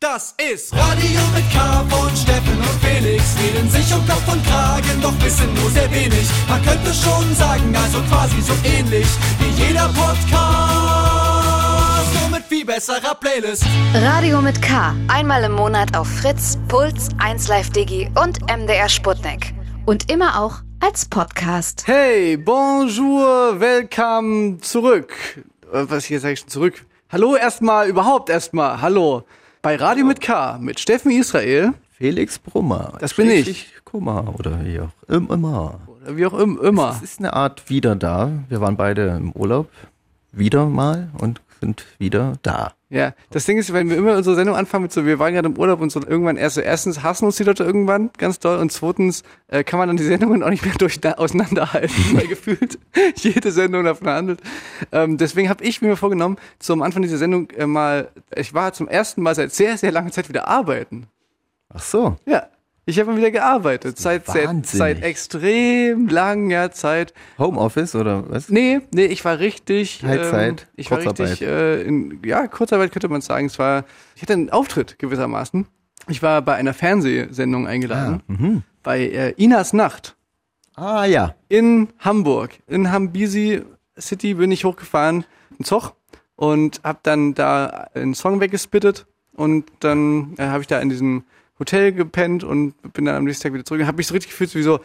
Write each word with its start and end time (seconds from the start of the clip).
Das 0.00 0.32
ist 0.38 0.72
Radio 0.76 1.20
mit 1.34 1.42
K 1.52 1.84
von 1.90 2.14
Steffen 2.16 2.56
und 2.56 2.80
Felix. 2.80 3.34
Reden 3.42 3.68
sich 3.68 3.92
um 3.92 4.06
Kopf 4.06 4.32
und 4.32 4.46
Kragen, 4.46 5.02
doch 5.02 5.12
wissen 5.24 5.52
nur 5.54 5.68
sehr 5.70 5.90
wenig. 5.90 6.24
Man 6.48 6.62
könnte 6.62 6.94
schon 6.94 7.34
sagen, 7.34 7.74
also 7.74 8.00
quasi 8.02 8.40
so 8.40 8.52
ähnlich 8.64 9.08
wie 9.40 9.50
jeder 9.60 9.88
Podcast. 9.88 10.30
Nur 12.20 12.30
mit 12.30 12.44
viel 12.44 12.64
besserer 12.64 13.16
Playlist. 13.16 13.64
Radio 13.92 14.40
mit 14.40 14.62
K. 14.62 14.94
Einmal 15.08 15.42
im 15.42 15.50
Monat 15.54 15.96
auf 15.96 16.06
Fritz, 16.06 16.56
Puls, 16.68 17.08
1Live 17.18 17.72
Digi 17.72 18.08
und 18.22 18.38
MDR 18.42 18.88
Sputnik. 18.88 19.52
Und 19.84 20.12
immer 20.12 20.40
auch 20.40 20.58
als 20.78 21.06
Podcast. 21.06 21.88
Hey, 21.88 22.36
bonjour, 22.36 23.58
welcome 23.58 24.58
zurück. 24.60 25.12
Äh, 25.72 25.86
Was 25.88 26.04
hier 26.04 26.20
sage 26.20 26.34
ich 26.34 26.38
schon 26.40 26.50
zurück? 26.50 26.86
Hallo 27.10 27.34
erstmal, 27.34 27.88
überhaupt 27.88 28.30
erstmal, 28.30 28.80
hallo. 28.80 29.24
Bei 29.62 29.76
Radio 29.76 30.04
mit 30.04 30.20
K, 30.20 30.58
mit 30.60 30.78
Steffen 30.80 31.10
Israel, 31.10 31.72
Felix 31.96 32.38
Brummer. 32.38 32.94
Das 33.00 33.14
bin 33.14 33.30
ich. 33.30 33.66
Kummer 33.84 34.34
oder 34.38 34.64
wie 34.64 34.80
auch 34.80 34.92
immer. 35.08 35.80
oder 35.86 36.16
wie 36.16 36.26
auch 36.26 36.34
im- 36.38 36.58
immer. 36.62 36.90
Es 36.90 37.02
ist 37.02 37.18
eine 37.18 37.32
Art 37.32 37.68
wieder 37.68 37.96
da. 37.96 38.30
Wir 38.48 38.60
waren 38.60 38.76
beide 38.76 39.08
im 39.16 39.32
Urlaub. 39.32 39.68
Wieder 40.30 40.66
mal 40.66 41.08
und 41.18 41.40
sind 41.60 41.84
wieder 41.98 42.34
da. 42.42 42.72
Ja, 42.90 43.12
das 43.30 43.44
Ding 43.44 43.58
ist, 43.58 43.70
wenn 43.74 43.90
wir 43.90 43.98
immer 43.98 44.16
unsere 44.16 44.34
Sendung 44.34 44.56
anfangen 44.56 44.84
mit 44.84 44.92
so, 44.92 45.04
wir 45.04 45.18
waren 45.18 45.34
gerade 45.34 45.46
im 45.46 45.58
Urlaub 45.58 45.82
und 45.82 45.92
so 45.92 46.00
irgendwann 46.00 46.38
erst 46.38 46.54
so, 46.54 46.62
erstens 46.62 47.02
hassen 47.02 47.26
uns 47.26 47.36
die 47.36 47.44
Leute 47.44 47.62
irgendwann 47.62 48.08
ganz 48.16 48.38
doll 48.38 48.58
und 48.58 48.72
zweitens 48.72 49.24
äh, 49.48 49.62
kann 49.62 49.78
man 49.78 49.88
dann 49.88 49.98
die 49.98 50.04
Sendungen 50.04 50.42
auch 50.42 50.48
nicht 50.48 50.64
mehr 50.64 50.74
durch, 50.74 50.98
auseinanderhalten, 51.04 51.94
weil 52.14 52.26
gefühlt 52.28 52.78
jede 53.16 53.52
Sendung 53.52 53.84
davon 53.84 54.08
handelt. 54.08 54.40
Ähm, 54.90 55.18
deswegen 55.18 55.50
habe 55.50 55.64
ich 55.64 55.82
mir 55.82 55.96
vorgenommen, 55.96 56.38
zum 56.60 56.80
Anfang 56.80 57.02
dieser 57.02 57.18
Sendung 57.18 57.50
äh, 57.50 57.66
mal, 57.66 58.08
ich 58.34 58.54
war 58.54 58.72
zum 58.72 58.88
ersten 58.88 59.20
Mal 59.20 59.34
seit 59.34 59.52
sehr, 59.52 59.76
sehr 59.76 59.92
langer 59.92 60.10
Zeit 60.10 60.30
wieder 60.30 60.48
arbeiten. 60.48 61.08
Ach 61.68 61.82
so. 61.82 62.16
Ja, 62.24 62.46
ich 62.88 62.98
habe 62.98 63.10
mal 63.10 63.16
wieder 63.18 63.30
gearbeitet. 63.30 63.98
Seit, 63.98 64.26
seit, 64.26 64.66
seit 64.66 65.02
extrem 65.02 66.08
langer 66.08 66.72
Zeit. 66.72 67.12
Homeoffice 67.38 67.94
oder 67.94 68.28
was? 68.30 68.48
Nee, 68.48 68.80
nee, 68.92 69.04
ich 69.04 69.24
war 69.24 69.38
richtig. 69.38 69.98
Teilzeit, 70.00 70.62
Ähm, 70.62 70.66
ich 70.76 70.90
war 70.90 70.98
Kurzarbeit. 70.98 71.30
richtig, 71.32 71.48
äh, 71.48 71.82
in, 71.82 72.20
ja, 72.24 72.46
Kurzarbeit 72.48 72.92
könnte 72.92 73.08
man 73.08 73.20
sagen. 73.20 73.46
Es 73.46 73.58
war, 73.58 73.84
ich 74.16 74.22
hatte 74.22 74.32
einen 74.32 74.50
Auftritt 74.50 74.98
gewissermaßen. 74.98 75.66
Ich 76.08 76.22
war 76.22 76.40
bei 76.42 76.54
einer 76.54 76.72
Fernsehsendung 76.72 77.66
eingeladen. 77.66 78.64
Bei 78.82 79.00
äh, 79.00 79.30
Inas 79.36 79.72
Nacht 79.74 80.16
Ah 80.74 81.04
ja. 81.04 81.34
in 81.48 81.88
Hamburg. 81.98 82.52
In 82.66 82.90
Hambisi 82.90 83.62
City 83.98 84.34
bin 84.34 84.50
ich 84.50 84.64
hochgefahren, 84.64 85.24
in 85.58 85.64
Zoch, 85.64 85.92
und 86.36 86.80
hab 86.84 87.02
dann 87.02 87.34
da 87.34 87.88
einen 87.94 88.14
Song 88.14 88.40
weggespittet. 88.40 89.06
Und 89.34 89.66
dann 89.80 90.34
äh, 90.38 90.46
habe 90.46 90.62
ich 90.62 90.66
da 90.68 90.80
in 90.80 90.88
diesem 90.88 91.24
Hotel 91.58 91.92
gepennt 91.92 92.44
und 92.44 92.74
bin 92.92 93.04
dann 93.04 93.16
am 93.16 93.24
nächsten 93.24 93.42
Tag 93.44 93.52
wieder 93.54 93.64
zurück. 93.64 93.80
Und 93.80 93.86
habe 93.86 93.96
mich 93.96 94.06
so 94.06 94.14
richtig 94.14 94.30
gefühlt, 94.30 94.54
wie 94.54 94.62
so, 94.62 94.80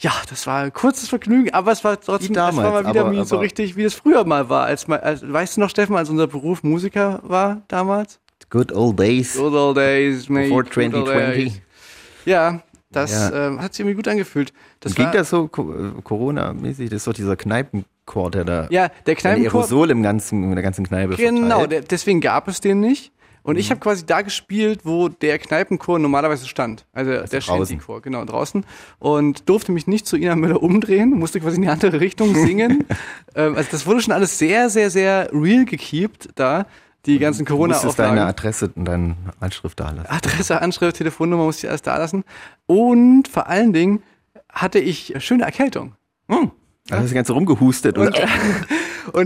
ja, 0.00 0.12
das 0.30 0.46
war 0.46 0.62
ein 0.62 0.72
kurzes 0.72 1.08
Vergnügen, 1.08 1.52
aber 1.54 1.72
es 1.72 1.82
war 1.82 2.00
trotzdem, 2.00 2.34
damals, 2.34 2.56
es 2.58 2.62
war 2.64 2.82
mal 2.82 2.90
wieder 2.90 3.00
aber- 3.06 3.12
wie 3.12 3.24
so 3.24 3.36
aber- 3.36 3.44
richtig, 3.44 3.76
wie 3.76 3.84
es 3.84 3.94
früher 3.94 4.24
mal 4.24 4.48
war. 4.48 4.64
Als, 4.66 4.86
mal, 4.88 5.00
als, 5.00 5.20
weißt 5.30 5.56
du 5.56 5.60
noch, 5.60 5.70
Steffen, 5.70 5.96
als 5.96 6.08
unser 6.10 6.26
Beruf 6.26 6.62
Musiker 6.62 7.20
war 7.24 7.62
damals? 7.68 8.20
Good 8.50 8.72
old 8.72 8.98
days. 8.98 9.36
Good 9.36 9.52
old 9.52 9.76
days, 9.76 10.28
mate. 10.28 10.48
Before 10.48 10.62
good 10.64 10.94
old 10.94 11.06
2020. 11.06 11.44
days. 11.52 11.60
Ja, 12.24 12.62
das 12.90 13.10
Ja. 13.12 13.48
Ähm, 13.48 13.60
hat 13.60 13.74
sich 13.74 13.80
irgendwie 13.80 13.96
gut 13.96 14.08
angefühlt. 14.08 14.52
Das 14.80 14.94
Ging 14.94 15.08
das 15.12 15.28
so 15.30 15.44
äh, 15.46 16.00
Corona-mäßig? 16.02 16.88
Das 16.90 16.98
ist 16.98 17.06
doch 17.06 17.12
dieser 17.12 17.36
Kneipenchor, 17.36 18.30
der 18.30 18.44
da 18.44 18.66
ja, 18.70 18.88
der 19.06 19.16
Kneipenchor 19.16 19.60
Aerosol 19.60 19.90
im 19.90 20.02
ganzen, 20.02 20.44
in 20.44 20.54
der 20.54 20.62
ganzen 20.62 20.86
Kneipe 20.86 21.16
Genau, 21.16 21.66
der, 21.66 21.82
deswegen 21.82 22.20
gab 22.20 22.48
es 22.48 22.60
den 22.60 22.80
nicht. 22.80 23.12
Und 23.48 23.54
Mhm. 23.54 23.60
ich 23.60 23.70
habe 23.70 23.80
quasi 23.80 24.04
da 24.04 24.20
gespielt, 24.20 24.80
wo 24.84 25.08
der 25.08 25.38
Kneipenchor 25.38 25.98
normalerweise 25.98 26.46
stand. 26.46 26.84
Also, 26.92 27.12
der 27.12 27.22
draußen. 27.22 27.40
Shanty-Chor, 27.40 28.02
genau, 28.02 28.22
draußen. 28.26 28.62
Und 28.98 29.48
durfte 29.48 29.72
mich 29.72 29.86
nicht 29.86 30.06
zu 30.06 30.18
Ina 30.18 30.36
Müller 30.36 30.62
umdrehen, 30.62 31.12
musste 31.12 31.40
quasi 31.40 31.56
in 31.56 31.62
die 31.62 31.68
andere 31.68 31.98
Richtung 31.98 32.34
singen. 32.34 32.84
ähm, 33.34 33.56
also 33.56 33.70
das 33.70 33.86
wurde 33.86 34.02
schon 34.02 34.12
alles 34.12 34.36
sehr, 34.38 34.68
sehr, 34.68 34.90
sehr 34.90 35.30
real 35.32 35.64
gekeept 35.64 36.28
da. 36.34 36.66
Die 37.06 37.18
ganzen 37.18 37.46
Du 37.46 37.56
musstest 37.56 37.98
deine 37.98 38.08
Corona-Auflagen. 38.10 38.18
Adresse 38.18 38.70
und 38.74 38.84
deine 38.84 39.16
Anschrift 39.40 39.80
da 39.80 39.92
lassen. 39.92 40.10
Adresse, 40.10 40.60
Anschrift, 40.60 40.96
Telefonnummer 40.98 41.44
musste 41.44 41.66
ich 41.66 41.70
alles 41.70 41.80
da 41.80 41.96
lassen. 41.96 42.24
Und 42.66 43.28
vor 43.28 43.46
allen 43.48 43.72
Dingen 43.72 44.02
hatte 44.52 44.78
ich 44.78 45.14
schöne 45.20 45.44
Erkältung. 45.44 45.94
Da 46.28 46.98
hast 46.98 47.10
du 47.10 47.14
ganz 47.14 47.30
rumgehustet. 47.30 47.96
Und, 47.96 48.08
Und 48.08 48.16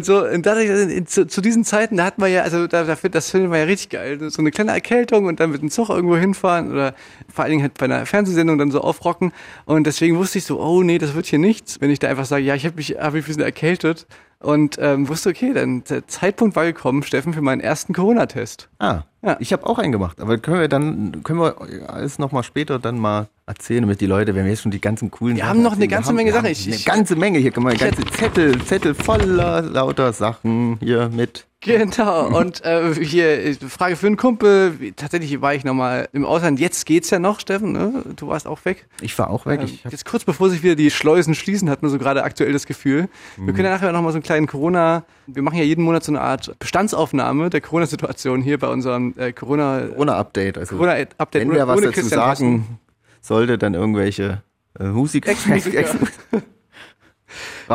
so, 0.03 0.27
und 0.27 0.47
dadurch, 0.47 0.69
äh, 0.69 1.05
zu, 1.05 1.27
zu 1.27 1.41
diesen 1.41 1.65
Zeiten, 1.65 1.97
da 1.97 2.05
hat 2.05 2.19
man 2.19 2.31
ja, 2.33 2.43
also 2.43 2.67
da, 2.67 2.85
dafür, 2.85 3.11
das 3.11 3.31
finden 3.31 3.51
wir 3.51 3.59
ja 3.59 3.65
richtig 3.65 3.91
geil. 3.91 4.19
So 4.31 4.41
eine 4.41 4.51
kleine 4.51 4.73
Erkältung 4.73 5.27
und 5.27 5.41
dann 5.41 5.51
mit 5.51 5.63
dem 5.63 5.71
Zug 5.71 5.91
irgendwo 5.91 6.17
hinfahren 6.17 6.73
oder 6.73 6.95
vor 7.33 7.45
allen 7.45 7.53
Dingen 7.53 7.63
halt 7.63 7.75
bei 7.79 7.87
einer 7.87 8.07
Fernsehsendung 8.07 8.59
dann 8.59 8.71
so 8.71 8.81
aufrocken. 8.81 9.33
Und 9.65 9.87
deswegen 9.87 10.17
wusste 10.17 10.39
ich 10.39 10.45
so, 10.45 10.61
oh 10.61 10.83
nee, 10.83 10.99
das 10.99 11.15
wird 11.15 11.27
hier 11.27 11.39
nichts, 11.39 11.81
wenn 11.81 11.91
ich 11.91 11.99
da 11.99 12.09
einfach 12.09 12.27
sage, 12.27 12.45
ja, 12.45 12.55
ich 12.55 12.65
habe 12.65 12.77
mich, 12.77 12.97
hab 12.99 13.13
mich 13.13 13.25
ein 13.25 13.27
bisschen 13.27 13.43
erkältet. 13.43 14.07
Und 14.43 14.77
ähm, 14.81 15.09
wusste, 15.09 15.31
okay, 15.31 15.53
dann 15.55 15.85
der 15.85 16.07
Zeitpunkt 16.09 16.57
war 16.57 16.65
gekommen, 16.65 17.03
Steffen, 17.03 17.33
für 17.33 17.43
meinen 17.43 17.61
ersten 17.61 17.93
Corona-Test. 17.95 18.69
ah, 18.81 19.03
Ja. 19.23 19.37
ich 19.41 19.53
habe 19.53 19.67
auch 19.67 19.79
einen 19.79 19.93
gemacht. 19.93 20.21
Aber 20.21 20.37
können 20.39 20.61
wir 20.61 20.69
dann, 20.69 21.23
können 21.23 21.39
wir 21.41 21.57
alles 21.89 22.19
nochmal 22.19 22.43
später 22.43 22.79
dann 22.79 22.99
mal 22.99 23.29
erzählen, 23.47 23.83
damit 23.83 24.01
die 24.01 24.07
Leute, 24.07 24.35
wenn 24.35 24.45
wir 24.45 24.51
jetzt 24.51 24.63
schon 24.63 24.71
die 24.73 24.81
ganzen 24.81 25.11
coolen 25.11 25.37
Wir 25.37 25.45
Sachen 25.45 25.51
haben 25.51 25.63
noch 25.63 25.73
eine 25.73 25.85
erzählen, 25.85 25.91
ganze 25.91 26.11
wir 26.11 26.15
Menge 26.17 26.33
Sachen. 26.33 26.47
Ich- 26.47 26.67
Eine 26.67 26.97
ganze 26.97 27.17
Menge. 27.17 27.39
Hier 27.39 27.51
kann 27.53 27.63
man 27.63 27.77
ganze 27.77 28.05
Zettel, 28.07 28.65
Zettel 28.65 28.95
voller 28.95 29.63
lauter 29.63 30.13
Sachen 30.13 30.79
hier 30.81 31.09
mit. 31.09 31.47
Genau, 31.65 32.27
und 32.37 32.65
äh, 32.65 32.93
hier, 32.95 33.45
äh, 33.45 33.55
Frage 33.55 33.95
für 33.95 34.09
einen 34.09 34.17
Kumpel. 34.17 34.93
Tatsächlich 34.97 35.41
war 35.41 35.55
ich 35.55 35.63
nochmal 35.63 36.09
im 36.13 36.25
Ausland. 36.25 36.59
Jetzt 36.59 36.87
geht's 36.87 37.11
ja 37.11 37.21
noch, 37.21 37.39
Steffen, 37.39 37.71
ne? 37.71 38.03
Du 38.17 38.27
warst 38.27 38.49
auch 38.49 38.65
weg. 38.65 38.89
Ich 39.01 39.17
war 39.17 39.31
auch 39.31 39.47
weg. 39.47 39.61
Ähm, 39.63 39.79
jetzt 39.89 40.05
kurz 40.05 40.25
bevor 40.25 40.51
sich 40.51 40.65
wieder 40.65 40.75
die 40.75 40.91
Schleusen 40.91 41.37
schließen, 41.37 41.71
hat 41.71 41.83
man 41.83 41.91
so 41.91 41.99
gerade 41.99 42.25
aktuell 42.25 42.53
das 42.53 42.67
Gefühl. 42.67 43.09
Wir 43.37 43.55
können 43.55 43.67
ja 43.67 43.71
nachher 43.71 43.93
noch 43.93 44.03
mal 44.03 44.11
so 44.11 44.17
einen 44.17 44.25
kleinen 44.25 44.49
Corona, 44.49 45.05
wir 45.29 45.43
machen 45.43 45.57
ja 45.57 45.65
jeden 45.65 45.85
Monat 45.85 46.03
so 46.03 46.11
eine 46.11 46.21
Art 46.21 46.53
Bestandsaufnahme 46.59 47.49
der 47.49 47.61
Corona-Situation 47.61 48.43
hier 48.43 48.59
bei 48.59 48.67
unserem 48.67 49.15
äh, 49.17 49.33
Corona, 49.33 49.83
ohne 49.97 50.15
Update. 50.15 50.59
Also, 50.59 50.75
Corona-Update. 50.75 51.43
wenn 51.43 51.53
wer 51.53 51.69
was 51.69 51.79
ohne 51.79 51.87
dazu 51.87 52.01
Christian 52.01 52.21
sagen 52.21 52.79
sollte, 53.21 53.57
dann 53.57 53.75
irgendwelche 53.75 54.43
äh, 54.81 54.85
Musik. 54.85 55.29
Ex-Musiker. 55.29 55.85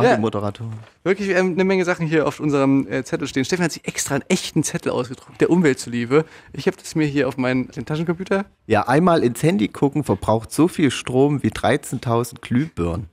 Radiomoderatoren. 0.03 0.74
Wirklich 1.03 1.30
ähm, 1.30 1.53
eine 1.53 1.63
Menge 1.63 1.85
Sachen 1.85 2.08
hier 2.08 2.28
auf 2.28 2.40
unserem 2.40 2.88
äh, 2.88 3.03
Zettel 3.03 3.28
stehen. 3.28 3.46
Stefan 3.46 3.66
hat 3.66 3.72
sich 3.72 3.88
extra 3.88 4.16
einen 4.16 4.24
echten 4.30 4.63
Zettel 4.63 4.91
ausgedruckt, 4.91 5.40
der 5.41 5.50
Umwelt 5.50 5.80
zuliebe. 5.80 6.25
Ich 6.53 6.68
habe 6.68 6.78
das 6.78 6.96
mir 6.96 7.06
hier 7.06 7.28
auf 7.28 7.38
meinen 7.38 7.69
Taschencomputer. 7.72 8.46
Ja, 8.66 8.88
einmal 8.88 9.24
ins 9.24 9.44
Handy 9.44 9.68
gucken 9.68 10.03
verbraucht 10.03 10.52
so 10.52 10.68
viel 10.68 10.91
Strom 10.91 11.44
wie 11.44 11.50
13.000 11.50 12.41
Glühbirnen 12.41 13.08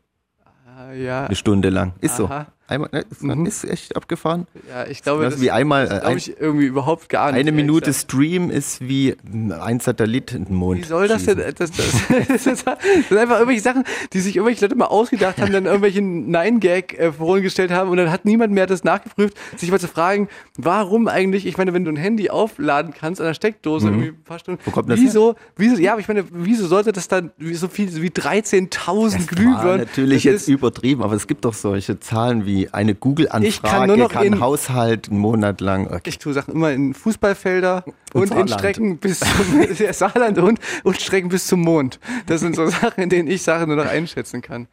Äh, 0.91 1.05
ja, 1.05 1.27
eine 1.27 1.37
Stunde 1.37 1.69
lang. 1.71 1.95
Ist 2.01 2.17
so. 2.17 2.29
Einmal, 2.67 2.89
ne, 2.93 3.05
ist, 3.11 3.23
Mhm. 3.23 3.45
ist 3.45 3.65
echt 3.65 3.95
abgefahren. 3.95 4.47
ja, 4.71 4.87
ich 4.87 5.03
glaube, 5.03 5.25
Das 5.25 5.35
ist 5.35 5.41
wie 5.43 5.51
einmal, 5.51 5.87
glaube 5.87 6.07
ein, 6.07 6.17
ich 6.17 6.41
irgendwie 6.41 6.65
überhaupt 6.65 7.11
gar 7.11 7.31
nicht. 7.31 7.41
eine 7.41 7.53
Minute 7.53 7.87
gesagt. 7.91 8.11
Stream 8.11 8.51
ist 8.51 8.81
wie 8.89 9.17
ein 9.29 9.81
Satellit 9.81 10.33
in 10.33 10.47
den 10.47 10.57
Mond. 10.57 10.81
Wie 10.81 10.85
soll 10.85 11.07
das 11.07 11.25
denn? 11.27 11.37
Das, 11.39 11.55
das, 11.55 11.71
das, 12.29 12.45
das 12.45 12.65
sind 12.65 13.19
einfach 13.19 13.35
irgendwelche 13.37 13.61
Sachen, 13.61 13.85
die 14.15 14.21
sich 14.21 14.37
irgendwelche 14.37 14.63
Leute 14.65 14.77
mal 14.77 14.87
ausgedacht 14.87 15.39
haben, 15.43 15.53
dann 15.53 15.67
irgendwelche 15.67 16.01
Nein-Gag 16.01 16.99
äh, 16.99 17.13
vorangestellt 17.13 17.71
haben 17.71 17.91
und 17.91 17.99
dann 17.99 18.11
hat 18.11 18.25
niemand 18.25 18.53
mehr 18.55 18.67
das 18.67 18.83
nachgeprüft, 18.83 19.37
sich 19.59 19.71
mal 19.71 19.79
zu 19.79 19.89
fragen, 19.89 20.29
warum 20.57 21.07
eigentlich, 21.07 21.45
ich 21.45 21.59
meine, 21.59 21.75
wenn 21.75 21.85
du 21.85 21.91
ein 21.93 21.97
Handy 21.97 22.31
aufladen 22.31 22.95
kannst 22.99 23.21
an 23.21 23.27
der 23.27 23.35
Steckdose 23.35 23.89
irgendwie 23.89 24.09
ein 24.09 24.23
paar 24.25 24.39
Stunden, 24.39 24.61
Mhm. 24.63 24.67
Wo 24.67 24.71
kommt 24.71 24.89
das 24.89 25.01
wieso, 25.01 25.35
wieso, 25.57 25.77
ja, 25.83 25.93
aber 25.93 26.01
ich 26.01 26.09
meine, 26.09 26.25
wieso 26.31 26.67
sollte 26.67 26.93
das 26.93 27.09
dann 27.09 27.31
so 27.53 27.69
viel 27.69 27.95
wie 28.01 28.09
13.000 28.09 28.87
War 28.87 29.27
Glühbirnen? 29.27 29.79
natürlich 29.81 30.23
Das 30.23 30.33
jetzt 30.33 30.43
ist- 30.43 30.49
übertrieben, 30.49 31.03
aber 31.03 31.15
es 31.15 31.27
gibt 31.27 31.45
doch 31.45 31.53
solche 31.55 32.01
Zahlen 32.01 32.47
wie 32.47 32.54
eine 32.73 32.93
Ich 32.93 33.01
kann 33.01 33.01
Google-Anfrage 33.01 33.87
nur 33.87 33.97
noch 33.97 34.11
kann, 34.13 34.27
in- 34.27 34.41
Haushalt 34.41 35.09
einen 35.11 35.19
Monat 35.19 35.61
lang. 35.61 35.87
Okay. 35.87 36.01
Ich 36.07 36.19
tue 36.19 36.33
Sachen 36.33 36.55
immer 36.55 36.73
in 36.73 36.95
Fußballfelder 36.95 37.85
und, 38.13 38.23
in 38.23 38.29
Saarland. 38.29 38.51
Strecken 38.51 38.99
bis 38.99 39.21
zum 39.21 39.63
ja, 39.79 39.93
Saarland 39.93 40.39
und, 40.39 40.59
und 40.85 41.01
Strecken 41.01 41.29
bis 41.29 41.47
zum 41.47 41.61
Mond. 41.61 41.99
Das 42.27 42.41
sind 42.41 42.57
so 42.57 42.67
Sachen, 42.69 43.03
in 43.05 43.09
denen 43.11 43.29
ich 43.29 43.43
Sachen 43.43 43.69
nur 43.69 43.77
noch 43.77 43.87
einschätzen 43.87 44.43
kann. 44.43 44.67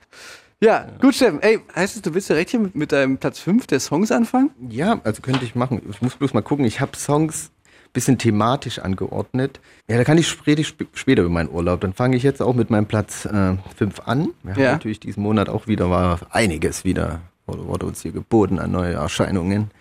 Ja, 0.64 0.88
gut, 1.02 1.16
Steffen. 1.16 1.42
Ey, 1.42 1.60
heißt 1.76 1.96
es, 1.96 2.02
du 2.04 2.14
willst 2.14 2.30
direkt 2.30 2.52
hier 2.52 2.70
mit, 2.74 2.92
deinem 2.92 3.18
Platz 3.18 3.40
5 3.40 3.66
der 3.66 3.80
Songs 3.80 4.12
anfangen? 4.12 4.52
Ja, 4.70 5.00
also 5.04 5.22
könnte 5.22 5.44
ich 5.44 5.56
machen. 5.56 5.82
Ich 5.90 6.02
muss 6.02 6.16
bloß 6.16 6.34
mal 6.36 6.42
gucken. 6.42 6.66
Ich 6.66 6.80
habe 6.80 6.96
Songs 6.96 7.50
bisschen 7.94 8.18
thematisch 8.18 8.80
angeordnet. 8.80 9.60
Ja, 9.90 9.98
da 9.98 10.06
kann 10.06 10.18
ich 10.18 10.28
später, 10.30 10.64
später 10.94 11.24
über 11.24 11.32
meinen 11.32 11.50
Urlaub. 11.50 11.82
Dann 11.82 11.94
fange 11.94 12.16
ich 12.16 12.24
jetzt 12.24 12.42
auch 12.42 12.54
mit 12.54 12.70
meinem 12.70 12.86
Platz 12.86 13.28
5 13.76 14.00
an. 14.06 14.30
Wir 14.44 14.54
haben 14.54 14.62
Ja. 14.62 14.72
natürlich 14.74 15.00
diesen 15.02 15.24
Monat 15.24 15.50
auch 15.50 15.68
wieder, 15.68 15.90
war 15.90 16.20
einiges 16.30 16.86
wieder, 16.86 17.20
wurde, 17.46 17.68
wurde 17.68 17.86
uns 17.86 18.02
hier 18.02 18.12
geboten 18.12 18.60
an 18.60 18.72
neue 18.72 18.94
Erscheinungen. 18.94 19.72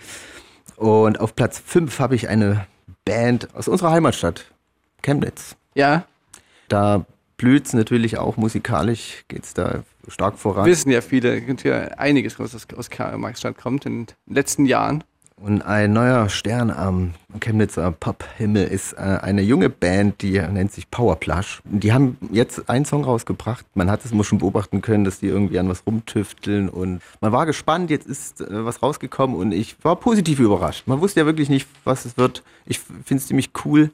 Und 0.77 1.21
auf 1.21 1.35
Platz 1.37 1.59
5 1.65 1.99
habe 1.99 2.15
ich 2.15 2.29
eine 2.29 2.67
Band 3.05 3.55
aus 3.55 3.69
unserer 3.69 3.91
Heimatstadt, 3.91 4.47
Chemnitz. 5.03 5.57
Ja, 5.75 6.05
Da 6.69 7.05
blüht's 7.37 7.73
natürlich 7.73 8.19
auch 8.19 8.37
musikalisch, 8.37 9.25
geht's 9.29 9.55
da 9.55 9.83
stark 10.09 10.39
voran. 10.39 10.67
wissen 10.67 10.91
ja 10.91 11.01
viele, 11.01 11.37
es 11.39 11.47
gibt 11.47 11.65
ja 11.65 11.81
einiges, 11.99 12.39
was 12.39 12.55
aus, 12.55 12.67
aus 12.77 12.91
Karl-Marx-Stadt 12.91 13.57
kommt 13.57 13.87
in 13.87 14.07
den 14.07 14.15
letzten 14.27 14.67
Jahren. 14.67 15.05
Und 15.43 15.63
ein 15.63 15.95
neuer 15.95 16.29
Stern 16.29 16.71
am 16.71 17.15
Chemnitzer 17.41 17.93
Pop-Himmel 17.93 18.67
ist 18.67 18.93
äh, 18.93 18.99
eine 18.99 19.41
junge 19.41 19.71
Band, 19.71 20.21
die 20.21 20.39
nennt 20.39 20.71
sich 20.71 20.91
Powerplush. 20.91 21.63
Die 21.65 21.95
haben 21.95 22.19
jetzt 22.31 22.69
einen 22.69 22.85
Song 22.85 23.05
rausgebracht. 23.05 23.65
Man 23.73 23.91
hat 23.91 24.05
es 24.05 24.13
immer 24.13 24.23
schon 24.23 24.37
beobachten 24.37 24.83
können, 24.83 25.05
dass 25.05 25.21
die 25.21 25.29
irgendwie 25.29 25.59
an 25.59 25.67
was 25.71 25.87
rumtüfteln 25.87 26.69
und 26.69 27.01
man 27.23 27.33
war 27.33 27.47
gespannt. 27.47 27.89
Jetzt 27.89 28.07
ist 28.07 28.43
äh, 28.43 28.67
was 28.67 28.83
rausgekommen 28.83 29.35
und 29.35 29.53
ich 29.53 29.77
war 29.83 29.97
positiv 29.97 30.41
überrascht. 30.41 30.87
Man 30.87 31.01
wusste 31.01 31.21
ja 31.21 31.27
wirklich 31.27 31.49
nicht, 31.49 31.67
was 31.85 32.05
es 32.05 32.19
wird. 32.19 32.43
Ich 32.67 32.79
finde 32.79 33.23
es 33.23 33.27
ziemlich 33.27 33.53
cool. 33.65 33.91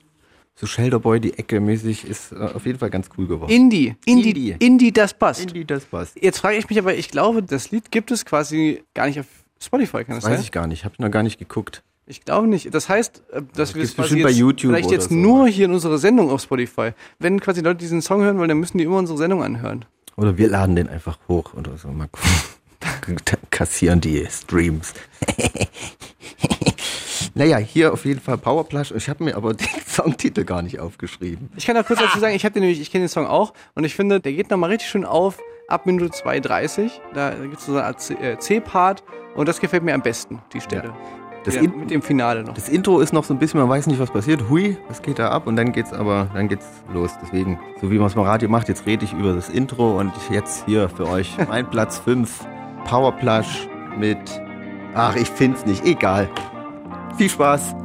So 0.56 0.66
Shelterboy, 0.66 1.20
die 1.20 1.38
Ecke 1.38 1.60
mäßig, 1.60 2.08
ist 2.08 2.32
äh, 2.32 2.36
auf 2.36 2.66
jeden 2.66 2.80
Fall 2.80 2.90
ganz 2.90 3.08
cool 3.16 3.28
geworden. 3.28 3.52
Indie. 3.52 3.94
Indie. 4.04 4.30
Indie. 4.30 4.56
Indie, 4.58 4.92
das 4.92 5.14
passt. 5.14 5.42
Indie, 5.42 5.64
das 5.64 5.84
passt. 5.84 6.20
Jetzt 6.20 6.38
frage 6.38 6.56
ich 6.56 6.68
mich 6.68 6.78
aber, 6.80 6.94
ich 6.94 7.08
glaube, 7.08 7.44
das 7.44 7.70
Lied 7.70 7.92
gibt 7.92 8.10
es 8.10 8.24
quasi 8.24 8.82
gar 8.94 9.06
nicht 9.06 9.20
auf 9.20 9.26
Spotify, 9.60 10.04
kann 10.04 10.16
das, 10.16 10.24
Weiß 10.24 10.34
sein? 10.34 10.40
ich 10.40 10.52
gar 10.52 10.66
nicht. 10.66 10.84
Habe 10.84 10.94
ich 10.94 11.00
noch 11.00 11.10
gar 11.10 11.22
nicht 11.22 11.38
geguckt. 11.38 11.82
Ich 12.06 12.24
glaube 12.24 12.46
nicht. 12.46 12.72
Das 12.72 12.88
heißt, 12.88 13.22
äh, 13.32 13.42
dass 13.54 13.74
wir 13.74 13.82
es 13.82 13.96
quasi 13.96 14.18
jetzt 14.18 14.60
vielleicht 14.60 14.90
jetzt 14.90 15.08
so. 15.08 15.14
nur 15.14 15.48
hier 15.48 15.64
in 15.64 15.72
unserer 15.72 15.98
Sendung 15.98 16.30
auf 16.30 16.40
Spotify. 16.40 16.92
Wenn 17.18 17.40
quasi 17.40 17.60
Leute 17.62 17.78
diesen 17.78 18.00
Song 18.00 18.22
hören 18.22 18.38
wollen, 18.38 18.48
dann 18.48 18.58
müssen 18.58 18.78
die 18.78 18.84
immer 18.84 18.98
unsere 18.98 19.18
Sendung 19.18 19.42
anhören. 19.42 19.84
Oder 20.16 20.38
wir 20.38 20.48
laden 20.48 20.76
den 20.76 20.88
einfach 20.88 21.18
hoch 21.28 21.54
oder 21.54 21.76
so. 21.76 21.88
Mal 21.88 22.08
gucken. 22.08 22.30
Kassieren 23.50 24.00
die 24.00 24.26
Streams. 24.30 24.94
naja, 27.34 27.58
hier 27.58 27.92
auf 27.92 28.04
jeden 28.04 28.20
Fall 28.20 28.38
Powerplush. 28.38 28.92
Ich 28.92 29.08
habe 29.08 29.24
mir 29.24 29.36
aber 29.36 29.54
den 29.54 29.66
Songtitel 29.86 30.44
gar 30.44 30.62
nicht 30.62 30.78
aufgeschrieben. 30.78 31.50
Ich 31.56 31.66
kann 31.66 31.76
auch 31.76 31.86
kurz 31.86 32.00
dazu 32.00 32.18
sagen, 32.18 32.34
ich 32.34 32.44
habe 32.44 32.52
den 32.52 32.62
nämlich, 32.62 32.80
ich 32.80 32.90
kenne 32.90 33.04
den 33.04 33.08
Song 33.08 33.26
auch 33.26 33.52
und 33.74 33.84
ich 33.84 33.94
finde, 33.94 34.20
der 34.20 34.32
geht 34.32 34.50
nochmal 34.50 34.70
richtig 34.70 34.88
schön 34.88 35.04
auf 35.04 35.38
ab 35.68 35.86
Minute 35.86 36.12
2,30. 36.12 36.90
Da 37.14 37.30
gibt 37.30 37.58
es 37.58 37.66
so 37.66 37.72
eine 37.72 37.84
Art 37.84 38.10
äh, 38.10 38.38
C-Part 38.38 39.02
und 39.34 39.48
das 39.48 39.60
gefällt 39.60 39.82
mir 39.82 39.94
am 39.94 40.02
besten, 40.02 40.40
die 40.52 40.60
Stelle. 40.60 40.92
Das 41.44 41.54
Ja, 41.54 41.62
mit 41.62 41.90
dem 41.90 42.02
Finale 42.02 42.42
noch. 42.42 42.54
Das 42.54 42.68
Intro 42.68 42.98
ist 42.98 43.12
noch 43.12 43.22
so 43.22 43.32
ein 43.32 43.38
bisschen, 43.38 43.60
man 43.60 43.68
weiß 43.68 43.86
nicht, 43.86 44.00
was 44.00 44.10
passiert. 44.10 44.48
Hui, 44.48 44.76
was 44.88 45.00
geht 45.00 45.20
da 45.20 45.30
ab? 45.30 45.46
Und 45.46 45.54
dann 45.54 45.70
geht's 45.70 45.92
aber, 45.92 46.28
dann 46.34 46.48
geht's 46.48 46.66
los. 46.92 47.12
Deswegen, 47.22 47.60
so 47.80 47.88
wie 47.92 47.98
man 47.98 48.08
es 48.08 48.14
beim 48.14 48.24
Radio 48.24 48.48
macht, 48.48 48.68
jetzt 48.68 48.84
rede 48.84 49.04
ich 49.04 49.12
über 49.12 49.32
das 49.32 49.48
Intro 49.48 49.96
und 49.96 50.12
jetzt 50.28 50.64
hier 50.66 50.88
für 50.88 51.08
euch 51.08 51.36
mein 51.48 51.70
Platz 51.70 51.98
5, 51.98 52.44
Powerplush 52.84 53.68
mit, 53.96 54.18
ach, 54.94 55.14
ich 55.14 55.28
find's 55.28 55.64
nicht, 55.66 55.84
egal. 55.84 56.28
Viel 57.16 57.30
Spaß. 57.30 57.76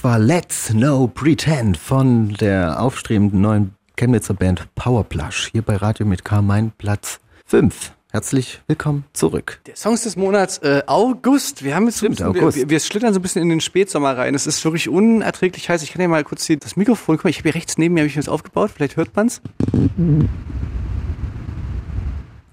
Das 0.00 0.04
war 0.04 0.18
Let's 0.18 0.72
No 0.72 1.08
Pretend 1.08 1.76
von 1.76 2.32
der 2.32 2.80
aufstrebenden 2.80 3.42
neuen 3.42 3.74
Chemnitzer 3.98 4.32
Band 4.32 4.66
Powerplush. 4.74 5.50
Hier 5.52 5.60
bei 5.60 5.76
Radio 5.76 6.06
mit 6.06 6.24
K, 6.24 6.40
mein 6.40 6.70
Platz 6.70 7.20
5. 7.44 7.92
Herzlich 8.10 8.62
willkommen 8.66 9.04
zurück. 9.12 9.60
Der 9.66 9.76
Songs 9.76 10.04
des 10.04 10.16
Monats 10.16 10.56
äh, 10.62 10.82
August. 10.86 11.64
Wir 11.64 11.74
haben 11.74 11.84
jetzt 11.84 11.98
Stimmt, 11.98 12.16
bisschen, 12.16 12.34
August. 12.34 12.56
Wir, 12.56 12.70
wir 12.70 12.80
schlittern 12.80 13.12
so 13.12 13.18
ein 13.18 13.22
bisschen 13.22 13.42
in 13.42 13.50
den 13.50 13.60
Spätsommer 13.60 14.16
rein. 14.16 14.34
Es 14.34 14.46
ist 14.46 14.64
wirklich 14.64 14.88
unerträglich 14.88 15.68
heiß. 15.68 15.82
Ich 15.82 15.92
kann 15.92 16.00
ja 16.00 16.08
mal 16.08 16.24
kurz 16.24 16.46
hier 16.46 16.56
das 16.56 16.76
Mikrofon. 16.76 17.18
Guck 17.18 17.24
mal, 17.24 17.30
ich 17.30 17.40
habe 17.40 17.50
hier 17.50 17.56
rechts 17.56 17.76
neben 17.76 17.92
mir 17.92 18.00
habe 18.00 18.08
ich 18.08 18.16
mir 18.16 18.22
das 18.22 18.30
aufgebaut. 18.30 18.70
Vielleicht 18.74 18.96
hört 18.96 19.14
man's. 19.14 19.42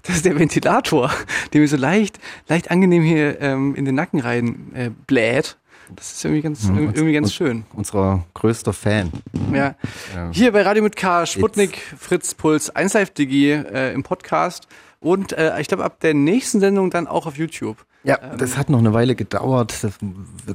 Das 0.02 0.16
ist 0.16 0.24
der 0.24 0.38
Ventilator, 0.38 1.10
der 1.54 1.62
mir 1.62 1.68
so 1.68 1.78
leicht, 1.78 2.18
leicht 2.48 2.70
angenehm 2.70 3.02
hier 3.02 3.40
ähm, 3.40 3.74
in 3.74 3.86
den 3.86 3.94
Nacken 3.94 4.20
rein 4.20 4.70
äh, 4.74 4.90
bläht. 5.06 5.57
Das 5.96 6.12
ist 6.12 6.24
irgendwie 6.24 6.42
ganz, 6.42 6.64
Mhm, 6.64 6.92
irgendwie 6.94 7.12
ganz 7.12 7.32
schön. 7.32 7.64
Unser 7.72 8.24
größter 8.34 8.72
Fan. 8.72 9.10
Ja. 9.52 9.74
Hier 10.32 10.52
bei 10.52 10.62
Radio 10.62 10.82
mit 10.82 10.96
K, 10.96 11.26
Sputnik, 11.26 11.78
Fritz, 11.98 12.34
Puls, 12.34 12.74
1Live 12.74 13.12
Digi 13.14 13.52
äh, 13.52 13.92
im 13.94 14.02
Podcast 14.02 14.68
und 15.00 15.32
äh, 15.32 15.60
ich 15.60 15.68
glaube 15.68 15.84
ab 15.84 16.00
der 16.00 16.14
nächsten 16.14 16.60
Sendung 16.60 16.90
dann 16.90 17.06
auch 17.06 17.26
auf 17.26 17.36
YouTube. 17.36 17.76
Ja, 18.04 18.16
das 18.16 18.56
hat 18.56 18.70
noch 18.70 18.78
eine 18.78 18.94
Weile 18.94 19.16
gedauert. 19.16 19.74
Das 19.82 19.98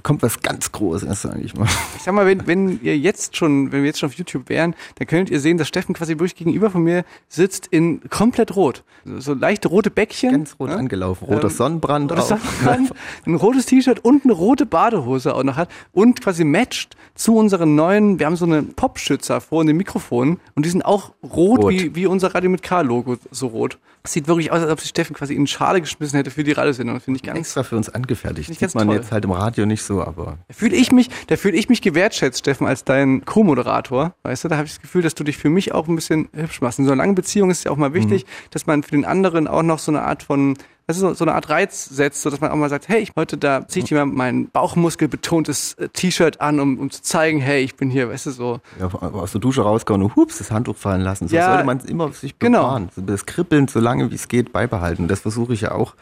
kommt 0.01 0.23
was 0.23 0.41
ganz 0.41 0.71
Großes, 0.71 1.21
sage 1.21 1.41
ich 1.41 1.53
mal. 1.53 1.67
Ich 1.97 2.01
sag 2.01 2.13
mal, 2.13 2.25
wenn, 2.25 2.47
wenn 2.47 2.79
ihr 2.81 2.97
jetzt 2.97 3.35
schon, 3.35 3.71
wenn 3.71 3.81
wir 3.81 3.87
jetzt 3.87 3.99
schon 3.99 4.09
auf 4.09 4.15
YouTube 4.15 4.47
wären, 4.47 4.75
dann 4.95 5.07
könnt 5.07 5.29
ihr 5.29 5.41
sehen, 5.41 5.57
dass 5.57 5.67
Steffen 5.67 5.93
quasi 5.93 6.13
wirklich 6.13 6.35
gegenüber 6.35 6.69
von 6.71 6.83
mir 6.83 7.03
sitzt 7.27 7.67
in 7.67 8.09
komplett 8.09 8.55
rot. 8.55 8.83
So, 9.05 9.33
leichte 9.33 9.67
rote 9.67 9.91
Bäckchen. 9.91 10.31
Ganz 10.31 10.55
rot 10.57 10.69
ne? 10.69 10.77
angelaufen. 10.77 11.25
Roter 11.25 11.49
Ähm, 11.49 11.49
Sonnenbrand 11.49 12.13
auch. 12.13 12.25
Sonnenbrand, 12.25 12.93
ein 13.25 13.35
rotes 13.35 13.65
T-Shirt 13.65 13.99
und 14.03 14.23
eine 14.23 14.33
rote 14.33 14.65
Badehose 14.65 15.35
auch 15.35 15.43
noch 15.43 15.57
hat 15.57 15.69
und 15.91 16.21
quasi 16.21 16.45
matcht 16.45 16.95
zu 17.13 17.35
unseren 17.35 17.75
neuen, 17.75 18.19
wir 18.19 18.25
haben 18.25 18.37
so 18.37 18.45
eine 18.45 18.63
Popschützer 18.63 19.41
vor 19.41 19.61
in 19.61 19.67
den 19.67 19.77
Mikrofonen 19.77 20.39
und 20.55 20.65
die 20.65 20.69
sind 20.69 20.85
auch 20.85 21.11
rot, 21.21 21.63
Rot. 21.63 21.71
Wie, 21.73 21.93
wie 21.93 22.07
unser 22.07 22.33
Radio 22.33 22.49
mit 22.49 22.63
K-Logo, 22.63 23.17
so 23.31 23.47
rot. 23.47 23.77
Das 24.03 24.11
sieht 24.11 24.27
wirklich 24.27 24.51
aus, 24.51 24.61
als 24.61 24.69
ob 24.69 24.81
sich 24.81 24.89
Steffen 24.89 25.15
quasi 25.15 25.33
in 25.33 25.47
Schale 25.47 25.79
geschmissen 25.79 26.17
hätte 26.17 26.29
für 26.29 26.43
die 26.43 26.51
Radiosendung. 26.51 26.95
Das 26.97 27.05
finde 27.05 27.17
ich 27.19 27.23
ganz 27.23 27.39
Extra 27.39 27.63
für 27.63 27.77
uns 27.77 27.87
angefertigt. 27.87 28.49
Ich 28.49 28.55
Sieht 28.55 28.59
ganz 28.61 28.75
man 28.75 28.87
toll. 28.87 28.97
jetzt 28.97 29.13
halt 29.13 29.23
im 29.23 29.31
Radio 29.31 29.65
nicht 29.65 29.81
so, 29.81 30.03
aber 30.03 30.39
Da 30.49 30.53
fühle 30.53 30.75
ich 30.75 30.91
mich, 30.91 31.09
da 31.27 31.37
fühle 31.37 31.55
ich 31.55 31.69
mich 31.69 31.81
gewertschätzt, 31.81 32.39
Steffen, 32.39 32.67
als 32.67 32.83
dein 32.83 33.23
Co-Moderator. 33.23 34.13
Weißt 34.23 34.43
du, 34.43 34.49
da 34.49 34.57
habe 34.57 34.65
ich 34.65 34.73
das 34.73 34.81
Gefühl, 34.81 35.03
dass 35.03 35.15
du 35.15 35.23
dich 35.23 35.37
für 35.37 35.49
mich 35.49 35.73
auch 35.73 35.87
ein 35.87 35.95
bisschen 35.95 36.27
hübsch 36.33 36.59
machst. 36.59 36.79
In 36.79 36.85
so 36.85 36.91
einer 36.91 37.01
langen 37.01 37.15
Beziehung 37.15 37.49
ist 37.49 37.59
es 37.59 37.63
ja 37.63 37.71
auch 37.71 37.77
mal 37.77 37.93
wichtig, 37.93 38.25
dass 38.51 38.65
man 38.65 38.83
für 38.83 38.91
den 38.91 39.05
anderen 39.05 39.47
auch 39.47 39.63
noch 39.63 39.79
so 39.79 39.89
eine 39.91 40.01
Art 40.01 40.21
von, 40.23 40.57
das 40.87 40.97
ist 41.01 41.17
so, 41.17 41.23
eine 41.25 41.33
Art 41.35 41.49
Reiz 41.49 41.85
setzt, 41.85 42.21
so 42.21 42.29
dass 42.29 42.41
man 42.41 42.51
auch 42.51 42.55
mal 42.55 42.69
sagt, 42.69 42.87
hey, 42.89 43.01
ich 43.01 43.11
heute 43.15 43.37
da 43.37 43.67
ziehe 43.67 43.83
ich 43.83 43.89
dir 43.89 43.95
mal 43.95 44.05
mein 44.05 44.49
Bauchmuskelbetontes 44.49 45.73
äh, 45.75 45.89
T-Shirt 45.89 46.41
an, 46.41 46.59
um, 46.59 46.77
um 46.79 46.89
zu 46.91 47.01
zeigen, 47.01 47.39
hey, 47.39 47.63
ich 47.63 47.75
bin 47.75 47.89
hier, 47.89 48.09
weißt 48.09 48.25
du, 48.27 48.31
so. 48.31 48.59
ja, 48.79 48.87
aus 48.93 49.31
der 49.31 49.41
Dusche 49.41 49.61
rauskommen 49.61 50.03
und 50.03 50.15
hups, 50.15 50.37
das 50.39 50.51
Handtuch 50.51 50.75
fallen 50.75 51.01
lassen. 51.01 51.27
So 51.27 51.35
Ja, 51.35 51.47
sollte 51.49 51.63
man 51.65 51.77
es 51.77 51.85
immer 51.85 52.11
sich 52.11 52.37
genau. 52.39 52.63
bewahren. 52.63 52.89
So 52.95 53.01
Das 53.01 53.25
Kribbeln 53.25 53.67
so 53.67 53.79
lange 53.79 54.11
wie 54.11 54.15
es 54.15 54.27
geht 54.27 54.51
beibehalten. 54.53 55.07
Das 55.07 55.21
versuche 55.21 55.53
ich 55.53 55.61
ja 55.61 55.71
auch. 55.71 55.95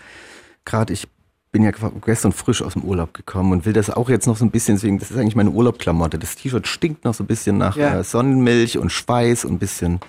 Gerade 0.66 0.94
ich 0.94 1.08
bin 1.52 1.64
ja 1.64 1.72
gestern 2.06 2.32
frisch 2.32 2.62
aus 2.62 2.74
dem 2.74 2.84
Urlaub 2.84 3.14
gekommen 3.14 3.52
und 3.52 3.66
will 3.66 3.74
das 3.74 3.90
auch 3.90 4.10
jetzt 4.10 4.26
noch 4.26 4.38
so 4.38 4.46
ein 4.46 4.52
bisschen, 4.52 4.76
deswegen, 4.78 5.00
das 5.00 5.12
ist 5.12 5.18
eigentlich 5.18 5.36
meine 5.36 5.50
Urlaubklamotte. 5.50 6.18
Das 6.18 6.36
T-Shirt 6.36 6.66
stinkt 6.66 7.04
noch 7.04 7.14
so 7.14 7.24
ein 7.24 7.28
bisschen 7.28 7.58
nach 7.58 7.76
Ja. 7.76 8.00
äh, 8.00 8.04
Sonnenmilch 8.04 8.78
und 8.78 8.90
Schweiß 8.92 9.44
und 9.46 9.54
ein 9.56 9.60
bisschen 9.60 10.00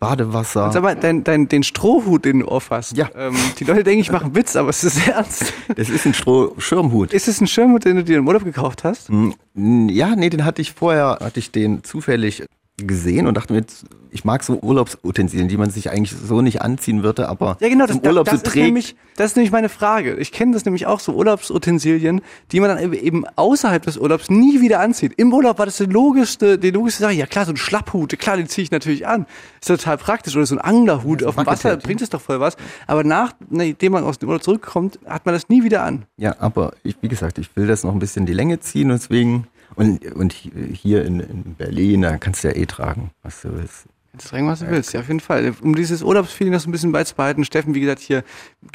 Badewasser. 0.00 0.70
Sag 0.72 0.82
mal, 0.82 0.94
dein, 0.94 1.24
dein, 1.24 1.48
den 1.48 1.62
Strohhut, 1.62 2.24
den 2.24 2.40
du 2.40 2.46
auf 2.46 2.70
hast. 2.70 2.96
Ja. 2.96 3.08
Ähm, 3.16 3.34
die 3.58 3.64
Leute 3.64 3.82
denken, 3.84 4.00
ich 4.00 4.12
mache 4.12 4.26
einen 4.26 4.34
Witz, 4.36 4.54
aber 4.56 4.70
es 4.70 4.84
ist 4.84 5.08
ernst. 5.08 5.52
Das 5.76 5.88
ist 5.90 6.06
ein 6.06 6.14
Stroh 6.14 6.54
Schirmhut. 6.58 7.12
Ist 7.12 7.26
es 7.28 7.40
ein 7.40 7.46
Schirmhut, 7.46 7.84
den 7.84 7.96
du 7.96 8.04
dir 8.04 8.18
im 8.18 8.26
Urlaub 8.28 8.44
gekauft 8.44 8.84
hast? 8.84 9.10
Mm, 9.10 9.88
Ja, 9.88 10.14
nee, 10.14 10.30
den 10.30 10.44
hatte 10.44 10.62
ich 10.62 10.72
vorher, 10.72 11.18
hatte 11.20 11.40
ich 11.40 11.50
den 11.50 11.82
zufällig 11.82 12.44
gesehen 12.78 13.26
und 13.26 13.36
dachte 13.36 13.52
mir, 13.52 13.64
ich 14.10 14.24
mag 14.24 14.42
so 14.42 14.58
Urlaubsutensilien, 14.60 15.48
die 15.48 15.56
man 15.58 15.68
sich 15.70 15.90
eigentlich 15.90 16.12
so 16.16 16.40
nicht 16.40 16.62
anziehen 16.62 17.02
würde, 17.02 17.28
aber 17.28 17.58
Ja, 17.60 17.68
genau, 17.68 17.86
das, 17.86 17.96
Urlaub 17.96 18.24
das, 18.26 18.40
so 18.40 18.46
ist 18.46 18.56
nämlich, 18.56 18.96
das 19.16 19.32
ist 19.32 19.36
nämlich 19.36 19.52
meine 19.52 19.68
Frage. 19.68 20.14
Ich 20.16 20.32
kenne 20.32 20.52
das 20.54 20.64
nämlich 20.64 20.86
auch 20.86 20.98
so 21.00 21.12
Urlaubsutensilien, 21.12 22.22
die 22.52 22.60
man 22.60 22.70
dann 22.70 22.92
eben- 22.94 23.24
außerhalb 23.36 23.82
des 23.82 23.98
Urlaubs 23.98 24.30
nie 24.30 24.60
wieder 24.60 24.80
anzieht. 24.80 25.12
Im 25.16 25.32
Urlaub 25.32 25.58
war 25.58 25.66
das 25.66 25.76
die 25.76 25.84
logischste, 25.84 26.58
die 26.58 26.70
logischste 26.70 27.02
Sache. 27.02 27.12
Ja 27.14 27.26
klar, 27.26 27.44
so 27.44 27.52
ein 27.52 27.56
Schlapphut, 27.56 28.18
klar, 28.18 28.36
den 28.36 28.48
ziehe 28.48 28.62
ich 28.64 28.70
natürlich 28.70 29.06
an. 29.06 29.26
Ist 29.60 29.68
total 29.68 29.98
praktisch. 29.98 30.36
Oder 30.36 30.46
so 30.46 30.54
ein 30.54 30.60
Anglerhut 30.60 31.22
auf 31.24 31.34
dem 31.34 31.46
Wasser, 31.46 31.70
Buckethead. 31.70 31.82
bringt 31.84 32.00
es 32.02 32.10
doch 32.10 32.20
voll 32.20 32.40
was. 32.40 32.56
Aber 32.86 33.04
nachdem 33.04 33.92
man 33.92 34.04
aus 34.04 34.18
dem 34.18 34.28
Urlaub 34.28 34.42
zurückkommt, 34.42 34.98
hat 35.06 35.26
man 35.26 35.34
das 35.34 35.48
nie 35.48 35.64
wieder 35.64 35.82
an. 35.82 36.04
Ja, 36.16 36.34
aber 36.38 36.72
ich, 36.82 36.96
wie 37.02 37.08
gesagt, 37.08 37.38
ich 37.38 37.54
will 37.56 37.66
das 37.66 37.84
noch 37.84 37.92
ein 37.92 37.98
bisschen 37.98 38.24
die 38.24 38.32
Länge 38.34 38.60
ziehen 38.60 38.90
und 38.90 39.00
deswegen, 39.02 39.46
und, 39.78 40.04
und 40.14 40.32
hier 40.32 41.04
in, 41.04 41.20
in 41.20 41.54
Berlin, 41.54 42.02
da 42.02 42.18
kannst 42.18 42.42
du 42.42 42.48
ja 42.48 42.54
eh 42.54 42.66
tragen, 42.66 43.10
was 43.22 43.42
du 43.42 43.56
willst. 43.56 43.86
Das 44.12 44.30
tragen, 44.30 44.48
was 44.48 44.60
du 44.60 44.68
willst, 44.68 44.92
ja, 44.92 45.00
auf 45.00 45.06
jeden 45.06 45.20
Fall. 45.20 45.54
Um 45.60 45.76
dieses 45.76 46.02
Urlaubsfeeling 46.02 46.52
noch 46.52 46.60
so 46.60 46.68
ein 46.68 46.72
bisschen 46.72 46.90
beizubehalten. 46.90 47.44
Steffen, 47.44 47.74
wie 47.74 47.80
gesagt, 47.80 48.00
hier 48.00 48.24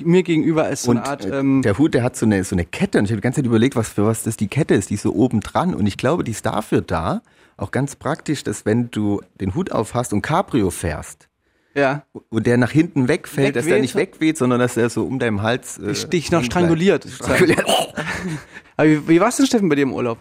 mir 0.01 0.23
gegenüber 0.23 0.63
als 0.63 0.83
so 0.83 0.91
Und 0.91 0.99
eine 0.99 1.07
Art, 1.07 1.25
äh, 1.25 1.39
ähm, 1.39 1.61
der 1.61 1.77
Hut, 1.77 1.93
der 1.93 2.03
hat 2.03 2.15
so 2.15 2.25
eine, 2.25 2.43
so 2.45 2.55
eine 2.55 2.65
Kette 2.65 2.99
und 2.99 3.05
ich 3.05 3.11
habe 3.11 3.19
die 3.19 3.23
ganze 3.23 3.41
Zeit 3.41 3.45
überlegt, 3.45 3.75
was 3.75 3.89
für 3.89 4.05
was 4.05 4.23
das 4.23 4.37
die 4.37 4.47
Kette 4.47 4.75
ist, 4.75 4.89
die 4.89 4.93
ist 4.93 5.01
so 5.01 5.13
oben 5.13 5.41
dran 5.41 5.75
und 5.75 5.85
ich 5.85 5.97
glaube, 5.97 6.23
die 6.23 6.31
ist 6.31 6.45
dafür 6.45 6.81
da, 6.81 7.21
auch 7.57 7.71
ganz 7.71 7.95
praktisch, 7.95 8.43
dass 8.43 8.65
wenn 8.65 8.89
du 8.91 9.21
den 9.41 9.55
Hut 9.55 9.71
auf 9.71 9.93
hast 9.93 10.13
und 10.13 10.21
Cabrio 10.21 10.69
fährst, 10.69 11.27
ja, 11.75 12.05
und 12.29 12.45
der 12.45 12.57
nach 12.57 12.71
hinten 12.71 13.07
wegfällt, 13.07 13.55
dass 13.55 13.65
der 13.65 13.75
Wegweht. 13.75 13.81
nicht 13.81 13.95
wegweht, 13.95 14.37
sondern 14.37 14.59
dass 14.59 14.75
der 14.75 14.89
so 14.89 15.03
um 15.03 15.19
deinem 15.19 15.41
Hals 15.41 15.79
äh, 15.79 15.93
dich 16.07 16.31
noch 16.31 16.43
stranguliert. 16.43 17.05
Stranguliert. 17.09 17.65
aber 18.77 18.87
wie, 18.87 19.07
wie 19.07 19.19
warst 19.19 19.39
du, 19.39 19.45
Steffen, 19.45 19.69
bei 19.69 19.75
dir 19.75 19.81
im 19.81 19.93
Urlaub? 19.93 20.19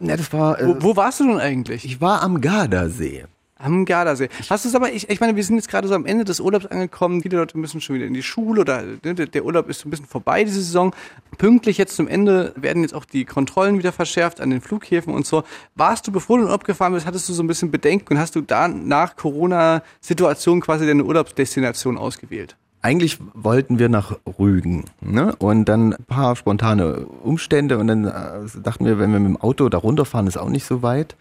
Ja, 0.00 0.16
das 0.16 0.32
war, 0.32 0.60
äh, 0.60 0.66
Wo, 0.66 0.76
wo 0.80 0.96
warst 0.96 1.20
du 1.20 1.26
denn 1.26 1.38
eigentlich? 1.38 1.84
ich 1.84 2.00
war 2.00 2.22
am 2.22 2.40
Gardasee. 2.40 3.24
Am 3.56 3.84
Gardasee. 3.84 4.28
Hast 4.50 4.64
du 4.64 4.68
es 4.68 4.74
aber, 4.74 4.92
ich, 4.92 5.08
ich 5.08 5.20
meine, 5.20 5.36
wir 5.36 5.44
sind 5.44 5.56
jetzt 5.56 5.68
gerade 5.68 5.86
so 5.86 5.94
am 5.94 6.04
Ende 6.04 6.24
des 6.24 6.40
Urlaubs 6.40 6.66
angekommen. 6.66 7.22
Viele 7.22 7.38
Leute 7.38 7.56
müssen 7.56 7.80
schon 7.80 7.96
wieder 7.96 8.04
in 8.04 8.12
die 8.12 8.22
Schule 8.22 8.60
oder 8.60 8.82
ne, 8.82 9.14
der, 9.14 9.44
Urlaub 9.44 9.70
ist 9.70 9.80
so 9.80 9.88
ein 9.88 9.90
bisschen 9.90 10.06
vorbei 10.06 10.42
diese 10.44 10.60
Saison. 10.60 10.94
Pünktlich 11.38 11.78
jetzt 11.78 11.94
zum 11.94 12.08
Ende 12.08 12.52
werden 12.56 12.82
jetzt 12.82 12.94
auch 12.94 13.04
die 13.04 13.24
Kontrollen 13.24 13.78
wieder 13.78 13.92
verschärft 13.92 14.40
an 14.40 14.50
den 14.50 14.60
Flughäfen 14.60 15.14
und 15.14 15.24
so. 15.24 15.44
Warst 15.76 16.06
du, 16.06 16.12
bevor 16.12 16.36
du 16.36 16.42
in 16.42 16.46
den 16.46 16.50
Urlaub 16.50 16.64
gefahren 16.64 16.92
bist, 16.92 17.06
hattest 17.06 17.28
du 17.28 17.32
so 17.32 17.42
ein 17.42 17.46
bisschen 17.46 17.70
Bedenken 17.70 18.14
und 18.14 18.18
hast 18.18 18.34
du 18.34 18.40
da 18.40 18.66
nach 18.66 19.14
Corona-Situation 19.16 20.60
quasi 20.60 20.86
deine 20.86 21.04
Urlaubsdestination 21.04 21.96
ausgewählt? 21.96 22.56
Eigentlich 22.84 23.18
wollten 23.32 23.78
wir 23.78 23.88
nach 23.88 24.18
Rügen 24.38 24.84
ne? 25.00 25.34
und 25.36 25.64
dann 25.64 25.94
ein 25.94 26.04
paar 26.04 26.36
spontane 26.36 27.06
Umstände 27.06 27.78
und 27.78 27.86
dann 27.86 28.04
äh, 28.04 28.60
dachten 28.62 28.84
wir, 28.84 28.98
wenn 28.98 29.10
wir 29.10 29.20
mit 29.20 29.28
dem 29.30 29.36
Auto 29.38 29.70
da 29.70 29.78
runterfahren, 29.78 30.26
ist 30.26 30.36
auch 30.36 30.50
nicht 30.50 30.66
so 30.66 30.82
weit. 30.82 31.16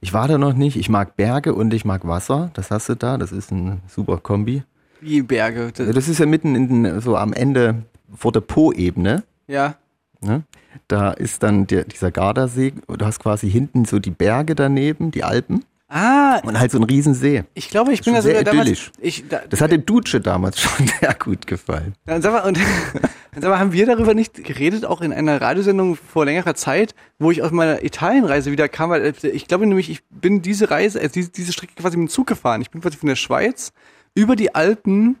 Ich 0.00 0.12
war 0.12 0.26
da 0.26 0.38
noch 0.38 0.54
nicht. 0.54 0.76
Ich 0.76 0.88
mag 0.88 1.14
Berge 1.14 1.54
und 1.54 1.72
ich 1.72 1.84
mag 1.84 2.04
Wasser. 2.04 2.50
Das 2.54 2.72
hast 2.72 2.88
du 2.88 2.96
da. 2.96 3.16
Das 3.16 3.30
ist 3.30 3.52
ein 3.52 3.80
super 3.86 4.16
Kombi. 4.18 4.64
Wie 5.00 5.22
Berge? 5.22 5.70
Das, 5.72 5.94
Das 5.94 6.08
ist 6.08 6.18
ja 6.18 6.26
mitten 6.26 6.56
in 6.56 6.82
den, 6.82 7.00
so 7.00 7.16
am 7.16 7.32
Ende 7.32 7.84
vor 8.12 8.32
der 8.32 8.40
Po-Ebene. 8.40 9.22
ja. 9.46 9.76
Ne? 10.20 10.42
Da 10.88 11.12
ist 11.12 11.44
dann 11.44 11.68
der, 11.68 11.84
dieser 11.84 12.10
Gardasee. 12.10 12.72
Du 12.88 13.06
hast 13.06 13.20
quasi 13.20 13.48
hinten 13.48 13.84
so 13.84 14.00
die 14.00 14.10
Berge 14.10 14.56
daneben, 14.56 15.12
die 15.12 15.22
Alpen 15.22 15.64
Ah, 15.88 16.40
und 16.44 16.58
halt 16.58 16.70
so 16.70 16.78
ein 16.78 16.84
Riesensee. 16.84 17.44
ich 17.54 17.68
glaube, 17.68 17.92
ich 17.92 18.00
bin 18.00 18.14
Schon 18.14 18.14
da 18.14 18.22
sogar 18.22 18.36
sehr 18.36 18.44
damals. 18.44 18.90
Ich, 19.00 19.28
da, 19.28 19.42
Das 19.48 19.60
hat 19.60 19.70
dem 19.70 19.84
Duce 19.84 20.18
damals 20.22 20.60
schon 20.60 20.86
sehr 20.86 21.14
gut 21.14 21.46
gefallen. 21.46 21.94
Dann 22.06 22.22
sag 22.22 22.32
mal, 22.32 22.48
und, 22.48 22.58
dann 23.32 23.42
sag 23.42 23.50
mal, 23.50 23.58
haben 23.58 23.72
wir 23.72 23.86
darüber 23.86 24.14
nicht 24.14 24.42
geredet, 24.42 24.86
auch 24.86 25.02
in 25.02 25.12
einer 25.12 25.40
Radiosendung 25.40 25.96
vor 25.96 26.24
längerer 26.24 26.54
Zeit, 26.54 26.94
wo 27.18 27.30
ich 27.30 27.42
aus 27.42 27.50
meiner 27.52 27.84
Italienreise 27.84 28.50
wieder 28.50 28.68
kam, 28.68 28.90
weil 28.90 29.02
äh, 29.04 29.28
ich 29.28 29.46
glaube 29.46 29.66
nämlich, 29.66 29.90
ich 29.90 30.02
bin 30.08 30.40
diese 30.40 30.70
Reise, 30.70 31.00
also 31.00 31.12
diese, 31.12 31.30
diese 31.30 31.52
Strecke 31.52 31.74
quasi 31.76 31.96
mit 31.98 32.08
dem 32.08 32.12
Zug 32.12 32.26
gefahren. 32.26 32.62
Ich 32.62 32.70
bin 32.70 32.80
quasi 32.80 32.96
von 32.96 33.08
der 33.08 33.16
Schweiz 33.16 33.72
über 34.14 34.36
die 34.36 34.54
Alpen, 34.54 35.16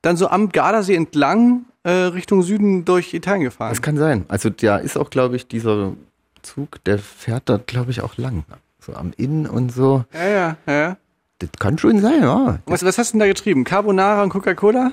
dann 0.00 0.16
so 0.16 0.28
am 0.28 0.48
Gardasee 0.50 0.94
entlang 0.94 1.66
äh, 1.82 1.90
Richtung 1.90 2.42
Süden 2.42 2.84
durch 2.84 3.12
Italien 3.14 3.44
gefahren. 3.44 3.70
Das 3.70 3.82
kann 3.82 3.96
sein. 3.98 4.24
Also 4.28 4.48
da 4.48 4.78
ist 4.78 4.96
auch, 4.96 5.10
glaube 5.10 5.36
ich, 5.36 5.46
dieser 5.48 5.92
Zug, 6.42 6.82
der 6.84 6.98
fährt 6.98 7.42
da, 7.48 7.60
glaube 7.64 7.90
ich, 7.90 8.00
auch 8.00 8.16
lang. 8.16 8.44
So 8.80 8.94
am 8.94 9.12
Inn 9.16 9.46
und 9.46 9.72
so. 9.72 10.04
ja, 10.12 10.28
ja, 10.28 10.56
ja. 10.66 10.96
Das 11.40 11.50
kann 11.60 11.78
schon 11.78 12.00
sein, 12.00 12.22
ja. 12.22 12.58
Was, 12.66 12.84
was 12.84 12.98
hast 12.98 13.10
du 13.10 13.12
denn 13.14 13.20
da 13.20 13.26
getrieben? 13.26 13.62
Carbonara 13.64 14.24
und 14.24 14.30
Coca-Cola? 14.30 14.92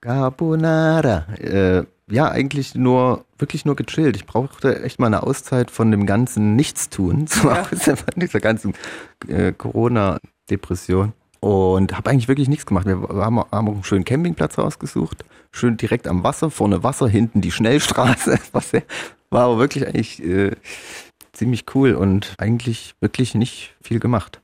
Carbonara. 0.00 1.26
Äh, 1.38 1.84
ja, 2.10 2.28
eigentlich 2.28 2.74
nur, 2.74 3.24
wirklich 3.38 3.64
nur 3.64 3.76
gechillt. 3.76 4.16
Ich 4.16 4.26
brauchte 4.26 4.82
echt 4.82 4.98
mal 4.98 5.06
eine 5.06 5.22
Auszeit 5.22 5.70
von 5.70 5.90
dem 5.90 6.04
ganzen 6.04 6.56
Nichtstun, 6.56 7.26
so 7.28 7.48
Ja. 7.48 7.62
aus 7.72 7.90
dieser 8.16 8.40
ganzen 8.40 8.74
äh, 9.28 9.52
Corona-Depression. 9.52 11.12
Und 11.40 11.96
habe 11.96 12.10
eigentlich 12.10 12.28
wirklich 12.28 12.48
nichts 12.48 12.66
gemacht. 12.66 12.86
Wir 12.86 13.00
haben, 13.00 13.38
haben 13.38 13.68
auch 13.68 13.72
einen 13.72 13.84
schönen 13.84 14.04
Campingplatz 14.04 14.58
rausgesucht. 14.58 15.24
Schön 15.50 15.76
direkt 15.76 16.06
am 16.06 16.22
Wasser, 16.22 16.50
vorne 16.50 16.82
Wasser, 16.84 17.08
hinten 17.08 17.40
die 17.40 17.50
Schnellstraße. 17.50 18.38
War 19.30 19.44
aber 19.44 19.58
wirklich 19.58 19.86
eigentlich 19.86 20.22
äh, 20.24 20.52
ziemlich 21.32 21.64
cool 21.74 21.94
und 21.94 22.34
eigentlich 22.38 22.94
wirklich 23.00 23.34
nicht 23.34 23.74
viel 23.82 24.00
gemacht. 24.00 24.40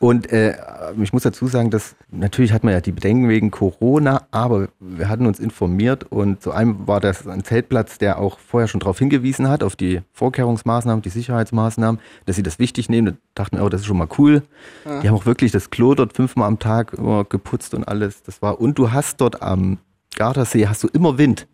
Und 0.00 0.30
äh, 0.32 0.56
ich 1.02 1.12
muss 1.12 1.24
dazu 1.24 1.48
sagen, 1.48 1.70
dass 1.70 1.96
natürlich 2.10 2.52
hat 2.52 2.62
man 2.62 2.72
ja 2.72 2.80
die 2.80 2.92
Bedenken 2.92 3.28
wegen 3.28 3.50
Corona, 3.50 4.28
aber 4.30 4.68
wir 4.78 5.08
hatten 5.08 5.26
uns 5.26 5.40
informiert 5.40 6.04
und 6.04 6.40
zu 6.40 6.52
einem 6.52 6.86
war 6.86 7.00
das 7.00 7.26
ein 7.26 7.42
Zeltplatz, 7.42 7.98
der 7.98 8.20
auch 8.20 8.38
vorher 8.38 8.68
schon 8.68 8.78
darauf 8.78 8.98
hingewiesen 9.00 9.48
hat, 9.48 9.64
auf 9.64 9.74
die 9.74 10.02
Vorkehrungsmaßnahmen, 10.12 11.02
die 11.02 11.08
Sicherheitsmaßnahmen, 11.08 12.00
dass 12.26 12.36
sie 12.36 12.44
das 12.44 12.60
wichtig 12.60 12.88
nehmen. 12.88 13.18
Da 13.34 13.42
dachten 13.42 13.56
wir, 13.56 13.64
oh, 13.64 13.68
das 13.68 13.80
ist 13.80 13.88
schon 13.88 13.98
mal 13.98 14.08
cool. 14.18 14.42
Die 14.84 15.08
haben 15.08 15.16
auch 15.16 15.26
wirklich 15.26 15.50
das 15.50 15.70
Klo 15.70 15.94
dort 15.94 16.12
fünfmal 16.12 16.46
am 16.46 16.60
Tag 16.60 16.92
immer 16.92 17.24
geputzt 17.24 17.74
und 17.74 17.88
alles. 17.88 18.22
Das 18.22 18.40
war 18.40 18.60
und 18.60 18.78
du 18.78 18.92
hast 18.92 19.20
dort 19.20 19.42
am 19.42 19.78
Gardasee 20.14 20.68
hast 20.68 20.84
du 20.84 20.88
immer 20.88 21.18
Wind. 21.18 21.48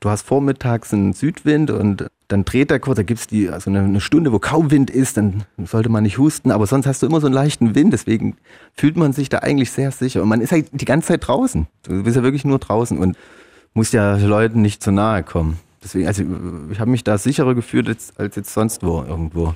Du 0.00 0.08
hast 0.08 0.22
vormittags 0.22 0.92
einen 0.94 1.12
Südwind 1.12 1.72
und 1.72 2.06
dann 2.28 2.44
dreht 2.44 2.70
er 2.70 2.78
kurz, 2.78 2.96
da 2.96 3.02
gibt's 3.02 3.26
die, 3.26 3.48
also 3.48 3.70
eine, 3.70 3.80
eine 3.80 4.00
Stunde, 4.00 4.32
wo 4.32 4.38
kaum 4.38 4.70
Wind 4.70 4.90
ist, 4.90 5.16
dann 5.16 5.44
sollte 5.64 5.88
man 5.88 6.02
nicht 6.02 6.18
husten, 6.18 6.50
aber 6.50 6.66
sonst 6.66 6.86
hast 6.86 7.02
du 7.02 7.06
immer 7.06 7.20
so 7.20 7.26
einen 7.26 7.34
leichten 7.34 7.74
Wind, 7.74 7.92
deswegen 7.92 8.36
fühlt 8.74 8.96
man 8.96 9.12
sich 9.14 9.28
da 9.30 9.38
eigentlich 9.38 9.70
sehr 9.70 9.90
sicher. 9.90 10.22
Und 10.22 10.28
man 10.28 10.40
ist 10.42 10.52
halt 10.52 10.66
die 10.72 10.84
ganze 10.84 11.08
Zeit 11.08 11.26
draußen. 11.26 11.66
Du 11.84 12.02
bist 12.02 12.16
ja 12.16 12.22
wirklich 12.22 12.44
nur 12.44 12.58
draußen 12.58 12.98
und 12.98 13.16
musst 13.74 13.92
ja 13.94 14.16
Leuten 14.16 14.60
nicht 14.62 14.82
zu 14.82 14.90
nahe 14.92 15.22
kommen. 15.22 15.58
Deswegen, 15.82 16.06
also 16.06 16.22
ich 16.70 16.80
habe 16.80 16.90
mich 16.90 17.04
da 17.04 17.16
sicherer 17.18 17.54
gefühlt 17.54 17.88
als, 17.88 18.12
als 18.18 18.36
jetzt 18.36 18.52
sonst 18.52 18.82
wo 18.82 19.02
irgendwo. 19.02 19.54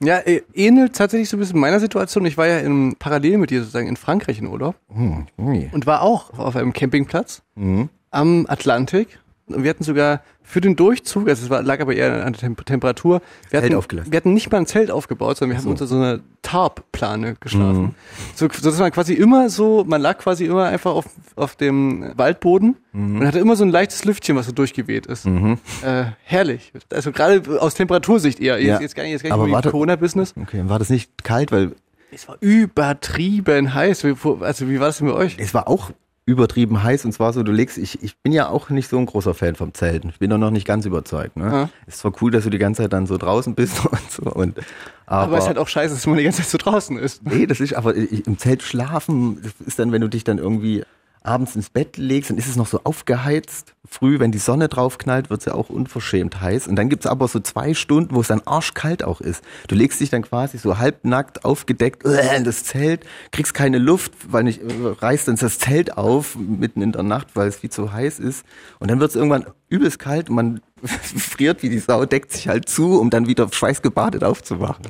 Ja, 0.00 0.18
äh, 0.18 0.42
ähnelt 0.52 0.96
tatsächlich 0.96 1.28
so 1.28 1.36
ein 1.36 1.40
bisschen 1.40 1.60
meiner 1.60 1.78
Situation. 1.78 2.26
Ich 2.26 2.36
war 2.36 2.48
ja 2.48 2.58
in, 2.58 2.96
parallel 2.98 3.38
mit 3.38 3.50
dir 3.50 3.60
sozusagen 3.60 3.86
in 3.86 3.96
Frankreich 3.96 4.40
in 4.40 4.48
Urlaub 4.48 4.74
Hm, 4.92 5.26
ui. 5.38 5.70
und 5.72 5.86
war 5.86 6.02
auch 6.02 6.36
auf 6.38 6.56
einem 6.56 6.72
Campingplatz 6.72 7.42
Mhm. 7.54 7.88
am 8.10 8.46
Atlantik. 8.48 9.20
Und 9.54 9.62
wir 9.64 9.70
hatten 9.70 9.84
sogar 9.84 10.22
für 10.44 10.60
den 10.60 10.76
Durchzug, 10.76 11.28
also 11.28 11.44
es 11.44 11.50
war, 11.50 11.62
lag 11.62 11.80
aber 11.80 11.94
eher 11.94 12.26
an 12.26 12.32
der 12.32 12.40
Tem 12.40 12.56
Temperatur, 12.56 13.20
wir 13.48 13.50
Zelt 13.50 13.64
hatten, 13.64 13.74
aufgelassen. 13.76 14.12
wir 14.12 14.16
hatten 14.16 14.34
nicht 14.34 14.50
mal 14.50 14.58
ein 14.58 14.66
Zelt 14.66 14.90
aufgebaut, 14.90 15.36
sondern 15.38 15.56
wir 15.56 15.62
haben 15.62 15.70
unter 15.70 15.86
so 15.86 15.94
einer 15.96 16.20
Tarp-Plane 16.42 17.36
geschlafen. 17.40 17.94
So, 18.34 18.48
so 18.52 18.70
dass 18.70 18.78
man 18.78 18.90
quasi 18.90 19.14
immer 19.14 19.48
so, 19.50 19.84
man 19.86 20.00
lag 20.02 20.18
quasi 20.18 20.44
immer 20.46 20.64
einfach 20.64 20.92
auf, 20.92 21.06
auf 21.36 21.56
dem 21.56 22.12
Waldboden 22.16 22.76
und 22.92 23.24
hatte 23.26 23.38
immer 23.38 23.56
so 23.56 23.64
ein 23.64 23.70
leichtes 23.70 24.04
Lüftchen, 24.04 24.36
was 24.36 24.46
so 24.46 24.52
durchgeweht 24.52 25.06
ist. 25.06 25.24
Äh, 25.26 26.04
herrlich. 26.24 26.72
Also 26.92 27.12
gerade 27.12 27.60
aus 27.60 27.74
Temperatursicht 27.74 28.40
eher. 28.40 28.58
Ja. 28.58 28.72
Jetzt, 28.74 28.82
jetzt 28.82 28.94
gar 28.96 29.04
nicht, 29.04 29.12
jetzt 29.12 29.22
gar 29.24 29.36
nicht 29.36 29.54
Aber 29.54 29.70
Corona-Business. 29.70 30.34
Okay, 30.40 30.62
war 30.66 30.78
das 30.78 30.90
nicht 30.90 31.24
kalt, 31.24 31.52
weil 31.52 31.72
Es 32.10 32.28
war 32.28 32.36
übertrieben 32.40 33.72
heiß. 33.72 34.04
Also 34.40 34.68
wie 34.68 34.80
war 34.80 34.88
das 34.88 34.98
denn 34.98 35.06
bei 35.06 35.14
euch? 35.14 35.36
es 35.38 35.54
war 35.54 35.68
auch 35.68 35.92
übertrieben 36.24 36.82
heiß 36.82 37.04
und 37.04 37.12
zwar 37.12 37.32
so, 37.32 37.42
du 37.42 37.50
legst, 37.50 37.78
ich, 37.78 38.02
ich 38.02 38.16
bin 38.18 38.32
ja 38.32 38.48
auch 38.48 38.70
nicht 38.70 38.88
so 38.88 38.96
ein 38.96 39.06
großer 39.06 39.34
Fan 39.34 39.56
vom 39.56 39.74
Zelten. 39.74 40.10
Ich 40.10 40.20
bin 40.20 40.30
doch 40.30 40.38
noch 40.38 40.52
nicht 40.52 40.66
ganz 40.66 40.86
überzeugt. 40.86 41.36
Ne? 41.36 41.44
Ja. 41.44 41.68
Es 41.86 41.94
ist 41.94 42.00
zwar 42.00 42.12
cool, 42.20 42.30
dass 42.30 42.44
du 42.44 42.50
die 42.50 42.58
ganze 42.58 42.82
Zeit 42.82 42.92
dann 42.92 43.06
so 43.06 43.18
draußen 43.18 43.54
bist 43.54 43.84
und 43.90 44.10
so. 44.10 44.22
Und, 44.30 44.58
aber, 45.06 45.22
Aber 45.22 45.36
es 45.36 45.44
ist 45.44 45.48
halt 45.48 45.58
auch 45.58 45.68
scheiße, 45.68 45.94
dass 45.94 46.06
man 46.06 46.16
die 46.16 46.24
ganze 46.24 46.42
Zeit 46.42 46.50
so 46.50 46.58
draußen 46.58 46.96
ist. 46.96 47.24
nee, 47.24 47.46
das 47.46 47.60
ist 47.60 47.74
aber 47.74 47.94
im 47.94 48.38
Zelt 48.38 48.62
schlafen, 48.62 49.42
ist 49.66 49.78
dann, 49.78 49.90
wenn 49.90 50.00
du 50.00 50.08
dich 50.08 50.22
dann 50.22 50.38
irgendwie 50.38 50.84
abends 51.24 51.56
ins 51.56 51.70
Bett 51.70 51.96
legst, 51.96 52.30
dann 52.30 52.38
ist 52.38 52.48
es 52.48 52.56
noch 52.56 52.66
so 52.66 52.80
aufgeheizt. 52.84 53.74
Früh, 53.88 54.18
wenn 54.18 54.32
die 54.32 54.38
Sonne 54.38 54.68
drauf 54.68 54.98
knallt, 54.98 55.30
wird 55.30 55.40
es 55.40 55.46
ja 55.46 55.54
auch 55.54 55.68
unverschämt 55.68 56.40
heiß. 56.40 56.66
Und 56.68 56.76
dann 56.76 56.88
gibt's 56.88 57.06
aber 57.06 57.28
so 57.28 57.40
zwei 57.40 57.74
Stunden, 57.74 58.14
wo 58.14 58.20
es 58.20 58.28
dann 58.28 58.42
arschkalt 58.44 59.04
auch 59.04 59.20
ist. 59.20 59.42
Du 59.68 59.74
legst 59.74 60.00
dich 60.00 60.10
dann 60.10 60.22
quasi 60.22 60.58
so 60.58 60.78
halbnackt, 60.78 61.44
aufgedeckt 61.44 62.04
äh, 62.04 62.36
in 62.36 62.44
das 62.44 62.64
Zelt, 62.64 63.04
kriegst 63.30 63.54
keine 63.54 63.78
Luft, 63.78 64.12
weil 64.28 64.44
nicht, 64.44 64.62
äh, 64.62 64.66
reißt 65.00 65.28
dann 65.28 65.36
das 65.36 65.58
Zelt 65.58 65.96
auf, 65.96 66.36
mitten 66.36 66.82
in 66.82 66.92
der 66.92 67.02
Nacht, 67.02 67.28
weil 67.34 67.48
es 67.48 67.56
viel 67.56 67.70
zu 67.70 67.92
heiß 67.92 68.18
ist. 68.18 68.44
Und 68.78 68.90
dann 68.90 69.00
wird 69.00 69.10
es 69.10 69.16
irgendwann 69.16 69.46
übelst 69.68 69.98
kalt 69.98 70.30
und 70.30 70.36
man 70.36 70.60
friert 70.82 71.62
wie 71.62 71.68
die 71.68 71.78
Sau, 71.78 72.04
deckt 72.04 72.32
sich 72.32 72.48
halt 72.48 72.68
zu, 72.68 72.98
um 72.98 73.10
dann 73.10 73.26
wieder 73.26 73.48
schweißgebadet 73.52 74.24
aufzuwachen. 74.24 74.86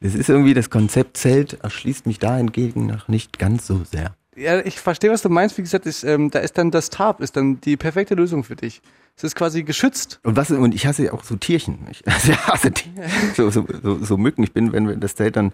Das 0.00 0.14
ist 0.14 0.28
irgendwie, 0.28 0.54
das 0.54 0.70
Konzept 0.70 1.16
Zelt 1.16 1.54
erschließt 1.62 2.06
mich 2.06 2.18
da 2.18 2.36
hingegen 2.36 2.86
noch 2.86 3.08
nicht 3.08 3.38
ganz 3.38 3.66
so 3.66 3.82
sehr. 3.84 4.14
Ja, 4.38 4.60
ich 4.64 4.78
verstehe, 4.78 5.10
was 5.10 5.22
du 5.22 5.28
meinst. 5.28 5.58
Wie 5.58 5.62
gesagt, 5.62 5.86
ist, 5.86 6.04
ähm, 6.04 6.30
da 6.30 6.38
ist 6.38 6.56
dann 6.58 6.70
das 6.70 6.90
Tarp, 6.90 7.20
ist 7.20 7.36
dann 7.36 7.60
die 7.60 7.76
perfekte 7.76 8.14
Lösung 8.14 8.44
für 8.44 8.56
dich. 8.56 8.80
Es 9.16 9.24
ist 9.24 9.34
quasi 9.34 9.64
geschützt. 9.64 10.20
Und 10.22 10.36
was 10.36 10.50
und 10.50 10.74
ich 10.74 10.86
hasse 10.86 11.04
ja 11.04 11.12
auch 11.12 11.24
so 11.24 11.36
Tierchen. 11.36 11.78
Ich 11.90 12.04
hasse, 12.06 12.36
hasse 12.46 12.70
die, 12.70 12.84
so, 13.36 13.50
so, 13.50 13.66
so, 13.82 14.04
so 14.04 14.16
Mücken. 14.16 14.44
Ich 14.44 14.52
bin, 14.52 14.72
wenn 14.72 14.86
wir 14.86 14.96
das 14.96 15.16
Zelt 15.16 15.36
dann 15.36 15.52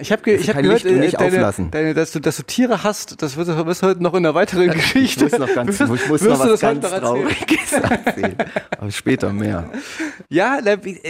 Ich 0.00 0.12
habe 0.12 0.22
ge 0.22 0.34
Also 0.34 0.42
ich 0.42 0.48
hab 0.48 0.54
kein 0.56 0.64
gehört, 0.64 0.84
äh, 0.84 0.92
nicht 0.92 1.14
deine, 1.20 1.26
auflassen. 1.38 1.70
deine, 1.70 1.92
dass, 1.94 2.12
du, 2.12 2.20
dass 2.20 2.36
du 2.36 2.42
Tiere 2.44 2.84
hast, 2.84 3.20
das 3.20 3.36
wirst 3.36 3.48
du 3.50 3.86
heute 3.86 4.02
noch 4.02 4.14
in 4.14 4.24
einer 4.24 4.34
weiteren 4.34 4.70
Geschichte. 4.70 5.26
Ich 5.26 5.32
muss 5.32 5.40
noch 5.40 5.54
ganz, 5.54 5.80
wirst- 5.80 5.92
ich 5.94 6.08
muss 6.08 6.22
noch 6.22 6.38
was 6.38 6.60
ganz? 6.60 6.88
Trauriges 6.88 7.72
erzählen. 7.72 8.36
Aber 8.78 8.90
später 8.92 9.32
mehr. 9.32 9.70
Ja, 10.28 10.58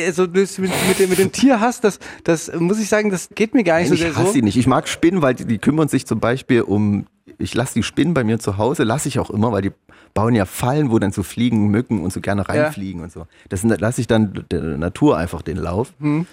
also 0.06 0.23
mit, 0.23 0.58
mit, 0.58 0.99
dem, 0.99 1.11
mit 1.11 1.18
dem 1.18 1.32
Tierhass, 1.32 1.80
das, 1.80 1.99
das 2.25 2.50
muss 2.58 2.78
ich 2.80 2.88
sagen, 2.88 3.11
das 3.11 3.28
geht 3.35 3.52
mir 3.54 3.64
gar 3.64 3.78
nicht 3.80 3.88
Nein, 3.90 3.99
so 3.99 4.04
ich 4.06 4.11
sehr 4.12 4.16
hasse 4.16 4.26
so. 4.28 4.32
sie 4.32 4.42
nicht. 4.42 4.56
Ich 4.56 4.66
mag 4.66 4.88
Spinnen, 4.88 5.20
weil 5.23 5.35
die, 5.35 5.44
die 5.44 5.58
kümmern 5.58 5.88
sich 5.88 6.06
zum 6.06 6.20
Beispiel 6.20 6.62
um, 6.62 7.06
ich 7.38 7.54
lasse 7.54 7.75
die 7.75 7.82
Spinnen 7.82 8.14
bei 8.14 8.25
mir 8.25 8.38
zu 8.38 8.56
Hause, 8.56 8.85
lasse 8.85 9.08
ich 9.08 9.18
auch 9.18 9.28
immer, 9.30 9.52
weil 9.52 9.62
die 9.62 9.73
bauen 10.14 10.35
ja 10.35 10.47
Fallen, 10.47 10.90
wo 10.90 10.99
dann 10.99 11.12
so 11.12 11.23
Fliegen, 11.23 11.68
Mücken 11.68 12.00
und 12.00 12.12
so 12.12 12.20
gerne 12.23 12.49
reinfliegen 12.49 13.02
und 13.02 13.12
so. 13.12 13.26
Das 13.50 13.62
lasse 13.62 14.00
ich 14.00 14.06
dann 14.06 14.44
der 14.50 14.62
Natur 14.62 15.18
einfach 15.18 15.42
den 15.42 15.58
Lauf. 15.58 15.92
Aber 16.00 16.25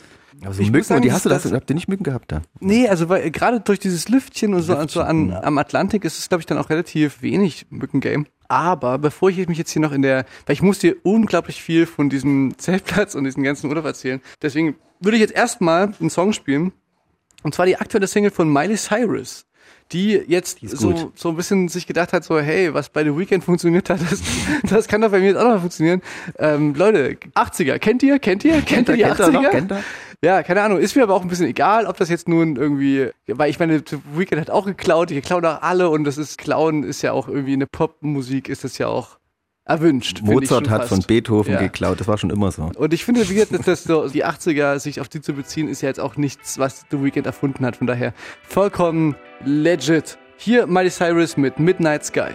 so 0.52 0.62
Ich 0.62 0.72
Mücken, 0.72 0.84
sagen, 0.84 1.02
die 1.02 1.12
hast 1.12 1.26
du 1.26 1.30
das, 1.30 1.52
habt 1.52 1.70
ihr 1.70 1.76
nicht 1.76 1.88
Mücken 1.88 2.04
gehabt 2.04 2.32
dann? 2.32 2.44
Nee, 2.60 2.88
also 2.88 3.10
weil, 3.10 3.32
gerade 3.32 3.60
durch 3.60 3.80
dieses 3.80 4.10
Lüftchen 4.10 4.54
und 4.54 4.62
so, 4.62 4.78
und 4.78 4.92
so 4.92 5.02
an, 5.02 5.34
am 5.34 5.58
Atlantik 5.58 6.06
ist 6.06 6.20
es, 6.20 6.30
glaube 6.30 6.42
ich, 6.42 6.46
dann 6.46 6.58
auch 6.58 6.70
relativ 6.70 7.22
wenig 7.22 7.68
Mückengame. 7.70 8.26
Aber 8.48 8.98
bevor 9.00 9.30
ich 9.30 9.48
mich 9.48 9.58
jetzt 9.58 9.72
hier 9.72 9.82
noch 9.82 9.92
in 9.92 10.02
der, 10.02 10.26
weil 10.46 10.54
ich 10.54 10.62
muss 10.62 10.80
dir 10.80 10.96
unglaublich 11.04 11.62
viel 11.62 11.86
von 11.86 12.10
diesem 12.10 12.54
Zeltplatz 12.58 13.16
und 13.16 13.24
diesem 13.24 13.44
ganzen 13.44 13.68
Urlaub 13.70 13.86
erzählen. 13.86 14.22
Deswegen 14.42 14.76
würde 15.00 15.18
ich 15.18 15.22
jetzt 15.22 15.34
erstmal 15.34 15.94
einen 16.00 16.10
Song 16.10 16.34
spielen. 16.34 16.72
Und 17.44 17.54
zwar 17.56 17.66
die 17.66 17.78
aktuelle 17.78 18.08
Single 18.08 18.32
von 18.32 18.52
Miley 18.52 18.76
Cyrus. 18.76 19.46
Die 19.92 20.14
jetzt 20.14 20.64
ist 20.64 20.78
so, 20.78 21.12
so 21.14 21.30
ein 21.30 21.36
bisschen 21.36 21.68
sich 21.70 21.86
gedacht 21.86 22.12
hat, 22.12 22.24
so, 22.24 22.40
hey, 22.40 22.74
was 22.74 22.90
bei 22.90 23.04
The 23.04 23.16
Weekend 23.16 23.44
funktioniert 23.44 23.90
hat, 23.92 24.00
das, 24.10 24.22
das 24.68 24.88
kann 24.88 25.02
doch 25.02 25.12
bei 25.12 25.20
mir 25.20 25.28
jetzt 25.28 25.38
auch 25.38 25.48
noch 25.48 25.60
funktionieren. 25.60 26.02
Ähm, 26.40 26.74
Leute, 26.74 27.18
80er, 27.36 27.78
kennt 27.78 28.02
ihr? 28.02 28.18
Kennt 28.18 28.44
ihr? 28.44 28.62
Kennt 28.62 28.90
ihr 28.90 28.96
die 28.96 29.04
Kennt 29.04 29.20
er 29.20 29.28
80er? 29.28 29.32
noch? 29.32 29.52
Kennt 29.52 29.72
er? 29.72 29.84
Ja, 30.26 30.42
keine 30.42 30.64
Ahnung. 30.64 30.80
Ist 30.80 30.96
mir 30.96 31.04
aber 31.04 31.14
auch 31.14 31.22
ein 31.22 31.28
bisschen 31.28 31.46
egal, 31.46 31.86
ob 31.86 31.98
das 31.98 32.10
jetzt 32.10 32.28
nun 32.28 32.56
irgendwie, 32.56 33.12
weil 33.28 33.52
ich 33.52 33.60
meine, 33.60 33.84
The 33.88 34.00
Weeknd 34.16 34.42
hat 34.42 34.50
auch 34.50 34.66
geklaut, 34.66 35.12
die 35.12 35.22
klauen 35.22 35.46
auch 35.46 35.62
alle 35.62 35.88
und 35.90 36.04
das 36.04 36.18
ist, 36.18 36.40
klauen 36.40 36.82
ist 36.84 37.04
ja 37.04 37.12
auch 37.12 37.28
irgendwie 37.28 37.54
eine 37.54 37.68
Popmusik, 37.68 38.50
ist 38.50 38.64
das 38.64 38.80
ja 38.80 38.88
auch 38.88 39.20
erwünscht. 39.66 40.22
Mozart 40.24 40.68
hat 40.68 40.82
fast. 40.82 40.90
von 40.90 41.04
Beethoven 41.04 41.54
Ja. 41.54 41.60
geklaut, 41.60 42.00
das 42.00 42.08
war 42.08 42.18
schon 42.18 42.32
immer 42.32 42.52
so. 42.52 42.72
Und 42.76 42.92
ich 42.92 43.06
finde, 43.06 43.30
wie 43.30 43.36
gesagt, 43.36 43.54
dass 43.54 43.66
das 43.68 43.84
so, 43.84 44.10
die 44.10 44.26
80er 44.26 44.80
sich 44.80 45.00
auf 45.00 45.10
die 45.10 45.22
zu 45.22 45.34
beziehen, 45.34 45.68
ist 45.68 45.82
ja 45.82 45.90
jetzt 45.90 46.00
auch 46.00 46.18
nichts, 46.18 46.58
was 46.58 46.86
The 46.90 47.04
Weeknd 47.04 47.28
erfunden 47.28 47.64
hat. 47.64 47.76
Von 47.76 47.86
daher 47.86 48.12
vollkommen 48.42 49.16
legit. 49.44 50.18
Hier 50.38 50.66
Miley 50.66 50.90
Cyrus 50.90 51.38
mit 51.38 51.60
Midnight 51.60 52.04
Sky. 52.04 52.32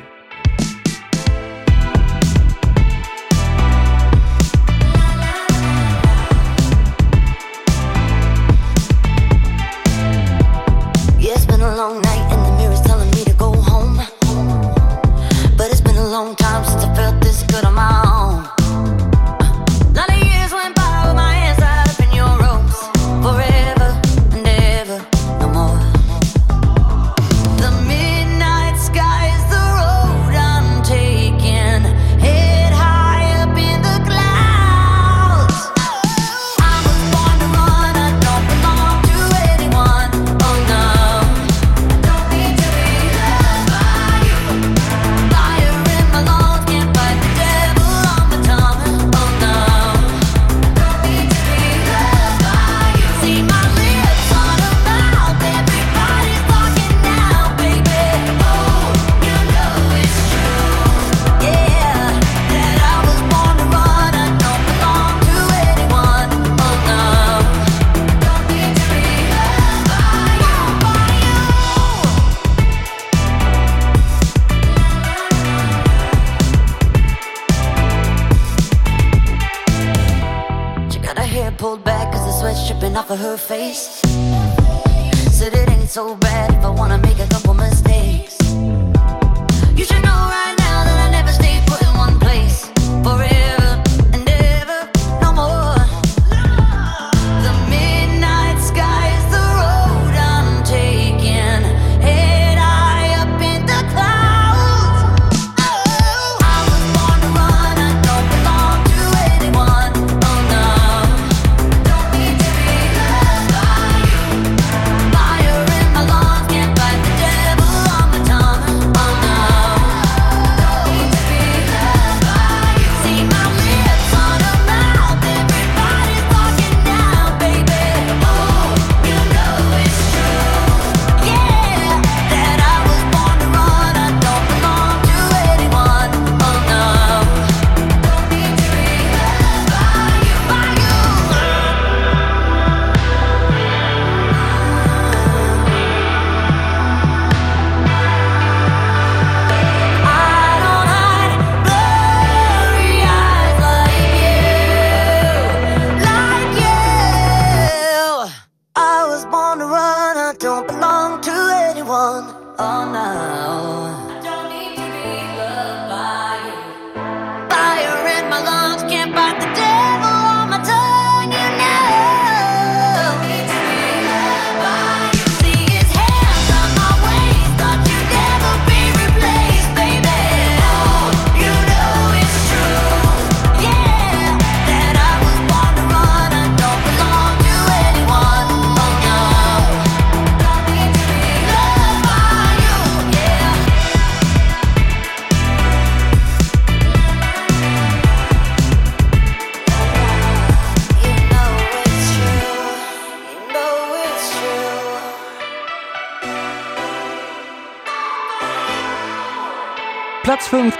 So 86.01 86.15
bad 86.15 86.30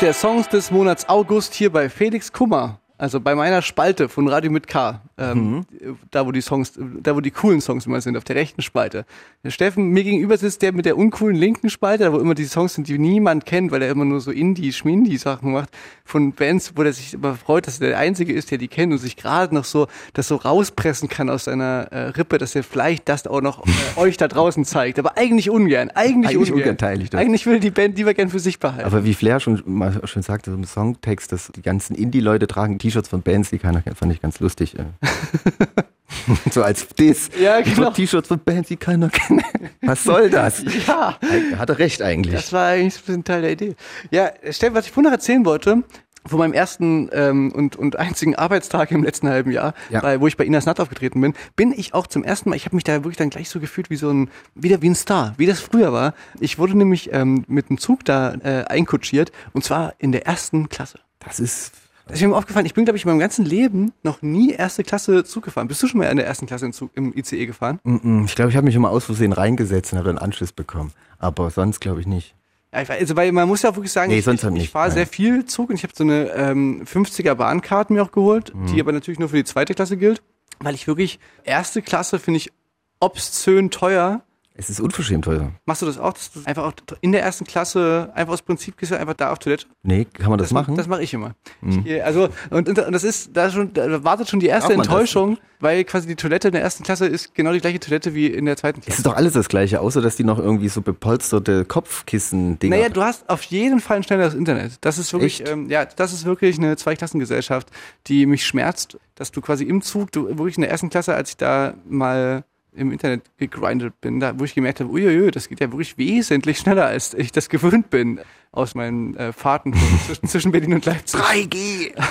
der 0.01 0.15
Songs 0.15 0.49
des 0.49 0.71
Monats 0.71 1.09
August 1.09 1.53
hier 1.55 1.71
bei 1.71 1.91
Felix 1.91 2.33
Kummer. 2.33 2.81
Also 2.97 3.21
bei 3.21 3.35
meiner 3.35 3.61
Spalte 3.61 4.09
von 4.09 4.29
Radio 4.29 4.51
mit 4.51 4.67
K. 4.67 5.03
Ähm, 5.19 5.67
Da 6.11 6.27
wo 6.27 6.33
die 6.33 6.41
Songs, 6.41 6.73
da 7.03 7.15
wo 7.15 7.21
die 7.21 7.31
coolen 7.31 7.61
Songs 7.61 7.87
immer 7.87 8.01
sind, 8.01 8.17
auf 8.17 8.25
der 8.25 8.37
rechten 8.37 8.63
Spalte. 8.63 9.05
Der 9.45 9.51
Steffen, 9.51 9.91
mir 9.91 10.03
gegenüber 10.03 10.37
sitzt 10.37 10.63
der 10.63 10.73
mit 10.73 10.85
der 10.85 10.97
uncoolen 10.99 11.37
linken 11.37 11.71
Spalte, 11.71 12.05
da 12.05 12.13
wo 12.13 12.19
immer 12.19 12.35
die 12.35 12.47
Songs 12.47 12.75
sind, 12.75 12.89
die 12.89 12.99
niemand 12.99 13.47
kennt, 13.47 13.71
weil 13.71 13.83
er 13.83 13.91
immer 13.91 14.05
nur 14.05 14.21
so 14.21 14.31
Indie, 14.31 14.73
Schmindie 14.73 15.17
Sachen 15.19 15.53
macht 15.53 15.71
von 16.05 16.33
Bands, 16.33 16.73
wo 16.75 16.83
er 16.83 16.93
sich 16.93 17.15
immer 17.15 17.35
freut, 17.37 17.67
dass 17.67 17.81
er 17.81 17.89
der 17.91 17.99
Einzige 17.99 18.33
ist, 18.33 18.51
der 18.51 18.59
die 18.59 18.69
kennt 18.69 18.93
und 18.93 18.99
sich 18.99 19.17
gerade 19.17 19.55
noch 19.55 19.65
so 19.65 19.87
das 20.15 20.29
so 20.29 20.37
rauspressen 20.37 21.09
kann 21.09 21.31
aus 21.31 21.45
seiner 21.45 21.89
äh, 21.91 21.99
Rippe, 22.09 22.39
dass 22.39 22.55
er 22.55 22.65
vielleicht 22.65 23.09
das 23.09 23.27
auch 23.27 23.41
noch 23.41 23.65
äh, 23.67 23.71
euch 24.01 24.17
da 24.17 24.27
draußen 24.29 24.65
zeigt. 24.65 24.99
Aber 24.99 25.17
eigentlich 25.17 25.51
ungern. 25.51 25.91
Eigentlich, 25.95 26.37
Eigentlich 26.37 26.53
ungern. 26.53 26.77
teile 26.77 27.03
ich 27.05 27.11
das. 27.11 27.21
Eigentlich 27.21 27.47
will 27.47 27.61
die 27.61 27.71
Band 27.71 27.97
lieber 27.97 28.15
gern 28.15 28.31
für 28.31 28.41
sich 28.41 28.59
behalten. 28.59 28.85
Aber 28.85 29.05
wie 29.05 29.15
Flair 29.15 29.41
schon 29.41 29.63
mal 29.65 30.01
schon 30.05 30.23
sagte 30.23 30.51
im 30.51 30.65
Songtext, 30.65 31.33
dass 31.33 31.53
die 31.55 31.63
ganzen 31.63 31.95
Indie-Leute 31.95 32.47
tragen 32.47 32.79
T-Shirts 32.79 33.09
von 33.09 33.23
Bands, 33.23 33.51
die 33.51 33.59
keiner 33.59 33.83
kennt, 33.83 33.97
fand 33.97 34.13
ich 34.13 34.21
ganz 34.21 34.41
lustig. 34.41 34.75
so 36.51 36.63
als 36.63 36.89
Diss. 36.89 37.31
Ja, 37.41 37.61
genau. 37.61 37.91
T-Shirts 37.91 38.29
von 38.29 38.41
Bands, 38.41 38.69
die 38.69 38.77
keiner 38.77 39.09
kennt. 39.11 39.43
Was 39.83 40.05
soll 40.05 40.31
das? 40.31 40.63
ja. 40.87 41.19
Hat 41.57 41.69
er 41.71 41.79
recht 41.79 42.03
eigentlich. 42.03 42.35
Das 42.35 42.53
war 42.53 42.69
eigentlich 42.69 42.95
so 42.95 43.13
ein 43.13 43.25
Teil 43.25 43.43
der 43.43 43.53
Idee. 43.53 43.77
Ja, 44.11 44.31
Steffen, 44.51 44.75
was 44.75 44.87
ich 44.87 44.93
vorhin 44.93 45.05
noch 45.11 45.13
erzählen 45.13 45.45
wollte, 45.45 45.83
von 46.27 46.39
meinem 46.39 46.53
ersten 46.53 47.09
ähm, 47.13 47.51
und, 47.53 47.77
und 47.77 47.97
einzigen 47.97 48.35
Arbeitstag 48.37 48.91
im 48.91 49.03
letzten 49.03 49.29
halben 49.29 49.51
Jahr, 49.53 49.73
Ja. 49.89 50.01
bei, 50.01 50.21
wo 50.21 50.27
ich 50.27 50.37
bei 50.37 50.45
Inas 50.45 50.67
Natt 50.67 50.79
aufgetreten 50.79 51.21
bin, 51.21 51.33
bin 51.57 51.73
ich 51.73 51.95
auch 51.95 52.07
zum 52.07 52.25
ersten 52.25 52.51
Mal, 52.51 52.57
ich 52.57 52.67
habe 52.67 52.77
mich 52.77 52.85
da 52.85 52.93
wirklich 52.97 53.17
dann 53.17 53.31
gleich 53.31 53.49
so 53.49 53.59
gefühlt 53.59 53.89
wie 53.89 53.97
so 53.97 54.11
ein, 54.11 54.29
wieder 54.55 54.83
wie 54.83 54.91
ein 54.91 54.95
Star, 54.95 55.33
wie 55.39 55.47
das 55.47 55.61
früher 55.61 55.93
war. 55.95 56.13
Ich 56.39 56.59
wurde 56.59 56.77
nämlich 56.77 57.11
ähm, 57.13 57.45
mit 57.49 57.71
dem 57.71 57.79
Zug 57.79 58.05
da 58.05 58.35
äh, 58.35 58.65
einkutschiert 58.69 59.33
und 59.55 59.65
zwar 59.65 59.95
in 59.99 60.13
der 60.13 60.27
ersten 60.27 60.69
Klasse. 60.69 61.01
Das 61.21 61.41
ist. 61.41 61.73
Das 62.11 62.21
ist 62.21 62.27
mir 62.27 62.37
aufgefallen, 62.37 62.67
ich 62.67 62.75
bin, 62.75 62.85
glaube 62.85 62.97
ich, 62.97 63.05
in 63.05 63.11
meinem 63.11 63.21
ganzen 63.21 63.45
Leben 63.45 63.93
noch 64.03 64.23
nie 64.23 64.51
erste 64.53 64.83
Klasse 64.85 65.25
Zug 65.25 65.45
gefahren. 65.45 65.69
Bist 65.69 65.83
du 65.83 65.87
schon 65.87 65.99
mal 65.99 66.07
in 66.07 66.17
der 66.17 66.27
ersten 66.27 66.47
Klasse 66.47 66.67
im, 66.67 66.73
Zug, 66.73 66.91
im 66.95 67.17
ICE 67.17 67.47
gefahren? 67.47 67.79
Mm, 67.85 67.97
mm. 68.03 68.25
Ich 68.27 68.35
glaube, 68.35 68.51
ich 68.51 68.57
habe 68.57 68.65
mich 68.67 68.75
immer 68.75 68.91
aus 68.91 69.05
Versehen 69.05 69.33
reingesetzt 69.33 69.93
und 69.93 69.99
habe 69.99 70.09
dann 70.09 70.19
Anschluss 70.19 70.53
bekommen. 70.53 70.93
Aber 71.19 71.51
sonst 71.51 71.81
glaube 71.81 72.01
ich 72.01 72.07
nicht. 72.07 72.35
Ich 72.73 72.89
also 72.91 73.17
weil 73.17 73.33
man 73.33 73.49
muss 73.49 73.63
ja 73.63 73.71
auch 73.71 73.77
wirklich 73.77 73.91
sagen, 73.93 74.11
Nee, 74.13 74.19
ich, 74.19 74.27
ich, 74.27 74.27
halt 74.29 74.45
ich 74.45 74.51
nicht, 74.51 74.71
fahre 74.71 74.91
sehr 74.93 75.07
viel 75.07 75.45
Zug 75.45 75.71
und 75.71 75.77
ich 75.77 75.83
habe 75.83 75.93
so 75.97 76.05
eine 76.05 76.31
ähm, 76.31 76.85
50er 76.85 77.35
Bahnkarte 77.35 77.93
mir 77.93 78.03
auch 78.03 78.13
geholt, 78.13 78.55
Mhm. 78.55 78.67
die 78.67 78.81
aber 78.81 78.93
natürlich 78.93 79.19
nur 79.19 79.29
für 79.29 79.37
die 79.37 79.45
zweite 79.45 79.75
Klasse 79.75 79.97
gilt, 79.97 80.23
weil 80.61 80.75
ich 80.75 80.87
wirklich 80.87 81.19
erste 81.45 81.83
Klasse 81.83 82.19
finde 82.21 82.39
ich 82.39 82.53
obszön 83.01 83.71
teuer. 83.71 84.23
Es 84.61 84.69
ist 84.69 84.79
unverschämt 84.81 85.25
teuer. 85.25 85.53
Machst 85.65 85.81
du 85.81 85.87
das 85.87 85.97
auch, 85.97 86.13
dass 86.13 86.33
du 86.33 86.41
einfach 86.45 86.65
auch 86.65 86.73
in 87.01 87.13
der 87.13 87.23
ersten 87.23 87.47
Klasse 87.47 88.11
einfach 88.15 88.35
aus 88.35 88.43
Prinzip 88.43 88.77
gehst 88.77 88.93
du 88.93 88.99
einfach 88.99 89.15
da 89.15 89.33
auf 89.33 89.39
Toilette? 89.39 89.67
Nee, 89.83 90.05
kann 90.05 90.29
man 90.29 90.39
das, 90.39 90.51
machen? 90.53 90.75
Mhm. 90.75 90.77
Das 90.77 90.87
mache 90.87 91.03
ich 91.03 91.15
immer. 91.15 91.35
Ich, 91.67 91.83
gehe- 91.83 92.05
also 92.05 92.29
und, 92.51 92.69
und 92.69 92.77
das 92.77 93.03
ist 93.03 93.31
da 93.35 93.51
schon 93.51 93.73
da 93.73 94.05
wartet 94.05 94.29
schon 94.29 94.39
die 94.39 94.49
erste 94.49 94.77
das? 94.77 94.87
Enttäuschung, 94.87 95.39
weil 95.61 95.85
quasi 95.85 96.07
die 96.07 96.15
Toilette 96.17 96.49
in 96.49 96.53
der 96.53 96.63
ersten 96.63 96.85
Klasse 96.85 97.07
ist 97.07 97.35
genau 97.35 97.53
die 97.53 97.61
gleiche 97.61 97.81
Toilette 97.81 98.15
wie 98.15 98.27
in 98.27 98.45
der 98.45 98.57
zweiten 98.59 98.81
es 98.81 98.85
Klasse. 98.87 98.99
ist 99.01 99.07
doch 99.07 99.17
alles 99.17 99.33
das 99.33 99.49
gleiche, 99.49 99.81
außer 99.81 100.03
dass 100.03 100.17
die 100.17 100.25
noch 100.25 100.39
irgendwie 100.39 100.69
so 100.69 100.83
bepolsterte 100.83 101.65
Kopfkissen-Dinger 101.65 102.77
Naja, 102.77 102.89
du 102.91 103.03
hast 103.03 103.29
auf 103.31 103.43
jeden 103.45 103.81
Fall 103.81 103.97
ein 103.99 104.03
schnelleres 104.03 104.35
Internet. 104.35 104.73
Das 104.83 104.99
ist 104.99 105.13
wirklich, 105.13 105.49
ähm, 105.49 105.71
ja, 105.71 105.85
das 105.87 106.13
ist 106.13 106.25
wirklich 106.27 106.59
eine 106.59 106.77
Zweiklassengesellschaft, 106.77 107.69
die 108.09 108.27
mich 108.27 108.45
schmerzt, 108.47 108.99
dass 109.15 109.31
du 109.31 109.41
quasi 109.41 109.65
im 109.65 109.81
Zug, 109.83 110.13
du 110.13 110.27
wirklich 110.29 110.57
in 110.57 110.63
der 110.63 110.71
ersten 110.71 110.91
Klasse, 110.91 111.15
als 111.15 111.31
ich 111.31 111.37
da 111.37 111.75
mal 111.89 112.45
im 112.75 112.93
Internet 112.93 113.23
gegrindet 113.39 114.01
bin, 114.01 114.21
da 114.21 114.39
wo 114.39 114.45
ich 114.45 114.55
gemerkt 114.55 114.81
habe, 114.81 114.91
uiuiui, 114.91 115.31
das 115.31 115.49
geht 115.49 115.61
ja 115.61 115.71
wirklich 115.73 115.99
wesentlich 115.99 116.59
schneller, 116.59 116.87
als 116.87 117.15
ich 117.15 117.33
das 117.33 117.49
gewöhnt 117.49 117.91
bin 117.91 118.21
aus 118.53 118.75
meinen 118.75 119.17
äh, 119.17 119.33
Fahrten 119.33 119.75
zwischen, 120.07 120.29
zwischen 120.29 120.53
Berlin 120.53 120.75
und 120.75 120.85
Leipzig. 120.85 121.21
3G! 121.21 121.93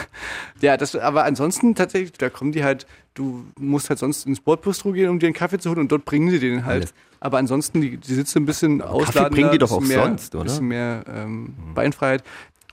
Ja, 0.61 0.75
das, 0.75 0.93
aber 0.93 1.23
ansonsten 1.23 1.73
tatsächlich, 1.73 2.11
da 2.17 2.29
kommen 2.29 2.51
die 2.51 2.65
halt, 2.65 2.85
du 3.13 3.45
musst 3.57 3.89
halt 3.89 3.97
sonst 3.97 4.25
ins 4.25 4.41
Bordbistro 4.41 4.91
gehen, 4.91 5.09
um 5.09 5.17
dir 5.17 5.27
einen 5.27 5.33
Kaffee 5.33 5.57
zu 5.57 5.69
holen 5.69 5.79
und 5.79 5.89
dort 5.89 6.03
bringen 6.03 6.29
sie 6.31 6.39
den 6.39 6.65
halt. 6.65 6.81
Alles. 6.81 6.93
Aber 7.21 7.37
ansonsten, 7.37 7.79
die, 7.79 7.95
die 7.95 8.13
sitzen 8.13 8.39
ein 8.39 8.45
bisschen 8.45 8.81
ausladender. 8.81 9.29
bringen 9.29 9.51
die 9.51 9.57
doch 9.57 9.71
auch 9.71 9.79
mehr, 9.79 10.03
sonst, 10.03 10.35
oder? 10.35 10.43
Mhm. 10.43 10.47
bisschen 10.47 10.67
mehr 10.67 11.03
ähm, 11.07 11.53
Beinfreiheit. 11.73 12.23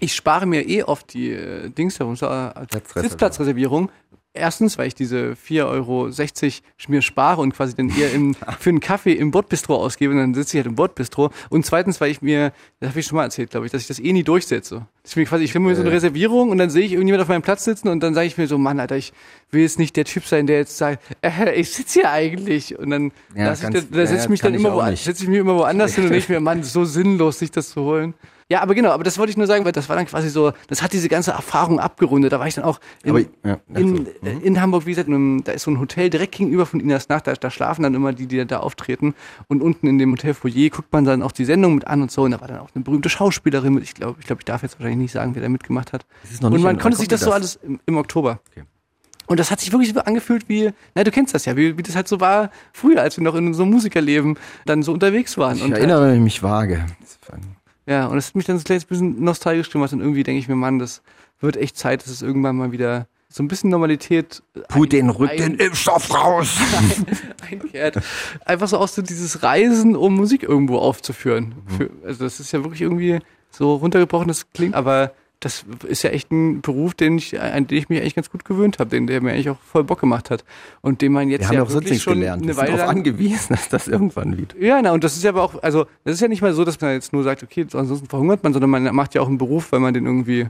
Ich 0.00 0.14
spare 0.14 0.46
mir 0.46 0.68
eh 0.68 0.82
oft 0.82 1.14
die 1.14 1.30
äh, 1.30 1.70
Dings 1.70 1.98
herum, 1.98 2.16
so, 2.16 2.26
äh, 2.26 2.28
Platzreservierung. 2.28 3.02
Sitzplatzreservierung. 3.02 3.90
Erstens, 4.36 4.78
weil 4.78 4.88
ich 4.88 4.94
diese 4.94 5.36
4,60 5.48 5.64
Euro 5.64 6.10
mir 6.88 7.02
spare 7.02 7.40
und 7.40 7.54
quasi 7.54 7.74
dann 7.74 7.88
eher 7.88 8.12
im, 8.12 8.34
für 8.60 8.70
einen 8.70 8.80
Kaffee 8.80 9.12
im 9.12 9.30
Bordbistro 9.30 9.74
ausgebe 9.76 10.12
und 10.12 10.18
dann 10.18 10.34
sitze 10.34 10.56
ich 10.56 10.62
halt 10.62 10.66
im 10.66 10.74
Bordbistro. 10.76 11.30
Und 11.48 11.64
zweitens, 11.66 12.00
weil 12.00 12.10
ich 12.10 12.22
mir, 12.22 12.52
das 12.80 12.90
habe 12.90 13.00
ich 13.00 13.06
schon 13.06 13.16
mal 13.16 13.24
erzählt, 13.24 13.50
glaube 13.50 13.66
ich, 13.66 13.72
dass 13.72 13.82
ich 13.82 13.88
das 13.88 13.98
eh 13.98 14.12
nie 14.12 14.22
durchsetze. 14.22 14.86
Ist 15.02 15.16
mir 15.16 15.24
quasi, 15.24 15.44
ich 15.44 15.54
will 15.54 15.60
mir 15.60 15.74
so 15.74 15.82
eine 15.82 15.92
Reservierung 15.92 16.50
und 16.50 16.58
dann 16.58 16.70
sehe 16.70 16.84
ich 16.84 16.92
irgendjemand 16.92 17.22
auf 17.22 17.28
meinem 17.28 17.42
Platz 17.42 17.64
sitzen 17.64 17.88
und 17.88 18.00
dann 18.02 18.14
sage 18.14 18.26
ich 18.26 18.36
mir 18.38 18.46
so, 18.46 18.58
Mann, 18.58 18.78
Alter, 18.80 18.96
ich 18.96 19.12
will 19.50 19.62
jetzt 19.62 19.78
nicht 19.78 19.96
der 19.96 20.04
Typ 20.04 20.24
sein, 20.26 20.46
der 20.46 20.58
jetzt 20.58 20.76
sagt, 20.76 21.02
äh, 21.22 21.52
ich 21.54 21.70
sitze 21.72 22.00
hier 22.00 22.10
eigentlich. 22.10 22.78
Und 22.78 22.90
dann 22.90 23.12
Ja, 23.34 23.46
lass 23.46 23.58
ich, 23.62 23.70
ganz- 23.70 23.74
da, 23.90 23.96
da 23.96 23.98
ja, 24.00 24.06
setze 24.06 24.24
ich 24.24 24.28
mich 24.30 24.40
dann 24.40 24.54
ich 24.54 24.60
immer 24.60 24.74
wo, 24.74 24.80
setze 24.96 25.22
ich 25.22 25.28
mich 25.28 25.38
immer 25.38 25.54
woanders 25.56 25.94
hin 25.94 26.04
und 26.04 26.10
denke 26.10 26.24
ich 26.24 26.28
mir, 26.28 26.40
Mann, 26.40 26.62
so 26.62 26.84
sinnlos, 26.84 27.38
sich 27.38 27.50
das 27.50 27.70
zu 27.70 27.82
holen. 27.82 28.14
Ja, 28.48 28.62
aber 28.62 28.76
genau, 28.76 28.90
aber 28.90 29.02
das 29.02 29.18
wollte 29.18 29.30
ich 29.30 29.36
nur 29.36 29.48
sagen, 29.48 29.64
weil 29.64 29.72
das 29.72 29.88
war 29.88 29.96
dann 29.96 30.06
quasi 30.06 30.28
so, 30.28 30.52
das 30.68 30.80
hat 30.80 30.92
diese 30.92 31.08
ganze 31.08 31.32
Erfahrung 31.32 31.80
abgerundet. 31.80 32.32
Da 32.32 32.38
war 32.38 32.46
ich 32.46 32.54
dann 32.54 32.62
auch 32.64 32.78
in, 33.02 33.10
Aber, 33.10 33.20
ja, 33.44 33.58
in, 33.74 34.06
äh, 34.06 34.38
in 34.40 34.60
Hamburg, 34.60 34.86
wie 34.86 34.90
gesagt, 34.90 35.08
einem, 35.08 35.42
da 35.42 35.50
ist 35.50 35.64
so 35.64 35.72
ein 35.72 35.80
Hotel 35.80 36.10
direkt 36.10 36.36
gegenüber 36.36 36.64
von 36.64 36.78
Inas 36.78 37.08
Nacht, 37.08 37.26
da, 37.26 37.32
da 37.32 37.50
schlafen 37.50 37.82
dann 37.82 37.94
immer 37.94 38.12
die, 38.12 38.28
die 38.28 38.46
da 38.46 38.60
auftreten. 38.60 39.14
Und 39.48 39.62
unten 39.62 39.88
in 39.88 39.98
dem 39.98 40.12
Hotelfoyer 40.12 40.70
guckt 40.70 40.92
man 40.92 41.04
dann 41.04 41.22
auch 41.22 41.32
die 41.32 41.44
Sendung 41.44 41.74
mit 41.74 41.88
an 41.88 42.02
und 42.02 42.12
so. 42.12 42.22
Und 42.22 42.30
da 42.30 42.40
war 42.40 42.46
dann 42.46 42.60
auch 42.60 42.70
eine 42.72 42.84
berühmte 42.84 43.08
Schauspielerin 43.08 43.74
mit. 43.74 43.82
Ich 43.82 43.94
glaube, 43.94 44.18
ich, 44.20 44.26
glaube, 44.26 44.42
ich 44.42 44.44
darf 44.44 44.62
jetzt 44.62 44.78
wahrscheinlich 44.78 44.98
nicht 44.98 45.12
sagen, 45.12 45.34
wer 45.34 45.42
da 45.42 45.48
mitgemacht 45.48 45.92
hat. 45.92 46.06
ist 46.22 46.40
noch 46.40 46.52
Und 46.52 46.62
man 46.62 46.78
konnte 46.78 46.98
sich 46.98 47.08
kommt 47.08 47.12
das 47.12 47.20
so 47.22 47.26
das? 47.26 47.34
alles 47.34 47.58
im, 47.64 47.80
im 47.84 47.96
Oktober. 47.96 48.38
Okay. 48.52 48.62
Und 49.26 49.40
das 49.40 49.50
hat 49.50 49.58
sich 49.58 49.72
wirklich 49.72 49.92
so 49.92 49.98
angefühlt 50.00 50.48
wie, 50.48 50.70
na, 50.94 51.02
du 51.02 51.10
kennst 51.10 51.34
das 51.34 51.46
ja, 51.46 51.56
wie, 51.56 51.76
wie 51.76 51.82
das 51.82 51.96
halt 51.96 52.06
so 52.06 52.20
war 52.20 52.50
früher, 52.72 53.02
als 53.02 53.16
wir 53.16 53.24
noch 53.24 53.34
in 53.34 53.52
einem 53.52 53.70
Musikerleben 53.70 54.38
dann 54.66 54.84
so 54.84 54.92
unterwegs 54.92 55.36
waren. 55.36 55.56
Ich 55.56 55.64
und 55.64 55.72
halt, 55.72 55.82
erinnere 55.82 56.16
mich 56.20 56.44
vage. 56.44 56.86
Ja, 57.86 58.06
und 58.06 58.16
das 58.16 58.28
hat 58.28 58.34
mich 58.34 58.44
dann 58.46 58.56
so 58.58 58.62
ein 58.62 58.64
kleines 58.64 58.84
bisschen 58.84 59.22
nostalgisch 59.22 59.70
gemacht 59.70 59.92
und 59.92 60.00
irgendwie 60.00 60.22
denke 60.24 60.40
ich 60.40 60.48
mir, 60.48 60.56
Mann, 60.56 60.78
das 60.78 61.02
wird 61.40 61.56
echt 61.56 61.76
Zeit, 61.76 62.02
dass 62.02 62.08
es 62.10 62.22
irgendwann 62.22 62.56
mal 62.56 62.72
wieder 62.72 63.06
so 63.28 63.42
ein 63.42 63.48
bisschen 63.48 63.70
Normalität 63.70 64.42
ein- 65.30 65.36
den 65.36 65.54
Impfstoff 65.56 66.12
raus! 66.14 66.56
einkehrt. 67.50 67.98
Einfach 68.44 68.68
so 68.68 68.78
auch 68.78 68.88
so 68.88 69.02
dieses 69.02 69.42
Reisen, 69.42 69.94
um 69.96 70.14
Musik 70.16 70.42
irgendwo 70.42 70.78
aufzuführen. 70.78 71.54
Für, 71.76 71.90
also 72.04 72.24
das 72.24 72.40
ist 72.40 72.52
ja 72.52 72.62
wirklich 72.62 72.82
irgendwie 72.82 73.18
so 73.50 73.74
runtergebrochen, 73.76 74.28
das 74.28 74.50
klingt, 74.52 74.74
aber 74.74 75.12
das 75.40 75.66
ist 75.86 76.02
ja 76.02 76.10
echt 76.10 76.30
ein 76.32 76.62
Beruf, 76.62 76.94
den 76.94 77.18
ich, 77.18 77.38
an 77.38 77.66
den 77.66 77.76
ich 77.76 77.88
mich 77.88 78.00
eigentlich 78.00 78.14
ganz 78.14 78.30
gut 78.30 78.44
gewöhnt 78.44 78.78
habe, 78.78 78.90
den 78.90 79.06
der 79.06 79.20
mir 79.20 79.32
eigentlich 79.32 79.50
auch 79.50 79.58
voll 79.60 79.84
Bock 79.84 80.00
gemacht 80.00 80.30
hat 80.30 80.44
und 80.80 81.02
den 81.02 81.12
man 81.12 81.28
jetzt 81.28 81.42
Wir 81.42 81.48
haben 81.48 81.54
ja 81.56 81.62
auch 81.62 81.70
wirklich 81.70 82.02
schon 82.02 82.14
gelernt. 82.14 82.42
Eine 82.42 82.56
Weile 82.56 82.76
darauf 82.76 82.88
angewiesen, 82.88 83.48
dass 83.50 83.68
das 83.68 83.88
irgendwann 83.88 84.38
wieder. 84.38 84.56
ja, 84.58 84.80
na, 84.80 84.92
und 84.92 85.04
das 85.04 85.16
ist 85.16 85.24
ja 85.24 85.30
aber 85.30 85.42
auch, 85.42 85.62
also, 85.62 85.86
das 86.04 86.14
ist 86.14 86.20
ja 86.20 86.28
nicht 86.28 86.40
mal 86.40 86.54
so, 86.54 86.64
dass 86.64 86.80
man 86.80 86.92
jetzt 86.92 87.12
nur 87.12 87.22
sagt, 87.22 87.42
okay, 87.42 87.66
ansonsten 87.72 88.06
verhungert 88.06 88.42
man, 88.42 88.52
sondern 88.52 88.70
man 88.70 88.94
macht 88.94 89.14
ja 89.14 89.20
auch 89.20 89.28
einen 89.28 89.38
Beruf, 89.38 89.72
weil 89.72 89.80
man 89.80 89.92
den 89.92 90.06
irgendwie 90.06 90.48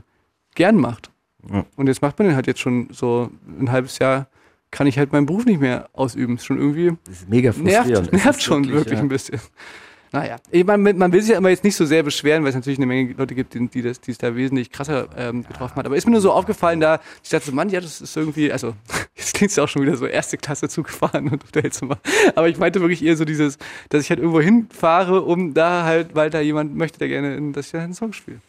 gern 0.55 0.77
macht. 0.77 1.11
Ja. 1.51 1.65
Und 1.75 1.87
jetzt 1.87 2.01
macht 2.01 2.17
man 2.19 2.29
den 2.29 2.35
halt 2.35 2.47
jetzt 2.47 2.61
schon 2.61 2.87
so 2.91 3.29
ein 3.59 3.71
halbes 3.71 3.99
Jahr, 3.99 4.27
kann 4.71 4.87
ich 4.87 4.97
halt 4.97 5.11
meinen 5.11 5.25
Beruf 5.25 5.45
nicht 5.45 5.59
mehr 5.59 5.89
ausüben. 5.93 6.35
Ist 6.35 6.45
schon 6.45 6.57
irgendwie, 6.57 6.93
Das 7.05 7.15
ist 7.19 7.29
mega 7.29 7.51
nervt, 7.51 7.87
frustrierend. 7.87 8.13
Nervt 8.13 8.39
ist 8.39 8.43
schon 8.43 8.67
wirklich, 8.69 8.95
ja, 8.95 8.99
ein 8.99 9.09
bisschen. 9.09 9.39
Naja, 10.11 10.37
ich 10.51 10.65
meine, 10.65 10.93
man 10.93 11.11
will 11.11 11.21
sich 11.21 11.31
ja 11.31 11.37
immer 11.37 11.49
jetzt 11.49 11.63
nicht 11.63 11.75
so 11.75 11.85
sehr 11.85 12.01
beschweren, 12.03 12.43
weil 12.43 12.49
es 12.49 12.55
natürlich 12.55 12.79
eine 12.79 12.85
Menge 12.85 13.13
Leute 13.13 13.35
gibt, 13.35 13.53
die, 13.53 13.67
die, 13.67 13.81
das, 13.81 13.99
die 13.99 14.11
es 14.11 14.17
da 14.17 14.35
wesentlich 14.35 14.71
krasser 14.71 15.07
ähm, 15.17 15.45
getroffen 15.45 15.75
hat. 15.75 15.85
Aber 15.85 15.95
ist 15.97 16.05
mir 16.05 16.11
nur 16.13 16.21
so 16.21 16.31
aufgefallen, 16.31 16.79
da 16.79 16.99
ich 17.23 17.29
dachte 17.29 17.47
so, 17.47 17.51
Mann, 17.51 17.69
ja, 17.69 17.81
das 17.81 17.99
ist 18.01 18.15
irgendwie, 18.15 18.51
also 18.51 18.73
jetzt 19.15 19.33
klingt 19.33 19.51
es 19.51 19.59
auch 19.59 19.67
schon 19.67 19.81
wieder 19.81 19.97
so 19.97 20.05
erste 20.05 20.37
Klasse 20.37 20.69
zugefahren 20.69 21.27
und 21.29 21.43
Hotelzimmer. 21.47 21.97
Aber 22.35 22.47
ich 22.47 22.57
meinte 22.57 22.79
wirklich 22.79 23.03
eher 23.03 23.17
so 23.17 23.25
dieses, 23.25 23.57
dass 23.89 24.01
ich 24.03 24.09
halt 24.09 24.19
irgendwo 24.19 24.39
hinfahre, 24.41 25.21
um 25.23 25.53
da 25.53 25.83
halt, 25.83 26.15
weil 26.15 26.29
da 26.29 26.39
jemand 26.39 26.75
möchte, 26.75 26.99
der 26.99 27.09
gerne, 27.09 27.35
in- 27.35 27.53
dass 27.53 27.65
ich 27.67 27.71
da 27.73 27.79
einen 27.83 27.93
Song 27.93 28.13
spiele. 28.13 28.39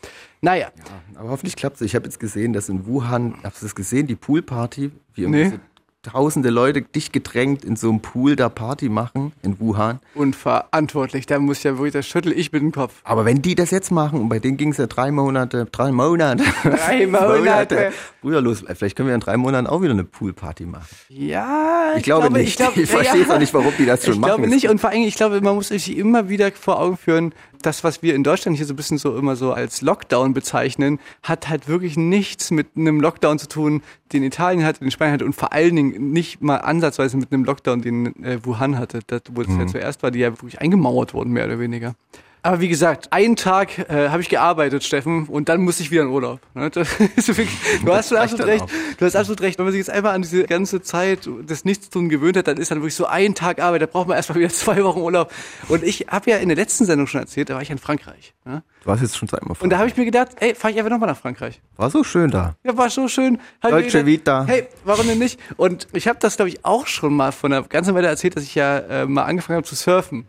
Naja, 0.41 0.69
Aber 1.17 1.31
hoffentlich 1.31 1.57
klappt 1.57 1.77
es. 1.77 1.81
Ich 1.83 1.97
habe 1.97 2.05
jetzt 2.05 2.21
gesehen, 2.21 2.53
dass 2.53 2.69
in 2.69 2.87
Wuhan, 2.87 3.35
hast 3.43 3.61
du 3.61 3.67
das 3.67 3.75
gesehen, 3.75 4.07
die 4.07 4.15
Poolparty, 4.15 4.93
wie 5.15 5.27
Nee. 5.27 5.49
so 5.49 5.59
tausende 6.03 6.51
Leute 6.51 6.83
dicht 6.83 7.13
gedrängt 7.13 7.65
in 7.65 7.75
so 7.77 7.89
einem 7.91 8.01
Pool 8.01 8.37
da 8.37 8.49
Party 8.49 8.89
machen 8.89 9.33
in 9.43 9.59
Wuhan. 9.61 9.99
unverantwortlich. 10.15 11.27
Da 11.27 11.39
muss 11.39 11.59
ich 11.59 11.65
ja 11.65 11.73
wirklich, 11.77 11.93
da 11.93 12.03
schüttel 12.03 12.33
ich 12.33 12.53
mit 12.53 12.63
dem 12.63 12.73
Kopf. 12.73 12.95
Aber 13.05 13.25
wenn 13.25 13.43
die 13.43 13.55
das 13.55 13.71
jetzt 13.73 13.91
machen, 13.91 14.21
und 14.21 14.29
bei 14.29 14.39
denen 14.39 14.57
ging 14.57 14.71
es 14.71 14.77
ja 14.79 14.87
drei 14.87 15.11
Monate, 15.11 15.67
drei 15.71 15.91
Monate, 15.93 16.45
Drei 16.63 17.07
Monate. 17.09 17.93
früher 18.21 18.41
los, 18.41 18.63
vielleicht 18.75 18.97
können 18.97 19.09
wir 19.09 19.15
in 19.15 19.21
drei 19.21 19.37
Monaten 19.37 19.67
auch 19.67 19.83
wieder 19.83 19.93
eine 19.93 20.05
Poolparty 20.05 20.67
machen. 20.67 20.87
Ja, 21.09 21.93
Ich 21.97 22.05
glaube 22.05 22.31
nicht. 22.31 22.59
Ich 22.77 22.89
verstehe 22.91 23.23
es 23.23 23.31
auch 23.31 23.39
nicht, 23.39 23.53
warum 23.53 23.73
die 23.79 23.87
das 23.87 24.05
schon 24.05 24.15
ich 24.15 24.21
machen. 24.21 24.37
glaube 24.37 24.49
nicht. 24.49 24.69
Und 24.69 24.81
vor 24.81 24.91
allem, 24.91 25.03
ich 25.03 25.17
glaube, 25.17 25.41
man 25.41 25.55
muss 25.57 25.69
sich 25.69 25.97
immer 25.97 26.29
wieder 26.29 26.51
vor 26.53 26.81
Augen 26.81 26.97
führen, 26.97 27.35
das, 27.63 27.85
was 27.85 28.03
wir 28.03 28.15
in 28.15 28.25
Deutschland 28.25 28.57
hier 28.57 28.67
so 28.67 28.73
ein 28.73 28.77
bisschen 28.77 28.99
so 28.99 29.17
immer 29.17 29.37
so 29.37 29.53
als 29.53 29.83
Lockdown 29.83 30.35
bezeichnen, 30.35 30.99
hat 31.23 31.49
halt 31.49 31.69
wirklich 31.69 31.97
nichts 31.97 32.51
mit 32.51 32.69
einem 32.77 33.01
Lockdown 33.01 33.39
zu 33.39 33.49
tun, 33.49 33.83
den 34.13 34.23
Italien 34.23 34.65
hatte, 34.65 34.81
den 34.81 34.91
Spanien 34.91 35.15
hatte 35.15 35.25
und 35.25 35.35
vor 35.35 35.53
allen 35.53 35.77
Dingen 35.77 36.13
nicht 36.13 36.41
mal 36.43 36.59
ansatzweise 36.59 37.17
mit 37.17 37.33
einem 37.33 37.45
Lockdown, 37.45 37.83
den 37.83 38.25
äh, 38.25 38.39
Wuhan 38.45 38.79
hatte, 38.79 39.01
das, 39.07 39.23
wo 39.33 39.43
es 39.43 39.49
ja 39.49 39.67
zuerst 39.67 40.03
war, 40.03 40.11
die 40.11 40.21
ja 40.21 40.31
wirklich 40.31 40.61
eingemauert 40.61 41.15
wurden, 41.15 41.33
mehr 41.33 41.47
oder 41.47 41.59
weniger. 41.59 41.95
Aber 42.43 42.61
wie 42.61 42.69
gesagt, 42.69 43.13
einen 43.13 43.37
Tag 43.37 43.79
äh, 43.91 44.09
habe 44.09 44.23
ich 44.23 44.29
gearbeitet, 44.29 44.85
Steffen, 44.85 45.27
und 45.27 45.49
dann 45.49 45.61
musste 45.63 45.83
ich 45.83 45.91
wieder 45.91 46.03
in 46.03 46.09
Urlaub. 46.09 46.41
Ne? 46.55 46.71
Das 46.71 46.89
ist 47.17 47.29
wirklich, 47.29 47.51
du 47.85 47.93
hast 47.93 48.13
reicht 48.13 48.35
absolut 48.35 48.47
recht. 48.47 48.63
auch. 48.65 48.71
Du 48.99 49.05
hast 49.05 49.17
absolut 49.17 49.41
recht. 49.41 49.59
Wenn 49.59 49.67
man 49.67 49.73
sich 49.73 49.81
jetzt 49.81 49.91
einmal 49.91 50.15
an 50.15 50.23
diese 50.23 50.45
ganze 50.45 50.81
Zeit 50.83 51.29
des 51.43 51.65
Nichtstun 51.65 52.09
gewöhnt 52.09 52.37
hat, 52.37 52.47
dann 52.47 52.57
ist 52.57 52.71
dann 52.71 52.79
wirklich 52.79 52.95
so 52.95 53.07
ein 53.07 53.35
Tag 53.35 53.61
Arbeit. 53.61 53.83
Da 53.83 53.87
braucht 53.87 54.09
man 54.09 54.17
erstmal 54.17 54.39
wieder 54.39 54.49
zwei 54.55 54.83
Wochen 54.85 55.01
Urlaub. 55.01 55.33
Und 55.69 55.83
ich 55.83 56.07
habe 56.09 56.31
ja 56.31 56.37
in 56.39 56.49
der 56.49 56.57
letzten 56.57 56.85
Sendung 56.85 57.07
schon 57.07 57.21
erzählt, 57.21 57.51
da 57.51 57.55
war 57.55 57.63
ich 57.63 57.71
in 57.71 57.79
Frankreich. 57.79 58.35
Ne? 58.45 58.63
Du 58.83 58.87
warst 58.89 59.03
jetzt 59.03 59.17
schon 59.17 59.29
zweimal 59.29 59.57
Und 59.59 59.71
da 59.71 59.79
habe 59.79 59.89
ich 59.89 59.97
mir 59.97 60.05
gedacht, 60.05 60.31
ey, 60.41 60.55
fahre 60.55 60.73
ich 60.73 60.79
einfach 60.79 60.91
nochmal 60.91 61.09
nach 61.09 61.19
Frankreich. 61.19 61.61
War 61.77 61.91
so 61.91 62.05
schön 62.05 62.31
da. 62.31 62.55
Ja, 62.65 62.77
war 62.77 62.89
so 62.89 63.09
schön. 63.09 63.39
Hab 63.61 63.73
Dolce 63.73 63.87
gedacht, 63.87 64.07
Vita. 64.07 64.45
Hey, 64.47 64.69
warum 64.85 65.07
denn 65.07 65.19
nicht? 65.19 65.41
Und 65.57 65.89
ich 65.93 66.09
habe 66.09 66.19
das, 66.21 66.37
glaube 66.37 66.51
ich, 66.51 66.65
auch 66.65 66.87
schon 66.87 67.15
mal 67.15 67.33
von 67.33 67.53
einer 67.53 67.67
ganzen 67.67 67.95
Weile 67.95 68.07
erzählt, 68.09 68.37
dass 68.37 68.45
ich 68.45 68.55
ja 68.55 68.79
äh, 68.79 69.07
mal 69.07 69.25
angefangen 69.25 69.57
habe 69.57 69.67
zu 69.67 69.75
surfen. 69.75 70.29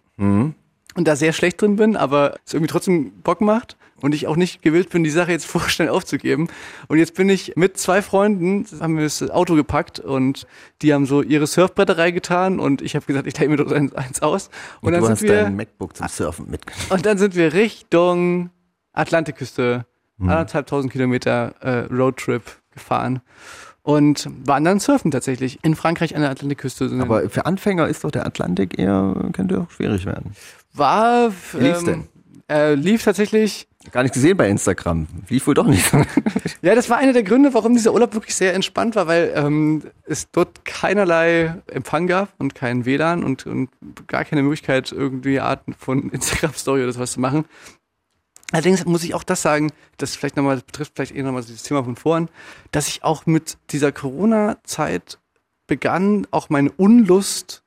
Und 0.96 1.08
da 1.08 1.16
sehr 1.16 1.34
schlecht 1.34 1.62
drin 1.62 1.76
bin, 1.76 1.96
aber 1.96 2.36
es 2.46 2.54
irgendwie 2.54 2.72
trotzdem 2.72 3.12
Bock 3.22 3.42
macht. 3.42 3.78
Und 4.02 4.16
ich 4.16 4.28
auch 4.28 4.38
nicht 4.38 4.62
gewillt 4.62 4.90
bin, 4.90 5.04
die 5.04 5.10
Sache 5.10 5.32
jetzt 5.32 5.46
vorschnell 5.48 5.90
aufzugeben. 5.90 6.48
Und 6.88 7.00
jetzt 7.00 7.16
bin 7.16 7.28
ich 7.30 7.58
mit 7.58 7.78
zwei 7.78 8.02
Freunden, 8.02 8.66
haben 8.80 8.96
wir 8.96 9.04
das 9.04 9.30
Auto 9.30 9.56
gepackt 9.56 10.00
und 10.00 10.48
die 10.82 10.94
haben 10.94 11.06
so 11.06 11.22
ihre 11.22 11.48
Surfbretter 11.48 11.98
reingetan 11.98 12.60
und 12.62 12.82
ich 12.82 12.96
habe 12.96 13.06
gesagt, 13.06 13.28
ich 13.28 13.38
leih 13.38 13.50
mir 13.50 13.58
doch 13.58 13.72
eins 13.72 14.22
aus. 14.22 14.50
Und, 14.82 14.88
Und, 14.88 14.94
dann 14.94 15.02
du 15.02 15.08
sind 15.08 15.16
hast 15.16 15.22
wir, 15.24 15.44
dein 15.44 15.56
MacBook 15.58 15.98
zum 15.98 16.08
Surfen 16.08 16.50
mitgenommen. 16.50 16.92
und 16.92 17.06
dann 17.06 17.18
sind 17.18 17.36
wir 17.36 17.54
Richtung 17.54 18.52
Atlantikküste, 18.94 19.86
anderthalbtausend 20.20 20.92
Kilometer 20.92 21.54
äh, 21.62 21.94
Roadtrip 21.94 22.44
gefahren 22.72 23.22
und 23.82 24.30
waren 24.46 24.64
dann 24.64 24.80
surfen 24.80 25.12
tatsächlich 25.12 25.60
in 25.64 25.76
Frankreich 25.76 26.16
an 26.16 26.22
der 26.22 26.30
Atlantikküste. 26.32 26.90
Aber 27.02 27.30
für 27.30 27.46
Anfänger 27.46 27.88
ist 27.88 28.04
doch 28.04 28.12
der 28.12 28.26
Atlantik 28.26 28.78
eher, 28.78 29.16
könnte 29.34 29.62
auch 29.62 29.72
schwierig 29.72 30.06
werden. 30.06 30.34
War 30.74 31.32
Wie 31.54 31.60
lief's 31.60 31.84
ähm, 31.84 32.08
äh, 32.50 32.74
lief 32.74 33.04
tatsächlich. 33.04 33.68
Gar 33.92 34.04
nicht 34.04 34.14
gesehen 34.14 34.36
bei 34.36 34.50
Instagram. 34.50 35.08
Lief 35.30 35.48
wohl 35.48 35.54
doch 35.54 35.68
nicht. 35.68 35.86
Ja, 36.62 36.76
das 36.76 36.90
war 36.90 36.98
einer 36.98 37.14
der 37.14 37.24
Gründe, 37.24 37.54
warum 37.54 37.74
dieser 37.74 37.94
Urlaub 37.94 38.14
wirklich 38.14 38.36
sehr 38.36 38.54
entspannt 38.54 38.98
war, 38.98 39.08
weil 39.08 39.32
ähm, 39.34 39.82
es 40.04 40.30
dort 40.30 40.66
keinerlei 40.66 41.56
Empfang 41.68 42.06
gab 42.06 42.34
und 42.38 42.54
kein 42.54 42.84
WLAN 42.84 43.24
und, 43.24 43.46
und 43.46 43.70
gar 44.08 44.26
keine 44.26 44.44
Möglichkeit, 44.44 44.92
irgendwie 44.92 45.40
Arten 45.40 45.74
von 45.74 46.10
Instagram-Story 46.12 46.84
oder 46.84 46.92
sowas 46.92 47.14
zu 47.14 47.22
machen. 47.22 47.46
Allerdings 48.52 48.84
muss 48.84 49.06
ich 49.06 49.14
auch 49.14 49.24
das 49.24 49.42
sagen, 49.42 49.72
das 49.96 50.18
vielleicht 50.18 50.36
nochmal, 50.36 50.58
das 50.58 50.66
betrifft 50.66 50.94
vielleicht 50.96 51.16
eher 51.16 51.24
nochmal 51.24 51.44
dieses 51.44 51.64
Thema 51.64 51.86
von 51.86 51.96
vorhin, 51.96 52.28
dass 52.72 52.90
ich 52.90 53.06
auch 53.06 53.26
mit 53.26 53.58
dieser 53.70 53.94
Corona-Zeit 53.94 55.18
begann, 55.68 56.28
auch 56.32 56.50
meine 56.50 56.72
Unlust, 56.72 57.64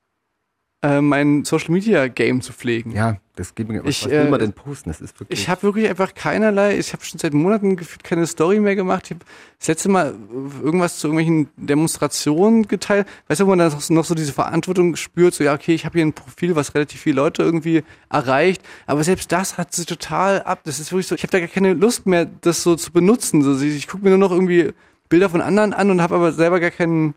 äh, 0.82 1.00
mein 1.00 1.44
Social-Media-Game 1.44 2.40
zu 2.42 2.52
pflegen. 2.52 2.92
ja, 2.92 3.16
das 3.36 3.54
geht 3.54 3.68
mir. 3.68 3.82
Was, 3.82 3.88
Ich, 3.88 4.04
was 4.04 4.10
will 4.10 4.28
man 4.28 4.40
denn 4.40 4.52
posten? 4.52 4.90
Das 4.90 5.00
ist 5.00 5.18
wirklich. 5.18 5.40
Ich 5.40 5.48
habe 5.48 5.62
wirklich 5.62 5.88
einfach 5.88 6.12
keinerlei, 6.12 6.76
ich 6.78 6.92
habe 6.92 7.04
schon 7.04 7.18
seit 7.18 7.32
Monaten 7.32 7.76
gefühlt 7.76 8.04
keine 8.04 8.26
Story 8.26 8.60
mehr 8.60 8.76
gemacht. 8.76 9.04
Ich 9.06 9.10
habe 9.12 9.24
das 9.58 9.68
letzte 9.68 9.88
Mal 9.88 10.14
irgendwas 10.62 10.98
zu 10.98 11.06
irgendwelchen 11.06 11.48
Demonstrationen 11.56 12.68
geteilt. 12.68 13.06
Weißt 13.28 13.40
du, 13.40 13.46
wo 13.46 13.50
man 13.50 13.58
dann 13.58 13.74
noch 13.90 14.04
so 14.04 14.14
diese 14.14 14.32
Verantwortung 14.32 14.96
spürt, 14.96 15.34
so 15.34 15.44
ja, 15.44 15.54
okay, 15.54 15.74
ich 15.74 15.84
habe 15.86 15.98
hier 15.98 16.06
ein 16.06 16.12
Profil, 16.12 16.56
was 16.56 16.74
relativ 16.74 17.00
viele 17.00 17.16
Leute 17.16 17.42
irgendwie 17.42 17.84
erreicht, 18.10 18.62
aber 18.86 19.02
selbst 19.04 19.32
das 19.32 19.56
hat 19.56 19.72
sie 19.74 19.84
total 19.84 20.42
ab. 20.42 20.60
Das 20.64 20.78
ist 20.78 20.92
wirklich 20.92 21.06
so, 21.06 21.14
ich 21.14 21.22
habe 21.22 21.30
da 21.30 21.38
gar 21.38 21.48
keine 21.48 21.72
Lust 21.72 22.06
mehr, 22.06 22.26
das 22.26 22.62
so 22.62 22.76
zu 22.76 22.92
benutzen. 22.92 23.42
So, 23.42 23.58
ich 23.64 23.88
gucke 23.88 24.04
mir 24.04 24.10
nur 24.10 24.18
noch 24.18 24.32
irgendwie 24.32 24.72
Bilder 25.08 25.30
von 25.30 25.40
anderen 25.40 25.72
an 25.72 25.90
und 25.90 26.02
habe 26.02 26.16
aber 26.16 26.32
selber 26.32 26.58
gar 26.60 26.70
keinen 26.70 27.14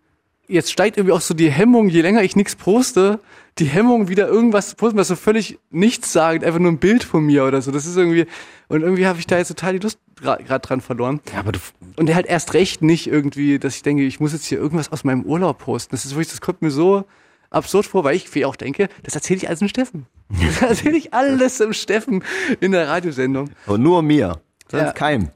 jetzt 0.48 0.72
steigt 0.72 0.98
irgendwie 0.98 1.14
auch 1.14 1.22
so 1.22 1.34
die 1.34 1.50
Hemmung, 1.52 1.90
je 1.90 2.02
länger 2.02 2.24
ich 2.24 2.36
nichts 2.36 2.56
poste, 2.56 3.20
die 3.58 3.66
Hemmung 3.66 4.08
wieder 4.10 4.28
irgendwas 4.28 4.70
zu 4.70 4.76
posten, 4.76 4.98
was 4.98 5.08
so 5.08 5.16
völlig 5.16 5.60
nichts 5.72 6.12
sagt, 6.12 6.44
einfach 6.44 6.60
nur 6.60 6.72
ein 6.72 6.78
Bild 6.78 7.04
von 7.04 7.26
mir 7.26 7.46
oder 7.46 7.62
so. 7.62 7.72
Das 7.72 7.86
ist 7.86 7.96
irgendwie, 7.96 8.26
und 8.68 8.82
irgendwie 8.82 9.08
habe 9.08 9.20
ich 9.20 9.28
da 9.28 9.38
jetzt 9.38 9.48
total 9.48 9.74
die 9.74 9.80
Lust 9.80 10.00
gerade 10.22 10.60
dran 10.60 10.82
verloren. 10.82 11.22
ja, 11.32 11.40
aber 11.40 11.54
du, 11.54 11.60
Und 11.98 12.14
halt 12.14 12.26
erst 12.26 12.54
recht 12.54 12.82
nicht 12.82 13.08
irgendwie, 13.08 13.60
dass 13.60 13.76
ich 13.76 13.84
denke, 13.84 14.04
ich 14.04 14.20
muss 14.20 14.34
jetzt 14.34 14.46
hier 14.46 14.58
irgendwas 14.58 14.92
aus 14.92 15.04
meinem 15.04 15.24
Urlaub 15.24 15.60
posten. 15.60 15.92
Das 15.92 16.06
ist 16.06 16.12
wirklich, 16.12 16.30
das 16.30 16.42
kommt 16.42 16.62
mir 16.62 16.72
so 16.72 17.06
absurd 17.50 17.86
vor, 17.86 18.04
weil 18.04 18.16
ich 18.16 18.30
viel 18.30 18.46
auch 18.46 18.56
denke, 18.56 18.90
das 19.04 19.16
erzähle 19.16 19.38
ich 19.38 19.48
alles 19.48 19.60
dem 19.60 19.70
Steffen. 19.70 20.06
Das 20.60 20.62
erzähle 20.62 20.98
ich 20.98 21.14
alles 21.14 21.58
dem 21.60 21.74
Steffen 21.74 22.24
in 22.60 22.72
der 22.72 22.88
Radiosendung. 22.88 23.52
aber 23.68 23.78
nur 23.78 24.02
mir. 24.02 24.42
Sonst 24.70 24.84
Ja. 24.84 24.92
keinem. 24.94 25.30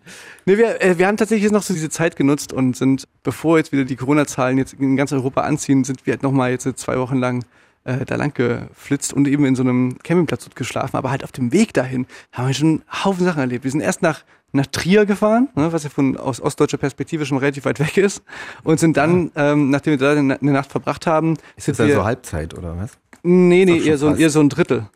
Nee, 0.45 0.57
wir, 0.57 0.81
äh, 0.81 0.97
wir 0.97 1.07
haben 1.07 1.17
tatsächlich 1.17 1.43
jetzt 1.43 1.51
noch 1.53 1.61
so 1.63 1.73
diese 1.73 1.89
Zeit 1.89 2.15
genutzt 2.15 2.51
und 2.53 2.75
sind, 2.75 3.07
bevor 3.23 3.57
jetzt 3.57 3.71
wieder 3.71 3.85
die 3.85 3.95
Corona-Zahlen 3.95 4.57
jetzt 4.57 4.73
in 4.73 4.95
ganz 4.97 5.11
Europa 5.13 5.41
anziehen, 5.41 5.83
sind 5.83 6.05
wir 6.05 6.13
halt 6.13 6.23
nochmal 6.23 6.51
jetzt 6.51 6.67
zwei 6.79 6.97
Wochen 6.97 7.17
lang 7.17 7.45
äh, 7.85 8.05
da 8.05 8.15
lang 8.15 8.33
geflitzt 8.33 9.13
und 9.13 9.27
eben 9.27 9.45
in 9.45 9.55
so 9.55 9.63
einem 9.63 9.97
Campingplatz 10.03 10.43
dort 10.45 10.55
geschlafen. 10.55 10.97
Aber 10.97 11.11
halt 11.11 11.23
auf 11.23 11.31
dem 11.31 11.53
Weg 11.53 11.73
dahin 11.73 12.07
haben 12.31 12.47
wir 12.47 12.53
schon 12.53 12.67
einen 12.67 13.05
Haufen 13.05 13.23
Sachen 13.23 13.39
erlebt. 13.39 13.63
Wir 13.63 13.71
sind 13.71 13.81
erst 13.81 14.01
nach, 14.01 14.23
nach 14.51 14.65
Trier 14.65 15.05
gefahren, 15.05 15.47
ne, 15.55 15.71
was 15.71 15.83
ja 15.83 15.89
von 15.89 16.17
aus 16.17 16.41
ostdeutscher 16.41 16.77
Perspektive 16.77 17.25
schon 17.25 17.37
relativ 17.37 17.65
weit 17.65 17.79
weg 17.79 17.97
ist. 17.97 18.23
Und 18.63 18.79
sind 18.79 18.97
dann, 18.97 19.31
ähm, 19.35 19.69
nachdem 19.69 19.91
wir 19.91 19.97
da 19.97 20.11
eine, 20.11 20.41
eine 20.41 20.51
Nacht 20.51 20.71
verbracht 20.71 21.05
haben, 21.07 21.35
Ist 21.55 21.65
sind 21.65 21.73
das 21.73 21.77
dann 21.77 21.87
wir, 21.87 21.95
so 21.95 22.03
Halbzeit 22.03 22.57
oder 22.57 22.75
was? 22.77 22.91
Nee, 23.21 23.65
nee, 23.65 23.77
eher 23.79 23.97
so, 23.97 24.07
fast. 24.09 24.19
eher 24.19 24.29
so 24.29 24.39
ein 24.39 24.49
Drittel. 24.49 24.87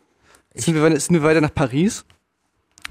Sind 0.54 0.74
wir, 0.74 1.00
sind 1.00 1.14
wir 1.14 1.22
weiter 1.22 1.40
nach 1.40 1.54
Paris. 1.54 2.04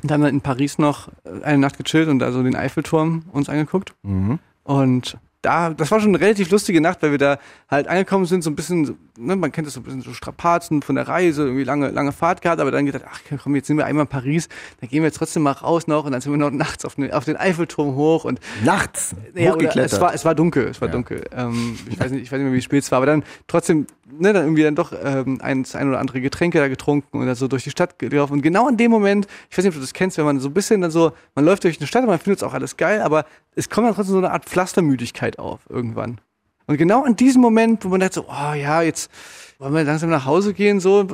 Und 0.03 0.11
haben 0.11 0.21
dann 0.21 0.33
in 0.33 0.41
Paris 0.41 0.77
noch 0.77 1.07
äh, 1.23 1.43
eine 1.43 1.57
Nacht 1.57 1.77
gechillt 1.77 2.09
und 2.09 2.19
da 2.19 2.31
so 2.31 2.43
den 2.43 2.55
Eiffelturm 2.55 3.23
uns 3.31 3.49
angeguckt. 3.49 3.95
Mhm. 4.03 4.39
Und 4.63 5.17
da, 5.43 5.71
das 5.71 5.91
war 5.91 5.99
schon 5.99 6.09
eine 6.09 6.19
relativ 6.19 6.49
lustige 6.49 6.81
Nacht, 6.81 7.03
weil 7.03 7.11
wir 7.11 7.17
da 7.19 7.37
halt 7.69 7.87
angekommen 7.87 8.25
sind, 8.25 8.43
so 8.43 8.49
ein 8.49 8.55
bisschen, 8.55 8.97
ne, 9.17 9.35
man 9.35 9.51
kennt 9.51 9.67
das 9.67 9.73
so 9.75 9.81
ein 9.81 9.83
bisschen 9.83 10.01
so 10.01 10.13
Strapazen 10.13 10.81
von 10.81 10.95
der 10.95 11.07
Reise, 11.07 11.43
irgendwie 11.43 11.65
lange, 11.65 11.89
lange 11.89 12.13
Fahrt 12.13 12.41
gehabt, 12.41 12.61
aber 12.61 12.71
dann 12.71 12.85
gedacht, 12.85 13.03
ach 13.07 13.19
komm, 13.43 13.55
jetzt 13.55 13.67
sind 13.67 13.77
wir 13.77 13.85
einmal 13.85 14.05
in 14.05 14.09
Paris, 14.09 14.47
dann 14.79 14.89
gehen 14.89 15.01
wir 15.03 15.07
jetzt 15.07 15.17
trotzdem 15.17 15.43
mal 15.43 15.51
raus 15.51 15.85
noch 15.85 16.05
und 16.05 16.13
dann 16.13 16.21
sind 16.21 16.31
wir 16.31 16.37
noch 16.37 16.49
nachts 16.49 16.85
auf 16.85 16.95
den, 16.95 17.11
auf 17.11 17.25
den 17.25 17.35
Eiffelturm 17.37 17.95
hoch 17.95 18.23
und 18.25 18.39
Nachts. 18.63 19.15
ja, 19.35 19.53
oder 19.53 19.75
es 19.75 19.99
war, 19.99 20.13
es 20.13 20.23
war 20.25 20.33
dunkel, 20.33 20.67
es 20.69 20.79
war 20.81 20.87
Ja. 20.87 20.93
dunkel. 20.93 21.23
Ähm, 21.35 21.77
ich, 21.89 21.99
weiß 21.99 22.11
nicht, 22.11 22.23
ich 22.23 22.31
weiß 22.31 22.39
nicht 22.39 22.45
mehr, 22.47 22.53
wie 22.53 22.61
spät 22.61 22.81
es 22.83 22.91
war, 22.91 22.97
aber 22.97 23.05
dann 23.07 23.23
trotzdem, 23.47 23.85
ne, 24.17 24.31
dann 24.31 24.43
irgendwie 24.45 24.63
dann 24.63 24.75
doch 24.75 24.93
ähm, 24.93 25.39
ein, 25.41 25.65
ein 25.73 25.89
oder 25.89 25.99
andere 25.99 26.21
Getränke 26.21 26.59
da 26.59 26.69
getrunken 26.69 27.19
und 27.19 27.25
dann 27.27 27.35
so 27.35 27.49
durch 27.49 27.65
die 27.65 27.71
Stadt 27.71 27.99
gelaufen. 27.99 28.33
Und 28.33 28.41
genau 28.43 28.69
in 28.69 28.77
dem 28.77 28.91
Moment, 28.91 29.27
ich 29.49 29.57
weiß 29.57 29.65
nicht, 29.65 29.73
ob 29.73 29.75
du 29.75 29.81
das 29.81 29.93
kennst, 29.93 30.17
wenn 30.17 30.25
man 30.25 30.39
so 30.39 30.47
ein 30.47 30.53
bisschen 30.53 30.79
dann 30.79 30.91
so, 30.91 31.11
man 31.35 31.43
läuft 31.43 31.65
durch 31.65 31.79
eine 31.79 31.87
Stadt 31.87 32.03
und 32.03 32.09
man 32.09 32.19
findet 32.19 32.37
es 32.39 32.43
auch 32.43 32.53
alles 32.53 32.77
geil, 32.77 33.01
aber 33.01 33.25
es 33.55 33.69
kommt 33.69 33.87
dann 33.87 33.93
trotzdem 33.95 34.13
so 34.13 34.17
eine 34.19 34.31
Art 34.31 34.45
Pflastermüdigkeit 34.45 35.32
auf 35.39 35.61
irgendwann. 35.69 36.19
Und 36.65 36.77
genau 36.77 37.05
in 37.05 37.15
diesem 37.15 37.41
Moment, 37.41 37.83
wo 37.83 37.89
man 37.89 37.99
denkt 37.99 38.15
so, 38.15 38.25
oh 38.29 38.53
ja, 38.53 38.81
jetzt 38.81 39.11
wollen 39.59 39.73
wir 39.73 39.83
langsam 39.83 40.09
nach 40.09 40.25
Hause 40.25 40.53
gehen, 40.53 40.79
so, 40.79 41.07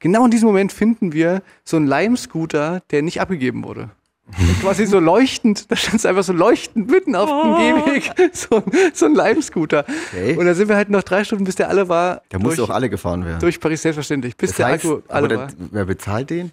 genau 0.00 0.24
in 0.24 0.30
diesem 0.30 0.46
Moment 0.48 0.72
finden 0.72 1.12
wir 1.12 1.42
so 1.64 1.76
einen 1.76 1.86
Lime-Scooter, 1.86 2.82
der 2.90 3.02
nicht 3.02 3.20
abgegeben 3.20 3.64
wurde. 3.64 3.90
Quasi 4.60 4.86
so 4.86 4.98
leuchtend, 4.98 5.70
da 5.70 5.76
stand 5.76 5.96
es 5.96 6.06
einfach 6.06 6.24
so 6.24 6.32
leuchtend 6.32 6.90
mitten 6.90 7.14
auf 7.14 7.30
dem 7.30 7.54
Gehweg, 7.54 8.12
so, 8.32 8.60
so 8.92 9.06
ein 9.06 9.14
Lime-Scooter. 9.14 9.84
Okay. 10.12 10.36
Und 10.36 10.46
da 10.46 10.54
sind 10.54 10.68
wir 10.68 10.74
halt 10.74 10.90
noch 10.90 11.04
drei 11.04 11.22
Stunden, 11.22 11.44
bis 11.44 11.54
der 11.54 11.68
alle 11.68 11.88
war. 11.88 12.22
Da 12.30 12.40
muss 12.40 12.56
durch, 12.56 12.68
auch 12.68 12.74
alle 12.74 12.90
gefahren 12.90 13.24
werden. 13.24 13.38
durch 13.38 13.60
Paris 13.60 13.82
selbstverständlich, 13.82 14.36
bis 14.36 14.50
Das 14.50 14.56
der 14.56 14.66
heißt, 14.66 14.84
Akku 14.84 14.96
aber 15.06 15.14
alle 15.14 15.28
der, 15.28 15.38
war. 15.38 15.48
wer 15.70 15.84
bezahlt 15.84 16.30
den? 16.30 16.50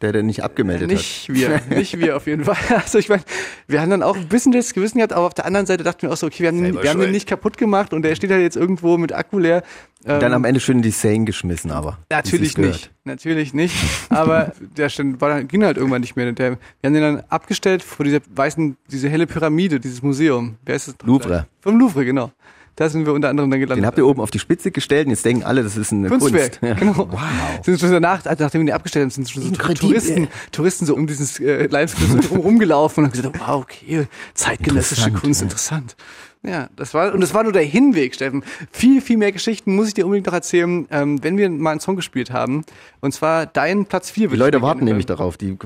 Der 0.00 0.12
der 0.12 0.22
nicht 0.22 0.44
abgemeldet 0.44 0.88
Nicht 0.88 1.28
wir, 1.32 1.60
nicht 1.70 1.98
wir 1.98 2.16
auf 2.16 2.26
jeden 2.26 2.44
Fall. 2.44 2.56
Also 2.70 2.98
ich 2.98 3.08
meine, 3.08 3.22
wir 3.66 3.80
haben 3.80 3.90
dann 3.90 4.02
auch 4.02 4.16
ein 4.16 4.28
bisschen 4.28 4.52
das 4.52 4.72
Gewissen 4.74 4.98
gehabt, 4.98 5.12
aber 5.12 5.26
auf 5.26 5.34
der 5.34 5.44
anderen 5.46 5.66
Seite 5.66 5.82
dachten 5.84 6.02
wir 6.02 6.12
auch 6.12 6.16
so, 6.16 6.26
okay, 6.26 6.40
wir 6.44 6.48
haben, 6.48 6.62
den, 6.62 6.80
wir 6.80 6.90
haben 6.90 7.00
den 7.00 7.10
nicht 7.10 7.28
kaputt 7.28 7.56
gemacht 7.58 7.92
und 7.92 8.02
der 8.02 8.14
steht 8.14 8.30
halt 8.30 8.42
jetzt 8.42 8.56
irgendwo 8.56 8.96
mit 8.98 9.12
Akku 9.12 9.38
leer. 9.38 9.62
hat. 10.06 10.22
Dann 10.22 10.32
am 10.32 10.44
Ende 10.44 10.60
schön 10.60 10.76
in 10.78 10.82
die 10.82 10.90
Seine 10.90 11.24
geschmissen, 11.24 11.70
aber. 11.70 11.98
Natürlich 12.10 12.56
nicht, 12.56 12.90
natürlich 13.04 13.54
nicht. 13.54 13.74
Aber 14.10 14.52
der 14.76 14.88
stand, 14.88 15.20
war, 15.20 15.30
dann- 15.30 15.48
ging 15.48 15.64
halt 15.64 15.76
irgendwann 15.76 16.02
nicht 16.02 16.14
mehr. 16.16 16.30
Der, 16.32 16.52
wir 16.52 16.58
haben 16.84 16.94
den 16.94 17.02
dann 17.02 17.22
abgestellt 17.28 17.82
vor 17.82 18.04
dieser 18.04 18.20
weißen, 18.34 18.76
diese 18.90 19.08
helle 19.08 19.26
Pyramide, 19.26 19.80
dieses 19.80 20.02
Museum. 20.02 20.56
Wer 20.64 20.76
ist 20.76 20.88
das? 20.88 20.94
Louvre. 21.04 21.46
Vom 21.60 21.78
Louvre, 21.78 22.04
genau. 22.04 22.30
Da 22.78 22.88
sind 22.88 23.06
wir 23.06 23.12
unter 23.12 23.28
anderem 23.28 23.50
dann 23.50 23.58
gelandet. 23.58 23.82
Den 23.82 23.86
habt 23.88 23.98
ihr 23.98 24.06
oben 24.06 24.20
auf 24.20 24.30
die 24.30 24.38
Spitze 24.38 24.70
gestellt 24.70 25.06
und 25.06 25.10
jetzt 25.10 25.24
denken 25.24 25.42
alle, 25.42 25.64
das 25.64 25.76
ist 25.76 25.92
eine 25.92 26.08
Kunstwerk, 26.08 26.60
Kunst. 26.60 26.62
Ja. 26.62 26.74
genau. 26.78 27.08
Wow. 27.10 27.18
Sind 27.64 27.80
schon 27.80 27.90
danach, 27.90 28.24
also 28.24 28.44
nachdem 28.44 28.60
wir 28.60 28.66
den 28.66 28.74
abgestellt 28.76 29.02
haben, 29.02 29.10
sind 29.10 29.28
schon 29.28 29.42
so. 29.42 29.50
Touristen, 29.50 30.28
Touristen 30.52 30.86
so 30.86 30.94
um 30.94 31.08
dieses 31.08 31.40
äh, 31.40 31.68
so 31.68 32.34
rumgelaufen 32.36 33.02
und 33.02 33.10
haben 33.10 33.16
gesagt, 33.20 33.40
wow, 33.40 33.62
okay, 33.62 34.06
zeitgenössische 34.34 35.10
Kunst, 35.10 35.40
ja. 35.40 35.46
interessant. 35.46 35.96
Ja, 36.44 36.68
das 36.76 36.94
war, 36.94 37.12
und 37.12 37.20
das 37.20 37.34
war 37.34 37.42
nur 37.42 37.52
der 37.52 37.64
Hinweg, 37.64 38.14
Steffen. 38.14 38.44
Viel, 38.70 39.00
viel 39.00 39.16
mehr 39.16 39.32
Geschichten 39.32 39.74
muss 39.74 39.88
ich 39.88 39.94
dir 39.94 40.04
unbedingt 40.04 40.26
noch 40.26 40.32
erzählen, 40.34 40.86
ähm, 40.90 41.22
wenn 41.22 41.36
wir 41.36 41.50
mal 41.50 41.72
einen 41.72 41.80
Song 41.80 41.96
gespielt 41.96 42.30
haben. 42.32 42.64
Und 43.00 43.12
zwar 43.12 43.46
dein 43.46 43.86
Platz 43.86 44.10
4. 44.10 44.28
Die 44.28 44.36
Leute 44.36 44.62
warten 44.62 44.84
nämlich 44.84 45.06
darauf, 45.06 45.36
die 45.36 45.58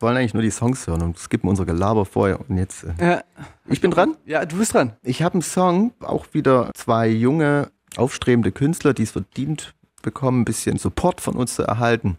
wollen 0.00 0.16
eigentlich 0.16 0.32
nur 0.34 0.42
die 0.42 0.50
Songs 0.50 0.86
hören 0.86 1.02
und 1.02 1.18
skippen 1.18 1.48
unser 1.48 1.66
Gelaber 1.66 2.06
vorher. 2.06 2.40
Und 2.48 2.56
jetzt, 2.56 2.84
äh, 2.84 3.06
Ja, 3.06 3.22
ich 3.68 3.80
bin 3.82 3.90
dran. 3.90 4.16
ja, 4.24 4.44
du 4.46 4.56
bist 4.56 4.72
dran. 4.72 4.94
Ich 5.02 5.22
habe 5.22 5.34
einen 5.34 5.42
Song, 5.42 5.92
auch 6.00 6.26
wieder 6.32 6.70
zwei 6.74 7.08
junge, 7.08 7.70
aufstrebende 7.96 8.50
Künstler, 8.50 8.94
die 8.94 9.02
es 9.02 9.10
verdient 9.10 9.74
bekommen, 10.02 10.40
ein 10.40 10.44
bisschen 10.44 10.78
Support 10.78 11.20
von 11.20 11.34
uns 11.34 11.54
zu 11.54 11.62
erhalten. 11.64 12.16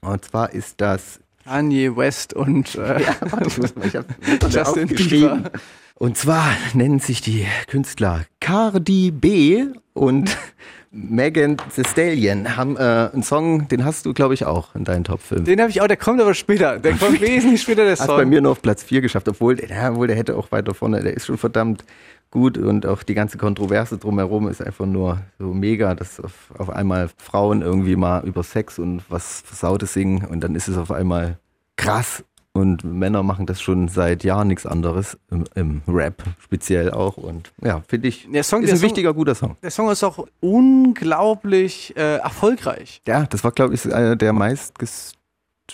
Und 0.00 0.24
zwar 0.24 0.52
ist 0.52 0.80
das 0.80 1.20
Kanye 1.44 1.96
West 1.96 2.34
und 2.34 2.74
äh, 2.76 3.02
Ja, 3.92 4.04
Justin. 4.48 4.88
Bieber. 4.88 5.50
Und 5.94 6.16
zwar 6.16 6.48
nennen 6.74 6.98
sich 6.98 7.20
die 7.20 7.46
Künstler 7.68 8.24
Cardi 8.40 9.10
B 9.10 9.66
und 9.92 10.36
Megan 10.90 11.56
Thee 11.74 11.84
Stallion 11.84 12.56
haben 12.56 12.76
äh, 12.76 13.08
einen 13.12 13.22
Song, 13.22 13.66
den 13.68 13.84
hast 13.84 14.04
du, 14.04 14.12
glaube 14.12 14.34
ich, 14.34 14.44
auch 14.44 14.74
in 14.74 14.84
deinen 14.84 15.04
Top 15.04 15.22
5. 15.22 15.44
Den 15.44 15.60
habe 15.60 15.70
ich 15.70 15.80
auch, 15.80 15.86
der 15.86 15.96
kommt 15.96 16.20
aber 16.20 16.34
später. 16.34 16.78
Der 16.78 16.92
kommt 16.94 17.18
wesentlich 17.20 17.62
später, 17.62 17.84
der 17.84 17.92
Hat 17.92 18.06
Song. 18.06 18.16
bei 18.16 18.26
mir 18.26 18.42
nur 18.42 18.52
auf 18.52 18.60
Platz 18.60 18.82
4 18.82 19.00
geschafft, 19.00 19.26
obwohl, 19.28 19.58
ja, 19.58 19.90
obwohl 19.90 20.06
der 20.06 20.16
hätte 20.16 20.36
auch 20.36 20.52
weiter 20.52 20.74
vorne, 20.74 21.02
der 21.02 21.14
ist 21.14 21.24
schon 21.26 21.38
verdammt 21.38 21.82
gut 22.32 22.58
und 22.58 22.84
auch 22.86 23.04
die 23.04 23.14
ganze 23.14 23.38
Kontroverse 23.38 23.96
drumherum 23.98 24.48
ist 24.48 24.60
einfach 24.60 24.86
nur 24.86 25.20
so 25.38 25.54
mega, 25.54 25.94
dass 25.94 26.18
auf, 26.18 26.50
auf 26.58 26.70
einmal 26.70 27.08
Frauen 27.18 27.62
irgendwie 27.62 27.94
mal 27.94 28.24
über 28.26 28.42
Sex 28.42 28.80
und 28.80 29.02
was 29.08 29.42
Versautes 29.46 29.92
singen 29.92 30.24
und 30.24 30.40
dann 30.40 30.56
ist 30.56 30.66
es 30.66 30.76
auf 30.76 30.90
einmal 30.90 31.38
krass 31.76 32.24
und 32.54 32.84
Männer 32.84 33.22
machen 33.22 33.46
das 33.46 33.62
schon 33.62 33.88
seit 33.88 34.24
Jahren 34.24 34.48
nichts 34.48 34.66
anderes, 34.66 35.16
im, 35.30 35.44
im 35.54 35.82
Rap 35.88 36.22
speziell 36.38 36.90
auch 36.90 37.16
und 37.16 37.52
ja, 37.62 37.82
finde 37.86 38.08
ich, 38.08 38.28
Der 38.30 38.42
Song- 38.42 38.62
ist 38.62 38.66
der 38.68 38.74
ein 38.74 38.78
Song- 38.80 38.88
wichtiger, 38.88 39.14
guter 39.14 39.34
Song. 39.34 39.56
Der 39.62 39.70
Song 39.70 39.90
ist 39.90 40.02
auch 40.04 40.26
unglaublich 40.40 41.94
äh, 41.96 42.16
erfolgreich. 42.16 43.00
Ja, 43.06 43.24
das 43.26 43.42
war, 43.44 43.52
glaube 43.52 43.74
ich, 43.74 43.92
einer 43.92 44.16
der 44.16 44.32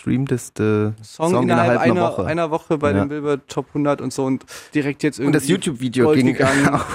meistgestreamteste 0.05 0.93
Song, 1.03 1.31
Song, 1.31 1.43
innerhalb, 1.43 1.69
einer, 1.71 1.81
einer 1.81 2.01
Woche. 2.01 2.25
einer 2.25 2.51
Woche 2.51 2.77
bei 2.77 2.91
Ja. 2.91 2.99
den 2.99 3.09
Billboard 3.09 3.47
Top 3.47 3.67
100 3.69 4.01
und 4.01 4.13
so 4.13 4.25
und 4.25 4.45
direkt 4.73 5.03
jetzt 5.03 5.19
und 5.19 5.25
irgendwie. 5.25 5.39
das 5.39 5.47
YouTube-Video 5.47 6.11
ging 6.13 6.25
gegangen. 6.33 6.69
auch. 6.69 6.85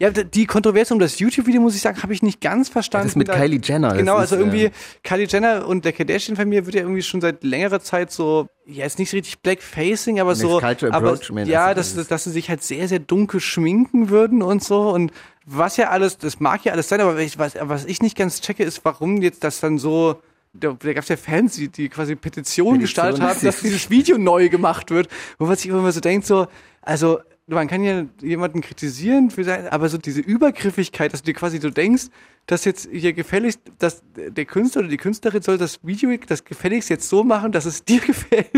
Ja, 0.00 0.10
die 0.10 0.46
Kontroverse 0.46 0.94
um 0.94 1.00
das 1.00 1.18
YouTube-Video, 1.18 1.60
muss 1.60 1.74
ich 1.74 1.80
sagen, 1.80 2.00
habe 2.04 2.12
ich 2.12 2.22
nicht 2.22 2.40
ganz 2.40 2.68
verstanden. 2.68 3.08
Das 3.08 3.16
mit 3.16 3.26
Da- 3.28 3.34
Kylie 3.34 3.58
Jenner. 3.60 3.94
Genau, 3.96 4.14
ist, 4.16 4.20
also 4.32 4.36
irgendwie 4.36 4.66
äh, 4.66 4.70
Kylie 5.02 5.26
Jenner 5.26 5.66
und 5.66 5.84
der 5.84 5.92
Kardashian-Familie 5.92 6.66
wird 6.66 6.76
ja 6.76 6.82
irgendwie 6.82 7.02
schon 7.02 7.20
seit 7.20 7.42
längerer 7.42 7.80
Zeit 7.80 8.12
so, 8.12 8.46
ja, 8.64 8.84
ist 8.86 9.00
nicht 9.00 9.10
so 9.10 9.16
richtig 9.16 9.40
Blackfacing, 9.40 10.20
aber 10.20 10.36
so, 10.36 10.60
Cultural 10.60 10.92
aber, 10.94 11.08
Approachment, 11.08 11.48
ja, 11.48 11.64
also 11.66 11.76
dass, 11.80 11.94
das 11.94 12.02
ist- 12.02 12.10
dass 12.12 12.24
sie 12.24 12.30
sich 12.30 12.48
halt 12.48 12.62
sehr, 12.62 12.86
sehr 12.86 13.00
dunkel 13.00 13.40
schminken 13.40 14.08
würden 14.08 14.40
und 14.40 14.62
so 14.62 14.88
und 14.90 15.10
was 15.50 15.76
ja 15.78 15.88
alles, 15.88 16.16
das 16.18 16.38
mag 16.38 16.64
ja 16.64 16.72
alles 16.74 16.88
sein, 16.88 17.00
aber 17.00 17.16
was, 17.18 17.56
was 17.60 17.84
ich 17.86 18.00
nicht 18.00 18.16
ganz 18.16 18.40
checke, 18.40 18.62
ist, 18.62 18.84
warum 18.84 19.20
jetzt 19.22 19.42
das 19.42 19.58
dann 19.60 19.78
so, 19.78 20.20
da, 20.52 20.76
da 20.78 20.92
gab 20.92 21.02
es 21.02 21.08
ja 21.08 21.16
Fans, 21.16 21.56
die, 21.56 21.68
die 21.68 21.88
quasi 21.88 22.16
Petition 22.16 22.74
Petition, 22.74 22.78
gestartet 22.80 23.20
haben, 23.20 23.28
das 23.28 23.56
dass 23.56 23.60
dieses 23.62 23.90
Video 23.90 24.18
neu 24.18 24.48
gemacht 24.48 24.90
wird, 24.90 25.08
wo 25.38 25.46
man 25.46 25.56
sich 25.56 25.66
immer 25.66 25.92
so 25.92 26.00
denkt, 26.00 26.26
so, 26.26 26.46
also 26.82 27.20
man 27.48 27.66
kann 27.66 27.82
ja 27.82 28.04
jemanden 28.20 28.60
kritisieren, 28.60 29.30
für 29.30 29.42
sein, 29.42 29.68
aber 29.68 29.88
so 29.88 29.96
diese 29.96 30.20
Übergriffigkeit, 30.20 31.12
dass 31.12 31.22
du 31.22 31.26
dir 31.26 31.34
quasi 31.34 31.58
so 31.58 31.70
denkst, 31.70 32.08
dass 32.46 32.64
jetzt 32.64 32.88
hier 32.90 33.12
gefälligst, 33.14 33.60
dass 33.78 34.02
der 34.14 34.44
Künstler 34.44 34.80
oder 34.80 34.88
die 34.88 34.96
Künstlerin 34.98 35.42
soll 35.42 35.58
das 35.58 35.80
Video, 35.82 36.14
das 36.26 36.44
gefälligst 36.44 36.90
jetzt 36.90 37.08
so 37.08 37.24
machen, 37.24 37.52
dass 37.52 37.64
es 37.64 37.84
dir 37.84 38.00
gefällt. 38.06 38.50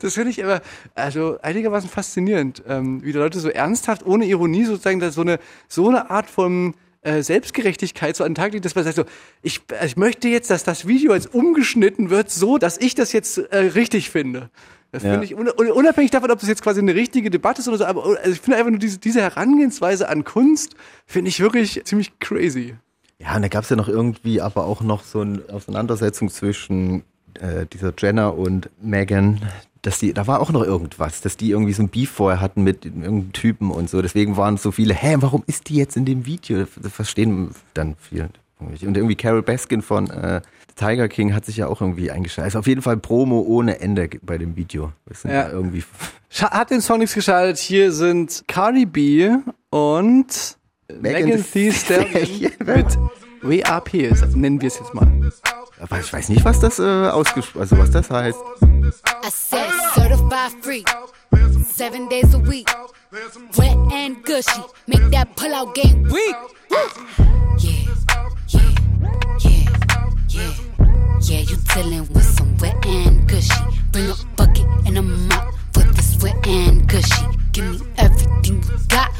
Das 0.00 0.14
finde 0.14 0.30
ich 0.30 0.42
aber 0.44 0.60
also 0.94 1.38
einigermaßen 1.40 1.88
faszinierend, 1.88 2.62
ähm, 2.66 3.02
wie 3.02 3.12
die 3.12 3.18
Leute 3.18 3.38
so 3.38 3.48
ernsthaft, 3.48 4.04
ohne 4.04 4.26
Ironie 4.26 4.64
sozusagen, 4.64 5.00
da 5.00 5.10
so 5.10 5.22
eine 5.22 5.38
so 5.68 5.88
eine 5.88 6.10
Art 6.10 6.28
von 6.28 6.74
äh, 7.02 7.22
Selbstgerechtigkeit 7.22 8.14
so 8.16 8.24
an 8.24 8.30
den 8.30 8.34
Tag 8.36 8.52
legt, 8.52 8.64
dass 8.64 8.74
man 8.74 8.84
sagt 8.84 8.96
so, 8.96 9.04
ich, 9.42 9.60
ich 9.84 9.96
möchte 9.96 10.28
jetzt, 10.28 10.50
dass 10.50 10.64
das 10.64 10.86
Video 10.86 11.14
jetzt 11.14 11.32
umgeschnitten 11.34 12.10
wird, 12.10 12.30
so, 12.30 12.58
dass 12.58 12.76
ich 12.78 12.94
das 12.94 13.12
jetzt 13.12 13.38
äh, 13.38 13.56
richtig 13.58 14.10
finde. 14.10 14.50
Das 14.92 15.02
Ja. 15.04 15.10
finde 15.12 15.24
ich, 15.24 15.34
un- 15.36 15.48
un- 15.48 15.70
unabhängig 15.70 16.10
davon, 16.10 16.30
ob 16.30 16.40
das 16.40 16.48
jetzt 16.48 16.62
quasi 16.62 16.80
eine 16.80 16.94
richtige 16.94 17.30
Debatte 17.30 17.60
ist 17.60 17.68
oder 17.68 17.78
so, 17.78 17.84
aber 17.84 18.04
also 18.04 18.32
ich 18.32 18.40
finde 18.40 18.58
einfach 18.58 18.70
nur 18.70 18.80
diese, 18.80 18.98
diese 18.98 19.20
Herangehensweise 19.22 20.08
an 20.08 20.24
Kunst, 20.24 20.74
finde 21.06 21.28
ich 21.28 21.40
wirklich 21.40 21.80
ziemlich 21.84 22.18
crazy. 22.18 22.74
Ja, 23.18 23.36
und 23.36 23.42
da 23.42 23.48
gab 23.48 23.64
es 23.64 23.70
ja 23.70 23.76
noch 23.76 23.88
irgendwie 23.88 24.40
aber 24.40 24.64
auch 24.66 24.80
noch 24.82 25.04
so 25.04 25.20
eine 25.20 25.42
Auseinandersetzung 25.52 26.28
zwischen 26.28 27.04
äh, 27.40 27.66
dieser 27.72 27.92
Jenner 27.96 28.36
und 28.36 28.68
Megan, 28.82 29.40
dass 29.82 29.98
die, 29.98 30.12
da 30.12 30.26
war 30.26 30.40
auch 30.40 30.50
noch 30.50 30.62
irgendwas, 30.62 31.20
dass 31.20 31.36
die 31.36 31.50
irgendwie 31.50 31.72
so 31.72 31.82
ein 31.82 31.88
Beef 31.88 32.10
vorher 32.10 32.40
hatten 32.40 32.62
mit 32.62 32.84
irgendeinem 32.84 33.32
Typen 33.32 33.70
und 33.70 33.88
so. 33.88 34.02
Deswegen 34.02 34.36
waren 34.36 34.56
so 34.56 34.72
viele, 34.72 34.94
hä, 34.94 35.16
warum 35.20 35.42
ist 35.46 35.68
die 35.68 35.76
jetzt 35.76 35.96
in 35.96 36.04
dem 36.04 36.26
Video? 36.26 36.58
Das 36.58 36.92
verstehen 36.92 37.50
dann 37.74 37.96
viele. 37.98 38.28
Und 38.58 38.96
irgendwie 38.96 39.16
Carol 39.16 39.42
Baskin 39.42 39.80
von 39.80 40.10
äh, 40.10 40.42
Tiger 40.76 41.08
King 41.08 41.34
hat 41.34 41.46
sich 41.46 41.56
ja 41.56 41.66
auch 41.66 41.80
irgendwie 41.80 42.10
eingeschaltet. 42.10 42.44
Also 42.44 42.58
auf 42.58 42.66
jeden 42.66 42.82
Fall 42.82 42.98
Promo 42.98 43.40
ohne 43.40 43.80
Ende 43.80 44.08
bei 44.22 44.38
dem 44.38 44.56
Video. 44.56 44.92
Ja. 45.24 45.48
irgendwie 45.50 45.82
Hat 46.38 46.70
den 46.70 46.80
Song 46.80 46.98
nichts 46.98 47.14
geschaltet. 47.14 47.58
Hier 47.58 47.92
sind 47.92 48.44
Cardi 48.48 48.86
B 48.86 49.30
und 49.70 50.58
Megan 51.00 51.44
Thee 51.52 51.72
Stallion 51.72 52.52
mit 52.64 52.98
WAP, 53.42 53.94
nennen 54.34 54.60
wir 54.60 54.68
es 54.68 54.78
jetzt 54.78 54.94
mal. 54.94 55.10
Aber 55.80 55.98
ich 56.00 56.12
weiß 56.12 56.28
nicht, 56.28 56.44
was 56.44 56.60
das 56.60 56.78
äh, 56.78 56.82
ausgesprochen, 57.08 57.60
also 57.60 57.78
was 57.78 57.90
das 57.90 58.10
heißt. 58.10 58.38
I 59.24 59.30
said 59.30 59.70
certified 59.94 60.52
free, 60.62 60.84
seven 61.64 62.08
days 62.08 62.34
a 62.34 62.38
week. 62.38 62.68
Wet 63.56 63.76
and 63.92 64.22
gushy, 64.24 64.62
make 64.86 65.10
that 65.10 65.34
pull 65.36 65.52
out 65.54 65.74
game 65.74 66.04
weak. 66.10 66.36
Yeah, 66.70 66.78
yeah, 67.58 67.94
yeah, 68.48 69.60
yeah. 70.28 70.52
Yeah, 71.22 71.40
you 71.40 71.56
dealing 71.74 72.08
with 72.12 72.24
some 72.24 72.56
wet 72.58 72.76
and 72.86 73.26
gushy. 73.28 73.52
Bring 73.92 74.10
a 74.10 74.14
bucket 74.36 74.66
and 74.86 74.98
a 74.98 75.02
mop 75.02 75.54
for 75.72 75.82
this 75.82 76.16
wet 76.22 76.46
and 76.46 76.86
gushy. 76.88 77.24
Give 77.52 77.64
me 77.64 77.80
everything 77.96 78.62
you 78.62 78.78
got 78.88 79.10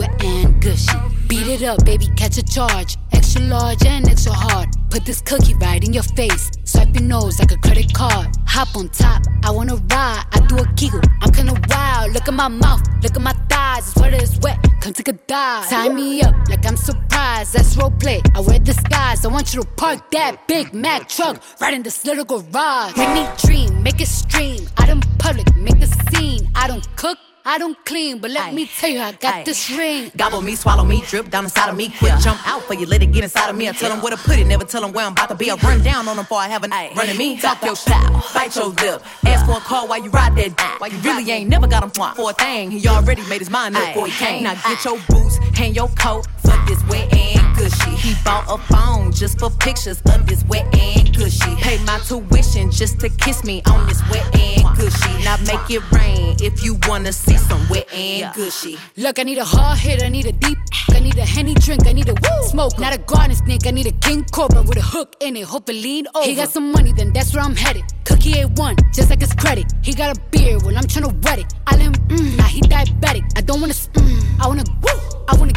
and 0.00 0.60
gushy. 0.60 0.98
Beat 1.28 1.46
it 1.46 1.62
up, 1.62 1.84
baby, 1.84 2.08
catch 2.16 2.38
a 2.38 2.42
charge. 2.42 2.96
Extra 3.12 3.42
large 3.42 3.84
and 3.84 4.08
extra 4.08 4.32
hard. 4.32 4.68
Put 4.90 5.04
this 5.04 5.20
cookie 5.20 5.54
right 5.54 5.82
in 5.82 5.92
your 5.92 6.02
face. 6.02 6.50
Swipe 6.64 6.94
your 6.94 7.02
nose 7.04 7.38
like 7.38 7.52
a 7.52 7.56
credit 7.58 7.92
card. 7.92 8.28
Hop 8.46 8.76
on 8.76 8.88
top, 8.90 9.22
I 9.44 9.50
wanna 9.50 9.76
ride. 9.76 10.24
I 10.32 10.40
do 10.48 10.58
a 10.58 10.66
giggle, 10.74 11.00
I'm 11.22 11.32
kinda 11.32 11.54
wild. 11.68 12.12
Look 12.12 12.28
at 12.28 12.34
my 12.34 12.48
mouth, 12.48 12.82
look 13.02 13.16
at 13.16 13.22
my 13.22 13.34
thighs. 13.48 13.88
It's 13.88 13.96
wet, 13.96 14.14
it's 14.14 14.38
wet. 14.38 14.58
Come 14.80 14.92
take 14.92 15.08
a 15.08 15.12
dive. 15.12 15.68
Tie 15.68 15.88
me 15.88 16.22
up 16.22 16.34
like 16.48 16.64
I'm 16.64 16.76
surprised. 16.76 17.54
That's 17.54 17.76
role 17.76 17.90
play. 17.90 18.22
I 18.34 18.40
wear 18.40 18.58
disguise. 18.58 19.24
I 19.24 19.28
want 19.28 19.52
you 19.52 19.62
to 19.62 19.68
park 19.76 20.10
that 20.12 20.46
Big 20.46 20.72
Mac 20.72 21.08
truck 21.08 21.42
right 21.60 21.74
in 21.74 21.82
this 21.82 22.04
little 22.04 22.24
garage. 22.24 22.96
Make 22.96 23.12
me 23.14 23.26
dream, 23.44 23.82
make 23.82 24.00
it 24.00 24.08
stream. 24.08 24.68
I 24.76 24.86
don't 24.86 25.04
public, 25.18 25.54
make 25.56 25.80
a 25.82 25.88
scene. 26.10 26.48
I 26.54 26.68
don't 26.68 26.86
cook. 26.96 27.18
I 27.48 27.58
don't 27.58 27.78
clean, 27.84 28.18
but 28.18 28.32
let 28.32 28.48
Aye. 28.48 28.52
me 28.52 28.66
tell 28.66 28.90
you, 28.90 28.98
I 28.98 29.12
got 29.12 29.34
Aye. 29.34 29.42
this 29.44 29.70
ring. 29.70 30.10
Gobble 30.16 30.42
me, 30.42 30.56
swallow 30.56 30.84
me, 30.84 31.00
drip 31.06 31.30
down 31.30 31.44
inside 31.44 31.70
of 31.70 31.76
me. 31.76 31.90
Quick 31.90 32.18
jump 32.18 32.40
out 32.44 32.60
for 32.64 32.74
you, 32.74 32.86
let 32.86 33.04
it 33.04 33.12
get 33.12 33.22
inside 33.22 33.48
of 33.48 33.56
me. 33.56 33.68
I 33.68 33.72
tell 33.72 33.88
them 33.88 34.02
where 34.02 34.10
to 34.10 34.16
put 34.16 34.40
it, 34.40 34.48
never 34.48 34.64
tell 34.64 34.80
them 34.80 34.92
where 34.92 35.06
I'm 35.06 35.12
about 35.12 35.28
to 35.28 35.36
be. 35.36 35.48
I 35.48 35.54
run 35.54 35.80
down 35.84 36.08
on 36.08 36.16
them 36.16 36.24
before 36.24 36.38
I 36.38 36.48
have 36.48 36.64
an 36.64 36.72
a 36.72 36.92
running 36.96 37.16
me. 37.16 37.38
Talk 37.38 37.62
your 37.62 37.76
style, 37.76 38.24
bite 38.34 38.56
your 38.56 38.70
lip. 38.70 39.00
Ask 39.24 39.46
for 39.46 39.58
a 39.58 39.60
call 39.60 39.86
while 39.86 40.02
you 40.02 40.10
ride 40.10 40.34
that 40.34 40.56
dick. 40.56 40.80
Why 40.80 40.88
you 40.88 40.98
really 40.98 41.30
ain't 41.30 41.48
never 41.48 41.68
got 41.68 41.84
him 41.84 41.90
for 41.90 42.30
a 42.30 42.32
thing. 42.34 42.72
He 42.72 42.88
already 42.88 43.22
made 43.28 43.38
his 43.38 43.50
mind 43.50 43.76
up 43.76 43.94
before 43.94 44.08
he 44.08 44.12
came. 44.12 44.42
Now 44.42 44.54
get 44.54 44.84
your 44.84 44.98
boots, 45.08 45.38
hang 45.54 45.72
your 45.72 45.88
coat 45.90 46.26
for 46.46 46.56
this 46.66 46.82
wet 46.88 47.12
and 47.12 47.56
gushy. 47.56 47.90
He 47.96 48.14
bought 48.24 48.44
a 48.48 48.58
phone 48.72 49.12
just 49.12 49.38
for 49.38 49.50
pictures 49.50 50.00
of 50.12 50.26
this 50.26 50.44
wet 50.44 50.66
and 50.74 51.14
gushy. 51.16 51.54
Hey 51.56 51.82
my 51.84 51.98
tuition 51.98 52.70
just 52.70 53.00
to 53.00 53.08
kiss 53.08 53.44
me 53.44 53.62
on 53.66 53.86
this 53.88 54.00
wet 54.10 54.26
and 54.34 54.76
gushy. 54.76 55.24
Now 55.24 55.36
make 55.38 55.68
it 55.70 55.82
rain 55.90 56.36
if 56.40 56.64
you 56.64 56.78
wanna 56.86 57.12
see 57.12 57.36
some 57.36 57.68
wet 57.68 57.92
and 57.92 58.34
gushy. 58.34 58.78
Look, 58.96 59.18
I 59.18 59.24
need 59.24 59.38
a 59.38 59.44
hard 59.44 59.78
hit, 59.78 60.02
I 60.02 60.08
need 60.08 60.26
a 60.26 60.32
deep. 60.32 60.58
I 60.96 61.00
need 61.00 61.18
a 61.18 61.26
henny 61.26 61.54
drink, 61.54 61.86
I 61.86 61.92
need 61.92 62.08
a 62.08 62.14
woo 62.14 62.42
smoke. 62.48 62.78
Not 62.78 62.94
a 62.94 62.98
garden 62.98 63.36
snake, 63.36 63.66
I 63.66 63.70
need 63.70 63.86
a 63.86 63.92
king 63.92 64.24
cobra 64.32 64.62
with 64.62 64.78
a 64.78 64.82
hook 64.82 65.16
in 65.20 65.36
it. 65.36 65.44
Hope 65.44 65.68
it 65.68 65.74
lean 65.74 66.06
over. 66.14 66.26
He 66.26 66.34
got 66.34 66.48
some 66.48 66.72
money, 66.72 66.92
then 66.92 67.12
that's 67.12 67.34
where 67.34 67.42
I'm 67.42 67.56
headed. 67.56 67.84
Cookie 68.04 68.32
A1, 68.32 68.94
just 68.94 69.10
like 69.10 69.20
his 69.20 69.32
credit. 69.34 69.66
He 69.82 69.92
got 69.92 70.16
a 70.16 70.20
beard, 70.30 70.62
well, 70.62 70.76
I'm 70.76 70.84
tryna 70.84 71.12
wet 71.24 71.40
it. 71.40 71.52
I 71.66 71.72
let 71.76 71.82
him, 71.82 71.94
mm, 71.94 72.36
now 72.36 72.44
he 72.44 72.60
diabetic. 72.62 73.24
I 73.36 73.40
don't 73.40 73.60
wanna, 73.60 73.74
mm, 73.74 74.40
I 74.40 74.46
wanna, 74.46 74.64
woo, 74.82 75.24
I 75.28 75.36
wanna, 75.36 75.52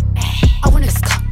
I 0.63 0.69
wanna, 0.69 0.78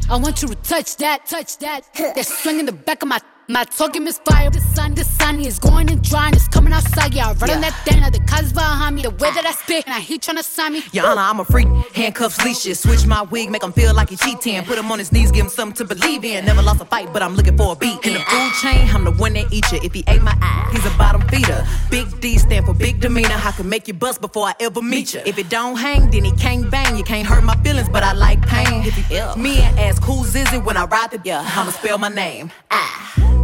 I 0.10 0.16
want 0.18 0.42
you 0.42 0.48
to 0.48 0.56
touch 0.56 0.98
that, 0.98 1.26
touch 1.26 1.58
that. 1.60 1.82
That 1.96 2.26
swing 2.26 2.60
in 2.60 2.66
the 2.66 2.72
back 2.72 3.02
of 3.02 3.10
my. 3.10 3.20
My 3.50 3.64
talking 3.64 4.04
misfire. 4.04 4.50
The 4.50 4.60
sun, 4.60 4.94
the 4.94 5.06
sun 5.06 5.40
is 5.40 5.58
going 5.58 5.90
and 5.90 6.02
drying. 6.02 6.34
It's 6.34 6.50
coming 6.50 6.74
outside. 6.74 7.14
Yeah, 7.14 7.30
I 7.30 7.34
run 7.34 7.50
on 7.50 7.62
that 7.62 7.74
thing. 7.86 8.02
The 8.02 8.20
cuz 8.28 8.52
behind 8.52 8.96
me. 8.96 9.04
The 9.04 9.12
way 9.12 9.32
that 9.32 9.46
I 9.46 9.52
spit. 9.54 9.88
Now 9.88 10.02
he 10.02 10.20
tryna 10.20 10.44
sign 10.44 10.74
me. 10.74 10.84
Honor, 11.00 11.22
I'm 11.22 11.40
a 11.40 11.46
freak. 11.46 11.68
Handcuffs, 11.94 12.44
leashes. 12.44 12.82
Switch 12.82 13.06
my 13.06 13.22
wig, 13.22 13.50
make 13.50 13.64
him 13.64 13.72
feel 13.72 13.94
like 13.94 14.10
he 14.10 14.18
cheating. 14.18 14.62
Put 14.66 14.78
him 14.78 14.92
on 14.92 15.00
his 15.00 15.14
knees, 15.14 15.32
give 15.32 15.46
him 15.46 15.50
something 15.50 15.88
to 15.88 15.96
believe 15.96 16.26
in. 16.26 16.44
Never 16.44 16.62
lost 16.62 16.82
a 16.82 16.86
fight, 16.86 17.14
but 17.14 17.22
I'm 17.22 17.36
looking 17.36 17.56
for 17.56 17.72
a 17.72 17.76
beat. 17.78 18.06
In 18.06 18.16
the 18.16 18.20
food 18.20 18.52
chain, 18.62 18.90
I'm 18.94 19.06
the 19.06 19.12
one 19.12 19.34
that 19.34 19.52
eat 19.54 19.72
you. 19.72 19.80
If 19.82 19.94
he 19.94 20.04
ate 20.10 20.22
my 20.22 20.38
eye, 20.42 20.70
he's 20.74 20.86
a 20.86 20.98
bottom 20.98 21.22
feeder. 21.30 21.66
Big 21.90 22.20
D 22.20 22.38
stand 22.38 22.66
for 22.66 22.74
big 22.74 23.00
demeanor. 23.00 23.40
I 23.46 23.54
can 23.54 23.70
make 23.70 23.88
you 23.88 23.94
bust 23.94 24.20
before 24.20 24.48
I 24.48 24.56
ever 24.60 24.82
meet 24.82 25.14
you. 25.14 25.22
If 25.26 25.38
it 25.38 25.48
don't 25.48 25.78
hang, 25.78 26.12
then 26.12 26.26
he 26.26 26.34
can't 26.34 26.70
bang. 26.70 26.98
You 26.98 27.04
can't 27.06 27.26
hurt 27.26 27.46
my 27.46 27.56
feelings, 27.64 27.88
but 27.88 28.04
I 28.04 28.12
like 28.12 28.46
pain. 28.46 28.84
If 28.86 28.96
he 28.96 29.16
ill, 29.16 29.38
me 29.38 29.60
and 29.60 29.80
ask 29.80 30.04
who's 30.04 30.36
is 30.36 30.52
it 30.52 30.66
when 30.66 30.76
I 30.76 30.84
ride 30.84 31.12
the 31.12 31.22
yeah, 31.24 31.50
I'ma 31.56 31.72
spell 31.72 31.98
my 31.98 32.10
name. 32.10 32.52
Ah. 32.72 33.37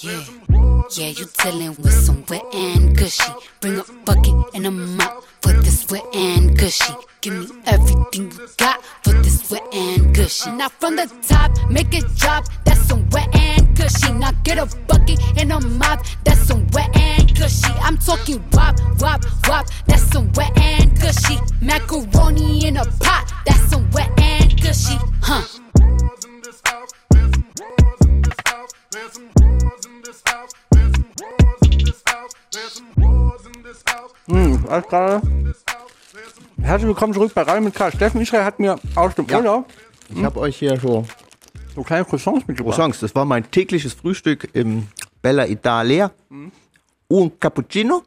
Yeah, 0.00 0.24
yeah, 0.92 1.08
you 1.08 1.26
dealing 1.42 1.74
with 1.82 1.92
some 1.92 2.24
wet 2.28 2.44
and 2.54 2.96
gushy. 2.96 3.32
Bring 3.60 3.78
a 3.78 3.84
bucket 4.04 4.34
and 4.54 4.66
a 4.66 4.70
mop 4.70 5.24
for 5.42 5.52
this 5.52 5.90
wet 5.90 6.04
and 6.14 6.56
gushy. 6.56 6.94
Give 7.20 7.34
me 7.34 7.46
everything 7.66 8.30
you 8.30 8.48
got 8.56 8.84
for 9.02 9.12
this 9.14 9.50
wet 9.50 9.62
and 9.72 10.14
gushy. 10.14 10.50
Now 10.52 10.68
from 10.68 10.96
the 10.96 11.12
top, 11.26 11.50
make 11.68 11.92
it 11.92 12.04
drop. 12.16 12.44
That's 12.64 12.80
some 12.82 13.08
wet 13.10 13.28
and 13.34 13.76
gushy. 13.76 14.12
Now 14.12 14.30
get 14.44 14.58
a 14.58 14.66
bucket 14.86 15.20
and 15.36 15.52
a 15.52 15.60
mop. 15.60 16.04
That's 16.24 16.40
some 16.40 16.66
wet 16.68 16.96
and 16.96 17.36
gushy. 17.36 17.72
I'm 17.82 17.98
talking 17.98 18.42
wop, 18.52 18.76
wop, 19.00 19.24
wop. 19.48 19.66
That's 19.86 20.04
some 20.12 20.30
wet 20.34 20.56
and 20.58 20.98
gushy. 21.00 21.38
Macaroni 21.60 22.66
in 22.66 22.76
a 22.76 22.84
pot. 23.00 23.32
That's 23.44 23.68
some 23.68 23.90
wet 23.90 24.10
and 24.20 24.60
gushy. 24.62 24.96
Huh. 25.22 25.42
Hm, 34.26 34.66
alles 34.68 34.86
klar. 34.86 35.22
Herzlich 36.60 36.88
willkommen 36.88 37.14
zurück 37.14 37.32
bei 37.34 37.42
Radio 37.42 37.62
mit 37.62 37.74
K. 37.74 37.90
Steffen 37.90 38.20
Israel 38.20 38.44
hat 38.44 38.58
mir 38.58 38.78
aus 38.94 39.14
dem 39.14 39.26
Ja. 39.26 39.38
Urlaub 39.38 39.66
Ich 40.14 40.22
habe 40.22 40.40
euch 40.40 40.58
hier 40.58 40.78
so 40.78 41.06
so 41.74 41.82
kleine 41.82 42.04
Croissants 42.04 42.46
mitgebracht. 42.46 42.74
Croissants. 42.76 43.00
Das 43.00 43.14
war 43.14 43.24
mein 43.24 43.50
tägliches 43.50 43.94
Frühstück 43.94 44.48
im 44.52 44.88
Bella 45.22 45.46
Italia. 45.46 46.10
Un 47.10 47.38
cappuccino 47.40 48.02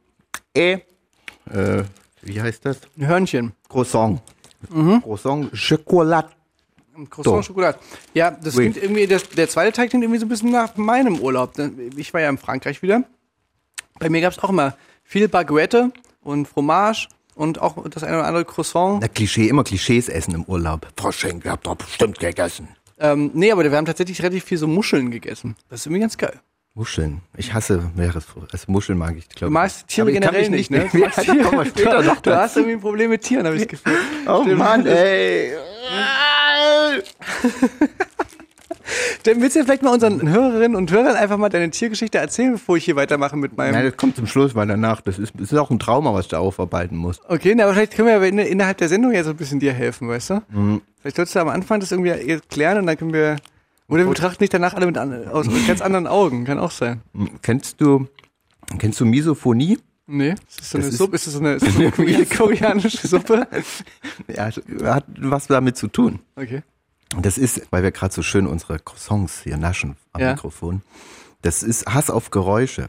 e, 0.53 0.79
äh, 1.49 1.83
wie 2.21 2.41
heißt 2.41 2.65
das? 2.65 2.81
Ein 2.97 3.07
Hörnchen. 3.07 3.53
Croissant. 3.67 4.21
Croissant 5.01 5.51
Chocolat. 5.53 6.29
Croissant 7.09 7.37
So. 7.37 7.41
Schokolade. 7.43 7.77
Ja, 8.13 8.31
das 8.31 8.55
Oui. 8.55 8.69
klingt 8.69 8.83
irgendwie, 8.83 9.07
das, 9.07 9.27
der 9.29 9.47
zweite 9.49 9.71
Teig 9.71 9.89
klingt 9.89 10.03
irgendwie 10.03 10.19
so 10.19 10.25
ein 10.25 10.29
bisschen 10.29 10.51
nach 10.51 10.75
meinem 10.77 11.19
Urlaub. 11.19 11.53
Ich 11.95 12.13
war 12.13 12.21
ja 12.21 12.29
in 12.29 12.37
Frankreich 12.37 12.81
wieder. 12.81 13.03
Bei 13.99 14.09
mir 14.09 14.21
gab 14.21 14.33
es 14.33 14.39
auch 14.39 14.49
immer 14.49 14.75
viel 15.03 15.27
Baguette 15.27 15.91
und 16.21 16.47
Fromage 16.47 17.07
und 17.35 17.59
auch 17.61 17.87
das 17.89 18.03
eine 18.03 18.17
oder 18.19 18.27
andere 18.27 18.45
Croissant. 18.45 18.99
Na, 19.01 19.07
Klischee, 19.07 19.47
immer 19.47 19.63
Klischees 19.63 20.09
essen 20.09 20.33
im 20.35 20.43
Urlaub. 20.43 20.87
Frau 20.97 21.11
Schenk, 21.11 21.45
ihr 21.45 21.51
habt 21.51 21.65
doch 21.67 21.75
bestimmt 21.75 22.19
gegessen. 22.19 22.67
Ähm, 22.99 23.31
nee, 23.33 23.51
aber 23.51 23.63
wir 23.63 23.75
haben 23.75 23.85
tatsächlich 23.85 24.21
relativ 24.21 24.43
viel 24.43 24.57
so 24.57 24.67
Muscheln 24.67 25.09
gegessen. 25.11 25.55
Das 25.69 25.81
ist 25.81 25.85
irgendwie 25.87 26.01
ganz 26.01 26.17
geil. 26.17 26.39
Muscheln. 26.73 27.19
Ich 27.35 27.53
hasse 27.53 27.91
Meeresfrüchte. 27.95 28.53
Also 28.53 28.71
Muscheln 28.71 28.97
mag 28.97 29.15
ich, 29.17 29.27
glaube 29.27 29.47
Du 29.49 29.53
magst 29.53 29.87
Tiere 29.89 30.09
ich 30.09 30.13
generell 30.21 30.49
nicht, 30.49 30.71
ne? 30.71 30.87
Du 30.91 30.97
Ja, 30.99 31.09
kommen 31.09 31.57
wir 31.57 31.65
später 31.65 32.01
noch 32.01 32.21
Du 32.21 32.33
hast 32.33 32.55
irgendwie 32.55 32.75
ein 32.75 32.81
Problem 32.81 33.09
mit 33.09 33.21
Tieren, 33.23 33.45
habe 33.45 33.57
ich 33.57 33.63
das 33.67 33.69
Gefühl. 33.83 33.97
Oh 34.27 34.43
Mann, 34.43 34.85
ey. 34.85 35.51
Dann 39.23 39.41
willst 39.41 39.55
du 39.55 39.63
vielleicht 39.63 39.83
mal 39.83 39.93
unseren 39.93 40.27
Hörerinnen 40.27 40.75
und 40.75 40.91
Hörern 40.91 41.15
einfach 41.15 41.37
mal 41.37 41.49
deine 41.49 41.69
Tiergeschichte 41.69 42.17
erzählen, 42.17 42.53
bevor 42.53 42.77
ich 42.77 42.85
hier 42.85 42.95
weitermache 42.95 43.37
mit 43.37 43.55
meinem. 43.55 43.73
Nein, 43.73 43.85
das 43.85 43.95
kommt 43.97 44.15
zum 44.15 44.27
Schluss, 44.27 44.55
weil 44.55 44.67
danach, 44.67 45.01
das 45.01 45.19
ist, 45.19 45.33
das 45.35 45.51
ist 45.51 45.57
auch 45.57 45.69
ein 45.69 45.79
Trauma, 45.79 46.13
was 46.13 46.27
du 46.27 46.37
aufarbeiten 46.37 46.97
musst. 46.97 47.21
Okay, 47.29 47.53
na, 47.55 47.63
aber 47.65 47.73
vielleicht 47.73 47.95
können 47.95 48.07
wir 48.07 48.15
aber 48.15 48.27
in, 48.27 48.39
innerhalb 48.39 48.77
der 48.77 48.89
Sendung 48.89 49.13
ja 49.13 49.23
so 49.23 49.29
ein 49.29 49.37
bisschen 49.37 49.59
dir 49.59 49.73
helfen, 49.73 50.09
weißt 50.09 50.29
du? 50.31 50.41
Mhm. 50.49 50.81
Vielleicht 51.01 51.15
solltest 51.15 51.35
du 51.35 51.39
am 51.39 51.49
Anfang 51.49 51.79
das 51.79 51.91
irgendwie 51.91 52.09
erklären 52.09 52.79
und 52.79 52.87
dann 52.87 52.97
können 52.97 53.13
wir. 53.13 53.37
Oder 53.87 54.03
wir 54.03 54.09
betrachten 54.09 54.39
dich 54.39 54.49
danach 54.49 54.73
alle 54.73 54.85
mit 54.85 54.97
an, 54.97 55.27
aus 55.27 55.47
ganz 55.67 55.81
anderen 55.81 56.07
Augen, 56.07 56.45
kann 56.45 56.59
auch 56.59 56.71
sein. 56.71 57.01
Hm, 57.13 57.29
Kennst 57.41 57.81
du, 57.81 58.07
kennst 58.79 58.99
du 58.99 59.05
Misophonie? 59.05 59.79
Nee, 60.11 60.31
ist 60.47 60.59
das 60.59 60.69
so 60.71 60.77
Das 60.77 60.85
eine 60.85 60.91
ist- 60.91 60.97
Suppe? 60.97 61.15
Ist 61.15 61.27
das 61.27 61.35
eine, 61.37 61.53
ist 61.53 61.67
das 61.67 61.75
eine 61.75 61.91
korea- 61.91 62.25
koreanische 62.37 63.07
Suppe? 63.07 63.47
Ja, 64.27 64.49
hat 64.93 65.05
was 65.19 65.47
damit 65.47 65.77
zu 65.77 65.87
tun. 65.87 66.19
Okay. 66.35 66.63
Und 67.15 67.25
Das 67.25 67.37
ist, 67.37 67.61
weil 67.71 67.83
wir 67.83 67.91
gerade 67.91 68.13
so 68.13 68.21
schön 68.21 68.47
unsere 68.47 68.79
Croissants 68.79 69.41
hier 69.43 69.57
naschen 69.57 69.95
am 70.13 70.21
Ja. 70.21 70.31
Mikrofon. 70.31 70.81
Das 71.41 71.63
ist 71.63 71.87
Hass 71.87 72.09
auf 72.09 72.31
Geräusche. 72.31 72.87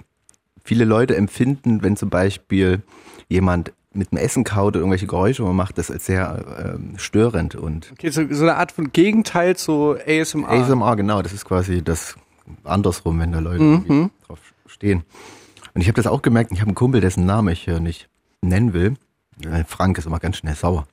Viele 0.64 0.84
Leute 0.84 1.16
empfinden, 1.16 1.82
wenn 1.82 1.96
zum 1.96 2.10
Beispiel 2.10 2.82
jemand 3.28 3.72
mit 3.94 4.10
dem 4.12 4.18
Essen 4.18 4.44
kaut 4.44 4.68
oder 4.68 4.78
irgendwelche 4.78 5.06
Geräusche 5.06 5.42
macht, 5.44 5.76
das 5.76 5.90
als 5.90 6.06
sehr 6.06 6.76
ähm, 6.76 6.94
störend 6.98 7.54
und 7.56 7.90
Okay, 7.92 8.10
so, 8.10 8.22
so 8.30 8.42
eine 8.42 8.56
Art 8.56 8.72
von 8.72 8.92
Gegenteil 8.92 9.56
zu 9.56 9.96
ASMR. 10.06 10.48
ASMR, 10.48 10.96
genau, 10.96 11.20
das 11.20 11.32
ist 11.32 11.44
quasi 11.44 11.82
das 11.82 12.14
andersrum, 12.64 13.18
wenn 13.20 13.32
da 13.32 13.38
Leute 13.40 13.62
Mhm. 13.62 13.84
irgendwie 13.88 14.10
drauf 14.26 14.38
stehen. 14.66 15.02
Und 15.74 15.80
ich 15.80 15.88
habe 15.88 15.96
das 15.96 16.06
auch 16.06 16.22
gemerkt, 16.22 16.52
ich 16.52 16.60
habe 16.60 16.68
einen 16.68 16.74
Kumpel, 16.74 17.00
dessen 17.00 17.24
Name 17.24 17.52
ich 17.52 17.64
hier 17.64 17.80
nicht 17.80 18.08
nennen 18.42 18.72
will. 18.72 18.94
Äh, 19.44 19.64
Frank 19.64 19.98
ist 19.98 20.06
immer 20.06 20.18
ganz 20.18 20.36
schnell 20.36 20.54
sauer. 20.54 20.86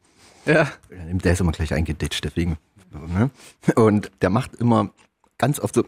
Ja. 0.46 0.68
Der 0.90 1.34
ist 1.34 1.42
immer 1.42 1.52
gleich 1.52 1.74
eingeditscht, 1.74 2.24
deswegen. 2.24 2.58
Ne? 2.92 3.30
Und 3.76 4.12
der 4.22 4.30
macht 4.30 4.56
immer 4.56 4.90
ganz 5.38 5.60
oft 5.60 5.76
so, 5.76 5.84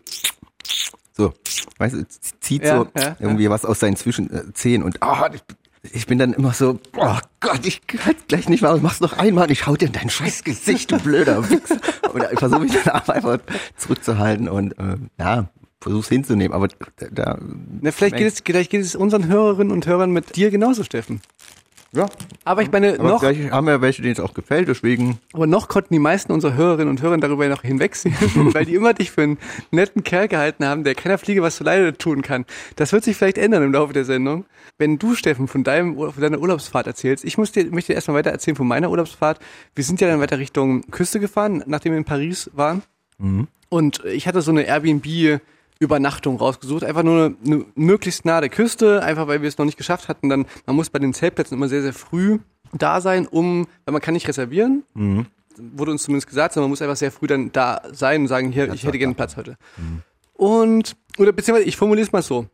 so, 1.14 1.34
weißt 1.78 1.96
du, 1.96 2.06
zieht 2.40 2.64
Ja, 2.64 2.78
so 2.78 2.88
ja, 2.98 3.16
irgendwie 3.20 3.50
was 3.50 3.66
aus 3.66 3.80
seinen 3.80 3.96
Zwischenzähnen 3.96 4.86
und 4.86 5.02
ah, 5.02 5.30
ich, 5.34 5.42
ich 5.94 6.06
bin 6.06 6.20
dann 6.20 6.34
immer 6.34 6.54
so, 6.54 6.80
oh 6.96 7.18
Gott, 7.40 7.66
ich 7.66 7.86
kann 7.88 8.16
gleich 8.28 8.50
nicht 8.50 8.62
mehr, 8.62 8.78
mach's 8.82 9.02
noch 9.02 9.14
einmal 9.14 9.46
und 9.46 9.52
ich 9.52 9.66
hau 9.66 9.76
dir 9.76 9.88
in 9.88 9.94
dein 9.94 10.10
scheiß 10.10 10.44
Gesicht, 10.44 10.92
du 10.92 11.00
blöder 11.00 11.50
Wichser. 11.50 11.80
Und 12.14 12.24
ich 12.32 12.40
versuche 12.40 12.62
mich 12.62 12.72
dann 12.84 13.02
einfach 13.08 13.40
zurückzuhalten 13.78 14.48
und 14.48 14.76
ähm, 14.80 15.10
ja, 15.18 15.50
versuch's 15.82 16.08
hinzunehmen, 16.10 16.54
aber 16.54 16.68
da, 17.12 17.38
Na, 17.82 17.92
vielleicht, 17.92 18.16
geht 18.16 18.28
es, 18.28 18.42
vielleicht 18.46 18.70
geht 18.72 18.82
es 18.82 18.96
unseren 18.96 19.28
Hörerinnen 19.28 19.74
und 19.74 19.86
Hörern 19.88 20.12
mit 20.12 20.36
dir 20.36 20.52
genauso, 20.52 20.84
Steffen. 20.84 21.22
ja, 21.92 22.08
Aber 22.46 22.62
ich 22.62 22.72
meine, 22.72 23.00
aber 23.00 23.10
noch, 23.10 23.20
vielleicht 23.20 23.52
haben 23.52 23.66
wir 23.68 23.82
welche, 23.82 24.04
denen 24.04 24.14
es 24.14 24.20
auch 24.20 24.36
gefällt, 24.36 24.68
deswegen 24.68 25.18
aber 25.34 25.48
noch 25.48 25.68
konnten 25.68 25.94
die 25.94 26.00
meisten 26.00 26.32
unserer 26.32 26.54
Hörerinnen 26.54 26.88
und 26.88 27.02
Hörer 27.02 27.18
darüber 27.18 27.48
noch 27.50 27.64
hinwegsehen, 27.64 28.16
weil 28.54 28.66
die 28.66 28.76
immer 28.76 28.94
dich 28.94 29.10
für 29.12 29.24
einen 29.24 29.40
netten 29.72 30.04
Kerl 30.04 30.28
gehalten 30.28 30.64
haben, 30.66 30.84
der 30.84 30.94
keiner 30.94 31.18
Fliege 31.18 31.42
was 31.42 31.56
zu 31.56 31.64
Leide 31.64 31.98
tun 31.98 32.22
kann. 32.22 32.46
Das 32.76 32.94
wird 32.94 33.04
sich 33.04 33.18
vielleicht 33.18 33.40
ändern 33.40 33.64
im 33.64 33.74
Laufe 33.74 33.92
der 33.92 34.06
Sendung. 34.06 34.46
Wenn 34.78 35.00
du, 35.00 35.16
Steffen, 35.16 35.48
von, 35.48 35.64
deinem, 35.64 35.96
von 35.96 36.22
deiner 36.22 36.40
Urlaubsfahrt 36.40 36.88
erzählst, 36.88 37.26
ich 37.26 37.38
muss 37.38 37.52
dir, 37.52 37.66
möchte 37.72 37.92
dir 37.92 37.96
erstmal 37.96 38.18
weiter 38.18 38.30
erzählen 38.32 38.56
von 38.56 38.68
meiner 38.68 38.90
Urlaubsfahrt. 38.92 39.40
Wir 39.76 39.84
sind 39.84 40.00
ja 40.00 40.08
dann 40.08 40.20
weiter 40.20 40.38
Richtung 40.38 40.90
Küste 40.92 41.20
gefahren, 41.20 41.64
nachdem 41.66 41.92
wir 41.94 41.98
in 41.98 42.06
Paris 42.06 42.50
waren. 42.54 42.84
Und 43.70 44.04
ich 44.06 44.28
hatte 44.28 44.42
so 44.42 44.52
eine 44.52 44.66
Airbnb-Übernachtung 45.82 46.38
rausgesucht, 46.38 46.84
einfach 46.84 47.04
nur 47.04 47.26
eine, 47.26 47.36
eine, 47.46 47.66
möglichst 47.76 48.26
nah 48.26 48.40
der 48.40 48.50
Küste, 48.50 49.04
einfach 49.04 49.28
weil 49.28 49.42
wir 49.42 49.50
es 49.50 49.58
noch 49.58 49.66
nicht 49.66 49.78
geschafft 49.78 50.08
hatten. 50.08 50.30
Dann, 50.30 50.46
man 50.66 50.76
muss 50.76 50.90
bei 50.90 51.00
den 51.00 51.14
Zeltplätzen 51.14 51.58
immer 51.58 51.68
sehr, 51.68 51.82
sehr 51.82 51.94
früh 51.94 52.40
da 52.74 53.02
sein, 53.02 53.28
um, 53.28 53.68
weil 53.86 53.94
man 53.94 54.02
kann 54.02 54.14
nicht 54.14 54.28
reservieren. 54.28 54.84
Wurde 55.58 55.92
uns 55.92 56.04
zumindest 56.04 56.28
gesagt, 56.28 56.54
sondern 56.54 56.66
man 56.66 56.72
muss 56.72 56.82
einfach 56.82 56.96
sehr 56.96 57.12
früh 57.12 57.28
dann 57.28 57.52
da 57.52 57.82
sein 57.92 58.22
und 58.22 58.28
sagen, 58.28 58.52
hier, 58.52 58.72
ich 58.74 58.84
hätte 58.84 58.98
gerne 58.98 59.10
einen 59.10 59.16
Platz 59.16 59.36
heute. 59.36 59.58
Und, 60.34 60.96
oder 61.18 61.32
beziehungsweise, 61.34 61.68
ich 61.68 61.76
formuliere 61.78 62.06
es 62.06 62.12
mal 62.12 62.22
so. 62.22 62.46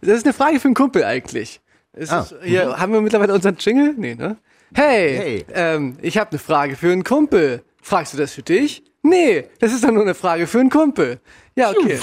Das 0.00 0.16
ist 0.16 0.24
eine 0.24 0.32
Frage 0.32 0.58
für 0.58 0.68
einen 0.68 0.74
Kumpel 0.74 1.04
eigentlich. 1.04 1.60
Ah, 1.94 2.20
ist, 2.20 2.34
hier, 2.42 2.76
haben 2.78 2.92
wir 2.92 3.00
mittlerweile 3.00 3.34
unseren 3.34 3.56
Jingle? 3.58 3.94
Nee, 3.96 4.14
ne? 4.14 4.36
Hey, 4.72 5.16
Hey. 5.16 5.46
Ähm, 5.52 5.96
ich 6.00 6.16
habe 6.16 6.30
eine 6.30 6.38
Frage 6.38 6.76
für 6.76 6.92
einen 6.92 7.04
Kumpel. 7.04 7.62
Fragst 7.82 8.14
du 8.14 8.18
das 8.18 8.32
für 8.32 8.42
dich? 8.42 8.84
Nee, 9.02 9.44
das 9.58 9.72
ist 9.72 9.82
doch 9.82 9.90
nur 9.90 10.02
eine 10.02 10.14
Frage 10.14 10.46
für 10.46 10.60
einen 10.60 10.70
Kumpel. 10.70 11.20
Ja, 11.56 11.70
okay. 11.70 11.98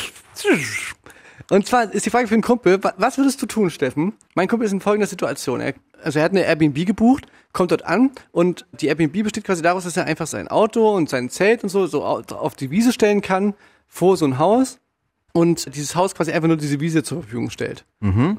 Und 1.50 1.66
zwar 1.68 1.92
ist 1.94 2.06
die 2.06 2.10
Frage 2.10 2.28
für 2.28 2.34
einen 2.36 2.44
Kumpel, 2.44 2.84
wa- 2.84 2.94
was 2.98 3.18
würdest 3.18 3.42
du 3.42 3.46
tun, 3.46 3.70
Steffen? 3.70 4.14
Mein 4.36 4.48
Kumpel 4.48 4.66
ist 4.66 4.74
in 4.74 4.82
folgender 4.82 5.08
Situation. 5.08 5.62
Er, 5.62 5.74
also 6.04 6.20
er 6.20 6.26
hat 6.26 6.32
eine 6.32 6.44
Airbnb 6.46 6.86
gebucht, 6.86 7.26
kommt 7.54 7.72
dort 7.72 7.86
an 7.86 8.12
und 8.32 8.66
die 8.74 8.88
Airbnb 8.88 9.24
besteht 9.24 9.46
quasi 9.46 9.62
daraus, 9.62 9.86
dass 9.86 9.96
er 9.98 10.06
einfach 10.06 10.28
sein 10.28 10.48
Auto 10.50 10.94
und 10.94 11.10
sein 11.10 11.30
Zelt 11.30 11.64
und 11.64 11.70
so, 11.70 11.88
so 11.88 12.04
au- 12.04 12.22
auf 12.36 12.56
die 12.56 12.70
Wiese 12.70 12.92
stellen 12.92 13.22
kann, 13.22 13.54
vor 13.88 14.18
so 14.18 14.26
ein 14.26 14.38
Haus. 14.38 14.80
und 15.34 15.74
dieses 15.76 15.96
Haus 15.96 16.16
quasi 16.16 16.32
einfach 16.32 16.48
nur 16.48 16.58
diese 16.58 16.80
Wiese 16.80 17.04
zur 17.04 17.22
Verfügung 17.22 17.50
stellt. 17.52 17.86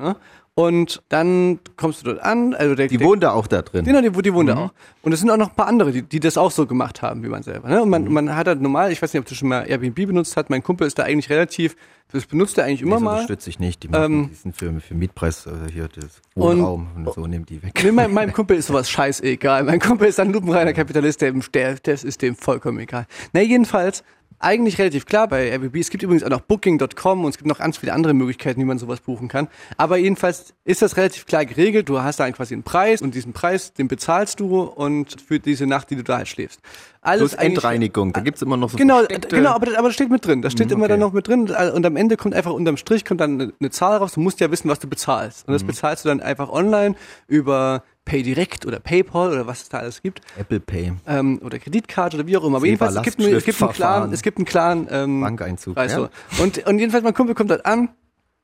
Ja? 0.00 0.16
Und 0.59 1.02
dann 1.09 1.61
kommst 1.76 2.00
du 2.00 2.06
dort 2.06 2.20
an, 2.20 2.52
also 2.52 2.74
der, 2.74 2.88
Die 2.88 2.98
wohnt 3.00 3.22
da 3.22 3.30
auch 3.30 3.46
da 3.46 3.62
drin. 3.62 3.84
Genau, 3.84 4.00
die, 4.00 4.11
die 4.11 4.34
wohnen 4.34 4.48
da 4.48 4.56
auch. 4.56 4.72
Und 5.02 5.12
es 5.12 5.20
sind 5.20 5.30
auch 5.30 5.36
noch 5.36 5.50
ein 5.50 5.54
paar 5.54 5.68
andere, 5.68 5.92
die, 5.92 6.02
die 6.02 6.18
das 6.18 6.36
auch 6.36 6.50
so 6.50 6.66
gemacht 6.66 7.00
haben, 7.00 7.22
wie 7.22 7.28
man 7.28 7.44
selber. 7.44 7.68
Ne? 7.68 7.80
Und 7.80 7.90
man, 7.90 8.12
man 8.12 8.34
hat 8.34 8.48
halt 8.48 8.61
normal, 8.61 8.90
ich 8.90 9.00
weiß 9.00 9.12
nicht, 9.12 9.20
ob 9.20 9.26
du 9.28 9.36
schon 9.36 9.50
mal 9.50 9.62
Airbnb 9.68 9.94
benutzt 9.94 10.36
hast, 10.36 10.50
mein 10.50 10.64
Kumpel 10.64 10.88
ist 10.88 10.98
da 10.98 11.04
eigentlich 11.04 11.30
relativ, 11.30 11.76
das 12.11 12.26
benutzt 12.26 12.59
er 12.59 12.64
eigentlich 12.64 12.82
immer 12.82 12.96
das 12.96 13.02
mal. 13.02 13.12
unterstütze 13.12 13.50
ich 13.50 13.61
nicht. 13.61 13.84
Die 13.84 13.88
machen 13.88 14.02
Ähm, 14.02 14.28
die 14.30 14.34
sind 14.34 14.56
für, 14.56 14.80
für 14.80 14.94
Mietpreis 14.96 15.46
also 15.46 15.64
hier 15.72 15.86
das 15.94 16.20
und- 16.34 16.59
Wohnraum 16.59 16.88
und, 16.96 17.14
so 17.14 17.24
nehmen 17.28 17.46
die 17.46 17.62
weg. 17.62 17.80
Nee, 17.84 17.92
mein, 17.92 18.12
meinem 18.12 18.32
Kumpel 18.32 18.56
ist 18.56 18.66
sowas 18.66 18.90
scheißegal. 18.90 19.62
Mein 19.62 19.78
Kumpel 19.78 20.09
ist 20.09 20.18
ein 20.18 20.32
lupenreiner 20.32 20.72
Kapitalist, 20.72 21.20
der, 21.20 21.34
der, 21.54 21.76
das 21.76 22.02
ist 22.02 22.20
dem 22.20 22.34
vollkommen 22.34 22.80
egal. 22.80 23.06
Na, 23.32 23.42
jedenfalls, 23.42 24.02
eigentlich 24.41 24.78
relativ 24.78 25.07
klar 25.07 25.28
bei 25.28 25.49
Airbnb. 25.49 25.76
Es 25.76 25.91
gibt 25.91 26.03
übrigens 26.03 26.22
auch 26.22 26.30
noch 26.30 26.41
Booking.com 26.41 27.24
und 27.24 27.30
es 27.30 27.39
gibt 27.39 27.49
noch 27.49 27.59
ganz 27.59 27.78
viele 27.78 27.93
andere 27.93 28.14
Möglichkeiten, 28.14 28.61
wie 28.61 28.64
man 28.64 28.78
sowas 28.78 29.01
buchen 29.01 29.28
kann. 29.28 29.49
Aber 29.76 29.97
jedenfalls 29.97 30.55
ist 30.64 30.82
das 30.82 30.97
relativ 30.97 31.26
klar 31.26 31.45
geregelt. 31.45 31.89
Du 31.89 32.01
hast 32.01 32.20
da 32.20 32.30
quasi 32.30 32.55
einen 32.55 32.62
Preis 32.62 33.03
und 33.03 33.14
diesen 33.14 33.32
Preis, 33.32 33.72
den 33.72 33.89
bezahlst 33.89 34.41
du 34.41 34.62
und 34.62 35.20
für 35.20 35.41
diese 35.41 35.66
Nacht, 35.66 35.91
die 35.91 35.97
du 35.97 36.05
da 36.05 36.18
halt 36.18 36.28
schläfst. 36.28 36.61
Alles 37.09 37.30
Plus 37.32 37.44
Endreinigung, 37.44 38.12
da 38.12 38.20
gibt's 38.20 38.42
immer 38.42 38.56
noch 38.56 38.70
so 38.70 38.76
Genau, 38.76 39.02
genau, 39.30 39.50
aber 39.50 39.66
das, 39.66 39.74
aber 39.76 39.88
das 39.88 39.94
steht 39.94 40.11
mit 40.11 40.24
drin. 40.26 40.42
Das 40.42 40.52
steht 40.52 40.66
Mhm, 40.68 40.72
immer 40.74 40.88
dann 40.88 41.00
okay. 41.02 41.09
noch 41.09 41.12
mit 41.14 41.26
drin 41.28 41.50
und 41.74 41.86
am 41.86 41.96
Ende 41.96 42.16
kommt 42.16 42.34
einfach 42.34 42.52
unterm 42.52 42.76
Strich 42.76 43.04
kommt 43.04 43.20
dann 43.20 43.40
eine, 43.40 43.52
eine 43.61 43.70
Zahl 43.70 43.96
raus. 43.96 44.12
Du 44.12 44.20
musst 44.20 44.40
ja 44.40 44.50
wissen, 44.50 44.68
was 44.68 44.78
du 44.78 44.88
bezahlst 44.88 45.46
und 45.46 45.52
Mhm. 45.52 45.59
das 45.59 45.64
bezahlst 45.64 46.04
du 46.04 46.09
dann 46.09 46.20
einfach 46.20 46.48
online 46.50 46.94
über 47.26 47.82
PayDirect 48.04 48.64
oder 48.66 48.80
PayPal 48.80 49.30
oder 49.32 49.46
was 49.46 49.62
es 49.62 49.68
da 49.68 49.78
alles 49.80 50.00
gibt 50.02 50.22
Apple 50.38 50.61
Pay. 50.61 50.92
ähm, 51.06 51.40
oder 51.44 51.59
Kreditkarte 51.59 52.16
oder 52.16 52.26
wie 52.26 52.36
auch 52.38 52.44
immer. 52.44 52.56
Aber 52.56 52.66
jedenfalls 52.66 52.94
es 52.96 53.02
gibt, 53.02 53.20
eine, 53.20 53.28
es 53.36 53.44
gibt 53.44 53.61
einen 53.62 53.72
klaren, 53.72 54.12
es 54.12 54.22
gibt 54.22 54.38
einen 54.38 54.46
klaren 54.46 54.88
ähm, 54.90 55.20
Bankeinzug, 55.20 55.76
Weißt 55.76 55.96
ja. 55.98 56.09
du. 56.36 56.42
Und 56.42 56.66
und 56.66 56.78
jedenfalls 56.78 57.04
mein 57.04 57.14
Kumpel 57.14 57.34
kommt 57.34 57.50
dort 57.50 57.66
an. 57.66 57.90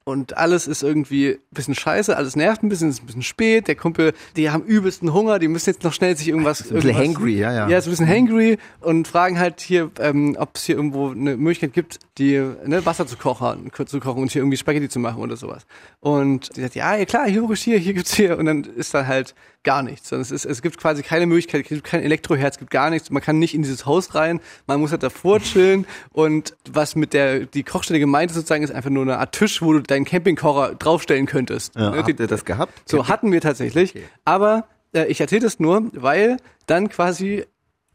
Und 0.06 0.36
alles 0.36 0.66
ist 0.66 0.82
irgendwie 0.82 1.30
ein 1.30 1.38
bisschen 1.50 1.74
scheiße, 1.74 2.14
alles 2.14 2.36
nervt 2.36 2.62
ein 2.62 2.68
bisschen, 2.68 2.90
es 2.90 2.96
ist 2.96 3.02
ein 3.02 3.06
bisschen 3.06 3.22
spät. 3.22 3.68
Der 3.68 3.74
Kumpel, 3.74 4.12
die 4.36 4.50
haben 4.50 4.62
übelsten 4.64 5.14
Hunger, 5.14 5.38
die 5.38 5.48
müssen 5.48 5.70
jetzt 5.70 5.82
noch 5.82 5.94
schnell 5.94 6.14
sich 6.14 6.28
irgendwas. 6.28 6.60
ein 6.60 6.74
bisschen 6.74 6.90
irgendwas- 6.90 7.16
hangry, 7.16 7.38
ja, 7.38 7.52
ja. 7.54 7.68
Ja, 7.70 7.80
so 7.80 7.88
ein 7.88 7.92
bisschen 7.92 8.08
hangry 8.08 8.58
und 8.80 9.08
fragen 9.08 9.38
halt 9.38 9.62
hier, 9.62 9.90
ähm, 10.00 10.36
ob 10.38 10.56
es 10.56 10.64
hier 10.64 10.76
irgendwo 10.76 11.10
eine 11.12 11.38
Möglichkeit 11.38 11.72
gibt, 11.72 12.00
die 12.18 12.34
ne, 12.66 12.84
Wasser 12.84 13.06
zu 13.06 13.16
kochen, 13.16 13.70
zu 13.86 13.98
kochen 13.98 14.20
und 14.20 14.30
hier 14.30 14.42
irgendwie 14.42 14.58
Spaghetti 14.58 14.90
zu 14.90 14.98
machen 14.98 15.22
oder 15.22 15.36
sowas. 15.36 15.64
Und 16.00 16.54
die 16.54 16.60
sagt, 16.60 16.74
ja, 16.74 16.96
ja 16.96 17.06
klar, 17.06 17.26
hier 17.26 17.40
logisch 17.40 17.62
hier, 17.62 17.78
hier 17.78 17.94
gibt's 17.94 18.12
hier. 18.14 18.36
Und 18.38 18.44
dann 18.44 18.62
ist 18.64 18.92
da 18.92 19.06
halt 19.06 19.34
gar 19.62 19.82
nichts. 19.82 20.12
Es, 20.12 20.30
ist, 20.30 20.44
es 20.44 20.60
gibt 20.60 20.76
quasi 20.76 21.02
keine 21.02 21.24
Möglichkeit, 21.24 21.62
es 21.62 21.68
gibt 21.68 21.84
kein 21.84 22.02
Elektroherz, 22.02 22.56
es 22.56 22.58
gibt 22.58 22.70
gar 22.70 22.90
nichts. 22.90 23.08
Man 23.10 23.22
kann 23.22 23.38
nicht 23.38 23.54
in 23.54 23.62
dieses 23.62 23.86
Haus 23.86 24.14
rein, 24.14 24.40
man 24.66 24.78
muss 24.78 24.90
halt 24.90 25.02
davor 25.02 25.40
chillen. 25.40 25.86
Und 26.12 26.54
was 26.70 26.94
mit 26.94 27.14
der 27.14 27.46
die 27.46 27.62
Kochstelle 27.62 27.98
gemeint 27.98 28.30
ist 28.30 28.36
sozusagen, 28.36 28.62
ist 28.62 28.70
einfach 28.74 28.90
nur 28.90 29.02
eine 29.02 29.18
Art 29.18 29.32
Tisch, 29.32 29.62
wo 29.62 29.72
du 29.72 29.80
deinen 29.94 30.04
Campingkocher 30.04 30.74
draufstellen 30.74 31.26
könntest. 31.26 31.74
Ja, 31.76 31.90
Ne, 31.90 31.98
habt 31.98 32.20
ihr 32.20 32.26
das 32.26 32.44
gehabt? 32.44 32.72
so 32.88 33.08
hatten 33.08 33.32
wir 33.32 33.40
tatsächlich. 33.40 33.94
Aber 34.24 34.66
äh, 34.94 35.06
ich 35.06 35.20
erzähle 35.20 35.42
das 35.42 35.60
nur, 35.60 35.90
weil 35.94 36.36
dann 36.66 36.88
quasi 36.88 37.44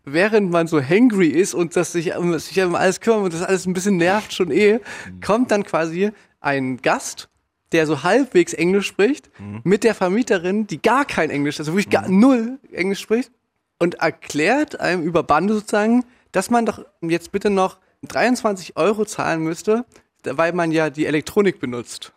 während 0.05 0.49
man 0.51 0.67
so 0.67 0.81
hangry 0.81 1.27
ist 1.27 1.53
und 1.53 1.75
das 1.75 1.91
sich, 1.91 2.15
um, 2.15 2.37
sich 2.39 2.59
um 2.63 2.75
alles 2.75 2.99
kümmern 2.99 3.23
und 3.23 3.33
das 3.33 3.43
alles 3.43 3.65
ein 3.67 3.73
bisschen 3.73 3.97
nervt 3.97 4.33
schon 4.33 4.49
eh, 4.49 4.79
kommt 5.23 5.51
dann 5.51 5.63
quasi 5.63 6.11
ein 6.39 6.77
Gast, 6.77 7.29
der 7.73 7.85
so 7.85 8.01
halbwegs 8.01 8.53
Englisch 8.53 8.87
spricht, 8.87 9.29
mit 9.63 9.83
der 9.83 9.93
Vermieterin, 9.93 10.65
die 10.65 10.81
gar 10.81 11.05
kein 11.05 11.29
Englisch, 11.29 11.59
also 11.59 11.73
wirklich 11.73 11.89
gar 11.91 12.07
null 12.09 12.57
Englisch 12.71 12.99
spricht 13.01 13.31
und 13.77 13.95
erklärt 13.95 14.79
einem 14.79 15.03
über 15.03 15.21
Bande 15.21 15.53
sozusagen, 15.53 16.05
dass 16.31 16.49
man 16.49 16.65
doch 16.65 16.83
jetzt 17.01 17.31
bitte 17.31 17.49
noch 17.51 17.77
23 18.07 18.77
Euro 18.77 19.05
zahlen 19.05 19.41
müsste, 19.41 19.85
weil 20.23 20.53
man 20.53 20.71
ja 20.71 20.89
die 20.89 21.05
Elektronik 21.05 21.59
benutzt. 21.59 22.11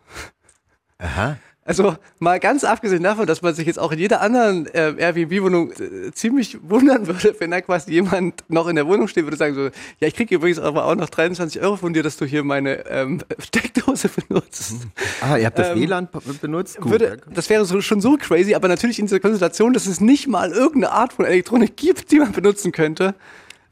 Aha. 0.97 1.37
Also 1.65 1.95
mal 2.19 2.39
ganz 2.41 2.65
abgesehen 2.65 3.03
davon, 3.03 3.25
dass 3.25 3.41
man 3.41 3.55
sich 3.55 3.65
jetzt 3.65 3.79
auch 3.79 3.93
in 3.93 3.99
jeder 3.99 4.19
anderen 4.19 4.65
äh, 4.67 4.93
Airbnb-Wohnung 4.97 5.71
äh, 5.71 6.11
ziemlich 6.11 6.57
wundern 6.61 7.07
würde, 7.07 7.35
wenn 7.39 7.51
da 7.51 7.61
quasi 7.61 7.91
jemand 7.91 8.43
noch 8.49 8.67
in 8.67 8.75
der 8.75 8.85
Wohnung 8.85 9.07
steht, 9.07 9.23
würde 9.23 9.37
sagen 9.37 9.55
so, 9.55 9.61
ja, 9.99 10.07
ich 10.07 10.13
kriege 10.13 10.35
übrigens 10.35 10.59
aber 10.59 10.85
auch 10.85 10.95
noch 10.95 11.09
23 11.09 11.61
Euro 11.61 11.77
von 11.77 11.93
dir, 11.93 12.03
dass 12.03 12.17
du 12.17 12.25
hier 12.25 12.43
meine 12.43 12.85
ähm, 12.89 13.21
Steckdose 13.39 14.09
benutzt. 14.09 14.75
Ah, 15.21 15.37
ihr 15.37 15.45
habt 15.45 15.57
das 15.57 15.69
Ähm, 15.69 15.79
WLAN 15.79 16.09
benutzt? 16.41 16.81
Gut. 16.81 16.91
Würde, 16.91 17.17
das 17.33 17.49
wäre 17.49 17.63
so, 17.63 17.79
schon 17.79 18.01
so 18.01 18.17
crazy, 18.17 18.55
aber 18.55 18.67
natürlich 18.67 18.99
in 18.99 19.05
dieser 19.05 19.21
Konstellation, 19.21 19.71
dass 19.71 19.85
es 19.85 20.01
nicht 20.01 20.27
mal 20.27 20.51
irgendeine 20.51 20.91
Art 20.91 21.13
von 21.13 21.23
Elektronik 21.23 21.77
gibt, 21.77 22.11
die 22.11 22.19
man 22.19 22.33
benutzen 22.33 22.73
könnte. 22.73 23.15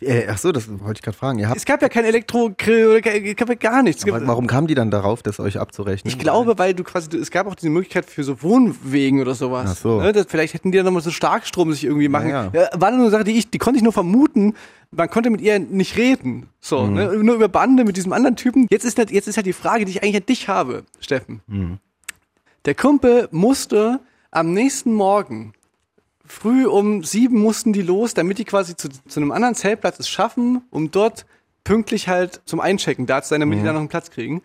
Äh, 0.01 0.27
ach 0.29 0.37
so, 0.37 0.51
das 0.51 0.67
wollte 0.69 0.99
ich 0.99 1.01
gerade 1.01 1.17
fragen. 1.17 1.39
Ihr 1.39 1.47
habt, 1.47 1.57
Es 1.57 1.65
gab 1.65 1.81
ja 1.81 1.89
kein 1.89 2.05
Elektrogrill 2.05 2.87
oder 2.87 3.01
gab 3.35 3.59
gar 3.59 3.83
nichts. 3.83 4.03
Aber 4.07 4.25
warum 4.27 4.47
kamen 4.47 4.67
die 4.67 4.73
dann 4.75 4.91
darauf, 4.91 5.21
das 5.23 5.39
euch 5.39 5.59
abzurechnen? 5.59 6.11
Ich 6.11 6.17
glaube, 6.19 6.57
weil 6.57 6.73
du 6.73 6.83
quasi, 6.83 7.15
es 7.17 7.31
gab 7.31 7.47
auch 7.47 7.55
diese 7.55 7.69
Möglichkeit 7.69 8.05
für 8.09 8.23
so 8.23 8.41
Wohnwegen 8.41 9.21
oder 9.21 9.35
sowas. 9.35 9.69
Ach 9.73 9.77
so. 9.77 10.01
Ne, 10.01 10.11
das, 10.11 10.25
vielleicht 10.27 10.53
hätten 10.53 10.71
die 10.71 10.77
ja 10.77 10.83
nochmal 10.83 11.01
so 11.01 11.11
Starkstrom 11.11 11.71
sich 11.71 11.83
irgendwie 11.83 12.09
machen. 12.09 12.29
Ja, 12.29 12.49
Ja, 12.53 12.69
war 12.75 12.91
nur 12.91 13.01
eine 13.01 13.09
Sache, 13.11 13.23
die 13.23 13.37
ich, 13.37 13.49
die 13.49 13.57
konnte 13.57 13.77
ich 13.77 13.83
nur 13.83 13.93
vermuten. 13.93 14.55
Man 14.91 15.09
konnte 15.09 15.29
mit 15.29 15.39
ihr 15.41 15.59
nicht 15.59 15.95
reden. 15.97 16.47
So, 16.59 16.83
Mhm. 16.83 16.93
ne, 16.95 17.13
nur 17.23 17.35
über 17.35 17.47
Bande 17.47 17.83
mit 17.83 17.95
diesem 17.97 18.11
anderen 18.13 18.35
Typen. 18.35 18.67
Jetzt 18.69 18.83
ist, 18.85 18.97
jetzt 18.97 19.27
ist 19.27 19.37
halt 19.37 19.45
die 19.45 19.53
Frage, 19.53 19.85
die 19.85 19.91
ich 19.91 20.03
eigentlich 20.03 20.17
an 20.17 20.25
dich 20.25 20.47
habe, 20.47 20.83
Steffen. 20.99 21.41
Mhm. 21.47 21.77
Der 22.65 22.75
Kumpel 22.75 23.27
musste 23.31 23.99
am 24.31 24.53
nächsten 24.53 24.93
Morgen 24.93 25.53
früh 26.31 26.65
um 26.65 27.03
sieben 27.03 27.39
mussten 27.39 27.73
die 27.73 27.81
los, 27.81 28.13
damit 28.13 28.37
die 28.37 28.45
quasi 28.45 28.75
zu, 28.75 28.89
zu 28.89 29.19
einem 29.19 29.31
anderen 29.31 29.55
Zeltplatz 29.55 29.99
es 29.99 30.09
schaffen, 30.09 30.61
um 30.71 30.91
dort 30.91 31.25
pünktlich 31.63 32.07
halt 32.07 32.41
zum 32.45 32.59
Einchecken 32.59 33.05
da 33.05 33.21
zu 33.21 33.29
sein, 33.29 33.41
damit 33.41 33.59
die 33.59 33.63
da 33.63 33.73
noch 33.73 33.79
einen 33.79 33.89
Platz 33.89 34.09
kriegen. 34.09 34.41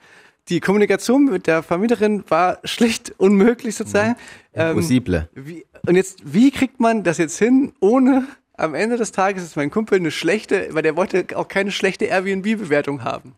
Die 0.48 0.60
Kommunikation 0.60 1.24
mit 1.24 1.46
der 1.46 1.62
Vermieterin 1.62 2.24
war 2.28 2.58
schlicht 2.64 3.14
unmöglich 3.18 3.74
sozusagen. 3.74 4.16
Ähm, 4.54 4.70
Impossible. 4.70 5.28
wie, 5.34 5.64
und 5.86 5.96
jetzt, 5.96 6.20
wie 6.24 6.50
kriegt 6.50 6.78
man 6.78 7.02
das 7.02 7.18
jetzt 7.18 7.38
hin, 7.38 7.72
ohne 7.80 8.26
am 8.56 8.74
Ende 8.74 8.96
des 8.96 9.12
Tages 9.12 9.42
ist 9.42 9.56
mein 9.56 9.70
Kumpel 9.70 9.98
eine 9.98 10.10
schlechte, 10.10 10.68
weil 10.72 10.82
der 10.82 10.96
wollte 10.96 11.26
auch 11.36 11.48
keine 11.48 11.72
schlechte 11.72 12.06
Airbnb-Bewertung 12.06 13.04
haben. 13.04 13.34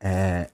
Äh, 0.00 0.46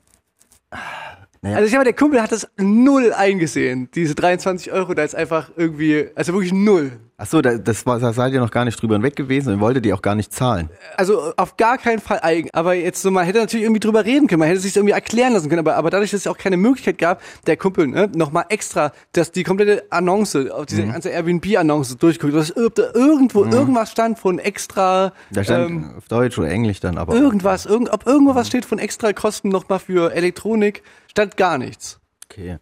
naja. 1.42 1.56
Also 1.56 1.66
ich 1.66 1.72
glaube, 1.72 1.84
der 1.84 1.94
Kumpel 1.94 2.22
hat 2.22 2.32
das 2.32 2.48
null 2.56 3.12
eingesehen, 3.12 3.88
diese 3.94 4.14
23 4.14 4.72
Euro, 4.72 4.94
da 4.94 5.02
ist 5.02 5.14
einfach 5.14 5.50
irgendwie, 5.56 6.08
also 6.14 6.32
wirklich 6.32 6.52
null. 6.52 6.92
Ach 7.20 7.26
so, 7.26 7.42
da, 7.42 7.58
das 7.58 7.84
war, 7.84 7.98
da 7.98 8.12
seid 8.12 8.32
ihr 8.32 8.38
noch 8.38 8.52
gar 8.52 8.64
nicht 8.64 8.80
drüber 8.80 8.94
hinweg 8.94 9.16
gewesen 9.16 9.52
und 9.52 9.58
wolltet 9.58 9.84
ihr 9.84 9.94
auch 9.96 10.02
gar 10.02 10.14
nicht 10.14 10.32
zahlen. 10.32 10.70
Also 10.96 11.32
auf 11.36 11.56
gar 11.56 11.76
keinen 11.76 11.98
Fall 11.98 12.20
eigen. 12.22 12.48
Aber 12.52 12.74
jetzt 12.74 13.02
so, 13.02 13.10
man 13.10 13.24
hätte 13.24 13.40
natürlich 13.40 13.64
irgendwie 13.64 13.80
drüber 13.80 14.04
reden 14.04 14.28
können, 14.28 14.38
man 14.38 14.46
hätte 14.46 14.60
sich 14.60 14.76
irgendwie 14.76 14.92
erklären 14.92 15.32
lassen 15.32 15.48
können. 15.48 15.58
Aber, 15.58 15.74
aber 15.74 15.90
dadurch, 15.90 16.12
dass 16.12 16.20
es 16.20 16.26
auch 16.28 16.38
keine 16.38 16.56
Möglichkeit 16.56 16.96
gab, 16.96 17.20
der 17.48 17.56
Kumpel 17.56 17.88
ne, 17.88 18.08
nochmal 18.14 18.44
extra, 18.50 18.92
dass 19.14 19.32
die 19.32 19.42
komplette 19.42 19.82
Annonce, 19.90 20.48
auf 20.52 20.66
diese 20.66 20.86
ganze 20.86 21.08
Airbnb-Annonce 21.08 21.96
durchguckt, 21.96 22.34
dass 22.34 22.56
ob 22.56 22.76
da 22.76 22.84
irgendwo 22.94 23.44
irgendwas 23.44 23.90
stand 23.90 24.20
von 24.20 24.38
extra, 24.38 25.12
Da 25.32 25.42
stand 25.42 25.70
ähm, 25.70 25.94
auf 25.98 26.06
Deutsch 26.06 26.38
oder 26.38 26.50
Englisch 26.50 26.78
dann, 26.78 26.98
aber. 26.98 27.16
irgendwas, 27.16 27.66
irgend, 27.66 27.92
ob 27.92 28.06
irgendwo 28.06 28.36
was 28.36 28.46
steht 28.46 28.64
von 28.64 28.78
extra 28.78 29.12
Kosten 29.12 29.48
nochmal 29.48 29.80
für 29.80 30.14
Elektronik, 30.14 30.84
stand 31.18 31.36
gar 31.36 31.58
nichts. 31.58 31.98
Okay. 32.30 32.58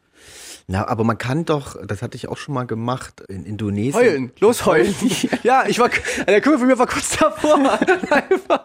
Na, 0.66 0.88
aber 0.88 1.04
man 1.04 1.18
kann 1.18 1.44
doch, 1.44 1.76
das 1.86 2.00
hatte 2.00 2.16
ich 2.16 2.26
auch 2.26 2.38
schon 2.38 2.54
mal 2.54 2.64
gemacht, 2.64 3.20
in 3.28 3.44
Indonesien. 3.44 3.94
Heulen, 3.94 4.32
los 4.40 4.64
heulen. 4.64 4.94
ja, 5.42 5.64
ich 5.68 5.78
war, 5.78 5.90
der 6.26 6.40
Kumpel 6.40 6.60
von 6.60 6.66
mir 6.66 6.78
war 6.78 6.86
kurz 6.86 7.18
davor, 7.18 7.56
einfach, 8.10 8.64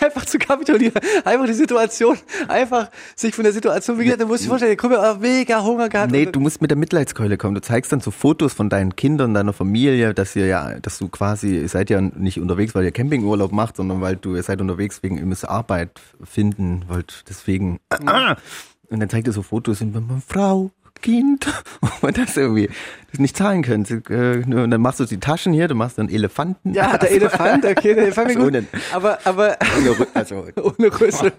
einfach 0.00 0.26
zu 0.26 0.38
kapitulieren, 0.38 1.00
einfach 1.24 1.46
die 1.46 1.54
Situation, 1.54 2.18
einfach 2.48 2.90
sich 3.14 3.32
von 3.32 3.44
der 3.44 3.52
Situation, 3.52 3.98
wie 4.00 4.04
gesagt, 4.04 4.22
da 4.22 4.26
musst 4.26 4.40
du 4.40 4.46
dir 4.46 4.48
vorstellen, 4.48 4.70
der 4.70 4.76
Kumpel 4.76 5.00
hat 5.00 5.20
mega 5.20 5.62
Hunger 5.62 5.88
gehabt. 5.88 6.10
Nee, 6.10 6.26
du 6.26 6.40
musst 6.40 6.60
mit 6.60 6.72
der 6.72 6.78
Mitleidskeule 6.78 7.38
kommen. 7.38 7.54
Du 7.54 7.62
zeigst 7.62 7.92
dann 7.92 8.00
so 8.00 8.10
Fotos 8.10 8.52
von 8.52 8.68
deinen 8.68 8.96
Kindern, 8.96 9.34
deiner 9.34 9.52
Familie, 9.52 10.14
dass 10.14 10.34
ihr 10.34 10.46
ja, 10.46 10.80
dass 10.80 10.98
du 10.98 11.08
quasi, 11.08 11.60
ihr 11.60 11.68
seid 11.68 11.90
ja 11.90 12.00
nicht 12.00 12.40
unterwegs, 12.40 12.74
weil 12.74 12.84
ihr 12.84 12.92
Campingurlaub 12.92 13.52
macht, 13.52 13.76
sondern 13.76 14.00
weil 14.00 14.16
du, 14.16 14.34
ihr 14.34 14.42
seid 14.42 14.60
unterwegs 14.60 15.02
wegen, 15.04 15.16
ihr 15.16 15.26
müsst 15.26 15.48
Arbeit 15.48 16.00
finden, 16.24 16.84
wollt 16.88 17.24
deswegen, 17.28 17.78
ah, 18.04 18.36
und 18.92 19.00
dann 19.00 19.08
zeigt 19.10 19.26
ihr 19.26 19.32
so 19.32 19.42
Fotos 19.42 19.80
und 19.80 19.94
man 19.94 20.22
Frau, 20.26 20.70
Kind, 21.00 21.46
und 22.02 22.16
das 22.16 22.36
irgendwie, 22.36 22.68
das 23.10 23.18
nicht 23.18 23.36
zahlen 23.36 23.62
könnt. 23.62 23.90
Äh, 23.90 24.44
Und 24.44 24.70
dann 24.70 24.80
machst 24.80 25.00
du 25.00 25.04
die 25.04 25.18
Taschen 25.18 25.52
hier, 25.52 25.66
du 25.66 25.74
machst 25.74 25.98
dann 25.98 26.08
Elefanten. 26.08 26.74
ja, 26.74 26.96
der 26.96 27.10
Elefant, 27.12 27.64
okay, 27.64 27.94
der 27.94 28.04
Elefant, 28.04 28.28
Also 28.28 28.38
gut. 28.38 28.48
ohne- 28.48 28.66
aber, 28.92 29.18
aber, 29.24 29.56
Ohne 29.78 30.06
also, 30.14 30.46
ohne 30.62 31.00
Rüssel. 31.00 31.32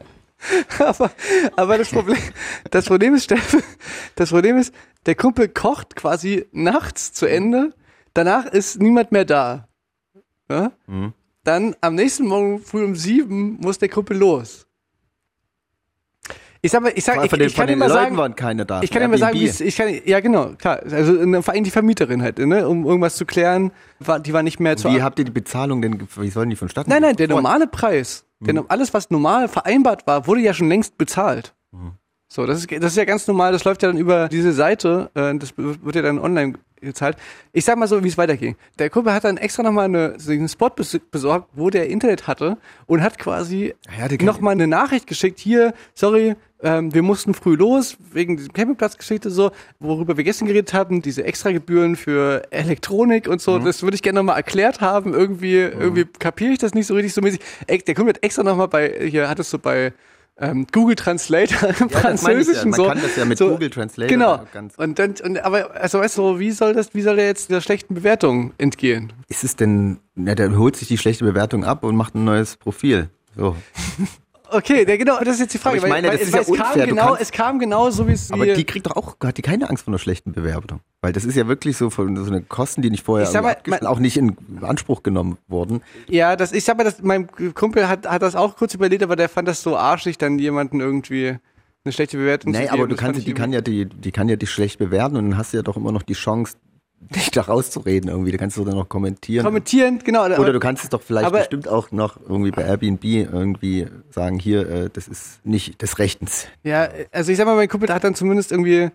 Aber, 0.79 1.11
aber 1.55 1.77
das 1.77 1.89
Problem, 1.89 2.17
das 2.71 2.85
Problem 2.85 3.13
ist, 3.15 3.23
Steffen, 3.25 3.61
das 4.15 4.29
Problem 4.31 4.57
ist, 4.57 4.73
der 5.05 5.15
Kumpel 5.15 5.47
kocht 5.47 5.95
quasi 5.95 6.45
nachts 6.51 7.13
zu 7.13 7.25
Ende, 7.27 7.73
danach 8.13 8.45
ist 8.47 8.81
niemand 8.81 9.13
mehr 9.13 9.23
da. 9.23 9.69
Ja? 10.49 10.73
Dann 11.45 11.75
am 11.79 11.95
nächsten 11.95 12.25
Morgen 12.27 12.59
früh 12.59 12.83
um 12.83 12.95
sieben 12.97 13.57
muss 13.61 13.77
der 13.77 13.87
Kumpel 13.87 14.17
los. 14.17 14.67
Ich 16.65 16.71
sag 16.71 16.81
mal, 16.81 16.93
ich 16.95 17.03
sag, 17.03 17.15
Von 17.15 17.25
ich, 17.25 17.29
den, 17.31 17.47
ich 17.47 17.55
kann 17.55 17.67
mal 17.77 17.87
Leuten 17.87 17.91
sagen, 17.93 18.17
waren 18.17 18.35
keine 18.37 18.65
da. 18.65 18.81
ich 18.81 18.89
kann 18.89 19.09
mal 19.11 19.17
sagen, 19.17 19.37
wie 19.37 19.43
ich 19.49 19.75
kann, 19.75 19.89
ja 20.05 20.21
genau, 20.21 20.51
klar, 20.57 20.79
also 20.89 21.19
eine, 21.19 21.43
vor 21.43 21.53
allem 21.53 21.65
die 21.65 21.71
Vermieterin 21.71 22.21
halt, 22.23 22.39
ne, 22.39 22.65
um 22.69 22.85
irgendwas 22.85 23.17
zu 23.17 23.25
klären, 23.25 23.71
war, 23.99 24.21
die 24.21 24.31
war 24.31 24.43
nicht 24.43 24.61
mehr 24.61 24.77
zu 24.77 24.89
Wie 24.89 25.01
habt 25.01 25.19
ihr 25.19 25.25
die 25.25 25.31
Bezahlung 25.31 25.81
denn, 25.81 26.07
wie 26.15 26.29
sollen 26.29 26.49
die 26.49 26.55
vonstatten 26.55 26.89
Nein, 26.89 27.01
nein, 27.01 27.17
der 27.17 27.27
normale 27.27 27.67
Preis, 27.67 28.23
der, 28.39 28.53
no- 28.53 28.65
alles 28.69 28.93
was 28.93 29.09
normal 29.09 29.49
vereinbart 29.49 30.07
war, 30.07 30.25
wurde 30.25 30.39
ja 30.39 30.53
schon 30.53 30.69
längst 30.69 30.97
bezahlt. 30.97 31.53
So, 32.29 32.45
das 32.45 32.59
ist, 32.59 32.71
das 32.71 32.91
ist 32.93 32.97
ja 32.97 33.03
ganz 33.05 33.27
normal, 33.27 33.51
das 33.51 33.65
läuft 33.65 33.83
ja 33.83 33.89
dann 33.89 33.97
über 33.97 34.29
diese 34.29 34.53
Seite, 34.53 35.11
äh, 35.15 35.37
das 35.37 35.53
wird 35.57 35.95
ja 35.95 36.01
dann 36.01 36.17
online 36.17 36.53
gezahlt. 36.83 37.17
Ich 37.51 37.65
sag 37.65 37.77
mal 37.77 37.87
so, 37.87 38.03
wie 38.03 38.07
es 38.07 38.17
weiterging. 38.17 38.55
Der 38.79 38.89
Kumpel 38.89 39.13
hat 39.13 39.23
dann 39.23 39.37
extra 39.37 39.63
nochmal 39.63 39.85
eine, 39.85 40.19
so 40.19 40.31
einen 40.31 40.47
Spot 40.49 40.69
bes 40.69 40.99
besorgt, 41.11 41.49
wo 41.53 41.69
der 41.69 41.89
Internet 41.89 42.27
hatte 42.27 42.57
und 42.85 43.01
hat 43.01 43.17
quasi 43.17 43.73
Ja, 43.99 44.07
der 44.07 44.17
kann- 44.17 44.25
nochmal 44.25 44.53
eine 44.53 44.67
Nachricht 44.67 45.07
geschickt, 45.07 45.39
hier, 45.39 45.73
sorry, 45.93 46.35
ähm, 46.61 46.93
wir 46.93 47.01
mussten 47.01 47.33
früh 47.33 47.55
los, 47.55 47.97
wegen 48.13 48.37
diesem 48.37 48.53
Campingplatzgeschichte 48.53 49.29
so, 49.29 49.51
worüber 49.79 50.15
wir 50.15 50.23
gestern 50.23 50.47
geredet 50.47 50.73
haben, 50.73 51.01
diese 51.01 51.23
Extragebühren 51.25 51.97
für 51.97 52.43
Elektronik 52.51 53.27
und 53.27 53.41
so, 53.41 53.59
das 53.59 53.83
würde 53.83 53.95
ich 53.95 54.01
gerne 54.01 54.19
nochmal 54.19 54.37
erklärt 54.37 54.79
haben, 54.79 55.13
irgendwie, 55.13 55.57
irgendwie 55.57 56.05
kapiere 56.05 56.53
ich 56.53 56.59
das 56.59 56.73
nicht 56.73 56.87
so 56.87 56.93
richtig 56.93 57.13
so 57.13 57.19
mäßig. 57.21 57.41
Der 57.67 57.95
Kumpel 57.95 58.13
hat 58.13 58.23
extra 58.23 58.43
nochmal 58.43 58.69
bei, 58.69 59.07
hier 59.09 59.27
hattest 59.29 59.51
du 59.51 59.59
bei 59.59 59.91
ähm, 60.37 60.65
Google 60.71 60.95
Translator 60.95 61.69
im 61.69 61.75
Ja, 61.75 61.85
ich 61.85 61.91
ja. 61.91 61.99
Französischen 61.99 62.71
Man 62.71 62.77
so. 62.77 62.87
kann 62.87 63.01
das 63.01 63.15
ja 63.15 63.25
mit 63.25 63.37
so, 63.37 63.49
Google 63.49 63.69
Translator 63.69 64.09
Genau. 64.09 64.41
ganz- 64.53 64.75
Und 64.77 64.97
dann, 64.99 65.13
und, 65.23 65.39
aber, 65.43 65.71
also 65.79 65.99
weißt 65.99 66.17
du, 66.17 66.39
wie 66.39 66.51
soll 66.51 66.73
das, 66.73 66.93
wie 66.93 67.01
soll 67.01 67.15
der 67.17 67.25
jetzt 67.27 67.49
der 67.51 67.61
schlechten 67.61 67.93
Bewertung 67.93 68.53
entgehen? 68.57 69.13
Ist 69.29 69.43
es 69.43 69.55
denn, 69.55 69.99
na, 70.15 70.35
der 70.35 70.57
holt 70.57 70.75
sich 70.75 70.87
die 70.87 70.97
schlechte 70.97 71.23
Bewertung 71.23 71.63
ab 71.65 71.83
und 71.83 71.95
macht 71.95 72.15
ein 72.15 72.23
neues 72.23 72.57
Profil. 72.57 73.09
So. 73.35 73.55
Okay, 74.53 74.85
der, 74.85 74.97
genau, 74.97 75.19
das 75.19 75.35
ist 75.35 75.39
jetzt 75.41 75.53
die 75.53 75.57
Frage. 75.57 75.77
Aber 75.79 75.87
ich 75.87 75.91
meine, 75.93 76.07
weil, 76.09 76.17
das 76.17 76.31
weil, 76.31 76.41
ist 76.41 76.49
weil 76.49 76.55
ja 76.57 76.61
es 76.61 76.61
kam 76.61 76.67
unfair, 76.67 76.83
du 76.87 76.89
genau, 76.95 77.05
kannst- 77.07 77.21
es 77.21 77.31
kam 77.31 77.59
genau 77.59 77.89
so, 77.89 78.07
wie 78.07 78.11
es 78.13 78.31
Aber 78.31 78.45
die 78.45 78.63
kriegt 78.63 78.85
doch 78.85 78.95
auch, 78.95 79.15
hat 79.23 79.37
die 79.37 79.41
keine 79.41 79.69
Angst 79.69 79.83
vor 79.85 79.91
einer 79.91 79.99
schlechten 79.99 80.31
Bewertung. 80.33 80.81
Weil 81.01 81.11
das 81.13 81.25
ist 81.25 81.35
ja 81.35 81.47
wirklich 81.47 81.75
so 81.77 81.89
von 81.89 82.15
so 82.15 82.31
eine 82.31 82.41
Kosten, 82.41 82.81
die 82.81 82.89
nicht 82.89 83.03
vorher 83.03 83.29
mal, 83.41 83.57
man- 83.67 83.85
auch 83.87 83.99
nicht 83.99 84.17
in 84.17 84.35
Anspruch 84.61 85.03
genommen 85.03 85.37
wurden. 85.47 85.81
Ja, 86.07 86.35
das, 86.35 86.51
ich 86.53 86.63
sag 86.63 86.77
mal, 86.77 86.83
das, 86.83 87.01
mein 87.01 87.27
Kumpel 87.53 87.87
hat, 87.89 88.07
hat 88.07 88.21
das 88.21 88.35
auch 88.35 88.55
kurz 88.55 88.73
überlegt, 88.73 89.03
aber 89.03 89.15
der 89.15 89.27
fand 89.29 89.47
das 89.47 89.61
so 89.61 89.75
arschig, 89.77 90.17
dann 90.17 90.39
jemanden 90.39 90.79
irgendwie 90.79 91.35
eine 91.85 91.91
schlechte 91.91 92.17
Bewertung 92.17 92.51
Nee, 92.51 92.59
zu 92.59 92.63
geben. 92.63 92.73
aber 92.75 92.87
du 92.87 92.95
kannst, 92.95 93.27
die 93.27 93.33
kann 93.33 93.51
ja 93.51 93.59
die, 93.61 93.85
die 93.87 94.11
kann 94.11 94.29
ja 94.29 94.35
dich 94.37 94.49
schlecht 94.51 94.79
bewerten 94.79 95.17
und 95.17 95.29
dann 95.31 95.37
hast 95.37 95.51
du 95.53 95.57
ja 95.57 95.63
doch 95.63 95.75
immer 95.75 95.91
noch 95.91 96.03
die 96.03 96.13
Chance, 96.13 96.55
dich 97.09 97.31
da 97.31 97.41
rauszureden 97.41 98.09
irgendwie. 98.09 98.31
Da 98.31 98.37
kannst 98.37 98.57
du 98.57 98.65
dann 98.65 98.75
noch 98.75 98.89
kommentieren. 98.89 99.45
kommentieren, 99.45 99.99
genau. 100.03 100.25
Oder 100.25 100.53
du 100.53 100.59
kannst 100.59 100.83
es 100.83 100.89
doch 100.89 101.01
vielleicht 101.01 101.25
aber- 101.25 101.39
bestimmt 101.39 101.67
auch 101.67 101.91
noch 101.91 102.17
irgendwie 102.27 102.51
bei 102.51 102.63
Airbnb 102.63 103.03
irgendwie 103.03 103.87
sagen, 104.09 104.39
hier, 104.39 104.69
äh, 104.69 104.89
das 104.91 105.07
ist 105.07 105.45
nicht 105.45 105.81
des 105.81 105.99
Rechtens. 105.99 106.47
Ja, 106.63 106.89
also 107.11 107.31
ich 107.31 107.37
sag 107.37 107.45
mal, 107.45 107.55
mein 107.55 107.67
Kumpel 107.69 107.93
hat 107.93 108.03
dann 108.03 108.15
zumindest 108.15 108.51
irgendwie, 108.51 108.89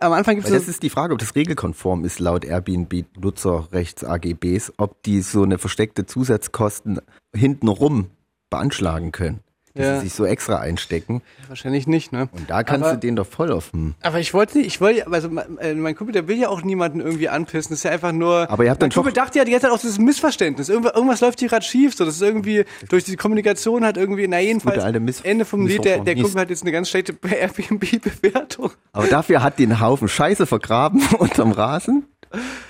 am 0.00 0.12
Anfang 0.12 0.36
gibt 0.36 0.46
es 0.46 0.52
das 0.52 0.68
ist 0.68 0.82
die 0.82 0.90
Frage, 0.90 1.12
ob 1.12 1.18
das 1.18 1.34
regelkonform 1.34 2.04
ist 2.04 2.18
laut 2.20 2.44
Airbnb 2.44 3.04
Nutzerrechts 3.18 4.04
AGBs, 4.04 4.72
ob 4.76 5.02
die 5.02 5.20
so 5.22 5.42
eine 5.42 5.58
versteckte 5.58 6.06
Zusatzkosten 6.06 7.00
hintenrum 7.34 8.10
beanschlagen 8.50 9.10
können, 9.12 9.40
dass 9.74 9.86
Ja. 9.86 9.94
sie 9.96 10.06
sich 10.06 10.14
so 10.14 10.24
extra 10.24 10.58
einstecken. 10.60 11.20
wahrscheinlich 11.48 11.86
nicht, 11.86 12.12
ne? 12.12 12.28
Und 12.32 12.48
da 12.48 12.62
kannst 12.62 12.84
Aber- 12.86 12.94
du 12.94 13.00
den 13.00 13.16
doch 13.16 13.26
voll 13.26 13.50
dem. 13.50 13.94
Aber 14.02 14.18
ich 14.20 14.32
wollte 14.32 14.58
nicht, 14.58 14.66
ich 14.68 14.80
wollte, 14.80 15.06
also 15.10 15.28
mein, 15.28 15.58
äh, 15.58 15.74
mein 15.74 15.94
Kumpel, 15.96 16.12
der 16.12 16.26
will 16.28 16.38
ja 16.38 16.48
auch 16.48 16.62
niemanden 16.62 17.00
irgendwie 17.00 17.28
anpissen. 17.28 17.70
Das 17.70 17.80
ist 17.80 17.82
ja 17.84 17.90
einfach 17.90 18.12
nur. 18.12 18.48
Aber 18.50 18.64
ihr 18.64 18.70
habt 18.70 18.80
mein 18.80 18.90
dann 18.90 18.94
Kumpel 18.94 19.12
doch- 19.12 19.22
dachte 19.24 19.38
ja 19.38 19.44
die 19.44 19.50
ganze 19.50 19.66
Zeit 19.66 19.74
auch, 19.76 19.82
ein 19.98 20.04
Missverständnis. 20.04 20.68
Irgendwas, 20.68 20.94
irgendwas 20.94 21.20
läuft 21.20 21.40
hier 21.40 21.48
gerade 21.48 21.64
schief. 21.64 21.94
So, 21.96 22.04
das 22.04 22.14
ist 22.14 22.22
irgendwie 22.22 22.64
durch 22.88 23.04
diese 23.04 23.16
Kommunikation 23.16 23.84
hat 23.84 23.96
irgendwie, 23.96 24.26
na 24.28 24.38
jedenfalls 24.40 24.82
alte 24.82 25.00
Miss- 25.00 25.20
Ende 25.22 25.44
vom 25.44 25.66
Lied, 25.66 25.84
der, 25.84 25.98
der. 26.00 26.14
Kumpel 26.14 26.40
hat 26.40 26.50
jetzt 26.50 26.62
eine 26.62 26.72
ganz 26.72 26.88
schlechte 26.88 27.14
Airbnb-Bewertung. 27.22 28.70
Aber 28.92 29.06
dafür 29.06 29.42
hat 29.42 29.58
den 29.58 29.80
Haufen 29.80 30.08
Scheiße 30.08 30.46
vergraben 30.46 31.02
unterm 31.18 31.52
Rasen 31.52 32.04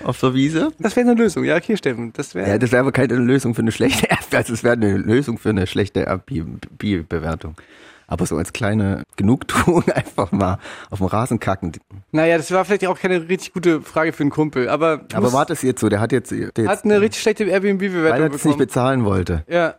auf 0.03 0.19
der 0.19 0.33
Wiese. 0.33 0.71
Das 0.79 0.95
wäre 0.95 1.09
eine 1.09 1.19
Lösung. 1.19 1.43
Ja, 1.43 1.55
okay, 1.55 1.77
Steffen. 1.77 2.13
Das 2.13 2.35
wäre. 2.35 2.49
Ja, 2.49 2.57
das 2.57 2.71
wäre 2.71 2.81
aber 2.81 2.91
keine 2.91 3.15
Lösung 3.15 3.55
für 3.55 3.61
eine 3.61 3.71
schlechte 3.71 4.09
App. 4.09 4.19
Also 4.33 4.53
es 4.53 4.63
wäre 4.63 4.73
eine 4.73 4.97
Lösung 4.97 5.37
für 5.37 5.49
eine 5.49 5.67
schlechte 5.67 6.01
Airbnb-Bewertung. 6.01 7.55
Aber 8.07 8.25
so 8.25 8.37
als 8.37 8.53
kleine 8.53 9.03
Genugtuung 9.15 9.83
einfach 9.93 10.31
mal 10.31 10.59
auf 10.89 10.99
dem 10.99 11.07
Rasen 11.07 11.39
kacken. 11.39 11.71
naja, 12.11 12.37
das 12.37 12.51
war 12.51 12.63
vielleicht 12.65 12.85
auch 12.85 12.99
keine 12.99 13.27
richtig 13.27 13.53
gute 13.53 13.81
Frage 13.81 14.13
für 14.13 14.21
einen 14.21 14.29
Kumpel. 14.29 14.69
Aber, 14.69 15.01
Aber 15.13 15.33
war 15.33 15.45
das 15.45 15.61
jetzt 15.63 15.81
so? 15.81 15.89
Der 15.89 15.99
hat 15.99 16.11
jetzt, 16.11 16.31
der 16.31 16.47
hat 16.47 16.57
jetzt 16.57 16.85
eine 16.85 17.01
richtig 17.01 17.21
schlechte 17.21 17.45
weil 17.45 17.51
er 17.51 17.63
Airbnb-Bewertung 17.63 18.31
das 18.31 18.45
nicht 18.45 18.57
bezahlen 18.57 19.05
wollte. 19.05 19.43
Ja. 19.47 19.75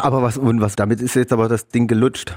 Aber 0.00 0.22
was 0.22 0.38
und 0.38 0.60
was 0.60 0.76
damit 0.76 1.00
ist 1.00 1.14
jetzt 1.16 1.32
aber 1.32 1.48
das 1.48 1.68
Ding 1.68 1.86
gelutscht. 1.86 2.34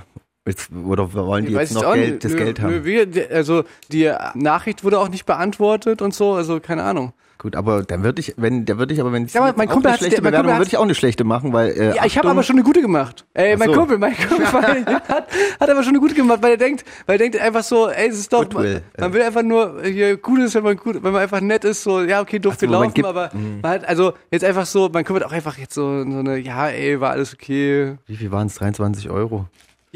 Jetzt, 0.47 0.69
oder 0.71 1.13
wollen 1.13 1.45
die 1.45 1.53
jetzt 1.53 1.73
noch 1.73 1.93
Geld, 1.93 2.23
das 2.23 2.31
Nö, 2.31 2.37
Geld 2.37 2.61
haben? 2.61 2.71
nö, 2.71 2.83
wir, 2.85 3.07
also 3.31 3.63
die 3.91 4.11
Nachricht 4.33 4.83
wurde 4.83 4.99
auch 4.99 5.09
nicht 5.09 5.25
beantwortet 5.25 6.01
und 6.01 6.13
so, 6.13 6.33
also 6.33 6.59
keine 6.59 6.83
Ahnung. 6.83 7.11
Gut, 7.39 7.55
aber 7.55 7.83
dann 7.83 8.01
würde 8.03 8.19
ich, 8.19 8.33
wenn, 8.37 8.65
der 8.65 8.79
würde 8.79 8.95
ich 8.95 8.99
aber, 8.99 9.11
wenn 9.11 9.25
ich 9.25 9.31
jetzt 9.35 9.57
mein 9.57 9.69
Kumpel 9.69 9.89
eine 9.89 9.97
schlechte 9.99 10.21
der- 10.21 10.27
Bewertung, 10.31 10.53
würde 10.53 10.63
ich 10.69 10.75
auch 10.77 10.81
eine 10.81 10.95
schlechte 10.95 11.23
machen, 11.23 11.53
weil 11.53 11.69
äh, 11.69 11.95
Ja, 11.95 12.03
ich 12.05 12.17
habe 12.17 12.29
aber 12.31 12.41
schon 12.41 12.55
eine 12.55 12.63
gute 12.63 12.81
gemacht. 12.81 13.25
Ey, 13.35 13.55
mein 13.55 13.69
so. 13.69 13.75
Kumpel, 13.75 13.99
mein 13.99 14.15
Kumpel 14.17 14.47
hat, 15.07 15.27
hat 15.59 15.69
aber 15.69 15.83
schon 15.83 15.89
eine 15.91 15.99
gute 15.99 16.15
gemacht, 16.15 16.39
weil 16.41 16.51
er 16.51 16.57
denkt, 16.57 16.83
weil 17.05 17.15
er 17.15 17.19
denkt 17.19 17.39
einfach 17.39 17.61
so, 17.63 17.89
ey, 17.89 18.07
es 18.07 18.17
ist 18.17 18.33
doch, 18.33 18.51
man, 18.53 18.81
man 18.97 19.13
will 19.13 19.21
einfach 19.21 19.43
nur 19.43 19.83
hier 19.83 20.17
gut 20.17 20.39
ist, 20.39 20.55
wenn 20.55 20.63
man 20.63 20.77
gut, 20.77 20.95
wenn 21.03 21.13
man 21.13 21.21
einfach 21.21 21.39
nett 21.41 21.63
ist, 21.63 21.83
so, 21.83 22.01
ja, 22.01 22.21
okay, 22.21 22.39
doof 22.39 22.53
man 22.59 22.69
gelaufen, 22.71 22.93
gibt- 22.95 23.07
aber 23.07 23.29
man 23.61 23.71
hat, 23.71 23.87
also 23.87 24.13
jetzt 24.31 24.43
einfach 24.43 24.65
so, 24.65 24.89
mein 24.91 25.05
Kumpel 25.05 25.23
hat 25.23 25.29
auch 25.29 25.35
einfach 25.35 25.59
jetzt 25.59 25.75
so, 25.75 25.81
so 26.09 26.17
eine, 26.19 26.37
ja, 26.37 26.69
ey, 26.69 26.99
war 26.99 27.11
alles 27.11 27.35
okay. 27.35 27.97
Wie 28.07 28.15
viel 28.15 28.31
waren 28.31 28.47
es? 28.47 28.55
23 28.55 29.11
Euro. 29.11 29.45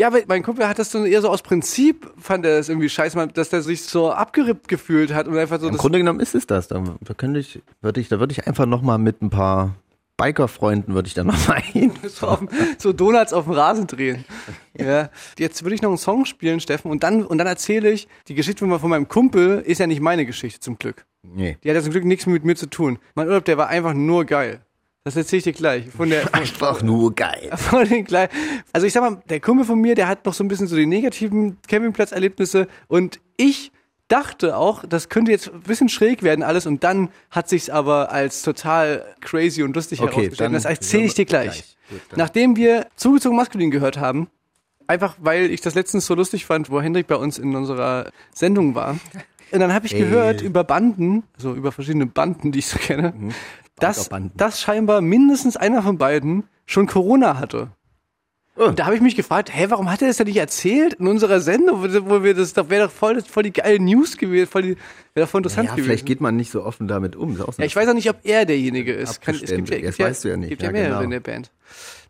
Ja, 0.02 0.08
aber 0.08 0.22
mein 0.26 0.42
Kumpel 0.42 0.68
hat 0.68 0.80
das 0.80 0.92
so 0.92 1.06
eher 1.06 1.22
so 1.22 1.30
aus 1.30 1.44
Prinzip, 1.44 2.12
fand 2.18 2.44
er 2.44 2.58
das 2.58 2.70
irgendwie 2.70 2.90
scheiße, 2.90 3.28
dass 3.36 3.50
der 3.50 3.62
sich 3.62 3.84
so 3.84 4.12
abgerippt 4.12 4.68
gefühlt 4.68 5.14
hat 5.14 5.28
und 5.28 5.38
einfach 5.38 5.60
so 5.60 5.68
Im 5.68 5.78
Grunde 5.78 6.00
genommen 6.00 6.20
ist 6.20 6.34
es 6.34 6.48
das. 6.48 6.68
Da, 6.68 6.84
da 7.02 7.14
könnte 7.14 7.40
ich, 7.40 7.62
würde 7.82 8.02
ich, 8.02 8.10
da 8.10 8.20
würde 8.20 8.32
ich 8.32 8.48
einfach 8.48 8.66
noch 8.66 8.82
mal 8.82 8.98
mit 8.98 9.22
ein 9.22 9.30
paar 9.30 9.76
Biker-Freunden 10.18 10.96
würde 10.96 11.06
ich 11.06 11.14
da 11.14 11.24
noch 11.24 11.48
mal 11.48 11.62
hin. 11.62 11.92
so, 12.08 12.30
auf, 12.30 12.40
so 12.80 12.94
Donuts 12.94 13.32
auf 13.32 13.44
dem 13.44 13.54
Rasen 13.54 13.86
drehen. 13.86 14.26
Ja. 14.76 15.12
Jetzt 15.38 15.62
würde 15.62 15.76
ich 15.76 15.84
noch 15.84 15.90
einen 15.90 16.00
Song 16.00 16.26
spielen, 16.26 16.60
Steffen, 16.60 16.90
und 16.90 17.04
dann, 17.04 17.24
und 17.24 17.38
dann 17.38 17.46
erzähle 17.46 17.92
ich, 17.92 18.08
die 18.28 18.34
Geschichte 18.34 18.68
von 18.68 18.90
meinem 18.90 19.08
Kumpel 19.08 19.60
ist 19.60 19.78
ja 19.78 19.86
nicht 19.86 20.02
meine 20.02 20.26
Geschichte 20.26 20.60
zum 20.62 20.80
Glück. 20.80 21.06
Nee. 21.22 21.60
Die 21.64 21.70
hat 21.70 21.76
ja 21.76 21.84
zum 21.84 21.92
Glück 21.92 22.06
nichts 22.06 22.26
mit 22.26 22.44
mir 22.44 22.56
zu 22.56 22.66
tun. 22.66 22.98
Mein 23.14 23.28
Urlaub, 23.28 23.46
der 23.46 23.60
war 23.60 23.68
einfach 23.68 23.94
nur 23.94 24.26
geil. 24.26 24.62
Das 25.04 25.16
erzähle 25.16 25.40
ich 25.40 25.44
dir 25.46 25.54
gleich. 25.54 25.90
Von 25.90 26.10
der, 26.10 26.34
Einfach 26.36 26.82
nur 26.84 27.16
geil. 27.16 27.50
von 27.56 27.88
den 27.88 28.06
kleinen. 28.06 28.30
Also 28.72 28.86
ich 28.86 28.94
sag 28.94 29.02
mal, 29.02 29.22
der 29.30 29.40
Kumpel 29.40 29.66
von 29.66 29.80
mir, 29.80 29.96
der 29.96 30.08
hat 30.08 30.26
noch 30.26 30.34
so 30.34 30.44
ein 30.44 30.48
bisschen 30.48 30.68
so 30.68 30.76
die 30.76 30.86
negativen 30.86 31.58
Campingplatzerlebnisse 31.68 32.68
und 32.88 33.20
ich 33.38 33.72
dachte 34.08 34.58
auch, 34.58 34.86
das 34.86 35.10
könnte 35.10 35.32
jetzt 35.32 35.52
ein 35.52 35.62
bisschen 35.62 35.88
schräg 35.90 36.22
werden 36.22 36.44
alles 36.44 36.66
und 36.66 36.84
dann 36.84 37.10
hat 37.32 37.48
sich's 37.50 37.70
aber 37.70 38.12
als 38.12 38.42
total 38.42 39.06
crazy 39.22 39.64
und 39.64 39.74
lustig 39.76 40.02
Okay, 40.02 40.12
herausgestellt. 40.12 40.54
das 40.54 40.66
erzähle 40.66 41.04
ich 41.06 41.14
dir 41.14 41.26
gleich. 41.26 41.46
gleich. 41.46 41.78
Gut. 41.90 42.18
Nachdem 42.18 42.56
wir 42.56 42.88
zugezogen 42.96 43.38
maskulin 43.38 43.72
gehört 43.72 43.98
haben, 43.98 44.28
einfach 44.86 45.16
weil 45.20 45.50
ich 45.50 45.62
das 45.62 45.76
letztens 45.76 46.06
so 46.06 46.14
lustig 46.14 46.46
fand, 46.46 46.70
wo 46.70 46.82
Hendrik 46.82 47.08
bei 47.08 47.16
uns 47.16 47.40
in 47.40 47.56
unserer 47.56 48.12
Sendung 48.36 48.76
war. 48.76 49.00
Und 49.52 49.60
dann 49.60 49.74
habe 49.74 49.86
ich 49.86 49.94
Ey. 49.94 50.02
gehört 50.02 50.42
über 50.42 50.64
Banden, 50.66 51.24
also 51.36 51.54
über 51.54 51.72
verschiedene 51.72 52.06
Banden, 52.06 52.52
die 52.52 52.60
ich 52.60 52.68
so 52.68 52.78
kenne, 52.80 53.14
dass, 53.82 54.10
dass 54.36 54.62
scheinbar 54.62 55.02
mindestens 55.02 55.58
einer 55.58 55.84
von 55.84 55.98
beiden 55.98 56.44
schon 56.66 56.88
Corona 56.88 57.38
hatte. 57.40 57.70
Oh. 58.58 58.66
Und 58.66 58.80
da 58.80 58.86
habe 58.86 58.96
ich 58.96 59.02
mich 59.02 59.16
gefragt, 59.16 59.50
hä, 59.54 59.68
warum 59.70 59.90
hat 59.90 60.02
er 60.02 60.10
das 60.10 60.18
denn 60.18 60.28
nicht 60.28 60.38
erzählt 60.38 60.96
in 60.96 61.08
unserer 61.08 61.40
Sendung, 61.40 61.82
wo 62.10 62.22
wir 62.24 62.34
das, 62.34 62.52
das 62.54 62.70
wäre 62.70 62.86
doch 62.88 62.92
voll, 62.92 63.22
voll 63.22 63.44
die 63.44 63.54
geile 63.54 63.80
News 63.80 64.18
gewesen, 64.18 64.46
voll 64.50 64.62
die, 64.62 64.78
wäre 65.14 65.26
doch 65.26 65.30
voll 65.30 65.40
interessant 65.40 65.68
Ja, 65.70 65.72
gewesen. 65.72 65.86
vielleicht 65.86 66.06
geht 66.06 66.20
man 66.20 66.36
nicht 66.36 66.52
so 66.52 66.64
offen 66.64 66.88
damit 66.88 67.16
um. 67.16 67.38
So 67.38 67.46
Ja, 67.58 67.64
ich 67.66 67.76
weiß 67.76 67.88
auch 67.88 67.94
nicht, 67.94 68.10
ob 68.10 68.18
er 68.24 68.46
derjenige 68.46 68.92
ist. 68.94 69.22
Kann, 69.22 69.36
es 69.36 69.50
gibt 69.50 69.70
ja, 69.70 69.80
Das 69.80 69.98
weißt 69.98 70.26
du 70.26 70.30
ja 70.30 70.38
nicht. 70.38 70.50
gibt 70.50 70.62
Ja, 70.62 70.68
ja 70.68 70.74
mehrere 70.74 70.90
genau. 70.90 71.02
in 71.04 71.10
der 71.12 71.20
Band. 71.22 71.50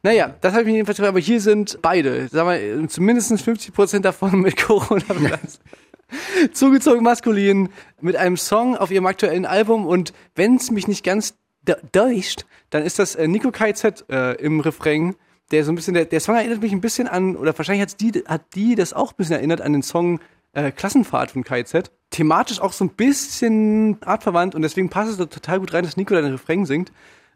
Naja, 0.04 0.36
das 0.42 0.54
habe 0.54 0.64
ich 0.64 0.68
mir 0.68 0.74
jedenfalls 0.74 0.98
gefragt, 0.98 1.12
aber 1.14 1.20
hier 1.20 1.40
sind 1.40 1.78
beide, 1.84 2.28
sagen 2.30 2.50
wir, 2.82 2.90
zumindest 2.90 3.40
50 3.40 3.72
Prozent 3.72 4.04
davon 4.06 4.42
mit 4.42 4.58
Corona 4.62 5.04
belastet. 5.14 5.62
Zugezogen 6.54 7.04
maskulin 7.04 7.70
mit 8.02 8.16
einem 8.16 8.36
Song 8.36 8.76
auf 8.76 8.92
ihrem 8.92 9.06
aktuellen 9.06 9.46
Album 9.46 9.86
und 9.86 10.12
wenn 10.36 10.56
es 10.56 10.72
mich 10.72 10.88
nicht 10.88 11.04
ganz 11.06 11.36
deucht, 11.92 12.46
dann 12.70 12.84
ist 12.84 13.00
das 13.00 13.16
äh, 13.16 13.28
Nico 13.28 13.52
KZ 13.52 14.06
äh, 14.10 14.34
im 14.36 14.60
Refrain, 14.60 15.16
der 15.52 15.64
so 15.64 15.72
ein 15.72 15.76
bisschen, 15.76 15.94
der, 15.94 16.06
der 16.06 16.20
Song 16.20 16.36
erinnert 16.36 16.62
mich 16.62 16.72
ein 16.72 16.82
bisschen 16.82 17.08
an, 17.08 17.36
oder 17.36 17.58
wahrscheinlich 17.58 17.82
hat's 17.82 17.98
die, 17.98 18.12
hat 18.26 18.42
die 18.56 18.76
das 18.76 18.94
auch 18.94 19.12
ein 19.12 19.18
bisschen 19.18 19.36
erinnert 19.36 19.62
an 19.62 19.74
den 19.74 19.84
Song 19.84 20.20
äh, 20.54 20.72
Klassenfahrt 20.72 21.32
von 21.32 21.44
KZ. 21.44 21.92
Thematisch 22.10 22.60
auch 22.60 22.74
so 22.74 22.86
ein 22.86 22.90
bisschen 22.90 23.98
artverwandt 24.02 24.56
und 24.56 24.62
deswegen 24.64 24.90
passt 24.90 25.12
es 25.12 25.18
da 25.18 25.26
total 25.26 25.60
gut 25.60 25.74
rein, 25.74 25.84
dass 25.84 25.98
Nico 25.98 26.14
da 26.14 26.22
den 26.22 26.32
Refrain 26.32 26.66
singt. 26.66 26.92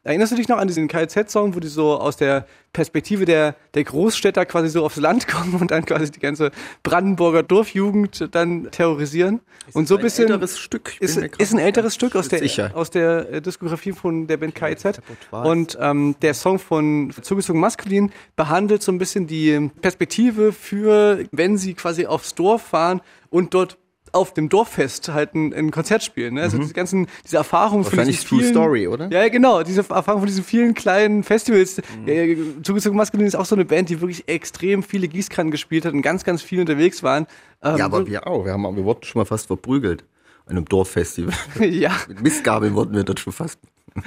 Erinnerst 0.06 0.32
du 0.32 0.36
dich 0.36 0.48
noch 0.48 0.58
an 0.60 0.68
diesen 0.68 0.88
KZ-Song, 0.88 1.56
wo 1.56 1.60
die 1.60 1.68
so 1.68 2.00
aus 2.00 2.16
der 2.16 2.46
Perspektive 2.74 3.26
der, 3.26 3.56
der 3.74 3.84
Großstädter 3.84 4.46
quasi 4.46 4.70
so 4.70 4.86
aufs 4.86 4.98
Land 4.98 5.28
kommen 5.28 5.56
und 5.56 5.72
dann 5.72 5.84
quasi 5.84 6.12
die 6.12 6.20
ganze 6.20 6.52
Brandenburger 6.84 7.42
Dorfjugend 7.42 8.30
dann 8.32 8.70
terrorisieren? 8.70 9.42
und 9.74 9.88
so 9.88 9.96
ein 9.96 10.04
bisschen. 10.04 10.26
älteres 10.26 10.60
Stück. 10.60 10.94
Ich 11.00 11.16
bin 11.16 11.24
Ist, 11.24 11.36
ist 11.40 11.54
ein 11.54 11.60
älteres 11.60 11.96
Stück 11.96 12.16
aus 12.16 12.28
der, 12.28 12.38
sicher. 12.38 12.70
aus 12.76 12.92
der 12.92 13.32
äh, 13.32 13.42
Diskografie 13.42 13.94
von 13.94 14.28
der 14.28 14.38
Band 14.38 14.54
KIZ. 14.54 14.86
Repertoire. 14.86 15.50
Und 15.50 15.76
ähm, 15.82 16.16
der 16.22 16.36
Song 16.36 16.60
von 16.60 17.12
Zugezogen 17.24 17.60
Maskulin 17.60 18.12
behandelt 18.36 18.84
so 18.84 18.92
ein 18.92 19.00
bisschen 19.00 19.26
die 19.26 19.72
Perspektive 19.82 20.54
für, 20.54 21.24
wenn 21.32 21.58
sie 21.58 21.74
quasi 21.74 22.06
aufs 22.06 22.36
Dorf 22.36 22.62
fahren 22.62 23.02
und 23.32 23.56
dort 23.56 23.80
auf 24.16 24.34
dem 24.34 24.50
Dorffest 24.50 25.10
halt 25.10 25.36
ein, 25.36 25.54
ein 25.54 25.72
Konzert 25.72 26.04
spielen. 26.04 26.36
Ne? 26.36 26.42
Also 26.44 26.58
diese 26.58 26.74
ganzen, 26.74 27.08
diese 27.26 27.38
Erfahrung 27.38 27.84
von 27.84 28.00
Mhm. 28.00 28.06
Diesen 28.06 28.28
True 28.28 28.40
vielen, 28.40 28.52
Story, 28.52 28.88
oder? 28.88 29.12
Ja, 29.12 29.28
genau. 29.30 29.64
Diese 29.64 29.82
Erfahrung 29.82 30.22
von 30.22 30.28
diesen 30.28 30.44
vielen 30.44 30.74
kleinen 30.74 31.24
Festivals. 31.24 31.78
Mhm. 31.78 32.08
Ja, 32.08 32.64
Zugezogen 32.64 32.98
Maskulin 32.98 33.28
ist 33.28 33.36
auch 33.36 33.46
so 33.46 33.56
eine 33.56 33.66
Band, 33.66 33.90
die 33.90 34.02
wirklich 34.02 34.28
extrem 34.28 34.84
viele 34.84 35.08
Gießkannen 35.08 35.52
gespielt 35.52 35.86
hat 35.86 35.94
und 35.94 36.02
ganz, 36.02 36.24
ganz 36.24 36.42
viel 36.42 36.60
unterwegs 36.60 37.04
waren. 37.04 37.28
Ähm, 37.62 37.78
Ja, 37.78 37.86
aber 37.86 38.08
wir 38.08 38.26
auch. 38.28 38.46
Wir, 38.46 38.54
haben, 38.54 38.64
wir 38.76 38.84
wurden 38.84 39.04
schon 39.04 39.20
mal 39.20 39.26
fast 39.26 39.48
verprügelt. 39.48 40.04
An 40.48 40.58
einem 40.58 40.66
Dorffestival. 40.66 41.34
ja. 41.60 41.92
Mit 42.08 42.22
Mistgabeln 42.22 42.76
wurden 42.76 42.96
wir 42.96 43.04
dort 43.04 43.20
schon 43.20 43.34
fast. 43.34 43.60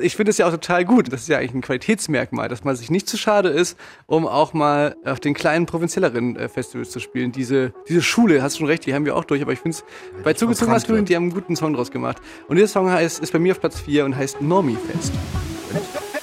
Ich 0.00 0.14
finde 0.14 0.30
es 0.30 0.38
ja 0.38 0.46
auch 0.46 0.52
total 0.52 0.84
gut. 0.84 1.12
Das 1.12 1.22
ist 1.22 1.28
ja 1.28 1.38
eigentlich 1.38 1.54
ein 1.54 1.62
Qualitätsmerkmal, 1.62 2.48
dass 2.48 2.62
man 2.62 2.76
sich 2.76 2.90
nicht 2.90 3.08
zu 3.08 3.16
schade 3.16 3.48
ist, 3.48 3.76
um 4.06 4.26
auch 4.26 4.52
mal 4.52 4.96
auf 5.04 5.18
den 5.18 5.34
kleinen 5.34 5.66
provinzielleren 5.66 6.36
äh, 6.36 6.48
Festivals 6.48 6.90
zu 6.90 7.00
spielen. 7.00 7.32
Diese, 7.32 7.72
diese 7.88 8.00
Schule, 8.00 8.40
hast 8.40 8.58
schon 8.58 8.68
recht, 8.68 8.86
die 8.86 8.94
haben 8.94 9.04
wir 9.04 9.16
auch 9.16 9.24
durch, 9.24 9.42
aber 9.42 9.52
ich 9.52 9.58
finde 9.58 9.76
es 9.76 9.84
bei 10.22 10.32
Zugezogen 10.32 10.70
Maskulin, 10.70 11.04
die 11.06 11.16
haben 11.16 11.24
einen 11.24 11.34
guten 11.34 11.56
Song 11.56 11.74
draus 11.74 11.90
gemacht. 11.90 12.18
Und 12.46 12.56
dieser 12.56 12.68
Song 12.68 12.88
heißt, 12.88 13.18
ist 13.18 13.32
bei 13.32 13.40
mir 13.40 13.52
auf 13.52 13.60
Platz 13.60 13.80
4 13.80 14.04
und 14.04 14.16
heißt 14.16 14.40
Normie 14.40 14.78
Fest. 14.92 15.12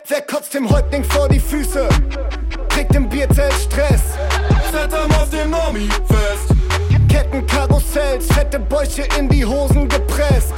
Wer 0.08 0.22
kotzt 0.22 0.54
dem 0.54 0.70
Häuptling 0.70 1.04
vor 1.04 1.28
die 1.28 1.40
Füße? 1.40 1.90
Kriegt 2.70 2.96
im 2.96 3.10
Bierzelt 3.10 3.54
Stress. 3.54 4.02
Setem 4.72 5.12
auf 5.12 5.30
dem 5.30 5.50
Nomi 5.50 5.90
fest. 6.08 6.56
Kettenkarussells, 7.10 8.28
fette 8.28 8.60
Bäuche 8.60 9.08
in 9.18 9.28
die 9.28 9.46
Hosen 9.46 9.90
gepresst. 9.90 10.54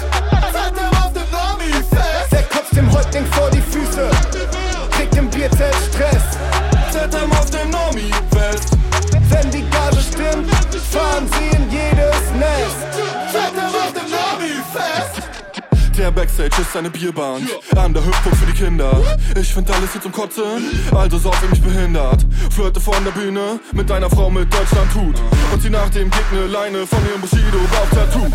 Setem 0.51 0.89
auf 1.03 1.13
dem 1.13 1.28
Wer 2.29 2.43
kotzt 2.43 2.75
dem 2.75 2.91
Häuptling 2.91 3.25
vor 3.27 3.49
die 3.49 3.61
Füße? 3.61 4.09
Kriegt 4.91 5.15
im 5.15 5.29
Bierzelt 5.29 5.75
Stress. 5.91 6.37
Setem 6.91 7.31
auf 7.31 7.49
dem 7.49 7.69
Nomi 7.69 8.11
fest. 8.31 8.77
Wenn 9.29 9.51
die 9.51 9.67
Gage 9.69 10.01
stimmt, 10.01 10.49
fahren 10.91 11.27
sie 11.33 11.55
in 11.55 11.69
jedes 11.69 12.31
Nest. 12.37 13.38
Der 15.99 16.11
Backstage 16.11 16.61
ist 16.61 16.73
eine 16.77 16.89
Bierbahn, 16.89 17.45
an 17.75 17.93
der 17.93 18.01
Hüpfburg 18.01 18.33
für 18.37 18.45
die 18.45 18.53
Kinder. 18.53 18.89
Ich 19.37 19.53
find 19.53 19.69
alles 19.69 19.91
hier 19.91 20.01
zum 20.01 20.13
Kotzen, 20.13 20.63
also 20.95 21.17
sauf 21.17 21.37
ich 21.43 21.49
mich 21.49 21.61
behindert. 21.61 22.25
Flirte 22.51 22.79
von 22.79 23.03
der 23.03 23.11
Bühne 23.11 23.59
mit 23.73 23.89
deiner 23.89 24.09
Frau 24.09 24.29
mit 24.29 24.51
Deutschland 24.51 24.89
tut. 24.93 25.21
Und 25.51 25.61
sie 25.61 25.69
nach 25.69 25.89
dem 25.89 26.09
Gig 26.09 26.23
ne 26.31 26.47
Leine 26.47 26.87
von 26.87 26.99
ihrem 27.05 27.19
Bushido 27.19 27.57
Bauchtattoo. 27.69 28.27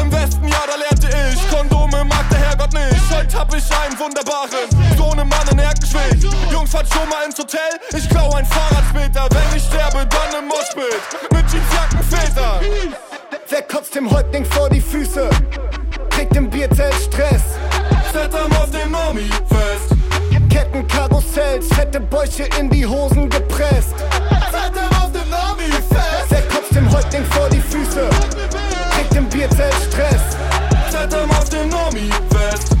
Im 0.00 0.12
Westen, 0.12 0.46
ja, 0.46 0.62
da 0.64 0.76
lernte 0.76 1.08
ich, 1.34 1.50
Kondome 1.50 2.04
mag 2.04 2.24
der 2.30 2.38
Herrgott 2.38 2.72
nicht. 2.72 3.10
Heute 3.10 3.36
hab 3.36 3.52
ich 3.52 3.64
einen 3.64 3.98
wunderbaren 3.98 4.96
Sohnemann 4.96 5.48
in 5.50 5.58
Erkenschwick. 5.58 6.22
Jungs, 6.52 6.70
fahrt 6.70 6.86
schon 6.88 7.08
mal 7.08 7.24
ins 7.26 7.36
Hotel, 7.36 7.80
ich 7.96 8.08
klau 8.08 8.30
ein 8.34 8.46
Fahrrad 8.46 8.84
später. 8.90 9.28
Wenn 9.28 9.56
ich 9.56 9.64
sterbe, 9.64 10.06
dann 10.06 10.40
im 10.40 10.46
Moschpit, 10.46 11.02
mit 11.32 11.44
Jeansjacken 11.50 12.00
Väter. 12.08 12.60
Wer 13.50 13.62
kotzt 13.62 13.96
dem 13.96 14.08
Häuptling 14.08 14.44
vor 14.44 14.70
die 14.70 14.80
Füße? 14.80 15.28
Kriegt 16.18 16.36
im 16.36 16.50
Bierzelt 16.50 16.94
Stress. 16.94 17.42
Setem 18.12 18.50
auf 18.56 18.68
dem 18.72 18.90
Nomi 18.90 19.30
fest. 19.48 19.94
Kettenkarussells, 20.50 21.68
fette 21.68 22.00
Bäuche 22.00 22.48
in 22.58 22.68
die 22.68 22.84
Hosen 22.84 23.30
gepresst. 23.30 23.94
Setem 24.50 24.90
auf 25.00 25.12
dem 25.12 25.30
Nomi 25.30 25.70
fest. 25.70 26.26
Wer 26.30 26.42
kotzt 26.48 26.74
dem 26.74 26.92
Häuptling 26.92 27.24
vor 27.26 27.48
die 27.50 27.60
Füße? 27.60 28.10
Kriegt 28.96 29.14
im 29.14 29.28
Bierzelt 29.28 29.72
Stress. 29.88 30.36
Setem 30.90 31.30
auf 31.30 31.48
dem 31.50 31.68
Nomi 31.68 32.10
fest. 32.30 32.72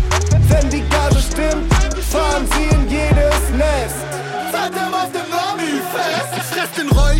Wenn 0.48 0.68
die 0.70 0.82
Gage 0.88 1.20
stimmt, 1.20 1.72
fahren 2.10 2.44
sie 2.56 2.74
in 2.74 2.90
jedes 2.90 3.50
Nest. 3.56 4.02
Setem 4.50 4.92
auf 4.92 5.12
dem 5.12 5.30
Nomi 5.30 5.74
fest. 5.74 5.77
Fress 5.77 5.77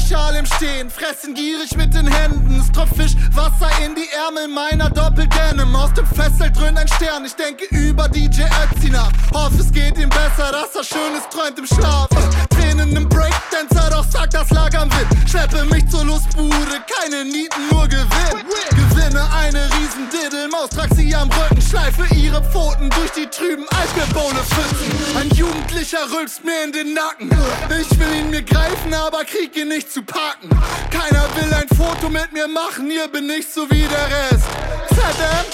Räuchal 0.08 0.36
im 0.36 0.46
Stehen, 0.46 0.88
fressen 0.88 1.34
gierig 1.34 1.76
mit 1.76 1.92
den 1.92 2.06
Händen. 2.06 2.60
Es 2.60 2.72
tropft 2.72 2.96
Fischwasser 2.96 3.68
in 3.84 3.94
die 3.94 4.08
Ärmel 4.26 4.48
meiner 4.48 4.88
Doppeldenim. 4.88 5.74
Aus 5.76 5.92
dem 5.92 6.06
Fessel 6.06 6.50
dröhnt 6.50 6.78
ein 6.78 6.88
Stern, 6.88 7.26
ich 7.26 7.34
denke 7.34 7.64
über 7.70 8.08
DJ 8.08 8.42
Ötzi 8.42 8.88
nach. 8.90 9.10
Hoff, 9.34 9.52
es 9.58 9.70
geht 9.70 9.98
ihm 9.98 10.08
besser, 10.08 10.50
dass 10.50 10.74
er 10.74 10.84
Schönes 10.84 11.28
träumt 11.30 11.58
im 11.58 11.66
Schlaf. 11.66 12.08
Tränen 12.50 12.96
im 12.96 13.08
Breakdancer, 13.08 13.90
doch 13.90 14.04
sagt 14.10 14.32
das 14.32 14.48
Lager 14.50 14.82
am 14.82 14.90
Wind. 14.92 15.28
Schleppe 15.28 15.64
mich 15.66 15.86
zur 15.88 16.04
Lustbude, 16.04 16.80
keine 16.88 17.24
Nieten, 17.24 17.68
nur 17.70 17.86
Gewinn. 17.86 18.46
Gewinne 18.70 19.28
eine 19.32 19.64
riesen 19.64 20.08
Diddelmaus, 20.10 20.70
trag 20.70 20.88
sie 20.94 21.14
am 21.14 21.28
Rücken, 21.28 21.47
schleife 21.78 22.14
ihre 22.14 22.42
Pfoten 22.42 22.90
durch 22.90 23.10
die 23.12 23.26
trüben 23.26 23.64
Eisbärbohle 23.70 24.42
pfützen. 24.42 25.16
Ein 25.16 25.30
Jugendlicher 25.30 26.00
rülpst 26.12 26.44
mir 26.44 26.64
in 26.64 26.72
den 26.72 26.94
Nacken. 26.94 27.30
Ich 27.70 27.98
will 27.98 28.14
ihn 28.14 28.30
mir 28.30 28.42
greifen, 28.42 28.92
aber 28.94 29.24
krieg 29.24 29.56
ihn 29.56 29.68
nicht 29.68 29.92
zu 29.92 30.02
packen. 30.02 30.48
Keiner 30.90 31.24
will 31.36 31.52
ein 31.54 31.68
Foto 31.76 32.08
mit 32.08 32.32
mir 32.32 32.48
machen, 32.48 32.90
hier 32.90 33.08
bin 33.08 33.28
ich 33.30 33.46
so 33.46 33.68
wie 33.70 33.82
der 33.82 34.06
Rest. 34.06 34.48
ZM 34.88 35.46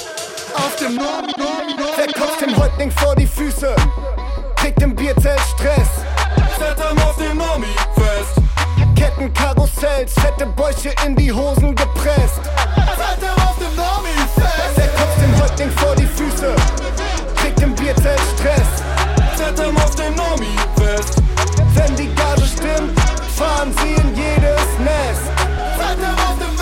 auf 0.54 0.76
dem 0.76 0.94
Normi, 0.94 1.32
Normi, 1.36 1.74
Normi. 1.74 1.92
Wer 1.96 2.12
kotzt 2.12 2.40
dem 2.40 2.56
Häuptling 2.56 2.90
vor 2.90 3.14
die 3.16 3.26
Füße? 3.26 3.74
Kriegt 4.56 4.82
im 4.82 4.94
Bierzelt 4.94 5.40
Stress. 5.54 5.88
Setem 6.58 6.98
auf 7.02 7.16
dem 7.16 7.36
Nomi 7.36 7.74
fest. 7.96 8.53
Kettenkarussells, 9.04 10.14
fette 10.14 10.46
Bäuche 10.46 10.94
in 11.06 11.14
die 11.14 11.30
Hosen 11.30 11.74
gepresst. 11.74 12.40
Setem 12.96 13.36
auf 13.46 13.58
dem 13.58 13.76
Nomi 13.76 14.16
fest. 14.34 14.76
Wer 14.76 14.88
kotzt 14.88 15.20
dem 15.20 15.42
Häuptling 15.42 15.70
vor 15.72 15.94
die 15.94 16.06
Füße? 16.06 16.54
Kriegt 17.36 17.60
im 17.60 17.74
Bierzelt 17.74 18.20
Stress. 18.34 18.82
Setem 19.36 19.76
auf 19.76 19.94
dem 19.94 20.14
Nomi 20.14 20.56
fest. 20.76 21.18
Wenn 21.74 21.94
die 21.96 22.14
Gage 22.14 22.46
stimmt, 22.46 22.98
fahren 23.36 23.74
sie 23.82 23.92
in 23.92 24.16
jedes 24.16 24.78
Nest. 24.78 25.28
Setem 25.76 26.14
auf 26.26 26.38
dem 26.38 26.53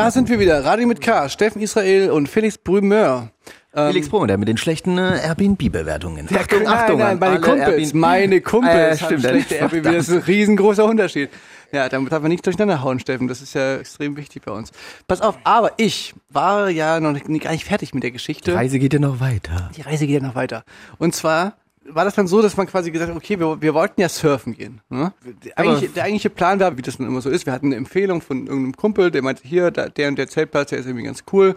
Da 0.00 0.10
sind 0.10 0.30
wir 0.30 0.40
wieder. 0.40 0.64
Radio 0.64 0.86
mit 0.86 1.02
K, 1.02 1.28
Steffen 1.28 1.60
Israel 1.60 2.10
und 2.10 2.26
Felix 2.26 2.56
Brümeur. 2.56 3.28
Felix 3.74 4.08
Brummer, 4.08 4.28
der 4.28 4.38
mit 4.38 4.48
den 4.48 4.56
schlechten 4.56 4.96
äh, 4.96 5.20
Airbnb-Bewertungen. 5.20 6.26
Achtung, 6.34 6.62
nein, 6.64 6.96
nein, 6.96 7.00
an 7.02 7.18
meine 7.18 7.40
Kumpels, 7.40 7.68
Airbnb 7.68 7.94
meine 7.94 8.40
Kumpels 8.40 8.74
Ah, 8.74 8.78
ja, 8.78 8.96
stimmt, 8.96 9.20
schlechte 9.20 9.54
Airbnb. 9.56 9.84
Das 9.84 10.08
ist 10.08 10.14
ein 10.14 10.22
riesengroßer 10.22 10.86
Unterschied. 10.86 11.28
Ja, 11.70 11.90
damit 11.90 12.10
darf 12.12 12.22
man 12.22 12.30
nicht 12.30 12.46
durcheinander 12.46 12.82
hauen, 12.82 12.98
Steffen. 12.98 13.28
Das 13.28 13.42
ist 13.42 13.54
ja 13.54 13.76
extrem 13.76 14.16
wichtig 14.16 14.42
bei 14.42 14.52
uns. 14.52 14.72
Pass 15.06 15.20
auf, 15.20 15.36
aber 15.44 15.72
ich 15.76 16.14
war 16.30 16.70
ja 16.70 16.98
noch 16.98 17.12
nicht, 17.12 17.26
gar 17.42 17.52
nicht 17.52 17.66
fertig 17.66 17.92
mit 17.92 18.02
der 18.02 18.10
Geschichte. 18.10 18.52
Die 18.52 18.56
Reise 18.56 18.78
geht 18.78 18.94
ja 18.94 19.00
noch 19.00 19.20
weiter. 19.20 19.70
Die 19.76 19.82
Reise 19.82 20.06
geht 20.06 20.22
ja 20.22 20.26
noch 20.26 20.34
weiter. 20.34 20.64
Und 20.96 21.14
zwar 21.14 21.58
war 21.94 22.04
das 22.04 22.14
dann 22.14 22.26
so, 22.26 22.42
dass 22.42 22.56
man 22.56 22.66
quasi 22.66 22.90
gesagt 22.90 23.10
hat, 23.10 23.16
okay, 23.16 23.38
wir, 23.38 23.60
wir 23.60 23.74
wollten 23.74 24.00
ja 24.00 24.08
surfen 24.08 24.54
gehen. 24.54 24.80
Ne? 24.88 25.12
Der, 25.44 25.58
eigentlich, 25.58 25.92
der 25.92 26.04
eigentliche 26.04 26.30
Plan 26.30 26.60
war, 26.60 26.76
wie 26.76 26.82
das 26.82 26.96
dann 26.96 27.06
immer 27.06 27.20
so 27.20 27.30
ist, 27.30 27.46
wir 27.46 27.52
hatten 27.52 27.66
eine 27.66 27.76
Empfehlung 27.76 28.20
von 28.20 28.46
irgendeinem 28.46 28.76
Kumpel, 28.76 29.10
der 29.10 29.22
meinte, 29.22 29.42
hier, 29.46 29.70
da, 29.70 29.88
der 29.88 30.08
und 30.08 30.16
der 30.16 30.28
Zeltplatz, 30.28 30.70
der 30.70 30.78
ist 30.78 30.86
irgendwie 30.86 31.04
ganz 31.04 31.24
cool. 31.32 31.56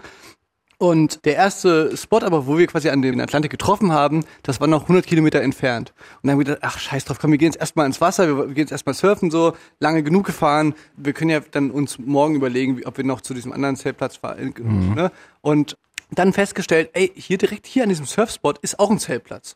Und 0.78 1.24
der 1.24 1.36
erste 1.36 1.96
Spot 1.96 2.20
aber, 2.20 2.46
wo 2.46 2.58
wir 2.58 2.68
quasi 2.68 2.90
an 2.90 3.02
den 3.02 3.22
Atlantik 3.22 3.52
getroffen 3.52 3.94
haben, 3.94 4.26
das 4.42 4.60
war 4.60 4.68
noch 4.68 4.82
100 4.82 5.06
Kilometer 5.06 5.42
entfernt. 5.42 5.94
Und 5.98 6.24
dann 6.24 6.32
haben 6.32 6.40
wir 6.40 6.46
gedacht, 6.46 6.64
ach 6.64 6.78
scheiß 6.78 7.06
drauf, 7.06 7.20
komm, 7.20 7.32
wir 7.32 7.38
gehen 7.38 7.52
jetzt 7.52 7.60
erstmal 7.60 7.86
ins 7.86 8.02
Wasser, 8.02 8.28
wir, 8.28 8.38
wir 8.38 8.48
gehen 8.48 8.64
jetzt 8.64 8.72
erstmal 8.72 8.94
surfen, 8.94 9.32
so 9.32 9.54
lange 9.80 10.04
genug 10.04 10.26
gefahren. 10.26 10.74
Wir 10.98 11.14
können 11.14 11.30
ja 11.30 11.40
dann 11.40 11.72
uns 11.72 12.00
morgen 12.00 12.36
überlegen, 12.36 12.78
wie, 12.78 12.86
ob 12.86 12.98
wir 12.98 13.06
noch 13.06 13.22
zu 13.22 13.34
diesem 13.34 13.54
anderen 13.54 13.78
Zeltplatz 13.78 14.18
fahren. 14.18 14.54
Ne? 14.96 15.12
Und 15.42 15.78
dann 16.12 16.34
festgestellt, 16.34 16.90
ey, 16.94 17.12
hier 17.16 17.38
direkt 17.38 17.66
hier 17.66 17.84
an 17.84 17.90
diesem 17.90 18.06
Surfspot 18.06 18.58
ist 18.60 18.80
auch 18.80 18.92
ein 18.92 19.00
Zeltplatz. 19.00 19.56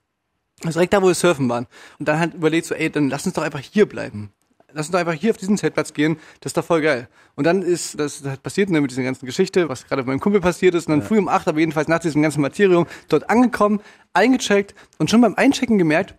Also 0.64 0.80
direkt 0.80 0.94
da, 0.94 1.02
wo 1.02 1.08
wir 1.08 1.14
surfen 1.14 1.48
waren. 1.50 1.68
Und 2.00 2.08
dann 2.08 2.20
halt 2.20 2.34
überlegt 2.34 2.66
so, 2.66 2.76
ey, 2.76 2.90
dann 2.90 3.10
lass 3.10 3.26
uns 3.26 3.36
doch 3.36 3.44
einfach 3.44 3.60
hier 3.60 3.88
bleiben. 3.88 4.32
Lass 4.74 4.88
uns 4.88 4.92
doch 4.92 5.00
einfach 5.00 5.14
hier 5.14 5.32
auf 5.32 5.38
diesen 5.38 5.58
Zeltplatz 5.58 5.94
gehen. 5.94 6.18
Das 6.42 6.50
ist 6.52 6.58
doch 6.58 6.66
voll 6.66 6.82
geil. 6.82 7.08
Und 7.36 7.46
dann 7.46 7.62
ist 7.62 8.00
das 8.00 8.24
halt 8.24 8.44
passiert 8.44 8.70
ne, 8.70 8.82
mit 8.82 8.92
dieser 8.92 9.04
ganzen 9.04 9.26
Geschichte, 9.26 9.70
was 9.70 9.86
gerade 9.86 10.04
bei 10.04 10.12
meinem 10.12 10.20
Kumpel 10.20 10.42
passiert 10.42 10.76
ist. 10.76 10.88
Und 10.88 10.92
dann 10.92 11.02
früh 11.04 11.18
um 11.18 11.28
acht, 11.28 11.48
aber 11.48 11.60
jedenfalls 11.60 11.88
nach 11.88 12.00
diesem 12.00 12.22
ganzen 12.22 12.42
Materium, 12.42 12.88
dort 13.08 13.30
angekommen, 13.30 13.80
eingecheckt 14.14 14.76
und 14.98 15.10
schon 15.10 15.22
beim 15.22 15.36
Einchecken 15.36 15.78
gemerkt, 15.78 16.16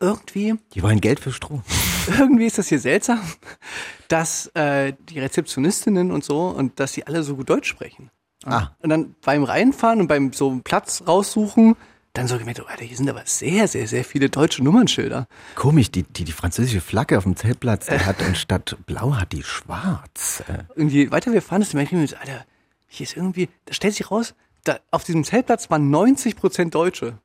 irgendwie, 0.00 0.54
Die 0.74 0.82
wollen 0.82 1.00
Geld 1.00 1.20
für 1.20 1.32
Strom. 1.32 1.62
irgendwie 2.18 2.46
ist 2.46 2.58
das 2.58 2.68
hier 2.68 2.80
seltsam, 2.80 3.20
dass 4.08 4.48
äh, 4.54 4.92
die 5.08 5.20
Rezeptionistinnen 5.20 6.10
und 6.10 6.24
so 6.24 6.48
und 6.48 6.78
dass 6.80 6.92
sie 6.92 7.06
alle 7.06 7.22
so 7.22 7.36
gut 7.36 7.48
Deutsch 7.48 7.68
sprechen. 7.68 8.10
Ah. 8.44 8.70
Und 8.80 8.90
dann 8.90 9.14
beim 9.24 9.44
Reinfahren 9.44 10.00
und 10.00 10.08
beim 10.08 10.32
so 10.32 10.50
einen 10.50 10.62
Platz 10.62 11.04
raussuchen, 11.06 11.76
dann 12.14 12.28
so 12.28 12.38
gemerkt, 12.38 12.60
oh, 12.62 12.66
Alter, 12.66 12.84
hier 12.84 12.96
sind 12.96 13.10
aber 13.10 13.22
sehr, 13.26 13.66
sehr, 13.68 13.86
sehr 13.88 14.04
viele 14.04 14.30
deutsche 14.30 14.62
Nummernschilder. 14.62 15.26
Komisch, 15.56 15.90
die, 15.90 16.04
die, 16.04 16.24
die 16.24 16.32
französische 16.32 16.80
Flagge 16.80 17.18
auf 17.18 17.24
dem 17.24 17.36
Zeltplatz, 17.36 17.86
die 17.86 17.98
hat 17.98 18.22
anstatt 18.22 18.76
blau 18.86 19.16
hat 19.16 19.32
die 19.32 19.42
schwarz. 19.42 20.42
Äh, 20.48 20.80
Und 20.80 20.90
je 20.90 21.10
weiter 21.10 21.32
wir 21.32 21.42
fahren, 21.42 21.60
desto 21.60 21.76
mehr 21.76 21.86
kriegen 21.86 22.00
wir 22.00 22.08
so, 22.08 22.16
Alter, 22.16 22.44
hier 22.86 23.04
ist 23.04 23.16
irgendwie, 23.16 23.48
da 23.64 23.74
stellt 23.74 23.94
sich 23.94 24.10
raus, 24.10 24.34
da, 24.62 24.78
auf 24.92 25.02
diesem 25.04 25.24
Zeltplatz 25.24 25.70
waren 25.70 25.90
90 25.90 26.36
Prozent 26.36 26.74
Deutsche. 26.74 27.18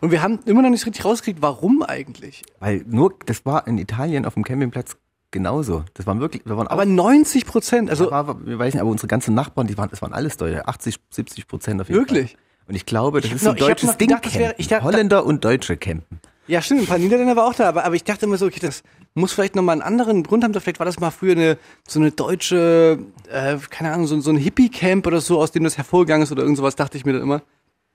Und 0.00 0.10
wir 0.10 0.22
haben 0.22 0.40
immer 0.46 0.62
noch 0.62 0.70
nicht 0.70 0.84
richtig 0.86 1.04
rausgekriegt, 1.04 1.42
warum 1.42 1.82
eigentlich. 1.82 2.42
Weil 2.58 2.84
nur, 2.88 3.14
das 3.26 3.44
war 3.44 3.66
in 3.68 3.78
Italien 3.78 4.24
auf 4.24 4.34
dem 4.34 4.42
Campingplatz 4.44 4.96
genauso. 5.30 5.84
Das 5.94 6.06
waren 6.06 6.20
wirklich, 6.20 6.44
wir 6.46 6.56
waren 6.56 6.66
Aber 6.68 6.82
auch, 6.82 6.86
90 6.86 7.44
Prozent, 7.44 7.90
also 7.90 8.10
war, 8.10 8.44
wir 8.46 8.58
weiß 8.58 8.72
nicht, 8.74 8.80
aber 8.80 8.90
unsere 8.90 9.06
ganzen 9.08 9.34
Nachbarn, 9.34 9.66
die 9.66 9.76
waren, 9.76 9.90
das 9.90 10.00
waren 10.00 10.14
alles 10.14 10.38
Deutsche, 10.38 10.66
80, 10.66 10.96
70 11.10 11.46
Prozent 11.46 11.80
auf 11.82 11.88
jeden 11.88 12.00
Wirklich? 12.00 12.32
Fall. 12.32 12.40
Und 12.68 12.74
ich 12.74 12.84
glaube, 12.86 13.20
das 13.20 13.30
Ich 13.30 13.36
ist 13.36 13.42
ein 13.42 13.54
noch- 13.54 13.60
hab 13.60 13.68
deutsches 13.68 13.96
Ding. 13.96 14.08
gedacht, 14.08 14.34
wäre- 14.38 14.54
dachte- 14.58 14.82
Holländer 14.82 15.24
und 15.24 15.44
Deutsche 15.44 15.76
campen. 15.76 16.20
Ja, 16.48 16.62
stimmt, 16.62 16.82
ein 16.82 16.86
paar 16.86 16.98
Niederländer 16.98 17.34
war 17.36 17.46
auch 17.46 17.54
da, 17.54 17.68
aber, 17.68 17.84
aber 17.84 17.94
ich 17.96 18.04
dachte 18.04 18.26
immer 18.26 18.36
so, 18.38 18.46
okay, 18.46 18.60
das 18.60 18.82
muss 19.14 19.32
vielleicht 19.32 19.56
nochmal 19.56 19.72
einen 19.74 19.82
anderen 19.82 20.22
Grund 20.22 20.44
haben. 20.44 20.54
Vielleicht 20.54 20.78
war 20.78 20.86
das 20.86 21.00
mal 21.00 21.10
früher 21.10 21.32
eine, 21.32 21.58
so 21.88 21.98
eine 21.98 22.12
deutsche, 22.12 22.98
äh, 23.28 23.56
keine 23.70 23.92
Ahnung, 23.92 24.06
so, 24.06 24.20
so 24.20 24.30
ein 24.30 24.36
Hippie-Camp 24.36 25.06
oder 25.06 25.20
so, 25.20 25.40
aus 25.40 25.50
dem 25.50 25.64
das 25.64 25.76
hervorgegangen 25.76 26.22
ist 26.22 26.30
oder 26.32 26.42
irgend 26.42 26.58
sowas, 26.58 26.76
dachte 26.76 26.96
ich 26.98 27.04
mir 27.04 27.14
dann 27.14 27.22
immer. 27.22 27.42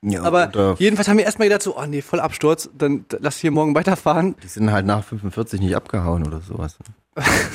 Ja, 0.04 0.24
Aber 0.24 0.48
oder 0.48 0.76
jedenfalls 0.80 1.08
haben 1.08 1.18
wir 1.18 1.26
erstmal 1.26 1.48
gedacht 1.48 1.62
so, 1.62 1.78
oh 1.78 1.86
nee, 1.86 2.02
voll 2.02 2.20
Absturz, 2.20 2.70
dann 2.76 3.06
lass 3.20 3.38
hier 3.38 3.52
morgen 3.52 3.76
weiterfahren. 3.76 4.36
die 4.44 4.48
sind 4.48 4.72
halt 4.72 4.86
nach 4.88 5.04
45 5.04 5.60
nicht 5.62 5.76
abgehauen 5.76 6.26
oder 6.26 6.42
sowas. 6.42 6.78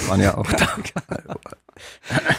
Waren 0.07 0.21
ja 0.21 0.37
auch 0.37 0.47
da. 0.53 0.69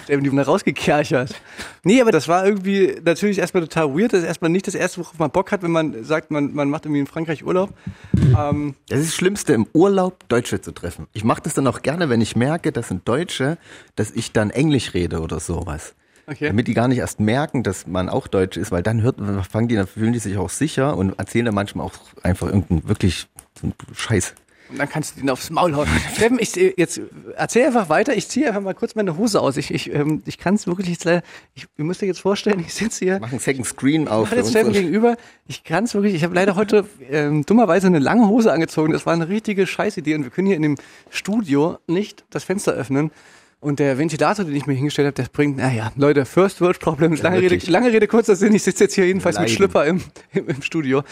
Der 0.08 0.16
haben 0.18 0.24
die 0.24 0.36
da 0.36 0.42
rausgekerchert. 0.44 1.36
Nee, 1.84 2.00
aber 2.00 2.12
das 2.12 2.28
war 2.28 2.46
irgendwie 2.46 2.96
natürlich 3.04 3.40
erstmal 3.40 3.64
total 3.64 3.96
weird. 3.98 4.14
Das 4.14 4.22
ist 4.22 4.28
erstmal 4.28 4.50
nicht 4.50 4.68
das 4.68 4.76
erste, 4.76 5.00
worauf 5.00 5.20
man 5.20 5.32
Bock 5.32 5.52
hat, 5.52 5.62
wenn 5.62 5.72
man 5.72 6.04
sagt, 6.04 6.32
man, 6.32 6.54
man 6.54 6.70
macht 6.70 6.86
irgendwie 6.86 7.02
in 7.02 7.08
Frankreich 7.08 7.44
Urlaub. 7.46 7.74
Ähm, 8.16 8.76
Das 8.88 9.00
ist 9.00 9.10
das 9.10 9.16
Schlimmste, 9.16 9.54
im 9.54 9.68
Urlaub 9.74 10.28
Deutsche 10.30 10.62
zu 10.62 10.72
treffen. 10.72 11.08
Ich 11.14 11.24
mache 11.24 11.42
das 11.42 11.54
dann 11.54 11.68
auch 11.68 11.82
gerne, 11.82 12.10
wenn 12.10 12.22
ich 12.22 12.36
merke, 12.36 12.72
das 12.72 12.88
sind 12.88 13.08
Deutsche, 13.08 13.58
dass 13.96 14.12
ich 14.12 14.32
dann 14.32 14.52
Englisch 14.52 14.94
rede 14.94 15.20
oder 15.20 15.40
sowas. 15.40 15.96
Okay. 16.30 16.48
Damit 16.48 16.68
die 16.68 16.74
gar 16.74 16.90
nicht 16.90 16.98
erst 16.98 17.22
merken, 17.22 17.64
dass 17.64 17.88
man 17.88 18.10
auch 18.10 18.28
Deutsch 18.28 18.58
ist, 18.58 18.72
weil 18.72 18.84
dann 18.84 19.02
hört, 19.02 19.18
fangen 19.50 19.70
die, 19.70 19.76
dann 19.76 19.88
fühlen 19.88 20.12
die 20.12 20.20
sich 20.20 20.38
auch 20.38 20.50
sicher 20.50 20.98
und 20.98 21.18
erzählen 21.18 21.46
dann 21.46 21.56
manchmal 21.56 21.86
auch 21.86 21.94
einfach 22.22 22.48
irgendeinen 22.48 22.88
wirklich 22.90 23.28
so 23.60 23.68
einen 23.68 23.74
Scheiß. 23.96 24.36
Und 24.70 24.80
dann 24.80 24.90
kannst 24.90 25.16
du 25.16 25.22
den 25.22 25.30
aufs 25.30 25.50
Maul 25.50 25.76
hauen. 25.76 25.88
Steffen, 26.16 26.38
ich 26.40 26.54
jetzt 26.56 27.00
erzähl 27.36 27.68
einfach 27.68 27.88
weiter. 27.88 28.16
Ich 28.16 28.28
ziehe 28.28 28.48
einfach 28.48 28.62
mal 28.62 28.74
kurz 28.74 28.96
meine 28.96 29.18
Hose 29.18 29.40
aus. 29.40 29.56
Ich, 29.56 29.74
ich, 29.74 29.94
ähm, 29.94 30.22
ich 30.26 30.38
kann 30.38 30.56
es 30.56 30.68
wirklich 30.68 30.90
jetzt 30.90 31.06
leider. 31.06 31.24
Ich, 31.56 31.68
ihr 31.78 31.86
müsst 31.86 32.04
euch 32.04 32.08
jetzt 32.08 32.20
vorstellen, 32.20 32.60
ich 32.60 32.74
sitze 32.74 33.06
hier. 33.06 33.20
Machen 33.20 33.40
Second 33.40 33.66
Screen 33.66 34.08
auf. 34.10 34.30
Ich 34.32 34.38
jetzt 34.38 34.50
Steffen 34.50 34.74
gegenüber. 34.74 35.16
Ich 35.48 35.64
kann 35.64 35.86
es 35.86 35.94
wirklich. 35.94 36.14
Ich 36.14 36.24
habe 36.24 36.36
leider 36.36 36.56
heute 36.56 36.86
ähm, 37.10 37.46
dummerweise 37.46 37.88
eine 37.88 38.00
lange 38.00 38.28
Hose 38.28 38.52
angezogen. 38.52 38.92
Das 38.92 39.06
war 39.06 39.14
eine 39.14 39.30
richtige 39.30 39.66
Scheißidee 39.66 40.16
und 40.16 40.24
wir 40.24 40.30
können 40.32 40.48
hier 40.48 40.58
in 40.58 40.64
dem 40.64 40.76
Studio 41.10 41.78
nicht 41.88 42.26
das 42.30 42.44
Fenster 42.44 42.74
öffnen. 42.74 43.12
Und 43.60 43.80
der 43.80 43.98
Ventilator, 43.98 44.46
den 44.46 44.56
ich 44.56 44.68
mir 44.68 44.74
hingestellt 44.74 45.08
habe, 45.08 45.16
der 45.16 45.26
bringt, 45.32 45.58
naja, 45.58 45.92
Leute, 45.96 46.26
First 46.26 46.62
World 46.62 46.80
Problems. 46.80 47.22
Lange, 47.22 47.42
Rede, 47.42 47.58
lange 47.72 47.92
Rede, 47.92 48.08
kurzer 48.08 48.36
Sinn. 48.36 48.54
Ich 48.54 48.64
sitze 48.64 48.84
jetzt 48.84 48.94
hier 48.94 49.08
jedenfalls 49.08 49.38
mit 49.38 49.48
Leiden. 49.48 49.56
Schlüpper 49.56 49.86
im, 49.86 50.02
im, 50.34 50.48
im 50.48 50.62
Studio 50.62 51.04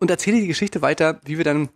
und 0.00 0.10
erzähle 0.10 0.40
die 0.40 0.48
Geschichte 0.48 0.82
weiter, 0.82 1.20
wie 1.24 1.38
wir 1.38 1.44
dann 1.44 1.68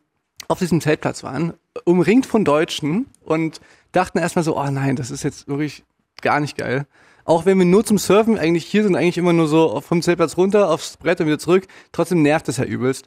auf 0.49 0.59
diesem 0.59 0.81
Zeltplatz 0.81 1.23
waren, 1.23 1.55
umringt 1.85 2.27
von 2.27 2.45
Deutschen 2.45 3.07
und 3.21 3.61
dachten 3.93 4.19
erstmal 4.19 4.45
so, 4.45 4.57
oh 4.57 4.71
nein, 4.71 4.97
das 4.97 5.11
ist 5.11 5.23
jetzt 5.23 5.47
wirklich 5.47 5.85
gar 6.21 6.41
nicht 6.41 6.57
geil. 6.57 6.87
Auch 7.25 7.45
wenn 7.45 7.59
wir 7.59 7.67
nur 7.67 7.85
zum 7.85 7.99
Surfen 7.99 8.39
eigentlich 8.39 8.65
hier 8.65 8.83
sind, 8.83 8.97
eigentlich 8.97 9.19
immer 9.19 9.35
nur 9.35 9.49
so 9.49 9.81
vom 9.83 10.01
Zeltplatz 10.01 10.37
runter, 10.37 10.71
aufs 10.71 10.97
Brett 10.97 11.21
und 11.21 11.27
wieder 11.27 11.39
zurück, 11.39 11.67
trotzdem 11.93 12.23
nervt 12.23 12.49
es 12.49 12.57
ja 12.57 12.65
übelst. 12.65 13.07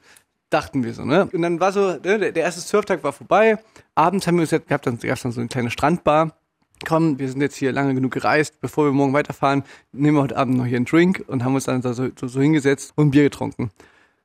Dachten 0.52 0.84
wir 0.84 0.94
so, 0.94 1.06
ne? 1.06 1.28
Und 1.32 1.42
dann 1.42 1.60
war 1.60 1.72
so, 1.72 1.94
ne, 1.94 2.32
der, 2.32 2.36
erste 2.36 2.62
Surftag 2.62 3.04
war 3.04 3.14
vorbei. 3.14 3.58
Abends 3.96 4.28
haben 4.28 4.36
wir 4.36 4.42
uns 4.42 4.52
jetzt 4.52 4.68
gehabt, 4.68 4.86
dann 4.86 5.00
gab 5.00 5.16
es 5.16 5.24
dann 5.24 5.32
so 5.32 5.40
eine 5.40 5.48
kleine 5.48 5.72
Strandbar. 5.72 6.36
Komm, 6.86 7.20
wir 7.20 7.30
sind 7.30 7.42
jetzt 7.42 7.56
hier 7.56 7.72
lange 7.72 7.94
genug 7.94 8.12
gereist, 8.12 8.60
bevor 8.62 8.86
wir 8.86 8.92
morgen 8.92 9.14
weiterfahren, 9.14 9.64
nehmen 9.92 10.18
wir 10.18 10.24
heute 10.24 10.38
Abend 10.38 10.58
noch 10.58 10.66
hier 10.66 10.78
einen 10.78 10.86
Drink 10.86 11.24
und 11.28 11.44
haben 11.44 11.56
uns 11.56 11.66
dann 11.66 11.82
da 11.82 11.94
so, 11.94 12.10
so, 12.20 12.28
so 12.28 12.42
hingesetzt 12.42 12.94
und 12.96 13.08
ein 13.08 13.12
Bier 13.12 13.24
getrunken. 13.24 13.72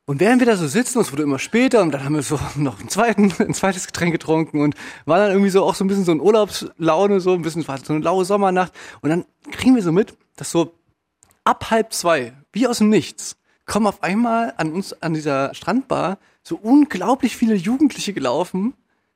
Und 0.08 0.20
während 0.20 0.40
wir 0.40 0.46
da 0.46 0.56
so 0.56 0.68
sitzen, 0.68 1.00
es 1.00 1.10
wurde 1.10 1.24
immer 1.24 1.40
später 1.40 1.82
und 1.82 1.92
dann 1.92 2.04
haben 2.04 2.14
wir 2.14 2.22
so 2.22 2.38
noch 2.56 2.78
einen 2.78 2.88
zweiten, 2.88 3.32
ein 3.38 3.54
zweites 3.54 3.86
Getränk 3.86 4.12
getrunken 4.12 4.60
und 4.60 4.74
war 5.04 5.18
dann 5.18 5.32
irgendwie 5.32 5.50
so 5.50 5.64
auch 5.64 5.74
so 5.74 5.84
ein 5.84 5.88
bisschen 5.88 6.04
so 6.04 6.12
ein 6.12 6.20
Urlaubslaune, 6.20 7.20
so 7.20 7.34
ein 7.34 7.42
bisschen, 7.42 7.66
war 7.66 7.78
so 7.78 7.92
eine 7.92 8.04
laue 8.04 8.24
Sommernacht. 8.24 8.72
Und 9.00 9.10
dann 9.10 9.24
kriegen 9.50 9.74
wir 9.74 9.82
so 9.82 9.92
mit, 9.92 10.16
dass 10.36 10.50
so 10.50 10.74
ab 11.44 11.70
halb 11.70 11.92
zwei, 11.92 12.32
wie 12.52 12.68
aus 12.68 12.78
dem 12.78 12.88
Nichts, 12.88 13.36
kommen 13.66 13.88
auf 13.88 14.02
einmal 14.04 14.54
an 14.58 14.72
uns, 14.72 14.92
an 15.02 15.12
dieser 15.12 15.52
Strandbar, 15.54 16.18
so 16.44 16.56
unglaublich 16.56 17.36
viele 17.36 17.56
Jugendliche 17.56 18.12
gelaufen, 18.12 18.74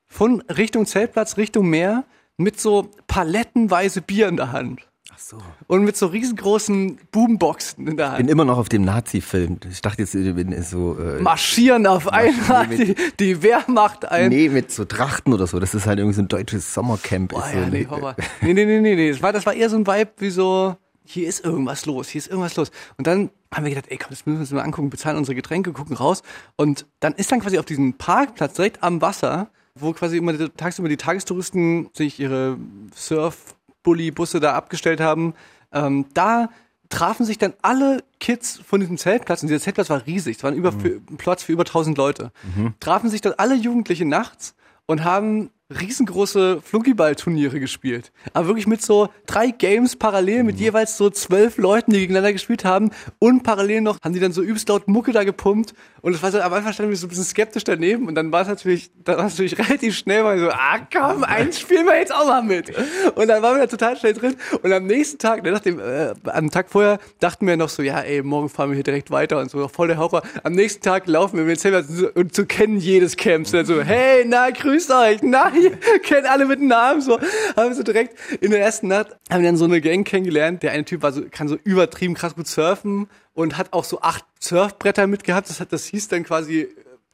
von 0.08 0.40
Richtung 0.42 0.86
Zeltplatz, 0.86 1.36
Richtung 1.36 1.70
Meer, 1.70 2.04
mit 2.40 2.60
so 2.60 2.90
palettenweise 3.06 4.00
Bier 4.00 4.28
in 4.28 4.36
der 4.36 4.52
Hand. 4.52 4.80
Ach 5.12 5.18
so. 5.18 5.38
Und 5.66 5.84
mit 5.84 5.96
so 5.96 6.06
riesengroßen 6.06 6.98
Boomboxen 7.12 7.86
in 7.86 7.96
der 7.96 8.06
Ich 8.06 8.10
Hand. 8.12 8.18
bin 8.18 8.28
immer 8.28 8.44
noch 8.44 8.58
auf 8.58 8.68
dem 8.68 8.82
Nazi-Film. 8.84 9.58
Ich 9.70 9.80
dachte 9.82 10.02
jetzt, 10.02 10.14
ich 10.14 10.34
bin 10.34 10.62
so. 10.62 10.96
Äh, 10.98 11.20
marschieren 11.20 11.86
auf 11.86 12.08
einmal 12.08 12.66
die, 12.68 12.94
die 13.18 13.42
Wehrmacht 13.42 14.06
ein. 14.10 14.30
Nee, 14.30 14.48
mit 14.48 14.70
so 14.72 14.84
Trachten 14.84 15.32
oder 15.34 15.46
so. 15.46 15.58
Das 15.58 15.74
ist 15.74 15.86
halt 15.86 15.98
irgendwie 15.98 16.16
so 16.16 16.22
ein 16.22 16.28
deutsches 16.28 16.72
Sommercamp. 16.72 17.32
Boah, 17.32 17.44
ist 17.46 17.54
ja, 17.54 17.66
nee, 17.66 17.86
Horror. 17.90 18.16
nee, 18.40 18.54
nee, 18.54 18.64
nee, 18.64 18.80
nee, 18.80 18.94
nee. 18.94 19.10
Das 19.10 19.22
war, 19.22 19.32
das 19.32 19.44
war 19.46 19.52
eher 19.54 19.68
so 19.68 19.76
ein 19.76 19.86
Vibe 19.86 20.10
wie 20.18 20.30
so, 20.30 20.76
hier 21.04 21.28
ist 21.28 21.44
irgendwas 21.44 21.86
los, 21.86 22.08
hier 22.08 22.20
ist 22.20 22.28
irgendwas 22.28 22.56
los. 22.56 22.70
Und 22.96 23.06
dann 23.06 23.30
haben 23.52 23.64
wir 23.64 23.70
gedacht, 23.74 23.90
ey, 23.90 23.98
komm, 23.98 24.10
das 24.10 24.24
müssen 24.26 24.38
wir 24.38 24.40
uns 24.42 24.50
mal 24.52 24.62
angucken, 24.62 24.90
bezahlen 24.90 25.16
unsere 25.18 25.34
Getränke, 25.34 25.72
gucken 25.72 25.96
raus. 25.96 26.22
Und 26.56 26.86
dann 27.00 27.14
ist 27.14 27.30
dann 27.32 27.40
quasi 27.40 27.58
auf 27.58 27.64
diesem 27.66 27.94
Parkplatz 27.94 28.54
direkt 28.54 28.82
am 28.82 29.02
Wasser, 29.02 29.50
wo 29.80 29.92
quasi 29.92 30.16
immer 30.16 30.32
die, 30.32 30.48
tagsüber 30.48 30.88
die 30.88 30.96
Tagestouristen 30.96 31.90
sich 31.92 32.20
ihre 32.20 32.58
Surf-Bully-Busse 32.94 34.40
da 34.40 34.54
abgestellt 34.54 35.00
haben, 35.00 35.34
ähm, 35.72 36.06
da 36.14 36.50
trafen 36.88 37.24
sich 37.24 37.38
dann 37.38 37.54
alle 37.62 38.02
Kids 38.18 38.60
von 38.64 38.80
diesem 38.80 38.98
Zeltplatz, 38.98 39.42
und 39.42 39.48
dieser 39.48 39.60
Zeltplatz 39.60 39.90
war 39.90 40.06
riesig, 40.06 40.38
es 40.38 40.42
war 40.42 40.50
ein, 40.50 40.80
für, 40.80 41.00
ein 41.10 41.16
Platz 41.16 41.44
für 41.44 41.52
über 41.52 41.62
1000 41.62 41.96
Leute, 41.96 42.32
trafen 42.80 43.08
sich 43.08 43.20
dann 43.20 43.34
alle 43.36 43.54
Jugendliche 43.54 44.04
nachts 44.04 44.54
und 44.86 45.04
haben 45.04 45.50
riesengroße 45.70 46.60
Flunkyball-Turniere 46.62 47.60
gespielt. 47.60 48.12
Aber 48.32 48.48
wirklich 48.48 48.66
mit 48.66 48.82
so 48.82 49.08
drei 49.26 49.48
Games 49.48 49.96
parallel, 49.96 50.42
mit 50.42 50.58
jeweils 50.58 50.96
so 50.96 51.10
zwölf 51.10 51.58
Leuten, 51.58 51.92
die 51.92 52.00
gegeneinander 52.00 52.32
gespielt 52.32 52.64
haben. 52.64 52.90
Und 53.18 53.42
parallel 53.42 53.80
noch 53.82 53.98
haben 54.02 54.12
die 54.12 54.20
dann 54.20 54.32
so 54.32 54.42
übelst 54.42 54.68
laut 54.68 54.88
Mucke 54.88 55.12
da 55.12 55.24
gepumpt. 55.24 55.74
Und 56.02 56.14
es 56.14 56.22
war 56.22 56.32
so, 56.32 56.40
am 56.40 56.52
Anfang 56.52 56.72
standen 56.72 56.90
wir 56.90 56.96
so 56.96 57.06
ein 57.06 57.10
bisschen 57.10 57.24
skeptisch 57.24 57.64
daneben. 57.64 58.08
Und 58.08 58.14
dann 58.14 58.32
war 58.32 58.42
es 58.42 58.48
natürlich, 58.48 58.90
dann 59.04 59.18
war 59.18 59.26
es 59.26 59.32
natürlich 59.34 59.58
relativ 59.70 59.96
schnell 59.96 60.22
mal 60.22 60.38
so, 60.38 60.50
ah 60.50 60.78
komm, 60.92 61.24
eins 61.24 61.60
spielen 61.60 61.86
wir 61.86 61.96
jetzt 61.98 62.14
auch 62.14 62.26
mal 62.26 62.42
mit. 62.42 62.72
Und 63.14 63.28
dann 63.28 63.42
waren 63.42 63.56
wir 63.56 63.60
da 63.60 63.66
total 63.66 63.96
schnell 63.96 64.14
drin. 64.14 64.36
Und 64.62 64.72
am 64.72 64.86
nächsten 64.86 65.18
Tag, 65.18 65.42
ne, 65.42 65.52
nach 65.52 65.60
dem, 65.60 65.78
äh, 65.78 66.14
am 66.24 66.50
Tag 66.50 66.70
vorher, 66.70 66.98
dachten 67.20 67.46
wir 67.46 67.56
noch 67.56 67.68
so, 67.68 67.82
ja 67.82 68.00
ey, 68.00 68.22
morgen 68.22 68.48
fahren 68.48 68.70
wir 68.70 68.74
hier 68.74 68.84
direkt 68.84 69.10
weiter 69.10 69.38
und 69.38 69.50
so, 69.50 69.68
voll 69.68 69.88
der 69.88 69.98
Horror. 69.98 70.22
Am 70.42 70.52
nächsten 70.52 70.82
Tag 70.82 71.06
laufen 71.06 71.36
wir 71.36 71.44
mit 71.44 71.62
dem 71.62 72.10
und 72.14 72.34
zu 72.34 72.46
kennen 72.46 72.78
jedes 72.78 73.16
Camp. 73.16 73.46
So, 73.46 73.62
so, 73.62 73.82
hey, 73.82 74.24
na, 74.26 74.50
grüßt 74.50 74.90
euch, 74.90 75.18
na, 75.22 75.50
kennt 76.02 76.26
alle 76.26 76.46
mit 76.46 76.60
Namen, 76.60 77.00
so. 77.00 77.18
Haben 77.56 77.68
wir 77.70 77.74
so 77.74 77.82
direkt 77.82 78.16
in 78.40 78.50
der 78.50 78.60
ersten 78.60 78.88
Nacht, 78.88 79.16
haben 79.30 79.42
wir 79.42 79.48
dann 79.48 79.56
so 79.56 79.64
eine 79.64 79.80
Gang 79.80 80.06
kennengelernt. 80.06 80.62
Der 80.62 80.72
eine 80.72 80.84
Typ 80.84 81.02
war 81.02 81.12
so, 81.12 81.22
kann 81.30 81.48
so 81.48 81.56
übertrieben 81.64 82.14
krass 82.14 82.34
gut 82.34 82.46
surfen 82.46 83.08
und 83.34 83.56
hat 83.56 83.72
auch 83.72 83.84
so 83.84 84.00
acht 84.00 84.24
Surfbretter 84.40 85.06
mitgehabt. 85.06 85.48
Das 85.48 85.60
hat, 85.60 85.72
das 85.72 85.86
hieß 85.86 86.08
dann 86.08 86.24
quasi, 86.24 86.60
äh, 86.60 86.68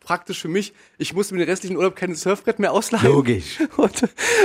praktisch 0.06 0.40
für 0.40 0.48
mich, 0.48 0.72
ich 0.98 1.12
musste 1.14 1.34
mir 1.34 1.40
den 1.40 1.50
restlichen 1.50 1.76
Urlaub 1.76 1.96
keine 1.96 2.14
Surfbrett 2.14 2.58
mehr 2.58 2.72
ausleihen. 2.72 3.06
Logisch. 3.06 3.58
Und, 3.76 4.04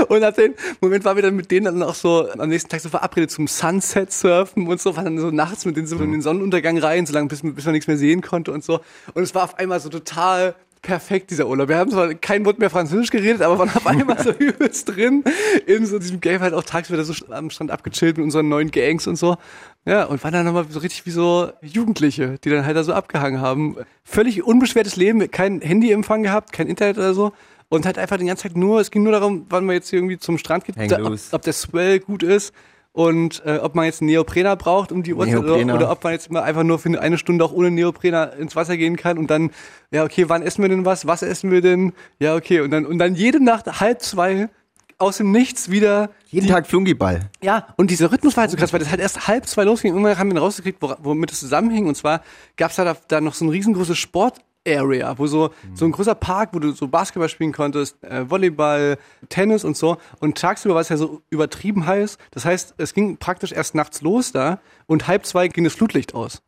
und 0.10 0.24
ab 0.24 0.36
dem 0.36 0.56
Moment 0.82 1.06
waren 1.06 1.16
wir 1.16 1.22
dann 1.22 1.36
mit 1.36 1.52
denen 1.52 1.66
dann 1.66 1.84
auch 1.84 1.94
so 1.94 2.30
am 2.30 2.50
nächsten 2.50 2.70
Tag 2.70 2.82
so 2.82 2.90
verabredet 2.90 3.32
zum 3.32 3.48
Sunset 3.48 4.12
surfen 4.12 4.68
und 4.68 4.82
so, 4.82 4.96
waren 4.96 5.06
dann 5.06 5.20
so 5.20 5.30
nachts 5.30 5.66
mit 5.66 5.78
denen 5.78 5.88
so 5.88 5.98
in 5.98 6.12
den 6.12 6.22
Sonnenuntergang 6.22 6.78
rein, 6.80 7.06
so 7.06 7.14
lange 7.14 7.28
bis, 7.28 7.42
bis 7.44 7.66
man 7.66 7.74
nichts 7.74 7.88
mehr 7.88 7.98
sehen 7.98 8.22
konnte 8.22 8.52
und 8.52 8.64
so. 8.64 8.82
Und 9.14 9.24
es 9.24 9.36
war 9.36 9.44
auf 9.44 9.60
einmal 9.60 9.80
so 9.80 9.90
total 9.90 10.56
perfekt, 10.82 11.32
dieser 11.32 11.48
Urlaub. 11.48 11.70
Wir 11.70 11.78
haben 11.78 11.92
zwar 11.92 12.14
kein 12.16 12.46
Wort 12.46 12.60
mehr 12.60 12.70
Französisch 12.70 13.12
geredet, 13.12 13.42
aber 13.42 13.60
waren 13.60 13.70
auf 13.70 13.86
einmal 13.88 14.22
so 14.22 14.32
übelst 14.32 14.90
drin 14.90 15.24
in 15.66 15.86
so 15.86 16.00
diesem 16.00 16.22
Game 16.22 16.42
halt 16.42 16.54
auch 16.54 16.64
tagsüber 16.64 17.04
so 17.04 17.14
am 17.30 17.50
Strand 17.50 17.72
abgechillt 17.72 18.18
mit 18.18 18.24
unseren 18.24 18.50
neuen 18.50 18.72
Gangs 18.72 19.08
und 19.08 19.16
so. 19.16 19.38
Ja, 19.86 20.06
und 20.06 20.24
waren 20.24 20.34
dann 20.34 20.46
nochmal 20.46 20.66
so 20.70 20.80
richtig 20.80 21.06
wie 21.06 21.12
so 21.12 21.52
Jugendliche, 21.62 22.38
die 22.44 22.50
dann 22.50 22.66
halt 22.66 22.76
da 22.76 22.84
so 22.84 22.94
abgehangen 22.94 23.42
haben. 23.42 23.78
Völlig 24.04 24.44
unbeschwertes 24.44 24.96
Leben, 24.96 25.30
kein 25.32 25.62
Handyempfang 25.62 26.24
gehabt, 26.24 26.52
kein 26.52 26.68
Internet 26.68 26.98
oder 26.98 27.14
so. 27.14 27.32
Und 27.70 27.86
halt 27.86 27.98
einfach 27.98 28.18
den 28.18 28.28
ganzen 28.28 28.50
Tag 28.50 28.58
nur, 28.58 28.82
es 28.82 28.92
ging 28.92 29.04
nur 29.04 29.14
darum, 29.14 29.46
wann 29.50 29.66
man 29.66 29.76
jetzt 29.76 29.94
irgendwie 29.94 30.18
zum 30.18 30.38
Strand 30.38 30.66
geht, 30.66 30.76
ob, 30.92 31.18
ob 31.32 31.42
der 31.42 31.54
Swell 31.54 32.00
gut 32.00 32.22
ist. 32.22 32.54
Und 32.94 33.42
äh, 33.46 33.58
ob 33.58 33.76
man 33.76 33.86
jetzt 33.86 34.02
einen 34.02 34.10
Neoprener 34.10 34.56
braucht 34.56 34.92
um 34.92 35.04
die 35.04 35.14
Uhrzeit 35.14 35.38
oder, 35.38 35.48
Neoprener. 35.48 35.76
oder 35.76 35.92
ob 35.92 36.04
man 36.04 36.14
jetzt 36.14 36.32
mal 36.32 36.44
einfach 36.44 36.64
nur 36.64 36.80
für 36.80 37.00
eine 37.00 37.18
Stunde 37.18 37.46
auch 37.46 37.54
ohne 37.54 37.72
Neoprener 37.72 38.34
ins 38.34 38.56
Wasser 38.56 38.76
gehen 38.78 38.98
kann 38.98 39.18
und 39.18 39.30
dann, 39.30 39.52
ja 39.92 40.04
okay, 40.04 40.28
wann 40.28 40.42
essen 40.42 40.62
wir 40.62 40.70
denn 40.70 40.86
was? 40.86 41.08
Was 41.08 41.22
essen 41.22 41.52
wir 41.52 41.62
denn? 41.62 41.94
Ja 42.20 42.36
okay 42.36 42.60
und 42.62 42.72
dann 42.72 42.86
und 42.86 42.98
dann 43.00 43.16
jede 43.16 43.44
Nacht 43.44 43.80
halb 43.80 44.02
zwei 44.02 44.50
aus 44.98 45.18
dem 45.18 45.32
Nichts 45.32 45.72
wieder 45.72 46.12
Jeden 46.30 46.48
Tag 46.48 46.68
Flungiball. 46.68 47.30
ja, 47.42 47.68
und 47.76 47.90
dieser 47.90 48.12
Rhythmus 48.12 48.38
war 48.38 48.42
halt 48.42 48.52
so 48.52 48.58
krass, 48.58 48.72
weil 48.72 48.80
das 48.80 48.90
halt 48.92 49.02
erst 49.02 49.28
halb 49.28 49.48
zwei 49.48 49.64
losging. 49.64 49.94
Irgendwann 49.94 50.18
haben 50.18 50.30
wir 50.30 50.36
dann 50.36 50.44
rausgekriegt, 50.44 50.78
womit 50.80 51.32
es 51.32 51.40
zusammenhing. 51.40 51.88
Und 51.88 51.96
zwar 51.96 52.22
gab's 52.56 52.76
da, 52.76 52.96
da 53.08 53.20
noch 53.20 53.34
so 53.34 53.46
ein 53.46 53.50
riesengroßes 53.50 53.98
Sport-Area, 54.62 55.18
wo 55.18 55.28
so, 55.28 55.52
so 55.74 55.86
ein 55.86 55.92
großer 55.92 56.16
Park, 56.16 56.50
wo 56.54 56.60
du 56.60 56.72
so 56.72 56.88
Basketball 56.88 57.30
spielen 57.30 57.52
konntest, 57.52 58.04
äh, 58.04 58.30
Volleyball, 58.30 58.98
Tennis 59.30 59.64
und 59.64 59.78
so. 59.78 59.98
Und 60.20 60.38
tagsüber 60.38 60.76
war 60.76 60.82
es 60.82 60.90
ja 60.90 60.98
so 60.98 61.22
übertrieben 61.30 61.86
heiß. 61.86 62.18
Das 62.32 62.46
heißt, 62.46 62.76
es 62.78 62.94
ging 62.94 63.18
praktisch 63.18 63.52
erst 63.52 63.76
nachts 63.76 64.02
los 64.02 64.32
da 64.32 64.60
und 64.88 65.08
halb 65.08 65.26
zwei 65.26 65.48
ging 65.48 65.64
das 65.64 65.74
Flutlicht 65.74 66.14
aus. 66.14 66.42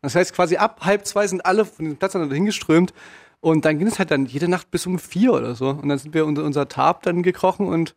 Das 0.00 0.14
heißt, 0.14 0.34
quasi 0.34 0.56
ab 0.56 0.80
halb 0.82 1.06
zwei 1.06 1.26
sind 1.26 1.44
alle 1.44 1.64
von 1.64 1.84
dem 1.84 1.96
Platz 1.96 2.12
dann 2.12 2.30
hingeströmt. 2.30 2.92
Und 3.40 3.64
dann 3.64 3.78
ging 3.78 3.88
es 3.88 3.98
halt 3.98 4.12
dann 4.12 4.26
jede 4.26 4.48
Nacht 4.48 4.70
bis 4.70 4.86
um 4.86 4.98
vier 5.00 5.32
oder 5.32 5.56
so. 5.56 5.70
Und 5.70 5.88
dann 5.88 5.98
sind 5.98 6.14
wir 6.14 6.26
unter 6.26 6.44
unser 6.44 6.68
Tarp 6.68 7.02
dann 7.02 7.22
gekrochen 7.24 7.66
und 7.66 7.96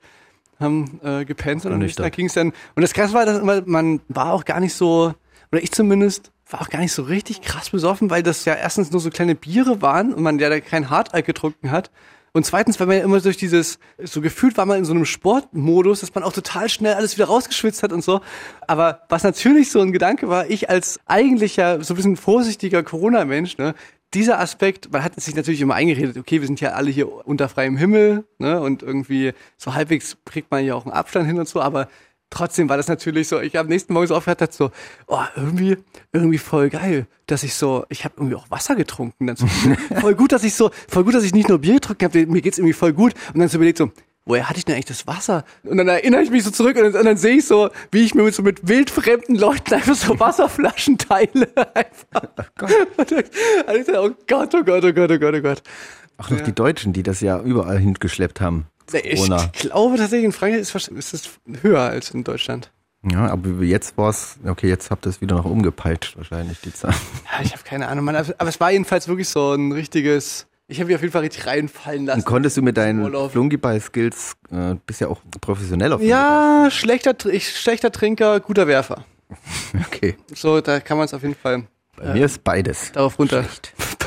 haben 0.60 1.00
äh, 1.04 1.24
gepennt 1.24 1.66
und 1.66 1.78
nüchtern. 1.78 2.04
da 2.04 2.10
ging 2.10 2.26
es 2.26 2.34
dann. 2.34 2.52
Und 2.76 2.82
das 2.82 2.94
krass 2.94 3.14
war, 3.14 3.26
dass 3.26 3.44
man 3.44 4.02
war 4.08 4.34
auch 4.34 4.46
gar 4.46 4.60
nicht 4.60 4.74
so, 4.74 5.14
oder 5.52 5.62
ich 5.62 5.72
zumindest, 5.72 6.32
war 6.50 6.62
auch 6.62 6.70
gar 6.70 6.80
nicht 6.80 6.94
so 6.94 7.04
richtig 7.04 7.42
krass 7.42 7.72
besoffen, 7.72 8.10
weil 8.10 8.24
das 8.24 8.46
ja 8.46 8.54
erstens 8.54 8.92
nur 8.92 9.02
so 9.02 9.10
kleine 9.10 9.36
Biere 9.36 9.82
waren 9.82 10.14
und 10.14 10.24
man 10.24 10.40
ja 10.40 10.50
da 10.50 10.60
kein 10.60 10.90
Hartalk 10.90 11.26
getrunken 11.26 11.72
hat. 11.72 11.90
Und 12.34 12.46
zweitens, 12.46 12.80
weil 12.82 12.88
man 12.88 12.98
ja 12.98 13.04
immer 13.04 13.22
durch 13.22 13.38
dieses, 13.38 13.80
so 14.04 14.20
gefühlt 14.20 14.58
war 14.58 14.66
man 14.66 14.80
in 14.80 14.86
so 14.86 14.92
einem 14.92 15.06
Sportmodus, 15.06 16.02
dass 16.02 16.14
man 16.14 16.24
auch 16.26 16.34
total 16.34 16.68
schnell 16.68 16.94
alles 16.94 17.16
wieder 17.16 17.28
rausgeschwitzt 17.28 17.82
hat 17.82 17.94
und 17.94 18.04
so. 18.04 18.20
Aber 18.68 19.04
was 19.08 19.24
natürlich 19.24 19.72
so 19.72 19.80
ein 19.80 19.94
Gedanke 19.94 20.28
war, 20.28 20.50
ich 20.50 20.70
als 20.70 21.00
eigentlich 21.06 21.56
ja 21.56 21.82
so 21.82 21.94
ein 21.94 21.96
bisschen 21.96 22.18
vorsichtiger 22.18 22.84
Corona-Mensch, 22.84 23.58
ne, 23.58 23.74
dieser 24.14 24.40
Aspekt, 24.40 24.92
man 24.92 25.02
hat 25.02 25.20
sich 25.20 25.34
natürlich 25.34 25.62
immer 25.62 25.76
eingeredet, 25.76 26.18
okay, 26.18 26.42
wir 26.42 26.48
sind 26.48 26.60
ja 26.60 26.72
alle 26.72 26.92
hier 26.92 27.26
unter 27.26 27.48
freiem 27.48 27.78
Himmel, 27.78 28.26
ne, 28.38 28.60
und 28.60 28.84
irgendwie 28.84 29.32
so 29.56 29.74
halbwegs 29.74 30.18
kriegt 30.26 30.52
man 30.52 30.66
ja 30.66 30.76
auch 30.76 30.86
einen 30.86 30.94
Abstand 30.94 31.28
hin 31.28 31.40
und 31.40 31.48
so, 31.48 31.62
aber 31.62 31.88
trotzdem 32.36 32.70
war 32.70 32.78
das 32.78 32.88
natürlich 32.88 33.28
so, 33.28 33.40
ich 33.40 33.58
am 33.58 33.68
nächsten 33.68 33.94
Morgen 33.94 34.08
so 34.08 34.16
aufgehört, 34.16 34.54
so, 34.54 34.72
oh, 35.08 35.24
irgendwie, 35.36 35.78
irgendwie 36.14 36.38
voll 36.38 36.70
geil, 36.70 37.08
dass 37.26 37.44
ich 37.44 37.56
so, 37.56 37.86
ich 37.90 38.06
habe 38.06 38.16
irgendwie 38.18 38.36
auch 38.36 38.50
Wasser 38.52 38.76
getrunken, 38.76 39.28
dann 39.28 39.36
so, 39.36 39.48
voll 40.00 40.16
gut, 40.16 40.32
dass 40.32 40.44
ich 40.44 40.54
so, 40.54 40.70
voll 40.88 41.04
gut, 41.04 41.16
dass 41.16 41.24
ich 41.24 41.34
nicht 41.34 41.50
nur 41.50 41.60
Bier 41.60 41.76
getrunken 41.76 42.06
habe, 42.06 42.26
mir 42.28 42.42
geht's 42.42 42.58
irgendwie 42.58 42.74
voll 42.74 42.94
gut 42.94 43.14
und 43.34 43.40
dann 43.40 43.50
so 43.50 43.58
überlegt 43.58 43.78
so, 43.78 43.92
woher 44.26 44.50
hatte 44.50 44.58
ich 44.58 44.66
denn 44.66 44.76
eigentlich 44.76 44.86
das 44.86 45.08
Wasser? 45.08 45.46
Und 45.64 45.78
dann 45.78 45.88
erinnere 45.88 46.22
ich 46.22 46.32
mich 46.32 46.44
so 46.44 46.52
zurück 46.52 46.76
und 46.78 46.84
dann, 46.84 46.96
und 46.96 47.06
dann 47.06 47.18
sehe 47.18 47.38
ich 47.38 47.46
so, 47.46 47.70
wie 47.92 48.04
ich 48.04 48.16
mir 48.16 48.24
mit, 48.24 48.36
so 48.36 48.44
mit 48.44 48.68
wildfremden 48.68 49.36
Leuten 49.36 49.74
einfach 49.74 49.96
so 49.96 50.20
Wasserflaschen 50.20 50.98
teile. 50.98 51.48
Einfach. 51.74 52.24
Und 52.98 53.12
dann, 53.12 53.24
und 53.68 53.80
ich 53.80 53.86
dachte, 53.86 54.02
oh 54.02 54.12
Gott, 54.28 54.56
oh 54.56 54.64
Gott, 54.64 54.84
oh 54.84 54.94
Gott, 54.94 55.12
oh 55.12 55.20
Gott, 55.20 55.36
oh 55.36 55.42
Gott. 55.42 55.64
Auch 56.18 56.30
noch 56.30 56.42
die 56.42 56.54
Deutschen, 56.54 56.94
die 56.94 57.04
das 57.04 57.20
ja 57.20 57.42
überall 57.42 57.78
hingeschleppt 57.78 58.40
haben. 58.40 58.68
Ich 58.94 59.16
Corona. 59.16 59.52
glaube 59.54 59.98
tatsächlich, 59.98 60.26
in 60.26 60.32
Frankreich 60.32 60.62
ist, 60.62 60.76
ist 60.76 61.14
es 61.14 61.30
höher 61.62 61.82
als 61.82 62.12
in 62.12 62.24
Deutschland. 62.24 62.72
Ja, 63.12 63.28
aber 63.28 63.64
jetzt 63.64 63.98
war's, 63.98 64.38
okay, 64.46 64.68
jetzt 64.68 64.90
habt 64.90 65.06
ihr 65.06 65.10
es 65.12 65.22
wieder 65.22 65.36
noch 65.36 65.46
umgepeitscht, 65.46 66.18
wahrscheinlich, 66.18 66.60
die 66.62 66.74
Zahl. 66.74 66.94
Ja, 67.32 67.44
ich 67.44 67.52
habe 67.54 67.64
keine 67.64 67.88
Ahnung, 67.88 68.06
Mann. 68.06 68.16
Aber 68.16 68.50
es 68.50 68.60
war 68.60 68.72
jedenfalls 68.72 69.08
wirklich 69.08 69.30
so 69.30 69.54
ein 69.54 69.72
richtiges. 69.72 70.48
Ich 70.68 70.80
habe 70.80 70.88
mich 70.88 70.96
auf 70.96 71.02
jeden 71.02 71.12
Fall 71.12 71.22
richtig 71.22 71.46
reinfallen 71.46 72.08
lassen. 72.08 72.22
Und 72.22 72.26
konntest 72.26 72.58
du 72.58 72.64
mit 72.64 72.78
deinen. 72.78 73.06
Flungiball-Skills, 73.30 74.36
äh, 74.52 74.76
bist 74.88 75.02
ja 75.02 75.08
auch 75.08 75.22
professionell 75.42 75.94
auf 75.94 76.02
Ja, 76.02 76.70
schlechter, 76.72 77.16
ich, 77.32 77.56
schlechter 77.56 77.92
Trinker, 77.92 78.40
guter 78.40 78.68
Werfer. 78.68 79.06
Okay. 79.88 80.16
So, 80.34 80.62
da 80.62 80.80
kann 80.80 80.98
man 80.98 81.06
es 81.06 81.14
auf 81.14 81.22
jeden 81.24 81.36
Fall 81.36 81.64
Bei 81.98 82.14
mir 82.14 82.26
ist 82.26 82.44
beides. 82.44 82.92
darauf 82.92 83.18
runter. 83.20 83.46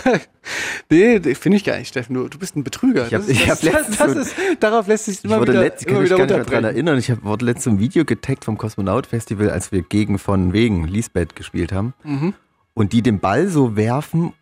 nee, 0.91 1.19
nee, 1.23 1.35
finde 1.35 1.57
ich 1.59 1.65
gar 1.65 1.77
nicht, 1.79 1.89
Steffen. 1.89 2.15
Du, 2.15 2.29
du 2.29 2.39
bist 2.39 2.57
ein 2.57 2.65
Betrüger. 2.65 3.07
Ich 3.07 3.15
hab- 3.15 3.21
Das 3.27 3.29
ist- 3.29 3.41
ich 3.41 3.47
das, 3.47 3.61
das, 3.97 3.99
so- 4.13 4.19
ist, 4.21 4.35
darauf 4.61 4.87
lässt 4.87 5.07
sich 5.07 5.19
Ich 5.19 5.25
immer 5.25 5.41
wieder, 5.43 5.55
letzt, 5.61 5.83
ich 5.83 5.89
kann 5.89 6.01
mich 6.03 6.11
gar 6.11 6.19
nicht 6.19 6.27
mehr 6.29 6.37
dran 6.37 6.41
runterbrechen. 6.41 6.65
erinnern. 6.65 6.99
Ich 6.99 7.11
hab, 7.11 7.23
wurde 7.25 7.45
letztens 7.47 7.77
ein 7.77 7.79
Video 7.81 8.05
getaggt 8.05 8.45
vom 8.45 8.57
Kosmonaut 8.59 9.07
Festival, 9.07 9.51
als 9.51 9.73
wir 9.73 9.83
gegen 9.83 10.19
von 10.19 10.53
wegen 10.53 10.87
Lisbeth 10.87 11.37
gespielt 11.37 11.73
haben. 11.73 11.95
Mhm. 12.05 12.35
Und 12.75 12.93
die 12.93 13.03
den 13.03 13.21
Ball 13.21 13.49
so 13.49 13.77
werfen. 13.77 14.33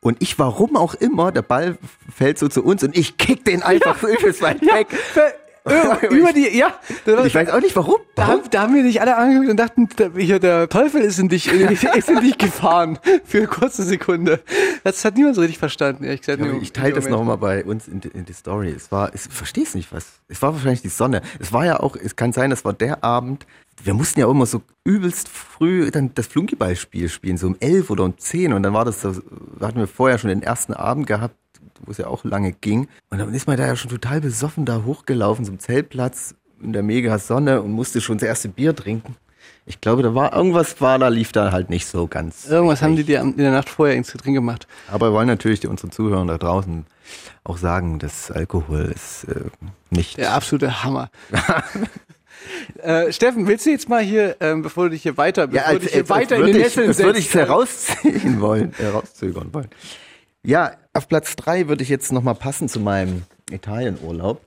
Und 0.00 0.20
ich, 0.20 0.38
warum 0.38 0.76
auch 0.76 0.94
immer, 0.94 1.32
der 1.32 1.42
Ball 1.42 1.78
fällt 2.14 2.38
so 2.38 2.48
zu 2.48 2.62
uns 2.62 2.82
und 2.84 2.96
ich 2.96 3.16
kick 3.16 3.44
den 3.46 3.62
einfach 3.62 3.98
so 3.98 4.08
übelst 4.08 4.42
weit 4.42 4.60
weg. 4.60 4.88
Über, 6.10 6.32
die, 6.34 6.56
ja. 6.56 6.74
Ich 7.24 7.34
weiß 7.34 7.48
auch 7.48 7.60
nicht 7.60 7.74
warum. 7.74 7.96
Da, 8.14 8.22
warum? 8.28 8.40
haben- 8.42 8.50
da 8.50 8.60
haben 8.62 8.74
wir 8.74 8.82
dich 8.82 9.00
alle 9.00 9.16
angeguckt 9.16 9.48
und 9.50 9.56
dachten, 9.56 9.88
der, 9.98 10.38
der 10.38 10.68
Teufel 10.68 11.00
ist 11.00 11.18
in 11.18 11.28
dich, 11.30 11.50
ist 11.50 12.08
in 12.10 12.20
dich 12.20 12.36
gefahren. 12.36 12.98
Für 13.24 13.38
eine 13.38 13.46
kurze 13.46 13.82
Sekunde. 13.82 14.40
Das 14.82 15.02
hat 15.04 15.16
niemand 15.16 15.36
so 15.36 15.40
richtig 15.40 15.58
verstanden, 15.58 16.04
ehrlich 16.04 16.20
gesagt. 16.20 16.44
Ja, 16.44 16.52
ich 16.60 16.72
teile 16.74 16.92
das 16.94 17.08
nochmal 17.08 17.38
bei 17.38 17.64
uns 17.64 17.88
in, 17.88 18.00
die- 18.00 18.08
in 18.08 18.26
die 18.26 18.32
Story. 18.34 18.70
Es 18.76 18.92
war, 18.92 19.14
ich 19.14 19.22
verstehe 19.22 19.64
es 19.64 19.74
nicht, 19.74 19.90
was. 19.92 20.04
Es 20.28 20.42
war 20.42 20.52
wahrscheinlich 20.52 20.82
die 20.82 20.88
Sonne. 20.88 21.22
Es 21.40 21.52
war 21.52 21.64
ja 21.64 21.80
auch, 21.80 21.96
es 21.96 22.14
kann 22.14 22.32
sein, 22.32 22.50
das 22.50 22.64
war 22.66 22.74
der 22.74 23.02
Abend. 23.02 23.46
Wir 23.82 23.94
mussten 23.94 24.20
ja 24.20 24.26
auch 24.26 24.30
immer 24.32 24.46
so 24.46 24.60
übelst 24.84 25.28
früh 25.28 25.90
dann 25.90 26.12
das 26.14 26.26
Flunkyballspiel 26.28 27.08
spielen, 27.08 27.38
so 27.38 27.46
um 27.48 27.56
elf 27.60 27.90
oder 27.90 28.04
um 28.04 28.16
zehn. 28.18 28.52
Und 28.52 28.62
dann 28.62 28.74
war 28.74 28.84
das 28.84 29.00
so, 29.00 29.14
hatten 29.60 29.78
wir 29.78 29.86
vorher 29.88 30.18
schon 30.18 30.28
den 30.28 30.42
ersten 30.42 30.74
Abend 30.74 31.06
gehabt, 31.06 31.34
wo 31.84 31.90
es 31.90 31.98
ja 31.98 32.06
auch 32.06 32.24
lange 32.24 32.52
ging. 32.52 32.88
Und 33.10 33.18
dann 33.18 33.32
ist 33.34 33.46
man 33.46 33.56
da 33.56 33.66
ja 33.66 33.76
schon 33.76 33.90
total 33.90 34.20
besoffen 34.20 34.64
da 34.64 34.82
hochgelaufen 34.84 35.44
zum 35.44 35.58
Zeltplatz 35.58 36.34
in 36.62 36.72
der 36.72 36.82
mega 36.82 37.18
Sonne 37.18 37.62
und 37.62 37.72
musste 37.72 38.00
schon 38.00 38.18
das 38.18 38.26
erste 38.26 38.48
Bier 38.48 38.74
trinken. 38.74 39.16
Ich 39.66 39.80
glaube, 39.80 40.02
da 40.02 40.14
war 40.14 40.34
irgendwas 40.34 40.80
war, 40.80 40.98
da 40.98 41.08
lief 41.08 41.32
da 41.32 41.50
halt 41.50 41.70
nicht 41.70 41.86
so 41.86 42.06
ganz. 42.06 42.46
Irgendwas 42.46 42.82
haben 42.82 42.96
die 42.96 43.04
dir 43.04 43.20
in 43.20 43.36
der 43.36 43.50
Nacht 43.50 43.70
vorher 43.70 43.96
ins 43.96 44.12
Getränk 44.12 44.36
gemacht. 44.36 44.66
Aber 44.90 45.08
wir 45.08 45.12
wollen 45.14 45.26
natürlich 45.26 45.60
die, 45.60 45.68
unseren 45.68 45.90
Zuhörern 45.90 46.28
da 46.28 46.36
draußen 46.36 46.84
auch 47.44 47.56
sagen, 47.56 47.98
dass 47.98 48.30
Alkohol 48.30 48.92
ist 48.94 49.24
äh, 49.24 49.44
nicht. 49.90 50.18
Der 50.18 50.34
absolute 50.34 50.84
Hammer. 50.84 51.10
äh, 52.82 53.10
Steffen, 53.12 53.46
willst 53.46 53.64
du 53.64 53.70
jetzt 53.70 53.88
mal 53.88 54.02
hier, 54.02 54.36
ähm, 54.40 54.62
bevor 54.62 54.84
du 54.84 54.90
dich 54.90 55.02
hier 55.02 55.16
weiter, 55.16 55.46
bevor 55.46 55.72
du 55.72 55.78
dich 55.78 55.92
hier 55.92 56.08
weiter 56.10 56.36
in 56.36 56.42
würde 56.42 56.52
den 56.52 56.62
Nesseln 56.62 56.88
als 56.88 56.98
würde 56.98 57.18
ich 57.18 57.30
setzt, 57.30 57.36
es 57.36 57.48
herausziehen 57.48 58.40
wollen, 58.40 58.72
herauszögern 58.76 59.52
wollen. 59.52 59.68
Ja, 60.46 60.72
auf 60.92 61.08
Platz 61.08 61.36
drei 61.36 61.68
würde 61.68 61.82
ich 61.82 61.88
jetzt 61.88 62.12
nochmal 62.12 62.34
passen 62.34 62.68
zu 62.68 62.78
meinem 62.78 63.22
Italienurlaub. 63.50 64.42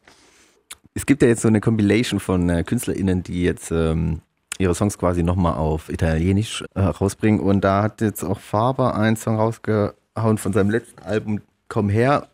Es 0.93 1.07
gibt 1.07 1.23
ja 1.23 1.27
jetzt 1.27 1.41
so 1.41 1.47
eine 1.47 1.59
Compilation 1.59 2.19
von 2.19 2.47
äh, 2.49 2.63
KünstlerInnen, 2.63 3.23
die 3.23 3.41
jetzt 3.41 3.71
ähm, 3.71 4.21
ihre 4.59 4.75
Songs 4.75 4.99
quasi 4.99 5.23
nochmal 5.23 5.55
auf 5.55 5.89
Italienisch 5.89 6.63
äh, 6.75 6.81
rausbringen. 6.81 7.39
Und 7.39 7.61
da 7.61 7.81
hat 7.81 8.01
jetzt 8.01 8.23
auch 8.23 8.39
Faber 8.39 8.95
einen 8.95 9.15
Song 9.15 9.37
rausgehauen 9.37 10.37
von 10.37 10.53
seinem 10.53 10.69
letzten 10.69 11.01
Album 11.01 11.41
Komm 11.67 11.89
her 11.89 12.27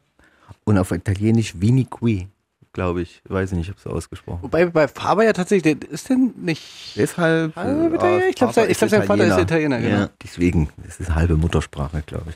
und 0.65 0.77
auf 0.77 0.91
Italienisch 0.91 1.61
Vini 1.61 1.85
Qui, 1.85 2.27
glaube 2.73 3.01
ich. 3.01 3.21
Weiß 3.29 3.51
ich 3.51 3.57
nicht, 3.57 3.65
ich 3.65 3.69
habe 3.69 3.77
es 3.77 3.83
so 3.83 3.89
ausgesprochen. 3.91 4.39
Wobei 4.41 4.65
bei 4.65 4.87
Faber 4.87 5.23
ja 5.23 5.31
tatsächlich, 5.33 5.77
der 5.79 5.89
ist 5.89 6.09
denn 6.09 6.33
nicht. 6.37 6.95
Der 6.97 7.03
ist 7.05 7.17
halb. 7.17 7.55
Halb 7.55 7.93
äh, 7.93 7.95
Italiener? 7.95 8.27
Ich 8.29 8.35
glaub, 8.35 8.49
Vater 8.49 8.61
sein- 8.61 8.71
ich 8.71 8.77
glaub, 8.77 8.89
sein 8.89 9.03
Vater 9.03 9.25
ist 9.25 9.37
Italiener, 9.39 9.79
genau. 9.79 9.97
Ja, 9.97 10.09
deswegen, 10.21 10.69
das 10.83 10.99
ist 10.99 11.13
halbe 11.15 11.37
Muttersprache, 11.37 12.03
glaube 12.05 12.31
ich. 12.31 12.35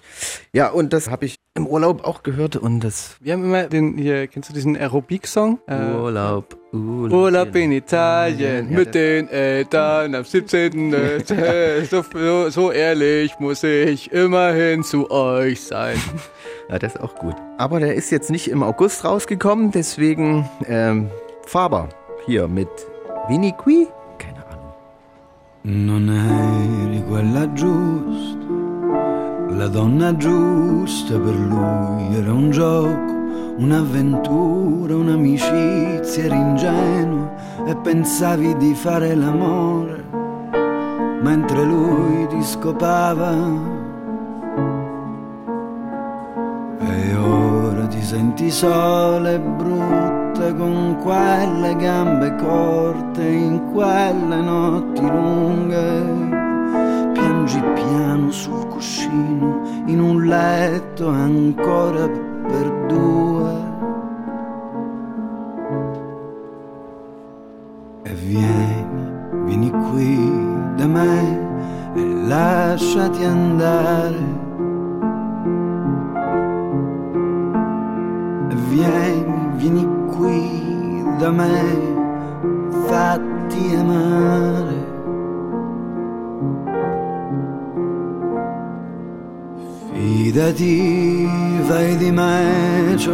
Ja, 0.53 0.69
und 0.69 0.93
das 0.93 1.09
habe 1.09 1.25
ich 1.25 1.35
im 1.55 1.67
Urlaub 1.67 2.03
auch 2.05 2.23
gehört 2.23 2.55
und 2.55 2.79
das 2.81 3.17
Wir 3.19 3.33
haben 3.33 3.43
immer 3.43 3.63
den, 3.63 3.97
hier, 3.97 4.27
kennst 4.27 4.49
du 4.49 4.53
diesen 4.53 4.77
Aerobic-Song? 4.77 5.59
Äh, 5.67 5.91
Urlaub, 5.93 6.55
Urlaub. 6.77 7.19
Urlaub 7.19 7.55
in 7.55 7.71
Italien 7.71 8.69
Ja, 8.69 8.77
mit 8.77 8.95
den 8.95 9.29
Eltern 9.29 10.15
am 10.15 10.23
17. 10.23 10.91
Dezember. 10.91 11.85
so, 11.89 12.03
so, 12.13 12.49
so 12.49 12.71
ehrlich 12.71 13.33
muss 13.39 13.63
ich 13.63 14.11
immerhin 14.11 14.83
zu 14.83 15.09
euch 15.11 15.61
sein. 15.61 15.97
Ja, 16.69 16.77
das 16.77 16.95
ist 16.95 17.01
auch 17.01 17.15
gut. 17.15 17.35
Aber 17.57 17.79
der 17.79 17.95
ist 17.95 18.11
jetzt 18.11 18.29
nicht 18.29 18.49
im 18.49 18.61
August 18.61 19.05
rausgekommen, 19.05 19.71
deswegen 19.71 20.49
ähm, 20.67 21.09
Faber 21.45 21.87
hier 22.25 22.49
mit 22.49 22.67
Vini 23.29 23.53
Qui. 23.63 23.87
Keine 24.17 24.45
Ahnung. 24.45 24.73
Non 25.63 26.09
eri 26.09 27.01
quella 27.07 27.47
giusta, 27.53 28.47
la 29.55 29.67
donna 29.67 30.13
giusta 30.17 31.17
per 31.17 31.35
lui 31.35 32.17
era 32.17 32.33
un 32.33 32.51
gioco, 32.51 33.16
un'avventura, 33.57 34.95
un'amicizia, 34.95 36.25
eri 36.25 36.35
ingenuo 36.35 37.31
e 37.65 37.75
pensavi 37.75 38.55
di 38.57 38.73
fare 38.73 39.15
l'amore, 39.15 40.03
mentre 41.21 41.63
lui 41.63 42.27
ti 42.27 42.41
scopava. 42.43 43.33
E 46.79 47.15
ora 47.15 47.87
ti 47.87 48.01
senti 48.01 48.51
sola 48.51 49.31
e 49.31 49.39
brutta 49.39 50.53
con 50.53 50.97
quelle 51.01 51.75
gambe 51.77 52.35
corte 52.35 53.23
in 53.23 53.71
quelle 53.71 54.41
notti 54.41 55.01
lunghe. 55.01 56.35
Piangi 57.13 57.61
piano 57.73 58.31
sul 58.31 58.67
cuscino 58.67 59.61
in 59.87 59.99
un 59.99 60.25
letto 60.25 61.07
ancora 61.07 62.07
per 62.07 62.26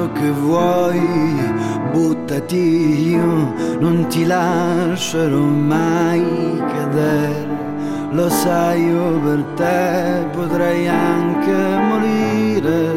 ciò 0.04 0.12
che 0.12 0.32
vuoi, 0.32 1.00
buttati 1.92 3.10
io, 3.12 3.54
non 3.80 4.06
ti 4.10 4.26
lascerò 4.26 5.40
mai 5.40 6.62
cadere. 6.76 7.62
Lo 8.12 8.30
sai, 8.30 8.86
io 8.86 9.20
per 9.20 9.44
te 9.56 10.26
potrei 10.36 10.88
anche 10.88 11.54
morire. 11.88 12.92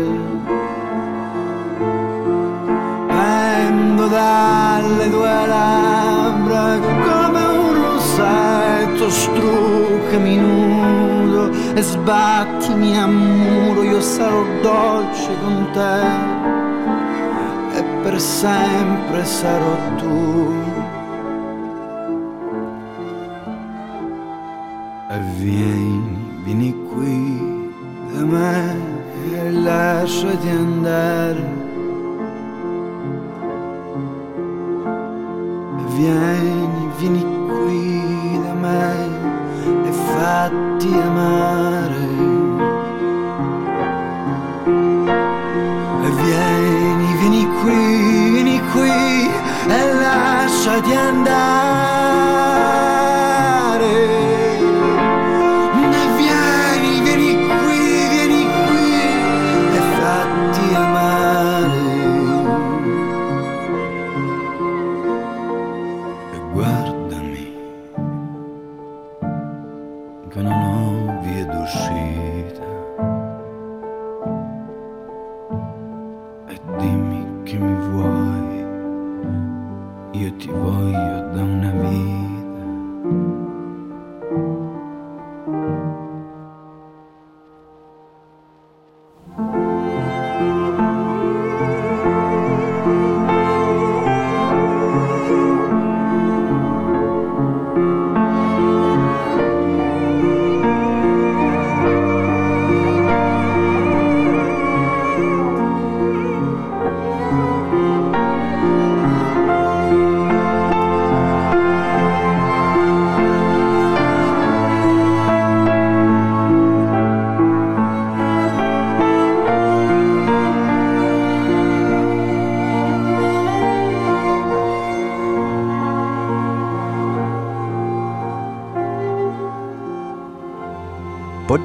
Pendo 3.06 4.06
dalle 4.08 5.10
tue 5.10 5.46
labbra 5.46 6.78
come 7.08 7.44
un 7.44 7.74
rossetto, 7.82 9.08
struccami 9.08 10.36
nudo 10.36 11.50
e 11.74 11.82
sbattimi 11.82 12.98
a 12.98 13.06
muro, 13.06 13.82
io 13.82 14.00
sarò 14.00 14.42
dolce 14.60 15.30
con 15.40 15.68
te 15.72 16.55
per 18.06 18.20
sempre 18.20 19.24
sarò 19.24 19.96
tu. 19.96 20.75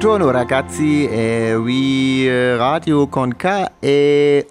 Buongiorno 0.02 0.32
ragazzi, 0.32 1.06
eh, 1.06 1.56
vi 1.62 2.26
eh, 2.26 2.56
Radio 2.56 3.06
con 3.06 3.36
K 3.36 3.74
e 3.78 4.48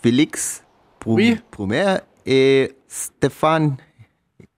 Felix 0.00 0.62
Prum 0.98 1.14
Oui. 1.14 1.40
Brumer 1.48 2.04
e 2.24 2.74
Stefan 2.88 3.78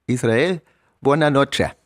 Israel. 0.07 0.63
Buonanotte. 1.01 1.77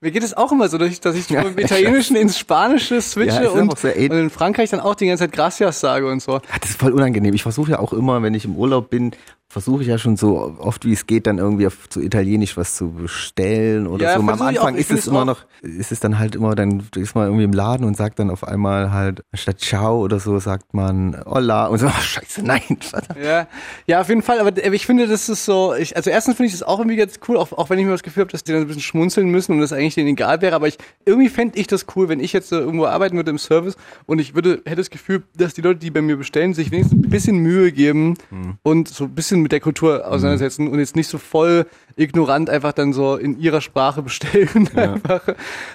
Mir 0.00 0.10
geht 0.10 0.24
es 0.24 0.36
auch 0.36 0.50
immer 0.50 0.68
so, 0.68 0.78
dass 0.78 0.90
ich, 0.90 1.00
dass 1.00 1.14
ich 1.14 1.26
vom 1.28 1.56
Italienischen 1.58 2.16
ins 2.16 2.36
Spanische 2.36 3.00
switche 3.00 3.44
Ja, 3.44 3.50
und, 3.50 3.68
und 3.68 3.94
in 3.94 4.30
Frankreich 4.30 4.70
dann 4.70 4.80
auch 4.80 4.96
die 4.96 5.06
ganze 5.06 5.22
Zeit 5.22 5.32
Gracias 5.32 5.78
sage 5.78 6.10
und 6.10 6.20
so. 6.20 6.32
Ja, 6.32 6.58
das 6.60 6.70
ist 6.70 6.80
voll 6.80 6.90
unangenehm. 6.90 7.34
Ich 7.34 7.44
versuche 7.44 7.70
ja 7.70 7.78
auch 7.78 7.92
immer, 7.92 8.20
wenn 8.20 8.34
ich 8.34 8.44
im 8.44 8.56
Urlaub 8.56 8.90
bin, 8.90 9.12
versuche 9.56 9.80
ich 9.80 9.88
ja 9.88 9.96
schon 9.96 10.18
so 10.18 10.54
oft 10.58 10.84
wie 10.84 10.92
es 10.92 11.06
geht, 11.06 11.26
dann 11.26 11.38
irgendwie 11.38 11.66
auf 11.66 11.88
zu 11.88 12.02
Italienisch 12.02 12.58
was 12.58 12.74
zu 12.74 12.90
bestellen 12.92 13.86
oder 13.86 14.04
Ja, 14.04 14.12
so. 14.14 14.20
Am 14.20 14.28
auch. 14.28 14.40
Anfang 14.42 14.74
Ich 14.74 14.82
ist 14.82 14.90
es 14.90 15.06
immer 15.06 15.22
auch- 15.22 15.24
noch, 15.24 15.44
ist 15.62 15.92
es 15.92 15.98
dann 16.00 16.18
halt 16.18 16.34
immer, 16.34 16.54
dann 16.54 16.82
ist 16.94 17.14
man 17.14 17.24
irgendwie 17.24 17.44
im 17.44 17.54
Laden 17.54 17.86
und 17.86 17.96
sagt 17.96 18.18
dann 18.18 18.28
auf 18.28 18.46
einmal 18.46 18.92
halt, 18.92 19.22
statt 19.32 19.58
Ciao 19.60 19.98
oder 20.02 20.20
so, 20.20 20.38
sagt 20.40 20.74
man 20.74 21.16
Hola 21.24 21.68
und 21.68 21.78
so, 21.78 21.86
ach, 21.88 22.02
scheiße, 22.02 22.42
nein. 22.42 22.60
Ja, 23.22 23.48
ja, 23.86 24.02
auf 24.02 24.10
jeden 24.10 24.20
Fall. 24.20 24.40
Aber 24.40 24.54
ich 24.74 24.84
finde, 24.84 25.06
das 25.06 25.30
ist 25.30 25.46
so. 25.46 25.74
Ich, 25.74 25.96
also 25.96 26.10
erstens 26.10 26.36
finde 26.36 26.48
ich 26.48 26.52
das 26.52 26.62
auch 26.62 26.78
irgendwie 26.78 26.96
ganz 26.98 27.18
cool, 27.26 27.38
auch, 27.38 27.50
auch 27.52 27.70
wenn 27.70 27.78
ich 27.78 27.86
mir 27.86 27.92
das 27.92 28.02
Gefühl 28.02 28.22
habe, 28.24 28.32
dass 28.32 28.44
die 28.44 28.52
dann 28.52 28.60
ein 28.60 28.66
bisschen 28.66 28.82
schmunzeln 28.82 29.30
müssen 29.30 29.52
und 29.52 29.60
das 29.60 29.72
eigentlich 29.72 29.94
denen 29.94 30.08
egal 30.08 30.42
wäre. 30.42 30.54
Aber 30.54 30.68
ich 30.68 30.76
irgendwie 31.06 31.30
fände 31.30 31.58
ich 31.58 31.66
das 31.66 31.86
cool, 31.96 32.10
wenn 32.10 32.20
ich 32.20 32.34
jetzt 32.34 32.50
so 32.50 32.56
irgendwo 32.58 32.84
arbeiten 32.84 33.16
würde 33.16 33.30
im 33.30 33.38
Service 33.38 33.76
und 34.04 34.18
ich 34.18 34.34
würde 34.34 34.60
hätte 34.66 34.76
das 34.76 34.90
Gefühl, 34.90 35.22
dass 35.34 35.54
die 35.54 35.62
Leute, 35.62 35.78
die 35.80 35.90
bei 35.90 36.02
mir 36.02 36.16
bestellen, 36.18 36.52
sich 36.52 36.70
wenigstens 36.70 36.98
ein 37.02 37.08
bisschen 37.08 37.38
Mühe 37.38 37.72
geben 37.72 38.18
und 38.62 38.88
so 38.88 39.04
ein 39.04 39.14
bisschen 39.14 39.40
mit 39.46 39.52
der 39.52 39.60
Kultur 39.60 40.08
auseinandersetzen 40.08 40.66
und 40.66 40.80
jetzt 40.80 40.96
nicht 40.96 41.06
so 41.06 41.18
voll 41.18 41.66
ignorant 41.94 42.50
einfach 42.50 42.72
dann 42.72 42.92
so 42.92 43.14
in 43.14 43.38
ihrer 43.38 43.60
Sprache 43.60 44.02
bestellen. 44.02 44.68
Einfach. 44.74 45.20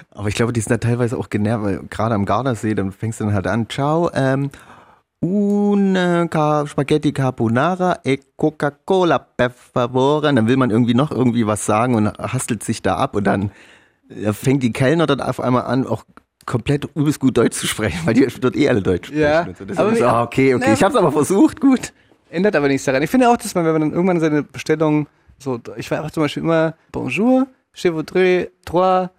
Aber 0.09 0.27
ich 0.27 0.35
glaube, 0.35 0.51
die 0.51 0.59
sind 0.59 0.71
da 0.71 0.77
teilweise 0.77 1.17
auch 1.17 1.29
genervt, 1.29 1.63
weil 1.63 1.79
gerade 1.89 2.15
am 2.15 2.25
Gardasee, 2.25 2.75
dann 2.75 2.91
fängst 2.91 3.21
du 3.21 3.23
dann 3.23 3.33
halt 3.33 3.47
an, 3.47 3.69
ciao, 3.69 4.11
ähm, 4.13 4.49
una 5.21 6.27
ca 6.27 6.67
Spaghetti 6.67 7.13
Carbonara 7.13 7.99
e 8.03 8.17
Coca-Cola 8.35 9.19
per 9.19 9.51
favore. 9.51 10.27
Und 10.27 10.35
dann 10.35 10.47
will 10.47 10.57
man 10.57 10.69
irgendwie 10.69 10.93
noch 10.93 11.11
irgendwie 11.11 11.47
was 11.47 11.65
sagen 11.65 11.95
und 11.95 12.07
hastelt 12.17 12.63
sich 12.63 12.81
da 12.81 12.97
ab 12.97 13.15
und 13.15 13.23
dann 13.23 13.51
äh, 14.09 14.33
fängt 14.33 14.63
die 14.63 14.73
Kellner 14.73 15.07
dann 15.07 15.21
auf 15.21 15.39
einmal 15.39 15.63
an, 15.63 15.87
auch 15.87 16.03
komplett 16.45 16.89
übelst 16.93 17.21
gut 17.21 17.37
Deutsch 17.37 17.55
zu 17.55 17.67
sprechen, 17.67 18.01
weil 18.03 18.15
die 18.15 18.27
dort 18.41 18.57
eh 18.57 18.67
alle 18.67 18.81
Deutsch 18.81 19.07
sprechen. 19.07 19.21
Ja, 19.21 19.47
so. 19.57 19.81
Aber 19.81 19.95
so, 19.95 20.05
ah, 20.05 20.23
okay, 20.23 20.55
okay, 20.55 20.65
Na, 20.67 20.73
ich 20.73 20.83
hab's 20.83 20.95
aber 20.95 21.13
versucht, 21.13 21.61
gut. 21.61 21.93
Ändert 22.31 22.55
aber 22.55 22.67
nichts 22.67 22.85
daran. 22.85 23.03
Ich 23.03 23.09
finde 23.09 23.29
auch, 23.29 23.37
dass 23.37 23.55
man, 23.55 23.65
wenn 23.65 23.73
man 23.73 23.81
dann 23.81 23.91
irgendwann 23.91 24.19
seine 24.19 24.43
Bestellung 24.43 25.07
so, 25.37 25.59
ich 25.75 25.89
war 25.91 25.97
einfach 25.97 26.11
zum 26.11 26.23
Beispiel 26.23 26.43
immer 26.43 26.75
Bonjour, 26.91 27.47
je 27.73 27.91
voudrais 27.91 28.51
trois 28.65 29.09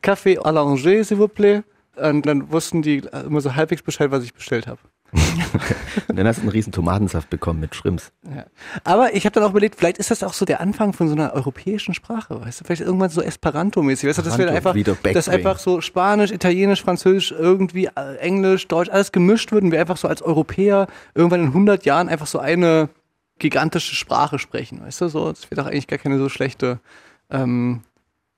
café 0.00 0.38
à 0.38 0.50
l'Angers, 0.50 1.08
s'il 1.08 1.18
vous 1.18 1.28
plaît. 1.28 1.62
Und 1.96 2.24
dann 2.24 2.50
wussten 2.50 2.80
die 2.80 3.02
immer 3.26 3.40
so 3.42 3.54
halbwegs 3.54 3.82
Bescheid, 3.82 4.10
was 4.10 4.24
ich 4.24 4.32
bestellt 4.32 4.66
habe. 4.66 4.80
Und 5.12 6.16
dann 6.16 6.26
hast 6.26 6.38
du 6.38 6.42
einen 6.42 6.50
riesen 6.50 6.72
Tomatensaft 6.72 7.28
bekommen 7.28 7.60
mit 7.60 7.74
Shrimps. 7.74 8.12
Ja. 8.34 8.46
Aber 8.84 9.14
ich 9.14 9.26
habe 9.26 9.34
dann 9.34 9.44
auch 9.44 9.50
überlegt, 9.50 9.76
vielleicht 9.76 9.98
ist 9.98 10.10
das 10.10 10.22
auch 10.22 10.32
so 10.32 10.44
der 10.44 10.60
Anfang 10.60 10.94
von 10.94 11.08
so 11.08 11.14
einer 11.14 11.34
europäischen 11.34 11.92
Sprache, 11.92 12.40
weißt 12.40 12.60
du? 12.60 12.64
Vielleicht 12.64 12.80
irgendwann 12.80 13.10
so 13.10 13.20
Esperanto-mäßig, 13.20 14.08
weißt 14.08 14.18
du? 14.18 14.22
Das 14.22 14.38
wäre 14.38 14.52
einfach, 14.52 14.74
dass 15.12 15.28
einfach 15.28 15.58
so 15.58 15.80
Spanisch, 15.82 16.30
Italienisch, 16.30 16.82
Französisch, 16.82 17.32
irgendwie 17.32 17.90
äh, 17.94 18.16
Englisch, 18.20 18.68
Deutsch, 18.68 18.88
alles 18.88 19.12
gemischt 19.12 19.52
wird 19.52 19.64
und 19.64 19.72
wir 19.72 19.80
einfach 19.80 19.98
so 19.98 20.08
als 20.08 20.22
Europäer 20.22 20.86
irgendwann 21.14 21.40
in 21.40 21.46
100 21.48 21.84
Jahren 21.84 22.08
einfach 22.08 22.26
so 22.26 22.38
eine 22.38 22.88
gigantische 23.38 23.94
Sprache 23.94 24.38
sprechen, 24.38 24.80
weißt 24.82 25.02
du? 25.02 25.08
So, 25.08 25.30
das 25.30 25.50
wäre 25.50 25.60
doch 25.60 25.66
eigentlich 25.66 25.88
gar 25.88 25.98
keine 25.98 26.16
so 26.18 26.28
schlechte, 26.28 26.80
ähm, 27.30 27.82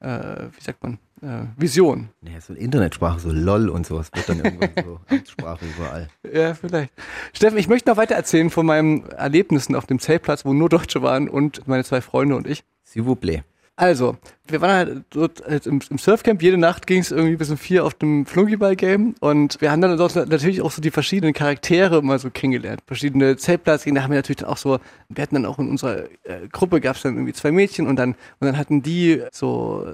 äh, 0.01 0.47
wie 0.57 0.65
sagt 0.65 0.83
man, 0.83 0.99
äh, 1.25 1.47
Vision. 1.57 2.11
Nee, 2.21 2.39
so 2.41 2.53
Internetsprache, 2.55 3.19
so 3.19 3.31
LOL 3.31 3.69
und 3.69 3.87
sowas 3.87 4.11
wird 4.15 4.29
dann 4.29 4.41
irgendwann 4.41 4.85
so 4.85 5.01
Amtssprache 5.09 5.65
überall. 5.65 6.09
Ja, 6.31 6.55
vielleicht. 6.55 6.93
Steffen, 7.33 7.59
ich 7.59 7.69
möchte 7.69 7.91
noch 7.91 7.97
weiter 7.97 8.15
erzählen 8.15 8.51
von 8.51 8.67
meinen 8.67 9.09
Erlebnissen 9.11 9.75
auf 9.75 9.87
dem 9.87 9.99
Zeltplatz, 9.99 10.45
wo 10.45 10.53
nur 10.53 10.69
Deutsche 10.69 11.03
waren 11.03 11.29
und 11.29 11.67
meine 11.67 11.85
zwei 11.85 12.01
Freunde 12.01 12.37
und 12.37 12.47
ich. 12.47 12.65
S'il 12.87 13.05
vous 13.05 13.17
plaît. 13.17 13.43
Also, 13.77 14.17
wir 14.47 14.61
waren 14.61 14.71
halt 14.71 15.05
dort 15.11 15.43
halt 15.47 15.67
im, 15.67 15.81
im 15.89 15.99
Surfcamp. 15.99 16.43
Jede 16.43 16.59
Nacht 16.59 16.87
ging 16.87 17.01
es 17.01 17.11
irgendwie 17.11 17.37
bis 17.37 17.51
um 17.51 17.57
vier 17.57 17.85
auf 17.85 17.95
dem 17.95 18.27
Flunkyball-Game. 18.27 19.15
Und 19.21 19.61
wir 19.61 19.71
haben 19.71 19.81
dann 19.81 19.97
dort 19.97 20.15
natürlich 20.17 20.61
auch 20.61 20.71
so 20.71 20.83
die 20.83 20.91
verschiedenen 20.91 21.33
Charaktere 21.33 22.03
mal 22.03 22.19
so 22.19 22.31
kennengelernt. 22.31 22.83
Verschiedene 22.87 23.37
Zeltplatzgegner 23.37 24.03
haben 24.03 24.11
wir 24.11 24.19
natürlich 24.19 24.39
dann 24.39 24.51
auch 24.51 24.59
so, 24.59 24.79
wir 25.09 25.23
hatten 25.23 25.35
dann 25.35 25.47
auch 25.47 25.59
in 25.59 25.69
unserer 25.69 26.05
äh, 26.25 26.49
Gruppe 26.53 26.81
gab 26.81 26.97
es 26.97 27.03
dann 27.03 27.15
irgendwie 27.15 27.33
zwei 27.33 27.53
Mädchen 27.53 27.87
und 27.87 27.97
dann, 27.97 28.11
und 28.11 28.47
dann 28.47 28.59
hatten 28.59 28.83
die 28.83 29.23
so 29.33 29.87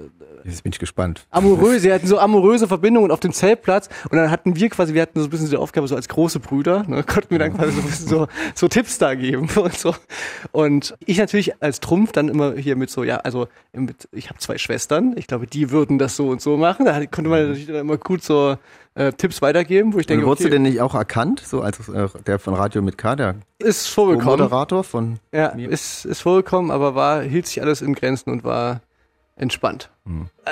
Jetzt 0.43 0.63
bin 0.63 0.71
ich 0.71 0.79
gespannt. 0.79 1.25
amoröse, 1.29 1.79
sie 1.81 1.93
hatten 1.93 2.07
so 2.07 2.19
amoröse 2.19 2.67
Verbindungen 2.67 3.11
auf 3.11 3.19
dem 3.19 3.33
Zeltplatz 3.33 3.89
und 4.09 4.17
dann 4.17 4.31
hatten 4.31 4.55
wir 4.55 4.69
quasi, 4.69 4.93
wir 4.93 5.01
hatten 5.01 5.19
so 5.19 5.27
ein 5.27 5.29
bisschen 5.29 5.49
die 5.49 5.57
Aufgabe 5.57 5.87
so 5.87 5.95
als 5.95 6.07
große 6.07 6.39
Brüder, 6.39 6.83
ne, 6.87 7.03
konnten 7.03 7.31
wir 7.31 7.39
dann 7.39 7.55
quasi 7.55 7.73
so 7.73 7.81
ein 7.81 7.85
bisschen 7.85 8.07
so, 8.07 8.27
so 8.55 8.67
Tipps 8.67 8.97
da 8.97 9.15
geben 9.15 9.49
und 9.55 9.77
so. 9.77 9.95
Und 10.51 10.95
ich 11.05 11.17
natürlich 11.17 11.61
als 11.61 11.79
Trumpf 11.79 12.11
dann 12.11 12.29
immer 12.29 12.55
hier 12.55 12.75
mit 12.75 12.89
so, 12.89 13.03
ja, 13.03 13.17
also 13.17 13.47
mit, 13.73 14.07
ich 14.11 14.29
habe 14.29 14.40
zwei 14.41 14.57
Schwestern, 14.57 15.15
ich 15.17 15.27
glaube, 15.27 15.47
die 15.47 15.71
würden 15.71 15.97
das 15.97 16.15
so 16.15 16.29
und 16.29 16.41
so 16.41 16.57
machen. 16.57 16.85
Da 16.85 17.05
konnte 17.05 17.29
man 17.29 17.43
natürlich 17.43 17.67
dann 17.67 17.75
immer 17.77 17.97
gut 17.97 18.23
so 18.23 18.57
äh, 18.95 19.13
Tipps 19.13 19.41
weitergeben, 19.41 19.93
wo 19.93 19.99
ich 19.99 20.05
denke, 20.05 20.25
Wurdest 20.25 20.41
okay, 20.41 20.49
du 20.49 20.55
denn 20.55 20.63
nicht 20.63 20.81
auch 20.81 20.95
erkannt, 20.95 21.41
so 21.45 21.61
als 21.61 21.87
äh, 21.89 22.07
der 22.25 22.39
von 22.39 22.53
Radio 22.53 22.81
mit 22.81 22.97
K, 22.97 23.15
der 23.15 23.35
ist 23.59 23.87
vorgekommen. 23.87 24.39
Moderator 24.39 24.83
von 24.83 25.19
Ja, 25.31 25.47
ist, 25.47 26.05
ist 26.05 26.21
vorgekommen, 26.21 26.71
aber 26.71 26.95
war, 26.95 27.21
hielt 27.21 27.47
sich 27.47 27.61
alles 27.61 27.81
in 27.81 27.93
Grenzen 27.93 28.31
und 28.31 28.43
war 28.43 28.81
entspannt. 29.37 29.89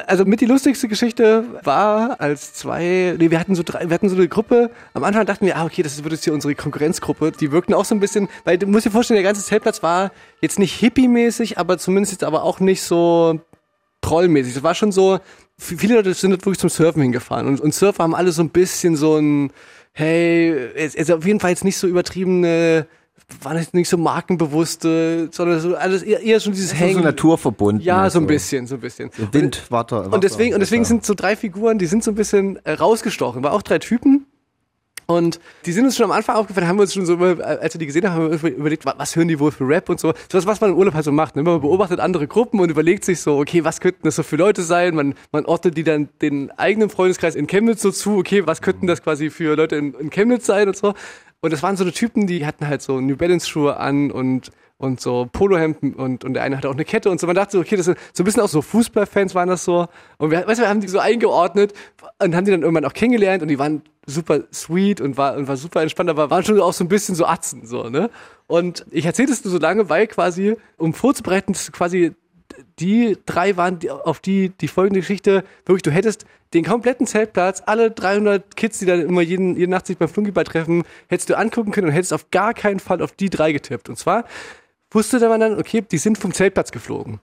Also 0.07 0.25
mit 0.25 0.41
die 0.41 0.45
lustigste 0.45 0.87
Geschichte 0.87 1.43
war, 1.63 2.21
als 2.21 2.53
zwei, 2.53 3.15
nee, 3.17 3.29
wir 3.29 3.39
hatten 3.39 3.55
so 3.55 3.63
drei, 3.63 3.89
wir 3.89 3.93
hatten 3.93 4.09
so 4.09 4.15
eine 4.15 4.27
Gruppe, 4.27 4.71
am 4.93 5.03
Anfang 5.03 5.25
dachten 5.25 5.45
wir, 5.45 5.57
ah, 5.57 5.65
okay, 5.65 5.83
das 5.83 6.03
wird 6.03 6.13
jetzt 6.13 6.23
hier 6.23 6.33
unsere 6.33 6.55
Konkurrenzgruppe. 6.55 7.31
Die 7.31 7.51
wirkten 7.51 7.73
auch 7.73 7.85
so 7.85 7.93
ein 7.93 7.99
bisschen, 7.99 8.29
weil 8.45 8.57
du 8.57 8.67
musst 8.67 8.85
dir 8.85 8.91
vorstellen, 8.91 9.17
der 9.17 9.23
ganze 9.23 9.43
Zeltplatz 9.43 9.83
war 9.83 10.11
jetzt 10.41 10.59
nicht 10.59 10.79
hippie-mäßig, 10.79 11.57
aber 11.57 11.77
zumindest 11.77 12.13
jetzt 12.13 12.23
aber 12.23 12.43
auch 12.43 12.59
nicht 12.59 12.81
so 12.81 13.39
trollmäßig. 14.01 14.53
Das 14.53 14.63
war 14.63 14.75
schon 14.75 14.91
so, 14.91 15.19
viele 15.57 15.95
Leute 15.95 16.13
sind 16.13 16.31
dort 16.31 16.45
wirklich 16.45 16.59
zum 16.59 16.69
Surfen 16.69 17.01
hingefahren 17.01 17.47
und, 17.47 17.59
und 17.61 17.73
Surfer 17.73 18.03
haben 18.03 18.15
alle 18.15 18.31
so 18.31 18.41
ein 18.41 18.49
bisschen 18.49 18.95
so 18.95 19.17
ein, 19.17 19.51
hey, 19.93 20.51
es 20.75 20.95
ist 20.95 21.11
auf 21.11 21.25
jeden 21.25 21.39
Fall 21.39 21.51
jetzt 21.51 21.63
nicht 21.63 21.77
so 21.77 21.87
übertriebene, 21.87 22.87
waren 23.41 23.57
jetzt 23.57 23.73
nicht 23.73 23.89
so 23.89 23.97
markenbewusste, 23.97 25.29
sondern 25.31 25.59
so 25.59 25.75
alles 25.75 26.03
eher, 26.03 26.21
eher 26.21 26.39
schon 26.39 26.53
dieses 26.53 26.73
Hängen. 26.73 26.95
so 26.95 27.01
naturverbunden. 27.01 27.83
Ja, 27.83 28.09
so 28.09 28.19
ein 28.19 28.27
bisschen, 28.27 28.67
so 28.67 28.75
ein 28.75 28.81
bisschen. 28.81 29.11
Wind, 29.31 29.63
Wasser. 29.69 30.11
Und 30.11 30.23
deswegen, 30.23 30.53
und 30.53 30.61
deswegen 30.61 30.85
sind 30.85 31.05
so 31.05 31.13
drei 31.13 31.35
Figuren, 31.35 31.77
die 31.77 31.85
sind 31.85 32.03
so 32.03 32.11
ein 32.11 32.15
bisschen 32.15 32.59
äh, 32.65 32.73
rausgestochen. 32.73 33.43
War 33.43 33.53
auch 33.53 33.61
drei 33.61 33.79
Typen. 33.79 34.25
Und 35.09 35.39
die 35.65 35.71
sind 35.71 35.85
uns 35.85 35.95
schon 35.97 36.05
am 36.05 36.11
Anfang 36.11 36.35
aufgefallen, 36.35 36.67
haben 36.67 36.77
wir 36.77 36.83
uns 36.83 36.93
schon 36.93 37.03
so, 37.07 37.13
über- 37.13 37.43
als 37.43 37.73
wir 37.73 37.79
die 37.79 37.87
gesehen 37.87 38.07
haben, 38.07 38.25
haben 38.31 38.43
wir 38.43 38.51
überlegt, 38.55 38.85
wa- 38.85 38.93
was 38.95 39.15
hören 39.15 39.27
die 39.27 39.39
wohl 39.39 39.51
für 39.51 39.67
Rap 39.67 39.89
und 39.89 39.99
so. 39.99 40.09
So 40.09 40.37
das, 40.37 40.45
was 40.45 40.61
man 40.61 40.69
im 40.69 40.77
Urlaub 40.77 40.93
halt 40.93 41.03
so 41.03 41.11
macht. 41.11 41.35
Ne? 41.35 41.41
Man 41.41 41.61
beobachtet 41.61 41.99
andere 41.99 42.27
Gruppen 42.27 42.59
und 42.59 42.69
überlegt 42.69 43.03
sich 43.03 43.19
so, 43.19 43.39
okay, 43.39 43.63
was 43.63 43.81
könnten 43.81 44.01
das 44.03 44.15
so 44.17 44.21
für 44.21 44.35
Leute 44.35 44.61
sein? 44.61 44.93
Man, 44.93 45.15
man 45.31 45.45
ordnet 45.45 45.75
die 45.75 45.83
dann 45.83 46.09
den 46.21 46.51
eigenen 46.59 46.91
Freundeskreis 46.91 47.33
in 47.33 47.47
Chemnitz 47.47 47.81
so 47.81 47.89
zu, 47.89 48.17
okay, 48.19 48.45
was 48.45 48.61
könnten 48.61 48.85
das 48.85 49.01
quasi 49.01 49.31
für 49.31 49.55
Leute 49.55 49.77
in, 49.77 49.95
in 49.95 50.11
Chemnitz 50.11 50.45
sein 50.45 50.67
und 50.67 50.77
so. 50.77 50.93
Und 51.41 51.53
das 51.53 51.63
waren 51.63 51.75
so 51.75 51.83
eine 51.83 51.91
Typen, 51.93 52.27
die 52.27 52.45
hatten 52.45 52.67
halt 52.67 52.83
so 52.83 53.01
New 53.01 53.15
Balance 53.17 53.49
Schuhe 53.49 53.77
an 53.77 54.11
und 54.11 54.51
und 54.79 55.01
so 55.01 55.27
Polohemden 55.31 55.93
und, 55.93 56.23
und 56.23 56.33
der 56.33 56.43
eine 56.43 56.57
hatte 56.57 56.69
auch 56.69 56.73
eine 56.73 56.85
Kette 56.85 57.11
und 57.11 57.19
so. 57.19 57.27
Man 57.27 57.35
dachte 57.35 57.51
so, 57.51 57.59
okay, 57.59 57.75
das 57.75 57.85
sind 57.85 57.97
so 58.13 58.23
ein 58.23 58.25
bisschen 58.25 58.41
auch 58.41 58.47
so 58.47 58.61
Fußballfans 58.61 59.35
waren 59.35 59.49
das 59.49 59.65
so. 59.65 59.87
Und 60.17 60.31
wir, 60.31 60.47
weißt 60.47 60.59
du, 60.59 60.63
wir 60.63 60.69
haben 60.69 60.79
die 60.79 60.87
so 60.87 60.99
eingeordnet 60.99 61.73
und 62.23 62.33
haben 62.33 62.45
die 62.45 62.51
dann 62.51 62.61
irgendwann 62.61 62.85
auch 62.85 62.93
kennengelernt 62.93 63.41
und 63.41 63.49
die 63.49 63.59
waren 63.59 63.83
super 64.07 64.45
sweet 64.53 65.01
und 65.01 65.17
war, 65.17 65.35
und 65.35 65.49
war 65.49 65.57
super 65.57 65.81
entspannt, 65.81 66.09
aber 66.09 66.29
waren 66.29 66.45
schon 66.45 66.59
auch 66.61 66.73
so 66.73 66.85
ein 66.85 66.87
bisschen 66.87 67.13
so 67.13 67.25
Atzen, 67.25 67.67
so, 67.67 67.89
ne? 67.89 68.09
Und 68.47 68.85
ich 68.89 69.05
erzähle 69.05 69.27
das 69.27 69.43
nur 69.43 69.51
so 69.51 69.59
lange, 69.59 69.89
weil 69.89 70.07
quasi, 70.07 70.55
um 70.77 70.93
vorzubereiten, 70.93 71.53
dass 71.53 71.71
quasi 71.71 72.13
die 72.79 73.17
drei 73.25 73.57
waren, 73.57 73.79
die, 73.79 73.91
auf 73.91 74.21
die 74.21 74.49
die 74.61 74.69
folgende 74.69 75.01
Geschichte, 75.01 75.43
wirklich, 75.65 75.83
du 75.83 75.91
hättest 75.91 76.25
den 76.53 76.63
kompletten 76.63 77.05
Zeltplatz, 77.05 77.61
alle 77.65 77.91
300 77.91 78.55
Kids, 78.55 78.79
die 78.79 78.85
dann 78.85 79.01
immer 79.01 79.21
jeden, 79.21 79.55
jede 79.55 79.69
Nacht 79.69 79.87
sich 79.87 79.97
beim 79.97 80.09
Flunkyball 80.09 80.45
treffen, 80.45 80.83
hättest 81.07 81.29
du 81.29 81.37
angucken 81.37 81.71
können 81.71 81.87
und 81.87 81.93
hättest 81.93 82.13
auf 82.13 82.31
gar 82.31 82.53
keinen 82.53 82.79
Fall 82.79 83.01
auf 83.01 83.11
die 83.11 83.29
drei 83.29 83.51
getippt. 83.51 83.89
Und 83.89 83.97
zwar 83.97 84.23
wusste 84.91 85.19
man 85.29 85.39
dann, 85.39 85.59
okay, 85.59 85.81
die 85.81 85.97
sind 85.97 86.17
vom 86.17 86.33
Zeltplatz 86.33 86.71
geflogen. 86.71 87.19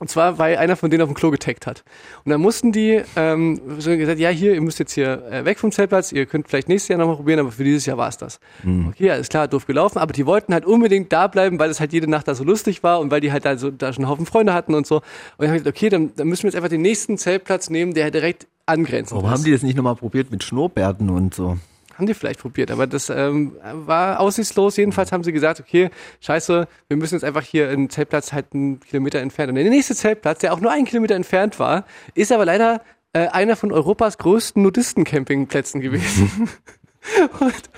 Und 0.00 0.10
zwar, 0.10 0.38
weil 0.38 0.56
einer 0.56 0.76
von 0.76 0.90
denen 0.90 1.02
auf 1.02 1.08
dem 1.08 1.14
Klo 1.14 1.30
getaggt 1.30 1.66
hat. 1.66 1.82
Und 2.24 2.30
dann 2.30 2.40
mussten 2.40 2.70
die 2.70 3.02
ähm, 3.16 3.60
so 3.78 3.96
gesagt, 3.96 4.18
ja, 4.20 4.28
hier, 4.28 4.54
ihr 4.54 4.60
müsst 4.60 4.78
jetzt 4.78 4.92
hier 4.92 5.24
äh, 5.30 5.44
weg 5.44 5.58
vom 5.58 5.72
Zeltplatz, 5.72 6.12
ihr 6.12 6.26
könnt 6.26 6.48
vielleicht 6.48 6.68
nächstes 6.68 6.88
Jahr 6.88 6.98
nochmal 6.98 7.16
probieren, 7.16 7.40
aber 7.40 7.50
für 7.50 7.64
dieses 7.64 7.86
Jahr 7.86 7.96
war 7.96 8.08
es 8.08 8.16
das. 8.16 8.38
Okay, 8.88 9.10
alles 9.10 9.28
klar, 9.28 9.48
doof 9.48 9.66
gelaufen, 9.66 9.98
aber 9.98 10.12
die 10.12 10.26
wollten 10.26 10.52
halt 10.52 10.64
unbedingt 10.64 11.12
da 11.12 11.26
bleiben, 11.26 11.58
weil 11.58 11.70
es 11.70 11.80
halt 11.80 11.92
jede 11.92 12.08
Nacht 12.08 12.28
da 12.28 12.34
so 12.34 12.44
lustig 12.44 12.82
war 12.82 13.00
und 13.00 13.10
weil 13.10 13.20
die 13.20 13.32
halt 13.32 13.44
da, 13.44 13.56
so, 13.56 13.70
da 13.70 13.92
schon 13.92 14.04
einen 14.04 14.10
Haufen 14.10 14.26
Freunde 14.26 14.54
hatten 14.54 14.74
und 14.74 14.86
so. 14.86 14.96
Und 14.96 15.02
dann 15.38 15.48
habe 15.48 15.56
ich 15.56 15.64
gesagt, 15.64 15.76
okay, 15.76 15.88
dann, 15.88 16.12
dann 16.14 16.28
müssen 16.28 16.44
wir 16.44 16.48
jetzt 16.48 16.56
einfach 16.56 16.68
den 16.68 16.82
nächsten 16.82 17.18
Zeltplatz 17.18 17.70
nehmen, 17.70 17.94
der 17.94 18.10
direkt 18.10 18.46
angrenzend 18.66 19.16
Warum 19.16 19.26
ist. 19.26 19.38
haben 19.38 19.44
die 19.44 19.52
das 19.52 19.62
nicht 19.62 19.76
nochmal 19.76 19.96
probiert 19.96 20.30
mit 20.30 20.44
Schnurrbärten 20.44 21.10
und 21.10 21.34
so? 21.34 21.56
Haben 21.98 22.06
die 22.06 22.14
vielleicht 22.14 22.38
probiert, 22.38 22.70
aber 22.70 22.86
das 22.86 23.10
ähm, 23.10 23.56
war 23.72 24.20
aussichtslos. 24.20 24.76
Jedenfalls 24.76 25.10
haben 25.10 25.24
sie 25.24 25.32
gesagt, 25.32 25.58
okay, 25.58 25.90
scheiße, 26.20 26.68
wir 26.86 26.96
müssen 26.96 27.16
jetzt 27.16 27.24
einfach 27.24 27.42
hier 27.42 27.70
einen 27.70 27.90
Zeltplatz 27.90 28.32
halt 28.32 28.54
einen 28.54 28.78
Kilometer 28.78 29.18
entfernt. 29.18 29.48
Und 29.48 29.56
der 29.56 29.64
nächste 29.64 29.96
Zeltplatz, 29.96 30.38
der 30.38 30.52
auch 30.54 30.60
nur 30.60 30.70
einen 30.70 30.84
Kilometer 30.84 31.16
entfernt 31.16 31.58
war, 31.58 31.86
ist 32.14 32.30
aber 32.30 32.44
leider 32.44 32.82
äh, 33.14 33.26
einer 33.26 33.56
von 33.56 33.72
Europas 33.72 34.16
größten 34.18 34.62
Nudistencampingplätzen 34.62 35.80
gewesen. 35.80 36.48
Und 37.40 37.70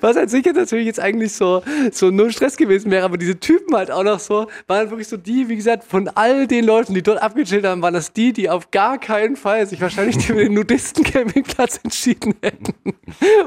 was 0.00 0.16
an 0.16 0.28
sich 0.28 0.44
jetzt 0.44 0.56
natürlich 0.56 0.86
jetzt 0.86 1.00
eigentlich 1.00 1.32
so, 1.32 1.62
so 1.92 2.10
null 2.10 2.32
Stress 2.32 2.56
gewesen 2.56 2.90
wäre, 2.90 3.04
aber 3.04 3.16
diese 3.16 3.38
Typen 3.38 3.74
halt 3.74 3.90
auch 3.90 4.02
noch 4.02 4.18
so, 4.18 4.48
waren 4.66 4.90
wirklich 4.90 5.08
so 5.08 5.16
die, 5.16 5.48
wie 5.48 5.56
gesagt, 5.56 5.84
von 5.84 6.08
all 6.08 6.46
den 6.46 6.64
Leuten, 6.64 6.94
die 6.94 7.02
dort 7.02 7.22
abgechillt 7.22 7.64
haben, 7.64 7.82
waren 7.82 7.94
das 7.94 8.12
die, 8.12 8.32
die 8.32 8.50
auf 8.50 8.70
gar 8.70 8.98
keinen 8.98 9.36
Fall 9.36 9.66
sich 9.66 9.80
wahrscheinlich 9.80 10.24
für 10.24 10.34
den 10.34 10.54
Nudistencampingplatz 10.54 11.80
entschieden 11.82 12.34
hätten. 12.42 12.74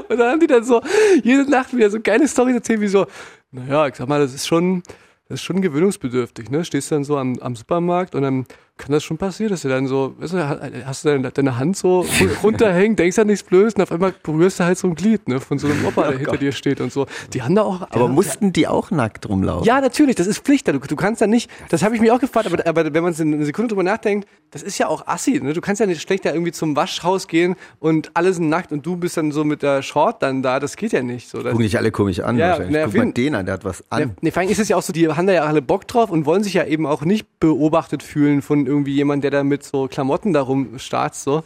Und 0.08 0.18
dann 0.18 0.32
haben 0.32 0.40
die 0.40 0.46
dann 0.46 0.64
so 0.64 0.82
jede 1.22 1.48
Nacht 1.48 1.74
wieder 1.76 1.90
so 1.90 2.00
geile 2.00 2.26
Storys 2.26 2.54
erzählt, 2.54 2.80
wie 2.80 2.88
so, 2.88 3.06
naja, 3.52 3.86
ich 3.86 3.94
sag 3.94 4.08
mal, 4.08 4.20
das 4.20 4.34
ist 4.34 4.46
schon, 4.46 4.82
das 5.28 5.40
ist 5.40 5.44
schon 5.44 5.62
gewöhnungsbedürftig, 5.62 6.50
ne? 6.50 6.64
Stehst 6.64 6.90
dann 6.90 7.04
so 7.04 7.16
am, 7.16 7.38
am 7.40 7.54
Supermarkt 7.54 8.14
und 8.14 8.22
dann 8.22 8.46
kann 8.80 8.92
das 8.92 9.04
schon 9.04 9.18
passieren, 9.18 9.50
dass 9.50 9.62
du 9.62 9.68
dann 9.68 9.86
so, 9.86 10.14
weißt 10.18 10.32
du, 10.32 10.86
hast 10.86 11.04
du 11.04 11.08
deine, 11.10 11.30
deine 11.30 11.58
Hand 11.58 11.76
so 11.76 12.04
runterhängen, 12.42 12.96
denkst 12.96 13.18
an 13.18 13.26
nichts 13.26 13.42
Blödes 13.42 13.74
und 13.74 13.82
auf 13.82 13.92
einmal 13.92 14.12
berührst 14.22 14.60
du 14.60 14.64
halt 14.64 14.78
so 14.78 14.88
ein 14.88 14.94
Glied, 14.94 15.28
ne? 15.28 15.40
Von 15.40 15.58
so 15.58 15.68
einem 15.68 15.84
Opa, 15.84 16.08
der 16.08 16.18
hinter 16.18 16.36
dir 16.36 16.52
steht 16.52 16.80
und 16.80 16.92
so. 16.92 17.06
Die 17.32 17.42
haben 17.42 17.54
da 17.54 17.62
auch. 17.62 17.82
Aber 17.82 18.06
ja, 18.06 18.08
mussten 18.08 18.52
die 18.52 18.66
auch 18.66 18.90
nackt 18.90 19.28
rumlaufen? 19.28 19.64
ja, 19.66 19.80
natürlich, 19.80 20.16
das 20.16 20.26
ist 20.26 20.40
Pflicht. 20.40 20.66
Du, 20.68 20.78
du 20.78 20.96
kannst 20.96 21.20
da 21.20 21.26
nicht, 21.26 21.50
das 21.68 21.82
habe 21.82 21.94
ich 21.94 22.00
mich 22.00 22.10
auch 22.10 22.20
gefragt, 22.20 22.46
aber, 22.46 22.66
aber 22.66 22.92
wenn 22.94 23.02
man 23.02 23.14
eine 23.14 23.44
Sekunde 23.44 23.68
drüber 23.68 23.82
nachdenkt, 23.82 24.28
das 24.50 24.62
ist 24.62 24.78
ja 24.78 24.88
auch 24.88 25.06
assi. 25.06 25.40
Ne? 25.40 25.52
Du 25.52 25.60
kannst 25.60 25.80
ja 25.80 25.86
nicht 25.86 26.02
schlecht 26.02 26.24
da 26.24 26.32
irgendwie 26.32 26.52
zum 26.52 26.74
Waschhaus 26.76 27.28
gehen 27.28 27.54
und 27.78 28.10
alle 28.14 28.32
sind 28.32 28.48
nackt 28.48 28.72
und 28.72 28.84
du 28.84 28.96
bist 28.96 29.16
dann 29.16 29.30
so 29.32 29.44
mit 29.44 29.62
der 29.62 29.82
Short 29.82 30.22
dann 30.22 30.42
da. 30.42 30.58
Das 30.58 30.76
geht 30.76 30.92
ja 30.92 31.02
nicht. 31.02 31.28
So, 31.28 31.38
Gucken 31.38 31.58
dich 31.60 31.76
alle 31.78 31.90
komisch 31.90 32.20
an. 32.20 32.36
Ja, 32.38 32.50
wahrscheinlich. 32.50 32.72
na, 32.72 32.84
Guck 32.86 32.94
mal 32.94 33.12
den 33.12 33.34
an, 33.34 33.46
der 33.46 33.54
hat 33.54 33.64
was 33.64 33.84
an. 33.90 34.00
ja, 34.00 34.06
nee, 34.20 34.30
vor 34.30 34.40
allem 34.42 34.50
ist 34.50 34.58
es 34.58 34.68
ja 34.68 34.76
auch 34.76 34.82
so, 34.82 34.92
die 34.92 35.08
haben 35.08 35.26
da 35.26 35.32
ja 35.32 35.44
alle 35.44 35.62
Bock 35.62 35.86
drauf 35.86 36.10
und 36.10 36.26
wollen 36.26 36.42
sich 36.42 36.54
ja 36.54 36.64
eben 36.64 36.86
auch 36.86 37.02
nicht 37.02 37.26
beobachtet 37.40 38.02
fühlen 38.02 38.42
von 38.42 38.66
irgendwie 38.70 38.94
jemand, 38.94 39.24
der 39.24 39.30
da 39.30 39.44
mit 39.44 39.62
so 39.64 39.88
Klamotten 39.88 40.32
darum 40.32 40.78
starrt, 40.78 41.14
so. 41.14 41.42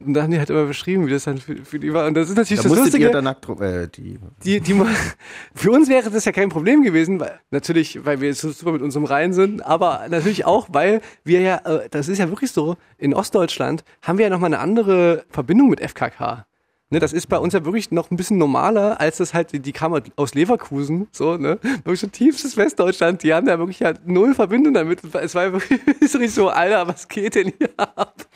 Und 0.00 0.14
dann 0.14 0.22
haben 0.22 0.30
die 0.30 0.38
halt 0.38 0.48
immer 0.48 0.64
beschrieben, 0.64 1.08
wie 1.08 1.10
das 1.10 1.24
dann 1.24 1.38
für, 1.38 1.56
für 1.64 1.80
die 1.80 1.92
war. 1.92 2.06
Und 2.06 2.14
das 2.14 2.30
ist 2.30 2.36
natürlich 2.36 2.62
Da 2.62 2.68
das 2.68 2.78
ihr 2.78 2.84
Lustige. 2.84 3.10
da 3.10 3.20
nackt 3.20 3.48
rum, 3.48 3.60
äh, 3.60 3.88
die, 3.88 4.16
Die, 4.44 4.60
die, 4.60 4.80
für 5.56 5.72
uns 5.72 5.88
wäre 5.88 6.08
das 6.08 6.24
ja 6.24 6.30
kein 6.30 6.50
Problem 6.50 6.82
gewesen, 6.84 7.18
weil, 7.18 7.40
natürlich, 7.50 8.04
weil 8.04 8.20
wir 8.20 8.32
so 8.34 8.50
super 8.52 8.70
mit 8.70 8.82
unserem 8.82 9.04
Reihen 9.06 9.32
sind, 9.32 9.60
aber 9.66 10.06
natürlich 10.08 10.44
auch, 10.44 10.68
weil 10.70 11.00
wir 11.24 11.40
ja, 11.40 11.56
äh, 11.64 11.88
das 11.90 12.08
ist 12.08 12.18
ja 12.18 12.28
wirklich 12.28 12.52
so, 12.52 12.76
in 12.96 13.12
Ostdeutschland 13.12 13.82
haben 14.02 14.18
wir 14.18 14.26
ja 14.26 14.30
nochmal 14.30 14.54
eine 14.54 14.60
andere 14.60 15.24
Verbindung 15.30 15.68
mit 15.68 15.80
FKK. 15.80 16.46
Ne, 16.90 17.00
das 17.00 17.12
ist 17.12 17.26
bei 17.26 17.36
uns 17.36 17.52
ja 17.52 17.66
wirklich 17.66 17.90
noch 17.90 18.10
ein 18.10 18.16
bisschen 18.16 18.38
normaler, 18.38 18.98
als 18.98 19.18
das 19.18 19.34
halt, 19.34 19.52
die, 19.52 19.60
die 19.60 19.72
kam 19.72 19.92
halt 19.92 20.10
aus 20.16 20.34
Leverkusen, 20.34 21.06
so, 21.12 21.36
ne, 21.36 21.58
wirklich 21.84 22.00
so 22.00 22.06
tiefstes 22.06 22.56
Westdeutschland, 22.56 23.22
die 23.22 23.34
haben 23.34 23.46
da 23.46 23.58
wirklich 23.58 23.82
halt 23.82 24.08
null 24.08 24.34
Verbindung 24.34 24.72
damit. 24.72 25.00
Es 25.14 25.34
war 25.34 25.52
wirklich 25.52 26.32
so 26.32 26.48
Alter, 26.48 26.88
was 26.88 27.06
geht 27.06 27.34
denn 27.34 27.52
hier 27.58 27.68
ab? 27.76 28.26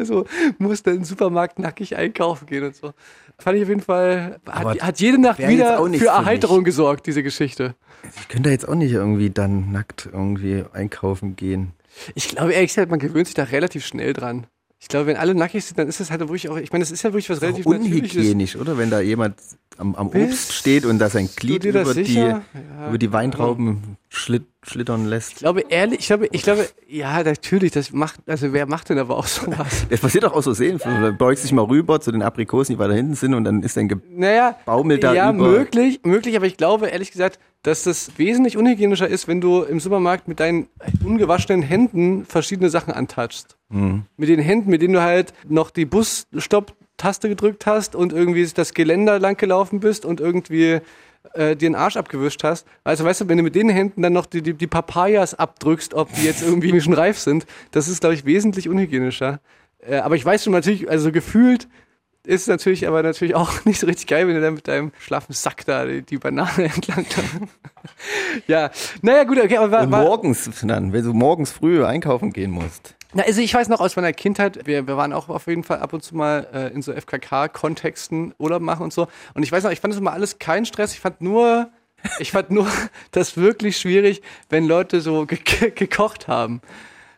So, 0.00 0.24
musste 0.58 0.90
in 0.90 0.96
den 0.96 1.04
Supermarkt 1.04 1.60
nackig 1.60 1.96
einkaufen 1.96 2.46
gehen 2.46 2.64
und 2.64 2.74
so. 2.74 2.92
Fand 3.38 3.56
ich 3.58 3.62
auf 3.62 3.68
jeden 3.68 3.82
Fall, 3.82 4.40
hat, 4.50 4.80
hat 4.80 5.00
jede 5.00 5.20
Nacht 5.20 5.38
wieder 5.38 5.78
für 5.78 5.98
für 5.98 6.06
Erheiterung 6.06 6.58
mich. 6.58 6.66
gesorgt, 6.66 7.06
diese 7.06 7.22
Geschichte. 7.22 7.76
ich 8.18 8.26
könnte 8.26 8.50
jetzt 8.50 8.68
auch 8.68 8.74
nicht 8.74 8.92
irgendwie 8.92 9.30
dann 9.30 9.70
nackt 9.70 10.08
irgendwie 10.12 10.64
einkaufen 10.72 11.36
gehen. 11.36 11.72
Ich 12.16 12.28
glaube 12.28 12.52
ehrlich 12.52 12.70
gesagt, 12.70 12.90
man 12.90 12.98
gewöhnt 12.98 13.26
sich 13.26 13.34
da 13.34 13.44
relativ 13.44 13.86
schnell 13.86 14.12
dran. 14.12 14.48
Ich 14.82 14.88
glaube, 14.88 15.06
wenn 15.06 15.16
alle 15.16 15.32
nackig 15.32 15.64
sind, 15.64 15.78
dann 15.78 15.86
ist 15.86 16.00
das 16.00 16.10
halt 16.10 16.22
wirklich 16.22 16.48
auch, 16.48 16.56
ich 16.56 16.72
meine, 16.72 16.82
das 16.82 16.90
ist 16.90 17.04
ja 17.04 17.12
wirklich 17.12 17.30
was 17.30 17.40
relativ 17.40 17.64
Natürliches. 17.64 18.16
Unhygienisch, 18.16 18.56
oder? 18.56 18.76
Wenn 18.76 18.90
da 18.90 19.00
jemand 19.00 19.36
am, 19.82 19.94
am 19.96 20.06
Obst 20.08 20.52
steht 20.52 20.86
und 20.86 20.98
da 20.98 21.10
sein 21.10 21.28
Glied 21.34 21.64
über 21.64 21.92
die? 21.92 22.14
Ja, 22.14 22.42
über 22.88 22.98
die 22.98 23.12
Weintrauben 23.12 23.96
schlit, 24.08 24.44
schlittern 24.62 25.06
lässt. 25.06 25.32
Ich 25.32 25.38
glaube 25.38 25.64
ehrlich, 25.68 25.98
ich 26.00 26.06
glaube, 26.06 26.28
ich 26.30 26.42
glaube, 26.42 26.68
ja, 26.88 27.22
natürlich, 27.22 27.72
das 27.72 27.92
macht, 27.92 28.20
also 28.26 28.52
wer 28.52 28.66
macht 28.66 28.88
denn 28.90 28.98
aber 28.98 29.16
auch 29.16 29.26
sowas? 29.26 29.86
Das 29.90 30.00
passiert 30.00 30.24
auch 30.24 30.32
aus 30.32 30.44
Versehen. 30.44 30.78
Du 30.78 31.12
beugst 31.12 31.44
dich 31.44 31.52
mal 31.52 31.64
rüber 31.64 32.00
zu 32.00 32.12
den 32.12 32.22
Aprikosen, 32.22 32.76
die 32.76 32.78
weiter 32.78 32.94
hinten 32.94 33.14
sind 33.14 33.34
und 33.34 33.44
dann 33.44 33.62
ist 33.62 33.76
ein 33.76 33.88
Ge 33.88 33.98
Naja, 34.14 34.56
Baumel 34.64 34.98
da 34.98 35.12
ja, 35.12 35.30
über. 35.32 35.42
möglich, 35.48 36.00
möglich, 36.04 36.36
aber 36.36 36.46
ich 36.46 36.56
glaube 36.56 36.86
ehrlich 36.88 37.10
gesagt, 37.10 37.38
dass 37.62 37.84
das 37.84 38.12
wesentlich 38.16 38.56
unhygienischer 38.56 39.08
ist, 39.08 39.28
wenn 39.28 39.40
du 39.40 39.62
im 39.62 39.80
Supermarkt 39.80 40.28
mit 40.28 40.40
deinen 40.40 40.68
ungewaschenen 41.04 41.62
Händen 41.62 42.24
verschiedene 42.24 42.70
Sachen 42.70 42.92
antatschst. 42.92 43.56
Mhm. 43.68 44.04
Mit 44.16 44.28
den 44.28 44.40
Händen, 44.40 44.70
mit 44.70 44.82
denen 44.82 44.94
du 44.94 45.02
halt 45.02 45.32
noch 45.48 45.70
die 45.70 45.84
Busstopp-Taste 47.02 47.28
gedrückt 47.28 47.66
hast 47.66 47.94
und 47.94 48.12
irgendwie 48.12 48.46
das 48.46 48.74
Geländer 48.74 49.18
lang 49.18 49.36
gelaufen 49.36 49.80
bist 49.80 50.04
und 50.04 50.20
irgendwie 50.20 50.80
äh, 51.34 51.56
dir 51.56 51.68
den 51.68 51.74
Arsch 51.74 51.96
abgewischt 51.96 52.44
hast. 52.44 52.66
Also 52.84 53.04
weißt 53.04 53.22
du, 53.22 53.28
wenn 53.28 53.38
du 53.38 53.42
mit 53.42 53.54
den 53.54 53.68
Händen 53.68 54.02
dann 54.02 54.12
noch 54.12 54.26
die, 54.26 54.42
die, 54.42 54.54
die 54.54 54.66
Papayas 54.66 55.34
abdrückst, 55.34 55.94
ob 55.94 56.12
die 56.14 56.24
jetzt 56.24 56.42
irgendwie 56.42 56.80
schon 56.80 56.94
reif 56.94 57.18
sind, 57.18 57.46
das 57.72 57.88
ist, 57.88 58.00
glaube 58.00 58.14
ich, 58.14 58.24
wesentlich 58.24 58.68
unhygienischer. 58.68 59.40
Äh, 59.80 59.96
aber 59.96 60.14
ich 60.14 60.24
weiß 60.24 60.44
schon 60.44 60.52
natürlich, 60.52 60.88
also 60.88 61.12
gefühlt 61.12 61.68
ist 62.24 62.46
natürlich 62.46 62.86
aber 62.86 63.02
natürlich 63.02 63.34
auch 63.34 63.52
nicht 63.64 63.80
so 63.80 63.86
richtig 63.86 64.06
geil, 64.06 64.28
wenn 64.28 64.36
du 64.36 64.40
dann 64.40 64.54
mit 64.54 64.68
deinem 64.68 64.92
schlaffen 65.00 65.34
Sack 65.34 65.66
da 65.66 65.84
die, 65.84 66.02
die 66.02 66.18
Banane 66.18 66.64
entlang. 66.74 67.06
ja, 68.46 68.70
naja, 69.00 69.24
gut, 69.24 69.38
okay, 69.42 69.56
aber 69.56 69.72
war, 69.72 69.82
Und 69.82 69.90
war, 69.90 70.04
morgens 70.04 70.48
dann, 70.62 70.92
wenn 70.92 71.04
du 71.04 71.12
morgens 71.12 71.50
früh 71.50 71.84
einkaufen 71.84 72.32
gehen 72.32 72.52
musst. 72.52 72.94
Na, 73.14 73.22
also 73.24 73.40
ich 73.40 73.52
weiß 73.54 73.68
noch 73.68 73.80
aus 73.80 73.96
meiner 73.96 74.12
Kindheit, 74.12 74.66
wir, 74.66 74.86
wir 74.86 74.96
waren 74.96 75.12
auch 75.12 75.28
auf 75.28 75.46
jeden 75.46 75.64
Fall 75.64 75.78
ab 75.80 75.92
und 75.92 76.02
zu 76.02 76.16
mal 76.16 76.46
äh, 76.52 76.68
in 76.72 76.82
so 76.82 76.92
FKK-Kontexten 76.92 78.34
Urlaub 78.38 78.62
machen 78.62 78.82
und 78.84 78.92
so. 78.92 79.08
Und 79.34 79.42
ich 79.42 79.52
weiß 79.52 79.64
noch, 79.64 79.70
ich 79.70 79.80
fand 79.80 79.92
das 79.94 80.00
immer 80.00 80.12
alles 80.12 80.38
keinen 80.38 80.64
Stress. 80.66 80.92
Ich 80.92 81.00
fand 81.00 81.20
nur, 81.20 81.70
ich 82.18 82.32
fand 82.32 82.50
nur 82.50 82.66
das 83.10 83.36
wirklich 83.36 83.76
schwierig, 83.78 84.22
wenn 84.48 84.66
Leute 84.66 85.00
so 85.00 85.26
ge 85.26 85.38
ge 85.44 85.70
gekocht 85.70 86.28
haben. 86.28 86.60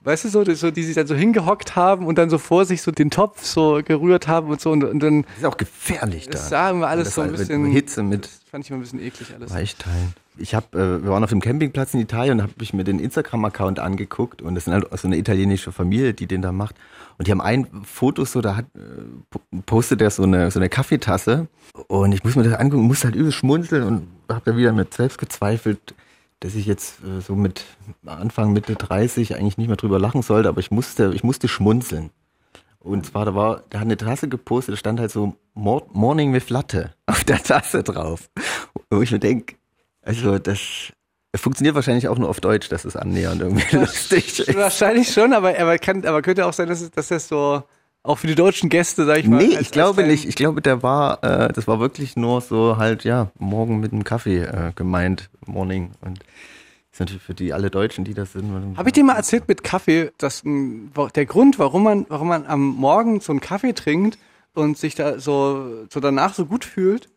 Weißt 0.02 0.24
du, 0.26 0.28
so, 0.28 0.44
die- 0.44 0.54
so, 0.54 0.70
die 0.70 0.82
sich 0.82 0.94
dann 0.94 1.06
so 1.06 1.14
hingehockt 1.14 1.76
haben 1.76 2.06
und 2.06 2.18
dann 2.18 2.28
so 2.28 2.36
vor 2.36 2.66
sich 2.66 2.82
so 2.82 2.90
den 2.90 3.10
Topf 3.10 3.42
so 3.44 3.80
gerührt 3.82 4.28
haben 4.28 4.48
und 4.50 4.60
so 4.60 4.70
und, 4.70 4.84
und 4.84 5.00
dann. 5.00 5.22
Das 5.22 5.38
ist 5.38 5.44
auch 5.46 5.56
gefährlich 5.56 6.26
da. 6.26 6.32
Das 6.32 6.48
sah 6.50 6.70
immer 6.70 6.88
alles 6.88 7.06
Das 7.06 7.14
so 7.14 7.20
ein 7.22 7.30
mit 7.30 7.38
bisschen. 7.38 7.64
Hitze, 7.66 8.02
mit 8.02 8.24
Das 8.26 8.40
fand 8.50 8.64
ich 8.64 8.70
immer 8.70 8.80
ein 8.80 8.82
bisschen 8.82 9.00
eklig 9.00 9.32
alles. 9.34 9.50
Weichteilen. 9.52 10.14
Ich 10.36 10.54
habe, 10.54 10.66
äh, 10.78 11.02
wir 11.04 11.10
waren 11.10 11.22
auf 11.22 11.30
dem 11.30 11.40
Campingplatz 11.40 11.94
in 11.94 12.00
Italien 12.00 12.38
und 12.38 12.42
habe 12.42 12.52
ich 12.60 12.72
mir 12.74 12.82
den 12.84 12.98
Instagram-Account 12.98 13.78
angeguckt 13.78 14.42
und 14.42 14.54
das 14.56 14.64
sind 14.64 14.72
halt 14.74 14.86
so 14.98 15.06
eine 15.06 15.16
italienische 15.16 15.70
Familie, 15.70 16.12
die 16.14 16.26
den 16.26 16.42
da 16.42 16.50
macht. 16.50 16.74
Und 17.18 17.28
die 17.28 17.30
haben 17.30 17.40
ein 17.40 17.66
Foto 17.84 18.24
so, 18.24 18.40
da 18.40 18.56
hat, 18.56 18.64
äh, 18.74 18.80
po- 19.30 19.40
postet 19.66 20.00
der 20.00 20.10
so 20.10 20.24
eine, 20.24 20.50
so 20.50 20.58
eine 20.58 20.68
Kaffeetasse 20.68 21.46
und 21.86 22.12
ich 22.12 22.24
muss 22.24 22.34
mir 22.34 22.42
das 22.42 22.54
angucken, 22.54 22.82
muss 22.84 23.04
halt 23.04 23.14
übel 23.14 23.30
schmunzeln 23.30 23.84
und 23.84 24.08
habe 24.28 24.50
da 24.50 24.56
wieder 24.56 24.72
mit 24.72 24.92
selbst 24.94 25.18
gezweifelt, 25.18 25.94
dass 26.40 26.56
ich 26.56 26.66
jetzt 26.66 26.98
äh, 27.04 27.20
so 27.20 27.36
mit 27.36 27.64
Anfang, 28.04 28.52
Mitte 28.52 28.74
30 28.74 29.36
eigentlich 29.36 29.56
nicht 29.56 29.68
mehr 29.68 29.76
drüber 29.76 30.00
lachen 30.00 30.22
sollte, 30.22 30.48
aber 30.48 30.58
ich 30.58 30.70
musste, 30.72 31.12
ich 31.14 31.22
musste 31.22 31.46
schmunzeln. 31.46 32.10
Und 32.80 33.06
zwar, 33.06 33.24
da 33.24 33.34
war, 33.34 33.62
da 33.70 33.78
hat 33.78 33.86
eine 33.86 33.96
Tasse 33.96 34.28
gepostet, 34.28 34.74
da 34.74 34.76
stand 34.76 35.00
halt 35.00 35.10
so 35.10 35.36
Mor 35.54 35.86
Morning 35.92 36.32
with 36.34 36.50
Latte 36.50 36.92
auf 37.06 37.22
der 37.24 37.42
Tasse 37.42 37.82
drauf. 37.84 38.28
Wo 38.90 39.00
ich 39.00 39.10
mir 39.12 39.20
denke, 39.20 39.54
also 40.04 40.38
das 40.38 40.60
funktioniert 41.36 41.74
wahrscheinlich 41.74 42.08
auch 42.08 42.18
nur 42.18 42.28
auf 42.28 42.40
Deutsch, 42.40 42.68
dass 42.68 42.84
es 42.84 42.94
annähernd 42.96 43.42
irgendwie 43.42 43.76
lustig 43.76 44.38
ist. 44.40 44.54
Wahrscheinlich 44.56 45.12
schon, 45.12 45.32
aber, 45.32 45.58
aber, 45.58 45.78
kann, 45.78 46.04
aber 46.06 46.22
könnte 46.22 46.46
auch 46.46 46.52
sein, 46.52 46.68
dass, 46.68 46.80
es- 46.80 46.90
dass 46.90 47.08
das 47.08 47.28
so 47.28 47.62
auch 48.02 48.18
für 48.18 48.26
die 48.26 48.34
deutschen 48.34 48.68
Gäste, 48.68 49.04
sag 49.06 49.18
ich 49.18 49.26
mal. 49.26 49.38
Nee, 49.42 49.52
als- 49.56 49.62
ich 49.62 49.70
glaube 49.70 50.02
als 50.02 50.10
nicht. 50.10 50.26
Ich 50.28 50.34
glaube, 50.36 50.60
der 50.60 50.82
war, 50.82 51.24
äh, 51.24 51.52
das 51.52 51.66
war 51.66 51.80
wirklich 51.80 52.16
nur 52.16 52.40
so 52.42 52.76
halt, 52.76 53.02
ja, 53.04 53.30
morgen 53.38 53.80
mit 53.80 53.92
einem 53.92 54.04
Kaffee 54.04 54.42
äh, 54.42 54.72
gemeint, 54.76 55.30
Morning. 55.46 55.90
Und 56.02 56.20
ist 56.92 57.00
natürlich 57.00 57.22
für 57.22 57.34
die 57.34 57.52
alle 57.52 57.70
Deutschen, 57.70 58.04
die 58.04 58.14
das 58.14 58.32
sind. 58.34 58.76
Habe 58.76 58.88
ich 58.88 58.92
dir 58.92 59.02
mal 59.02 59.16
erzählt 59.16 59.48
mit 59.48 59.64
Kaffee, 59.64 60.12
dass 60.18 60.42
wo- 60.44 61.08
der 61.08 61.26
Grund, 61.26 61.58
warum 61.58 61.82
man, 61.82 62.06
warum 62.10 62.28
man 62.28 62.46
am 62.46 62.60
Morgen 62.60 63.20
so 63.20 63.32
einen 63.32 63.40
Kaffee 63.40 63.72
trinkt 63.72 64.18
und 64.54 64.76
sich 64.78 64.94
da 64.94 65.18
so, 65.18 65.86
so 65.90 65.98
danach 65.98 66.34
so 66.34 66.44
gut 66.46 66.64
fühlt, 66.64 67.08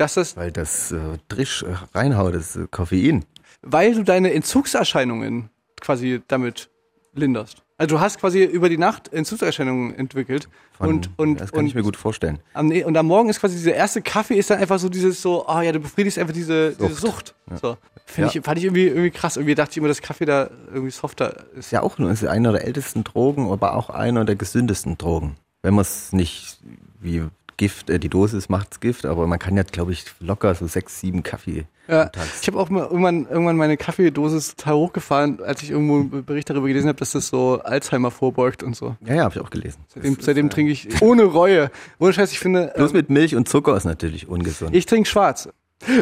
dass 0.00 0.14
das, 0.14 0.36
Weil 0.36 0.50
das 0.52 0.90
äh, 0.92 0.98
Drisch 1.28 1.62
äh, 1.62 1.74
reinhaut, 1.94 2.34
das 2.34 2.56
äh, 2.56 2.66
Koffein. 2.70 3.24
weil 3.62 3.94
du 3.94 4.02
deine 4.02 4.32
Entzugserscheinungen 4.32 5.50
quasi 5.80 6.20
damit 6.28 6.70
linderst. 7.14 7.62
Also 7.78 7.96
du 7.96 8.00
hast 8.00 8.18
quasi 8.20 8.44
über 8.44 8.68
die 8.68 8.76
Nacht 8.76 9.10
Entzugserscheinungen 9.12 9.94
entwickelt 9.94 10.48
Von- 10.76 10.88
und 10.88 11.10
und 11.16 11.40
das 11.40 11.50
kann 11.50 11.60
und, 11.60 11.66
ich 11.66 11.74
mir 11.74 11.82
gut 11.82 11.96
vorstellen. 11.96 12.38
am, 12.52 12.66
nee, 12.66 12.84
und 12.84 12.94
am 12.96 13.06
Morgen 13.06 13.30
ist 13.30 13.40
quasi 13.40 13.56
dieser 13.56 13.74
erste 13.74 14.02
Kaffee 14.02 14.34
ist 14.34 14.50
dann 14.50 14.58
einfach 14.58 14.78
so 14.78 14.90
dieses 14.90 15.22
so, 15.22 15.46
oh 15.48 15.60
ja, 15.60 15.72
du 15.72 15.80
befriedigst 15.80 16.18
einfach 16.18 16.34
diese 16.34 16.72
Sucht. 16.72 16.80
Diese 16.90 16.94
Sucht. 17.00 17.34
So. 17.62 17.76
Find 18.04 18.34
Ja. 18.34 18.38
ich, 18.40 18.44
fand 18.44 18.58
ich 18.58 18.64
irgendwie, 18.64 18.86
irgendwie 18.88 19.10
krass. 19.10 19.36
Irgendwie 19.36 19.54
dachte 19.54 19.70
ich 19.72 19.76
immer, 19.78 19.88
dass 19.88 20.02
Kaffee 20.02 20.26
da 20.26 20.50
irgendwie 20.68 20.90
softer 20.90 21.44
ist. 21.56 21.70
Ja 21.70 21.80
auch 21.80 21.96
nur 21.96 22.10
ist 22.10 22.22
ja 22.22 22.30
einer 22.30 22.52
der 22.52 22.64
ältesten 22.66 23.02
Drogen, 23.02 23.50
aber 23.50 23.74
auch 23.74 23.88
einer 23.88 24.26
der 24.26 24.36
gesündesten 24.36 24.98
Drogen. 24.98 25.36
Wenn 25.62 25.72
man 25.74 25.82
es 25.82 26.12
nicht 26.12 26.58
wie 27.00 27.22
Gift, 27.60 27.90
äh, 27.90 27.98
die 27.98 28.08
Dosis 28.08 28.48
macht's 28.48 28.80
Gift, 28.80 29.04
aber 29.04 29.26
man 29.26 29.38
kann 29.38 29.54
ja, 29.54 29.64
glaube 29.64 29.92
ich, 29.92 30.06
locker 30.18 30.54
so 30.54 30.66
sechs, 30.66 30.98
sieben 30.98 31.22
Kaffee 31.22 31.66
Ja, 31.88 32.10
ich 32.40 32.46
habe 32.46 32.58
auch 32.58 32.70
mal 32.70 32.84
irgendwann, 32.84 33.26
irgendwann 33.26 33.56
meine 33.56 33.76
Kaffeedosis 33.76 34.56
total 34.56 34.76
hochgefahren, 34.76 35.42
als 35.42 35.62
ich 35.62 35.70
irgendwo 35.70 35.96
einen 35.96 36.24
Bericht 36.24 36.48
darüber 36.48 36.68
gelesen 36.68 36.88
habe, 36.88 36.98
dass 36.98 37.12
das 37.12 37.28
so 37.28 37.60
Alzheimer 37.62 38.10
vorbeugt 38.10 38.62
und 38.62 38.74
so. 38.74 38.96
Ja, 39.04 39.14
ja, 39.14 39.24
habe 39.24 39.34
ich 39.34 39.42
auch 39.42 39.50
gelesen. 39.50 39.84
Seitdem, 39.88 40.16
seitdem 40.18 40.48
trinke 40.48 40.72
ich 40.72 41.02
ohne 41.02 41.24
Reue. 41.24 41.70
Ohne 41.98 42.14
Scheiß, 42.14 42.32
ich 42.32 42.38
finde. 42.38 42.72
Bloß 42.74 42.92
ähm, 42.92 42.96
mit 42.96 43.10
Milch 43.10 43.36
und 43.36 43.46
Zucker 43.46 43.76
ist 43.76 43.84
natürlich 43.84 44.26
ungesund. 44.26 44.74
ich 44.74 44.86
trinke 44.86 45.06
schwarz. 45.06 45.50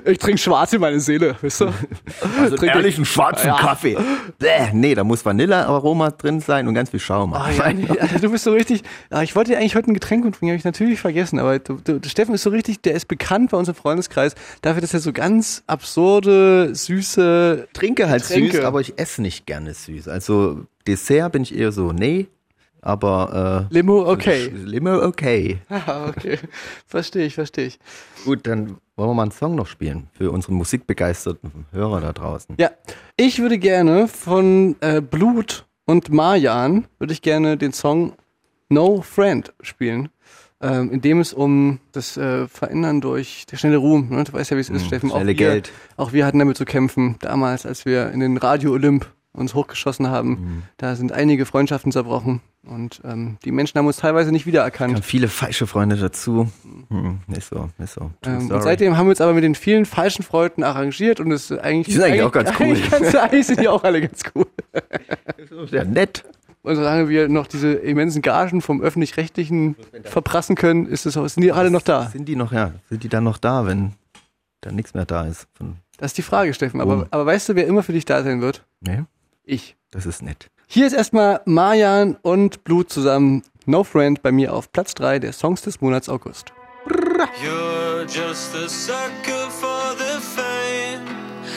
Ich 0.07 0.19
trinke 0.19 0.39
schwarz 0.39 0.73
in 0.73 0.81
meine 0.81 0.99
Seele, 0.99 1.37
wisst 1.41 1.63
ihr? 1.63 1.73
also 2.41 2.57
Trink- 2.57 2.75
ehrlichen 2.75 3.05
schwarzen 3.05 3.47
Ja. 3.47 3.57
Kaffee. 3.59 3.97
Bäh, 4.39 4.73
nee, 4.73 4.95
da 4.95 5.05
muss 5.05 5.25
Vanillearoma 5.25 6.11
drin 6.11 6.41
sein 6.41 6.67
und 6.67 6.75
ganz 6.75 6.91
viel 6.91 6.99
Schaum. 6.99 7.33
Ah, 7.33 7.49
ja, 7.51 7.73
nee, 7.73 7.87
Alter, 7.89 8.19
du 8.19 8.31
bist 8.31 8.43
so 8.45 8.53
richtig. 8.53 8.83
Ah, 9.11 9.23
ich 9.23 9.37
wollte 9.37 9.53
dir 9.53 9.59
eigentlich 9.59 9.77
heute 9.77 9.91
ein 9.91 9.95
Getränk 9.95 10.25
mitbringen, 10.25 10.51
habe 10.51 10.59
ich 10.59 10.65
natürlich 10.65 11.01
vergessen. 11.01 11.39
Aber 11.39 11.59
du, 11.61 11.75
du, 11.83 12.01
Steffen 12.09 12.35
ist 12.35 12.43
so 12.43 12.51
richtig, 12.51 12.83
der 12.83 12.95
ist 12.95 13.07
bekannt 13.07 13.53
bei 13.53 13.57
uns 13.57 13.69
im 13.69 13.75
Freundeskreis 13.77 14.35
dafür, 14.63 14.81
dass 14.81 14.95
er 14.95 15.01
so 15.01 15.13
ganz 15.13 15.63
absurde, 15.69 16.75
süße. 16.75 17.69
trinke 17.73 18.09
halt 18.09 18.23
Getränke. 18.27 18.57
süß, 18.57 18.65
aber 18.65 18.81
ich 18.81 18.99
esse 18.99 19.23
nicht 19.23 19.47
gerne 19.47 19.75
süß. 19.75 20.09
Also 20.09 20.63
Dessert 20.87 21.33
bin 21.33 21.43
ich 21.43 21.57
eher 21.57 21.71
so, 21.71 21.93
nee. 21.93 22.27
Aber 22.81 23.67
äh, 23.71 23.75
Limo, 23.75 24.09
okay. 24.11 24.49
Limo 24.55 25.03
okay. 25.05 25.59
Ah, 25.69 26.09
okay. 26.09 26.39
Verstehe 26.87 27.27
ich, 27.27 27.35
verstehe 27.35 27.67
ich. 27.67 27.79
Gut, 28.25 28.47
dann 28.47 28.79
wollen 28.97 29.11
wir 29.11 29.15
mal 29.15 29.23
einen 29.23 29.31
Song 29.33 29.55
noch 29.55 29.67
spielen 29.67 30.09
für 30.13 30.31
unsere 30.31 30.53
musikbegeisterten 30.55 31.67
Hörer 31.73 32.01
da 32.01 32.13
draußen. 32.13 32.57
Ja, 32.59 32.71
ich 33.17 33.41
würde 33.41 33.59
gerne 33.59 34.09
von 34.09 34.77
äh, 34.81 35.01
Blut 35.01 35.67
und 35.87 36.11
Marjan 36.11 36.87
würde 36.99 37.13
ich 37.13 37.23
gerne 37.23 37.57
den 37.57 37.73
Song 37.73 38.13
No 38.69 39.01
Friend 39.03 39.53
spielen, 39.63 40.11
ähm, 40.61 40.91
in 40.93 41.01
dem 41.01 41.21
es 41.21 41.33
um 41.33 41.81
das 41.93 42.17
äh, 42.17 42.47
Verändern 42.49 43.01
durch 43.01 43.47
der 43.51 43.57
schnelle 43.57 43.79
Ruhm, 43.79 44.09
ne? 44.11 44.25
du 44.25 44.33
weißt 44.33 44.51
ja, 44.51 44.57
wie 44.57 44.61
es 44.61 44.69
ist, 44.71 44.83
Mm, 44.85 44.87
Steffen. 44.87 45.11
schnelle 45.11 45.27
wir, 45.29 45.35
Geld. 45.35 45.73
Auch 45.97 46.13
wir 46.13 46.27
hatten 46.27 46.39
damit 46.39 46.57
zu 46.57 46.65
kämpfen, 46.65 47.17
damals, 47.21 47.65
als 47.67 47.87
wir 47.87 48.11
in 48.11 48.21
den 48.21 48.37
Radio 48.37 48.73
Olymp 48.73 49.07
uns 49.39 49.55
hochgeschossen 49.55 50.09
haben. 50.09 50.31
Mm. 50.31 50.63
Da 50.77 50.97
sind 50.97 51.13
einige 51.13 51.47
Freundschaften 51.47 51.93
zerbrochen 51.93 52.41
und 52.67 53.01
ähm, 53.05 53.39
die 53.45 53.53
Menschen 53.53 53.79
haben 53.79 53.87
uns 53.87 53.97
teilweise 53.97 54.33
nicht 54.33 54.47
wiedererkannt. 54.47 54.95
Kamen 54.95 55.03
viele 55.03 55.29
falsche 55.29 55.67
Freunde 55.67 55.97
dazu. 55.97 56.51
Hm, 56.89 57.21
ist 57.29 57.49
so, 57.49 57.71
ist 57.79 57.95
so. 57.95 58.11
Ähm, 58.27 58.51
und 58.51 58.63
seitdem 58.63 58.97
haben 58.97 59.07
wir 59.07 59.11
uns 59.11 59.21
aber 59.21 59.33
mit 59.33 59.45
den 59.45 59.55
vielen 59.55 59.87
falschen 59.87 60.23
Freunden 60.23 60.63
arrangiert 60.63 61.21
und 61.21 61.31
es 61.33 61.51
ist 61.51 61.59
eigentlich. 61.59 61.87
Die 61.87 61.93
sind 61.93 62.03
eigentlich 62.03 62.23
auch 62.23 62.33
ganz 62.33 62.51
cool. 62.59 62.67
Eigentlich, 62.67 62.91
ganz, 62.91 63.15
eigentlich 63.15 63.47
sind 63.47 63.61
die 63.61 63.69
auch 63.69 63.85
alle 63.85 64.01
ganz 64.01 64.23
cool. 64.35 64.47
ja, 65.71 65.85
nett. 65.85 66.25
Und 66.63 66.77
solange 66.77 67.09
wir 67.09 67.29
noch 67.29 67.47
diese 67.47 67.73
immensen 67.73 68.21
Gagen 68.21 68.61
vom 68.61 68.83
Öffentlich-Rechtlichen 68.83 69.77
verprassen 70.03 70.57
können, 70.57 70.87
ist 70.87 71.07
es, 71.07 71.15
sind 71.15 71.43
die 71.43 71.53
alle 71.53 71.71
noch 71.71 71.83
da. 71.83 72.09
Sind 72.09 72.29
die 72.29 72.37
noch, 72.37 72.53
ja, 72.53 72.73
sind 72.91 73.05
die 73.05 73.09
dann 73.09 73.25
noch 73.25 73.39
da, 73.39 73.65
wenn 73.65 73.93
dann 74.61 74.75
nichts 74.75 74.93
mehr 74.93 75.07
da 75.07 75.25
ist? 75.25 75.47
Das 75.97 76.11
ist 76.11 76.19
die 76.19 76.23
Frage, 76.23 76.53
Steffen. 76.53 76.81
Aber, 76.81 77.07
aber 77.11 77.27
weißt 77.27 77.49
du, 77.49 77.55
wer 77.55 77.67
immer 77.67 77.83
für 77.83 77.93
dich 77.93 78.05
da 78.05 78.23
sein 78.23 78.41
wird? 78.41 78.65
nee, 78.81 79.05
Ich. 79.49 79.77
das 79.91 80.05
ist 80.05 80.21
nett. 80.23 80.51
Hier 80.67 80.87
ist 80.87 80.93
erstmal 80.93 81.41
Marjan 81.47 82.19
und 82.21 82.65
Blut 82.65 82.93
zusammen. 82.93 83.43
No 83.65 83.83
Friend 83.83 84.21
bei 84.23 84.31
mir 84.31 84.53
auf 84.53 84.71
Platz 84.73 84.93
3 84.95 85.21
der 85.21 85.33
Songs 85.33 85.63
des 85.63 85.81
Monats 85.81 86.11
August. 86.11 86.53
You're 87.43 88.05
just 88.05 88.55
a 88.55 88.69
sucker 88.69 89.49
for 89.51 89.97
the 89.97 90.21
fame. 90.21 91.03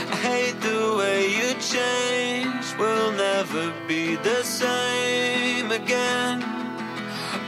I 0.09 0.15
hate 0.15 0.55
the 0.61 0.95
way 0.97 1.27
you 1.27 1.53
change. 1.59 2.63
We'll 2.79 3.11
never 3.11 3.73
be 3.89 4.17
the 4.23 4.41
same 4.43 5.71
again. 5.71 6.41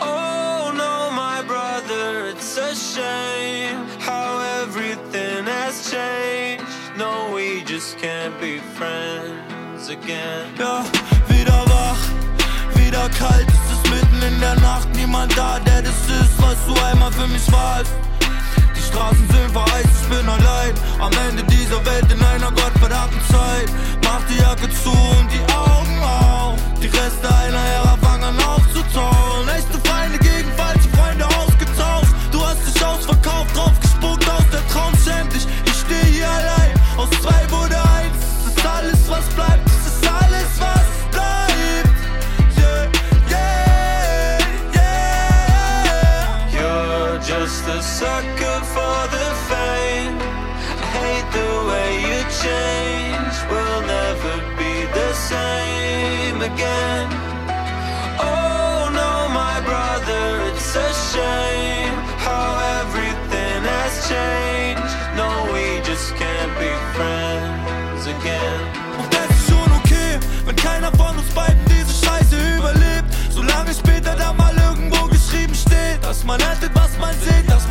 Oh 0.01 0.73
no, 0.75 1.09
my 1.15 1.41
brother, 1.47 2.27
it's 2.27 2.57
a 2.57 2.75
shame 2.75 3.87
how 3.99 4.41
everything 4.61 5.45
has 5.45 5.89
changed. 5.89 6.65
No, 6.97 7.31
we 7.33 7.63
just 7.63 7.97
can't 7.97 8.37
be 8.41 8.59
friends 8.77 9.42
again. 9.89 10.47
Ja, 10.57 10.83
wieder 11.27 11.63
wach, 11.67 11.97
wieder 12.75 13.09
kalt, 13.09 13.47
es 13.47 13.73
ist 13.73 13.89
mitten 13.89 14.33
in 14.33 14.39
der 14.39 14.55
Nacht, 14.61 14.87
niemand 14.95 15.35
da, 15.37 15.59
der 15.59 15.81
das 15.81 15.99
ist, 16.07 16.33
was 16.37 16.55
du 16.67 16.73
einmal 16.85 17.11
für 17.11 17.27
mich 17.27 17.51
warst. 17.51 17.91
Die 18.75 18.81
Straßen 18.81 19.27
sind 19.29 19.51
vereist, 19.51 19.89
ich 20.01 20.09
bin 20.09 20.27
allein. 20.27 20.73
Am 20.99 21.11
Ende 21.27 21.43
dieser 21.43 21.83
Welt 21.85 22.11
in 22.11 22.21
einer 22.23 22.51
gottverdammten 22.51 23.19
Zeit. 23.29 23.69
Mach 24.03 24.21
die 24.29 24.39
Jacke 24.41 24.69
zu 24.69 24.91
und 24.91 25.27
die 25.31 25.53
Augen 25.53 26.03
auf. 26.03 26.59
Die 26.81 26.87
Reste 26.87 27.27
einer 27.43 27.65
Ära 27.75 27.97
fangen 28.01 28.23
an 28.23 28.39
aufzutauen. 28.43 29.47
Echte 29.49 29.79
Feinde 29.89 30.17
gegen 30.19 30.49
falsche 30.51 30.62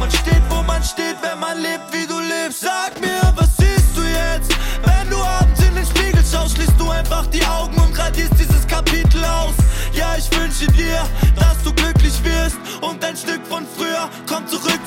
man 0.03 0.11
steht, 0.11 0.43
wo 0.49 0.62
man 0.62 0.83
steht, 0.83 1.16
wenn 1.23 1.39
man 1.39 1.57
lebt, 1.62 1.87
wie 1.93 2.07
du 2.07 2.19
lebst. 2.19 2.62
Sag 2.62 3.01
mir, 3.01 3.23
was 3.37 3.57
siehst 3.57 3.97
du 3.97 4.03
jetzt? 4.03 4.51
Wenn 4.83 5.09
du 5.09 5.16
abends 5.23 5.61
in 5.62 5.74
den 5.77 5.87
Spiegel 5.87 6.24
schaust, 6.24 6.57
schließt 6.57 6.74
du 6.77 6.91
einfach 6.91 7.27
die 7.29 7.45
Augen 7.47 7.77
und 7.79 7.97
radierst 7.97 8.35
dieses 8.37 8.66
Kapitel 8.66 9.24
aus. 9.24 9.55
Ja, 9.93 10.16
ich 10.19 10.29
wünsche 10.37 10.66
dir, 10.73 11.07
dass 11.37 11.62
du 11.62 11.73
glücklich 11.73 12.15
wirst 12.24 12.59
und 12.81 13.05
ein 13.05 13.16
Stück 13.16 13.47
von 13.47 13.65
früher 13.77 14.11
kommt 14.27 14.51
zurück 14.51 14.81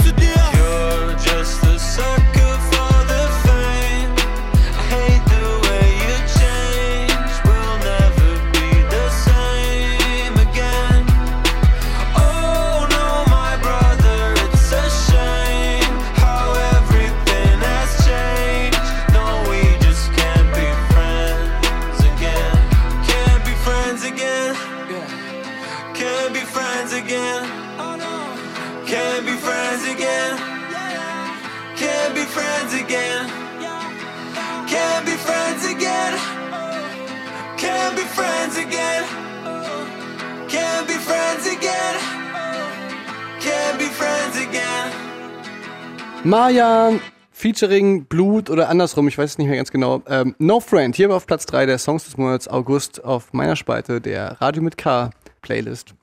Marjan 46.25 47.01
featuring 47.29 48.05
Blut 48.05 48.49
oder 48.49 48.67
andersrum, 48.69 49.07
ich 49.07 49.15
weiß 49.15 49.29
es 49.29 49.37
nicht 49.37 49.45
mehr 49.45 49.57
ganz 49.57 49.71
genau. 49.71 50.01
Ähm, 50.07 50.33
no 50.39 50.59
Friend, 50.59 50.95
hier 50.95 51.13
auf 51.13 51.27
Platz 51.27 51.45
3 51.45 51.67
der 51.67 51.77
Songs 51.77 52.05
des 52.05 52.17
Monats 52.17 52.47
August 52.47 53.03
auf 53.05 53.31
meiner 53.31 53.55
Spalte 53.55 54.01
der 54.01 54.41
Radio 54.41 54.63
mit 54.63 54.75
K 54.75 55.11
Playlist. 55.43 55.93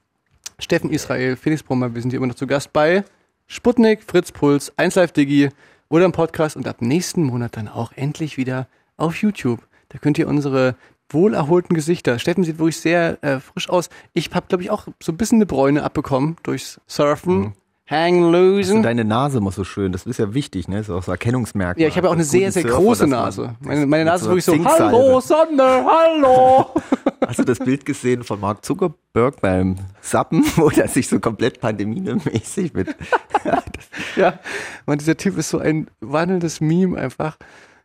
Steffen 0.61 0.91
Israel, 0.91 1.35
Felix 1.35 1.65
Brummer, 1.65 1.93
wir 1.93 2.01
sind 2.01 2.13
hier 2.13 2.19
immer 2.19 2.29
noch 2.29 2.37
zu 2.37 2.47
Gast 2.47 2.73
bei 2.73 3.03
Sputnik, 3.49 4.05
Fritz 4.05 4.31
Puls, 4.31 4.73
1Live 4.79 5.13
Digi 5.13 5.49
oder 5.89 6.05
im 6.05 6.13
Podcast 6.13 6.55
und 6.55 6.69
ab 6.69 6.83
nächsten 6.83 7.25
Monat 7.25 7.57
dann 7.57 7.67
auch 7.67 7.91
endlich 7.97 8.37
wieder 8.37 8.69
auf 8.97 9.17
YouTube. 9.17 9.67
Da 9.89 9.99
könnt 9.99 10.19
ihr 10.19 10.29
unsere 10.29 10.77
wohlerholten 11.09 11.75
Gesichter. 11.75 12.21
Steffen 12.21 12.45
sieht 12.45 12.61
wirklich 12.61 12.81
sehr 12.81 13.19
äh, 13.25 13.41
frisch 13.41 13.69
aus. 13.69 13.91
Ich 14.13 14.31
habe, 14.33 14.47
glaube 14.47 14.63
ich, 14.63 14.71
auch 14.71 14.87
so 15.03 15.11
ein 15.11 15.17
bisschen 15.17 15.39
eine 15.39 15.47
Bräune 15.47 15.83
abbekommen 15.83 16.37
durchs 16.45 16.81
Surfen. 16.87 17.55
Hang 17.91 18.25
Also 18.25 18.31
losen. 18.31 18.83
deine 18.83 19.05
Nase 19.05 19.41
muss 19.41 19.57
so 19.57 19.65
schön, 19.65 19.93
das 19.93 20.07
ist 20.07 20.19
ja 20.19 20.33
wichtig, 20.35 20.69
ne? 20.69 20.77
Das 20.79 20.89
ist 20.89 20.95
auch 20.95 21.03
so 21.03 21.11
Erkennungsmerkmal. 21.11 21.83
Ja, 21.83 21.89
ich 21.89 21.97
habe 21.97 22.07
ja 22.07 22.11
auch 22.11 22.15
eine 22.15 22.25
sehr, 22.25 22.53
sehr 22.53 22.63
Surfer, 22.63 22.77
große 22.77 23.07
Nase. 23.09 23.57
Meine, 23.61 23.87
meine 23.87 24.05
Nase 24.05 24.25
ist 24.25 24.47
wirklich 24.47 24.65
so, 24.65 24.65
hallo 24.65 25.21
Sonne, 25.21 25.85
hallo. 25.85 26.71
Hast 27.27 27.41
du 27.41 27.45
das 27.45 27.59
Bild 27.59 27.85
gesehen 27.85 28.23
von 28.23 28.41
Mark 28.41 28.65
Zuckerberg 28.65 29.41
beim 29.41 29.77
Sappen, 30.01 30.45
wo 30.57 30.71
er 30.71 30.89
sich 30.89 31.09
so 31.09 31.19
komplett 31.19 31.61
pandemiemäßig 31.61 32.73
mit. 32.73 32.95
ja, 34.17 34.39
man, 34.87 34.99
dieser 34.99 35.17
Typ 35.17 35.37
ist 35.37 35.51
so 35.51 35.59
ein 35.59 35.89
wandelndes 36.01 36.61
Meme 36.61 36.97
einfach. 36.99 37.37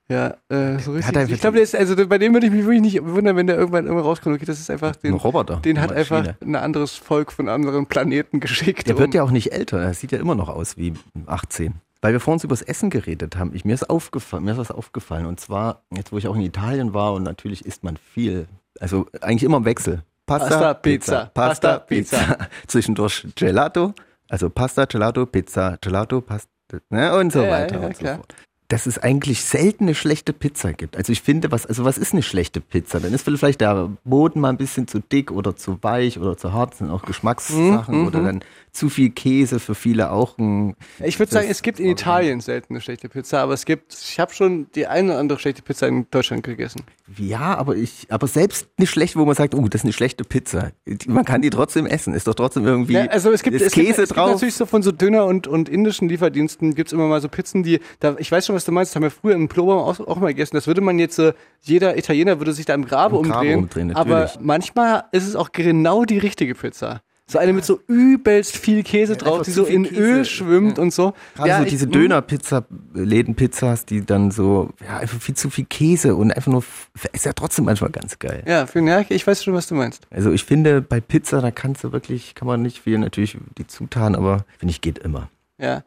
Ja, 0.09 0.37
äh, 0.49 0.79
so 0.79 0.93
richtig. 0.93 1.29
Ich 1.31 1.41
glaube, 1.41 1.55
der 1.55 1.63
ist, 1.63 1.75
also 1.75 1.95
bei 2.07 2.17
dem 2.17 2.33
würde 2.33 2.47
ich 2.47 2.53
mich 2.53 2.63
wirklich 2.63 2.81
nicht 2.81 3.03
wundern, 3.03 3.35
wenn 3.35 3.47
der 3.47 3.57
irgendwann 3.57 3.85
irgendwann 3.85 4.05
rauskommt. 4.05 4.35
Okay, 4.37 4.45
das 4.45 4.59
ist 4.59 4.69
einfach 4.69 4.95
den, 4.95 5.13
Ein 5.15 5.19
Roboter, 5.19 5.57
Den 5.57 5.81
hat 5.81 5.91
einfach 5.91 6.33
ein 6.41 6.55
anderes 6.55 6.95
Volk 6.95 7.31
von 7.33 7.49
anderen 7.49 7.87
Planeten 7.87 8.39
geschickt. 8.39 8.87
Der 8.87 8.97
wird 8.97 9.09
um- 9.09 9.13
ja 9.13 9.23
auch 9.23 9.31
nicht 9.31 9.51
älter, 9.51 9.79
er 9.81 9.93
sieht 9.93 10.11
ja 10.13 10.19
immer 10.19 10.35
noch 10.35 10.47
aus 10.49 10.77
wie 10.77 10.93
18. 11.25 11.73
Weil 12.01 12.13
wir 12.13 12.19
vorhin 12.19 12.39
über 12.43 12.53
das 12.53 12.61
Essen 12.61 12.89
geredet 12.89 13.35
haben, 13.37 13.51
ich, 13.53 13.65
mir, 13.65 13.73
ist 13.73 13.89
aufgefallen, 13.89 14.43
mir 14.45 14.51
ist 14.51 14.57
was 14.59 14.71
aufgefallen. 14.71 15.25
Und 15.25 15.39
zwar, 15.39 15.81
jetzt 15.93 16.11
wo 16.13 16.17
ich 16.17 16.27
auch 16.27 16.35
in 16.35 16.41
Italien 16.41 16.93
war 16.93 17.13
und 17.13 17.23
natürlich 17.23 17.65
isst 17.65 17.83
man 17.83 17.97
viel, 17.97 18.47
also 18.79 19.07
eigentlich 19.19 19.43
immer 19.43 19.57
im 19.57 19.65
Wechsel. 19.65 20.03
Pasta, 20.25 20.47
Pasta, 20.49 20.73
Pizza, 20.75 21.31
Pasta, 21.33 21.79
Pizza. 21.79 22.17
Pizza. 22.17 22.37
Zwischendurch 22.67 23.27
Gelato, 23.35 23.93
also 24.29 24.49
Pasta, 24.49 24.85
Gelato, 24.85 25.25
Pizza, 25.25 25.77
Gelato, 25.81 26.21
Pasta 26.21 26.47
ne, 26.89 27.15
und 27.17 27.31
so 27.33 27.43
Ja, 27.43 27.49
weiter 27.49 27.79
ja, 27.81 27.87
und 27.87 27.95
so 27.95 27.99
klar. 28.03 28.15
fort. 28.17 28.35
Dass 28.69 28.85
es 28.85 28.99
eigentlich 28.99 29.43
selten 29.43 29.85
eine 29.85 29.95
schlechte 29.95 30.33
Pizza 30.33 30.73
gibt. 30.73 30.97
Also 30.97 31.13
ich 31.13 31.21
finde, 31.21 31.51
was, 31.51 31.65
also 31.65 31.85
was 31.85 31.97
ist 31.97 32.11
eine 32.13 32.21
schlechte 32.21 32.59
Pizza? 32.59 32.99
Dann 32.99 33.13
ist 33.13 33.23
vielleicht 33.23 33.61
der 33.61 33.91
Boden 34.03 34.41
mal 34.41 34.49
ein 34.49 34.57
bisschen 34.57 34.87
zu 34.87 34.99
dick 34.99 35.31
oder 35.31 35.55
zu 35.55 35.81
weich 35.83 36.19
oder 36.19 36.37
zu 36.37 36.51
hart, 36.51 36.71
das 36.71 36.79
sind 36.79 36.89
auch 36.89 37.03
Geschmackssachen 37.03 38.01
Mhm, 38.01 38.07
oder 38.07 38.19
mhm. 38.19 38.25
dann 38.25 38.43
zu 38.77 38.89
viel 38.89 39.09
Käse 39.09 39.59
für 39.59 39.73
viele 39.73 40.11
auch 40.11 40.37
ein. 40.37 40.75
Ich 41.03 41.17
würde 41.17 41.31
sagen, 41.31 41.47
es 41.49 41.63
gibt 41.63 41.79
in 41.79 41.87
Italien 41.87 42.41
selten 42.41 42.73
eine 42.73 42.81
schlechte 42.81 43.09
Pizza, 43.09 43.41
aber 43.41 43.53
es 43.53 43.65
gibt, 43.65 43.91
ich 43.93 44.19
habe 44.19 44.31
schon 44.35 44.67
die 44.75 44.85
eine 44.85 45.13
oder 45.13 45.19
andere 45.19 45.39
schlechte 45.39 45.63
Pizza 45.63 45.87
in 45.87 46.05
Deutschland 46.11 46.43
gegessen. 46.43 46.83
Ja, 47.17 47.57
aber 47.57 47.75
ich, 47.75 48.05
aber 48.09 48.27
selbst 48.27 48.67
eine 48.77 48.85
schlechte, 48.85 49.17
wo 49.17 49.25
man 49.25 49.33
sagt, 49.33 49.55
oh, 49.55 49.67
das 49.67 49.81
ist 49.81 49.85
eine 49.85 49.93
schlechte 49.93 50.23
Pizza. 50.23 50.73
Man 51.07 51.25
kann 51.25 51.41
die 51.41 51.49
trotzdem 51.49 51.87
essen. 51.87 52.13
Ist 52.13 52.27
doch 52.27 52.35
trotzdem 52.35 52.67
irgendwie 52.67 52.93
Ja, 52.93 53.05
also 53.05 53.31
es 53.31 53.41
gibt, 53.41 53.59
es 53.59 53.73
Käse 53.73 53.85
gibt, 53.85 53.99
es 53.99 54.09
gibt 54.09 54.27
natürlich 54.27 54.53
so 54.53 54.67
von 54.67 54.83
so 54.83 54.91
Döner 54.91 55.25
und, 55.25 55.47
und 55.47 55.69
indischen 55.69 56.07
Lieferdiensten 56.07 56.75
gibt's 56.75 56.93
immer 56.93 57.07
mal 57.07 57.19
so 57.19 57.29
Pizzen, 57.29 57.63
die, 57.63 57.79
da, 57.99 58.15
ich 58.19 58.31
weiß 58.31 58.45
schon, 58.45 58.55
was 58.55 58.65
du 58.65 58.71
meinst, 58.71 58.91
das 58.91 58.95
haben 58.97 59.03
wir 59.03 59.11
früher 59.11 59.33
im 59.33 59.47
Plobaum 59.47 59.79
auch, 59.79 59.99
auch 60.01 60.17
mal 60.17 60.27
gegessen. 60.27 60.55
Das 60.55 60.67
würde 60.67 60.81
man 60.81 60.99
jetzt, 60.99 61.19
jeder 61.63 61.97
Italiener 61.97 62.39
würde 62.39 62.53
sich 62.53 62.67
da 62.67 62.75
im 62.75 62.85
Grabe 62.85 63.17
Im 63.17 63.23
Grabe 63.23 63.39
umdrehen. 63.39 63.59
umdrehen, 63.59 63.95
aber 63.95 64.31
manchmal 64.39 65.05
ist 65.13 65.27
es 65.27 65.35
auch 65.35 65.51
genau 65.51 66.05
die 66.05 66.19
richtige 66.19 66.53
Pizza. 66.53 67.01
So 67.29 67.39
eine 67.39 67.51
mit 67.51 67.65
so 67.65 67.81
übelst 67.87 68.55
viel 68.55 68.83
Käse 68.83 69.17
drauf, 69.17 69.39
einfach 69.39 69.45
die 69.45 69.51
so 69.51 69.65
in 69.65 69.83
Käse. 69.83 70.01
Öl 70.01 70.25
schwimmt 70.25 70.79
und 70.79 70.93
so. 70.93 71.13
Gerade 71.35 71.49
Ja, 71.49 71.59
so 71.59 71.65
diese 71.65 71.85
mh. 71.85 71.91
Döner-Pizza, 71.91 72.65
Läden-Pizzas, 72.93 73.85
die 73.85 74.05
dann 74.05 74.31
so, 74.31 74.69
ja, 74.85 74.99
einfach 74.99 75.19
viel 75.19 75.35
zu 75.35 75.49
viel 75.49 75.65
Käse 75.65 76.15
und 76.15 76.31
einfach 76.31 76.49
nur, 76.51 76.63
ist 77.11 77.25
ja 77.25 77.33
trotzdem 77.33 77.65
manchmal 77.65 77.89
ganz 77.89 78.17
geil. 78.19 78.43
Ja, 78.47 78.65
für, 78.65 78.79
ja, 78.79 79.03
ich 79.09 79.27
weiß 79.27 79.43
schon, 79.43 79.53
was 79.53 79.67
du 79.67 79.75
meinst. 79.75 80.07
Also 80.09 80.31
ich 80.31 80.45
finde, 80.45 80.81
bei 80.81 81.01
Pizza, 81.01 81.41
da 81.41 81.51
kannst 81.51 81.83
du 81.83 81.91
wirklich, 81.91 82.33
kann 82.33 82.47
man 82.47 82.61
nicht 82.61 82.79
viel, 82.83 82.97
natürlich 82.97 83.37
die 83.57 83.67
Zutaten, 83.67 84.15
aber 84.15 84.45
finde 84.57 84.71
ich, 84.71 84.79
geht 84.79 84.97
immer. 84.99 85.29
Ja. 85.59 85.83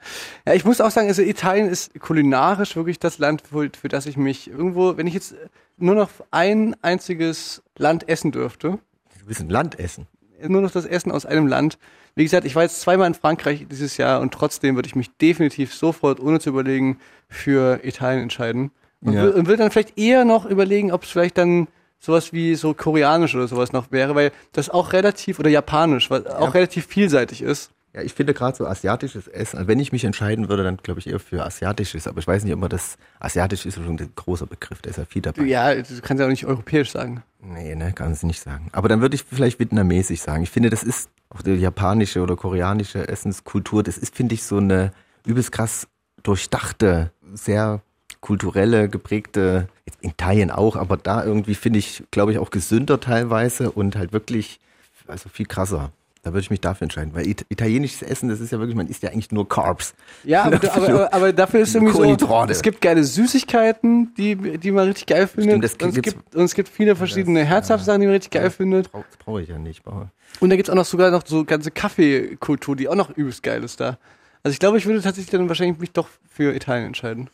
ja, 0.46 0.54
ich 0.54 0.64
muss 0.64 0.80
auch 0.80 0.90
sagen, 0.90 1.08
also 1.08 1.22
Italien 1.22 1.68
ist 1.68 1.98
kulinarisch 2.00 2.76
wirklich 2.76 2.98
das 2.98 3.18
Land, 3.18 3.44
für, 3.50 3.70
für 3.80 3.88
das 3.88 4.04
ich 4.04 4.16
mich 4.16 4.50
irgendwo, 4.50 4.96
wenn 4.98 5.06
ich 5.06 5.14
jetzt 5.14 5.34
nur 5.78 5.94
noch 5.94 6.10
ein 6.32 6.76
einziges 6.82 7.62
Land 7.78 8.08
essen 8.10 8.30
dürfte, 8.30 8.78
Du 9.20 9.26
willst 9.26 9.40
ein 9.42 9.50
Land 9.50 9.78
essen. 9.78 10.06
Nur 10.48 10.60
noch 10.60 10.70
das 10.70 10.84
Essen 10.86 11.12
aus 11.12 11.26
einem 11.26 11.46
Land. 11.46 11.78
Wie 12.14 12.24
gesagt, 12.24 12.44
ich 12.44 12.56
war 12.56 12.62
jetzt 12.62 12.80
zweimal 12.80 13.06
in 13.06 13.14
Frankreich 13.14 13.66
dieses 13.70 13.96
Jahr 13.96 14.20
und 14.20 14.32
trotzdem 14.34 14.74
würde 14.74 14.88
ich 14.88 14.96
mich 14.96 15.10
definitiv 15.18 15.74
sofort, 15.74 16.20
ohne 16.20 16.40
zu 16.40 16.50
überlegen, 16.50 16.98
für 17.28 17.80
Italien 17.84 18.22
entscheiden. 18.22 18.72
Und, 19.02 19.14
Ja. 19.14 19.46
will 19.46 19.56
dann 19.56 19.70
vielleicht 19.70 19.96
eher 19.98 20.24
noch 20.24 20.44
überlegen, 20.44 20.92
ob 20.92 21.04
es 21.04 21.10
vielleicht 21.10 21.38
dann 21.38 21.68
sowas 21.98 22.32
wie 22.32 22.54
so 22.54 22.74
koreanisch 22.74 23.34
oder 23.34 23.46
sowas 23.46 23.72
noch 23.72 23.92
wäre, 23.92 24.14
weil 24.14 24.32
das 24.52 24.70
auch 24.70 24.92
relativ, 24.92 25.38
oder 25.38 25.50
japanisch, 25.50 26.10
was 26.10 26.26
auch 26.26 26.54
relativ 26.54 26.86
vielseitig 26.86 27.42
ist. 27.42 27.70
Ja, 27.92 28.02
ich 28.02 28.14
finde 28.14 28.34
gerade 28.34 28.56
so 28.56 28.66
asiatisches 28.66 29.26
Essen, 29.26 29.58
also 29.58 29.68
wenn 29.68 29.80
ich 29.80 29.90
mich 29.90 30.04
entscheiden 30.04 30.48
würde, 30.48 30.62
dann 30.62 30.76
glaube 30.76 31.00
ich 31.00 31.08
eher 31.08 31.18
für 31.18 31.44
asiatisches, 31.44 32.06
aber 32.06 32.20
ich 32.20 32.26
weiß 32.26 32.44
nicht, 32.44 32.52
ob 32.54 32.60
man 32.60 32.70
das, 32.70 32.96
asiatisch 33.18 33.66
ist 33.66 33.74
schon 33.74 33.98
ein 33.98 34.12
großer 34.14 34.46
Begriff, 34.46 34.80
da 34.80 34.90
ist 34.90 34.96
ja 34.96 35.04
viel 35.04 35.22
dabei. 35.22 35.42
Ja, 35.42 35.74
du 35.74 36.00
kannst 36.00 36.20
ja 36.20 36.26
auch 36.26 36.30
nicht 36.30 36.46
europäisch 36.46 36.92
sagen. 36.92 37.24
Nee, 37.40 37.74
ne, 37.74 37.92
kann 37.92 38.12
es 38.12 38.22
nicht 38.22 38.40
sagen. 38.40 38.68
Aber 38.72 38.88
dann 38.88 39.00
würde 39.00 39.16
ich 39.16 39.24
vielleicht 39.24 39.58
vietnamesisch 39.58 40.20
sagen. 40.20 40.44
Ich 40.44 40.50
finde, 40.50 40.70
das 40.70 40.84
ist 40.84 41.10
auch 41.30 41.42
die 41.42 41.54
japanische 41.54 42.20
oder 42.20 42.36
koreanische 42.36 43.08
Essenskultur, 43.08 43.82
das 43.82 43.98
ist, 43.98 44.14
finde 44.14 44.34
ich, 44.34 44.44
so 44.44 44.58
eine 44.58 44.92
übelst 45.26 45.50
krass 45.50 45.88
durchdachte, 46.22 47.10
sehr 47.32 47.82
kulturelle, 48.20 48.88
geprägte, 48.88 49.68
in 50.00 50.10
Italien 50.10 50.50
auch, 50.50 50.76
aber 50.76 50.96
da 50.96 51.24
irgendwie 51.24 51.54
finde 51.54 51.78
ich, 51.78 52.04
glaube 52.10 52.32
ich, 52.32 52.38
auch 52.38 52.50
gesünder 52.50 53.00
teilweise 53.00 53.70
und 53.70 53.96
halt 53.96 54.12
wirklich, 54.12 54.60
also 55.06 55.28
viel 55.28 55.46
krasser. 55.46 55.90
Da 56.22 56.30
würde 56.32 56.40
ich 56.40 56.50
mich 56.50 56.60
dafür 56.60 56.84
entscheiden, 56.84 57.14
weil 57.14 57.26
it 57.26 57.46
italienisches 57.48 58.02
Essen, 58.02 58.28
das 58.28 58.40
ist 58.40 58.50
ja 58.52 58.58
wirklich, 58.58 58.76
man 58.76 58.88
isst 58.88 59.02
ja 59.02 59.08
eigentlich 59.10 59.32
nur 59.32 59.48
Carbs. 59.48 59.94
Ja, 60.22 60.44
aber, 60.44 60.56
aber, 60.74 60.86
aber, 60.88 61.14
aber 61.14 61.32
dafür 61.32 61.60
ist 61.60 61.74
irgendwie 61.74 61.92
so, 62.18 62.44
es 62.48 62.60
gibt 62.60 62.82
geile 62.82 63.02
Süßigkeiten, 63.04 64.12
die, 64.16 64.36
die 64.58 64.70
man 64.70 64.86
richtig 64.88 65.06
geil 65.06 65.26
findet. 65.26 65.50
Stimmt, 65.50 65.64
das 65.64 65.72
und, 65.88 65.96
es 65.96 66.02
gibt, 66.02 66.34
und 66.34 66.44
es 66.44 66.54
gibt 66.54 66.68
viele 66.68 66.94
verschiedene 66.94 67.42
herzhafte 67.44 67.86
Sachen, 67.86 68.02
die 68.02 68.06
man 68.06 68.14
richtig 68.16 68.32
geil 68.32 68.50
findet. 68.50 68.90
Das 68.92 69.16
brauche 69.24 69.40
ich 69.42 69.48
ja 69.48 69.58
nicht. 69.58 69.86
aber- 69.86 70.10
Und 70.40 70.50
da 70.50 70.56
gibt's 70.56 70.68
auch 70.68 70.74
noch 70.74 70.84
sogar 70.84 71.10
noch 71.10 71.24
so 71.26 71.44
ganze 71.44 71.70
Kaffeekultur, 71.70 72.76
die 72.76 72.88
auch 72.88 72.94
noch 72.96 73.10
übelst 73.16 73.42
geil 73.42 73.64
ist 73.64 73.80
da. 73.80 73.98
Also 74.42 74.52
ich 74.52 74.58
glaube, 74.58 74.76
ich 74.78 74.84
würde 74.86 75.00
tatsächlich 75.00 75.30
dann 75.30 75.48
wahrscheinlich 75.48 75.78
mich 75.78 75.92
doch 75.92 76.08
für 76.28 76.54
Italien 76.54 76.86
entscheiden. 76.88 77.30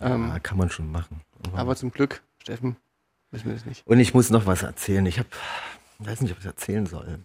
Ähm, 0.00 0.28
Ja, 0.28 0.38
kann 0.38 0.56
man 0.56 0.70
schon 0.70 0.90
machen. 0.90 1.20
aber 1.52 1.74
zum 1.74 1.90
Glück, 1.90 2.22
Steffen, 2.42 2.76
wissen 3.32 3.46
wir 3.46 3.54
das 3.54 3.66
nicht. 3.66 3.84
Und 3.86 3.98
ich 3.98 4.14
muss 4.14 4.30
noch 4.30 4.46
was 4.46 4.62
erzählen. 4.62 5.04
Ich 5.06 5.18
habe, 5.18 5.28
weiß 5.98 6.20
nicht, 6.20 6.30
ob 6.32 6.38
ich 6.38 6.44
es 6.44 6.50
erzählen 6.50 6.86
soll. 6.86 7.18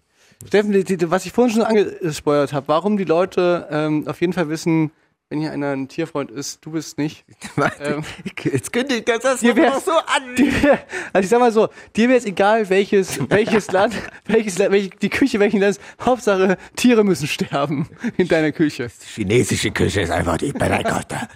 Steffen, 0.48 0.72
die, 0.72 0.84
die, 0.84 1.10
was 1.12 1.26
ich 1.26 1.32
vorhin 1.32 1.54
schon 1.56 1.64
angespoilert 1.64 2.54
habe, 2.54 2.68
warum 2.68 2.98
die 2.98 3.04
Leute 3.06 3.68
ähm, 3.72 4.08
auf 4.08 4.22
jeden 4.22 4.34
Fall 4.34 4.50
wissen, 4.50 4.92
wenn 5.30 5.40
hier 5.40 5.52
einer 5.52 5.72
ein 5.72 5.88
Tierfreund 5.88 6.30
ist, 6.30 6.64
du 6.66 6.72
bist 6.72 6.98
nicht. 6.98 7.26
Ähm, 7.80 8.04
Jetzt 8.44 8.72
kündigt 8.72 9.08
das 9.10 9.22
das 9.22 9.40
Dir 9.40 9.56
wär's- 9.56 9.86
so 9.86 9.92
an. 9.92 10.36
dir, 10.38 10.78
also 11.14 11.24
ich 11.24 11.30
sag 11.30 11.40
mal 11.40 11.52
so, 11.52 11.70
dir 11.96 12.10
wäre 12.10 12.20
es 12.20 12.26
egal, 12.26 12.70
welches, 12.70 13.20
welches 13.30 13.72
Land, 13.72 13.96
welches 14.26 14.58
Land, 14.60 14.72
welche, 14.72 14.90
die 14.90 15.10
Küche 15.10 15.40
welchen 15.40 15.60
Landes, 15.62 15.80
Hauptsache 16.02 16.58
Tiere 16.76 17.04
müssen 17.04 17.28
sterben 17.28 17.88
in 18.18 18.28
deiner 18.28 18.52
Küche. 18.52 18.90
chinesische 19.16 19.72
Küche 19.72 20.02
ist 20.02 20.12
einfach 20.12 20.38
die 20.38 20.52
Bereikotte. 20.52 21.28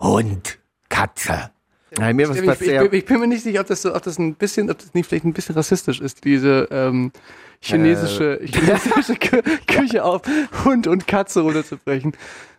Hund, 0.00 0.58
Katze. 0.88 1.50
Nein, 1.96 2.16
mir 2.16 2.28
was 2.28 2.38
Ich, 2.38 2.68
ich, 2.68 2.92
ich 2.92 3.04
bin 3.04 3.20
mir 3.20 3.28
nicht 3.28 3.44
sicher, 3.44 3.60
ob 3.60 3.68
das 3.68 3.82
so, 3.82 3.94
ob 3.94 4.02
das 4.02 4.18
ein 4.18 4.34
bisschen, 4.34 4.70
ob 4.70 4.78
das 4.78 4.92
nicht 4.94 5.08
vielleicht 5.08 5.24
ein 5.24 5.32
bisschen 5.32 5.54
rassistisch 5.54 6.00
ist, 6.00 6.24
diese 6.24 6.66
ähm, 6.72 7.12
chinesische, 7.64 8.40
Äh. 8.40 8.46
chinesische 8.46 9.14
Kü 9.20 9.42
Küche 9.66 10.04
auf 10.04 10.22
Hund 10.64 10.86
und 10.86 11.06
Katze 11.06 11.40
runterzubrechen. 11.40 12.12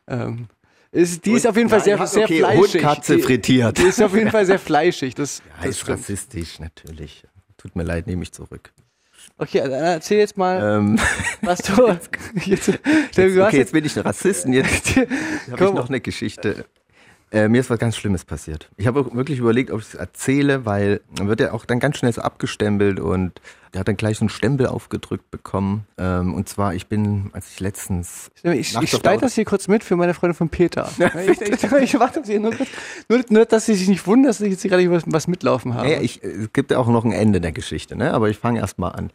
Ähm, 0.07 0.47
ist, 0.91 1.25
die 1.25 1.31
ist 1.33 1.45
auf 1.45 1.57
jeden 1.57 1.69
Fall 1.69 1.79
Nein, 1.79 1.97
sehr, 1.97 2.07
sehr 2.07 2.23
okay, 2.23 2.39
fleischig. 2.39 2.73
Hund, 2.73 2.81
Katze 2.81 3.15
die, 3.17 3.21
frittiert. 3.21 3.77
Die 3.77 3.83
ist 3.83 4.01
auf 4.01 4.15
jeden 4.15 4.31
Fall 4.31 4.45
sehr 4.45 4.59
fleischig. 4.71 5.13
Das, 5.15 5.39
ja, 5.39 5.43
das 5.61 5.69
ist 5.71 5.79
stimmt. 5.81 5.99
rassistisch, 5.99 6.59
natürlich. 6.59 7.23
Tut 7.57 7.75
mir 7.75 7.83
leid, 7.83 8.07
nehme 8.07 8.23
ich 8.23 8.31
zurück. 8.31 8.71
Okay, 9.37 9.59
dann 9.59 9.71
erzähl 9.71 10.19
jetzt 10.19 10.37
mal, 10.37 10.77
Ähm, 10.77 10.99
was 11.41 11.59
du 11.63 11.87
jetzt, 12.45 12.69
hast 12.69 13.19
okay, 13.19 13.57
jetzt 13.57 13.73
bin 13.73 13.83
ich 13.83 13.97
ein 13.97 14.03
Rassist 14.03 14.45
und 14.45 14.53
jetzt 14.53 14.95
habe 14.95 15.07
ich 15.51 15.59
noch 15.73 15.89
eine 15.89 15.99
Geschichte. 15.99 16.65
Äh, 17.35 17.49
mir 17.49 17.59
ist 17.59 17.69
was 17.69 17.79
ganz 17.79 17.97
Schlimmes 17.97 18.23
passiert. 18.23 18.69
Ich 18.77 18.87
habe 18.87 19.01
auch 19.01 19.13
wirklich 19.13 19.39
überlegt, 19.39 19.69
ob 19.69 19.81
ich 19.81 19.87
es 19.87 19.95
erzähle, 19.95 20.65
weil 20.65 21.01
man 21.17 21.27
wird 21.27 21.41
ja 21.41 21.51
auch 21.51 21.65
dann 21.65 21.81
ganz 21.81 21.97
schnell 21.97 22.13
so 22.13 22.21
abgestempelt 22.21 22.97
und 22.97 23.41
der 23.73 23.81
hat 23.81 23.89
dann 23.89 23.97
gleich 23.97 24.19
so 24.19 24.21
einen 24.21 24.29
Stempel 24.29 24.67
aufgedrückt 24.67 25.29
bekommen. 25.31 25.85
Ähm, 25.97 26.33
und 26.33 26.47
zwar, 26.47 26.75
ich 26.75 26.87
bin, 26.87 27.31
als 27.33 27.51
ich 27.51 27.59
letztens 27.59 28.31
Ich, 28.41 28.45
ich 28.45 28.71
der 28.71 28.87
schneide 28.87 29.19
das 29.19 29.35
hier 29.35 29.43
kurz 29.43 29.67
mit 29.67 29.83
für 29.83 29.97
meine 29.97 30.13
Freundin 30.13 30.37
von 30.37 30.47
Peter. 30.47 30.89
ich, 30.97 31.41
ich, 31.63 31.63
ich 31.73 31.99
mach 31.99 32.11
das 32.11 32.25
hier 32.25 32.39
nur 32.39 32.51
kurz. 32.53 32.69
Nur, 33.09 33.19
nur, 33.27 33.45
dass 33.45 33.65
sie 33.65 33.75
sich 33.75 33.89
nicht 33.89 34.07
wundern, 34.07 34.27
dass 34.27 34.39
ich 34.39 34.51
jetzt 34.51 34.61
hier 34.61 34.71
gerade 34.71 34.89
was, 34.89 35.03
was 35.05 35.27
mitlaufen 35.27 35.73
habe. 35.73 35.89
Ja, 35.89 35.95
ja, 35.95 36.01
ich, 36.01 36.23
es 36.23 36.53
gibt 36.53 36.71
ja 36.71 36.77
auch 36.77 36.87
noch 36.87 37.03
ein 37.03 37.11
Ende 37.11 37.41
der 37.41 37.51
Geschichte, 37.51 37.97
ne? 37.97 38.13
aber 38.13 38.29
ich 38.29 38.37
fange 38.37 38.61
erst 38.61 38.79
mal 38.79 38.91
an. 38.91 39.11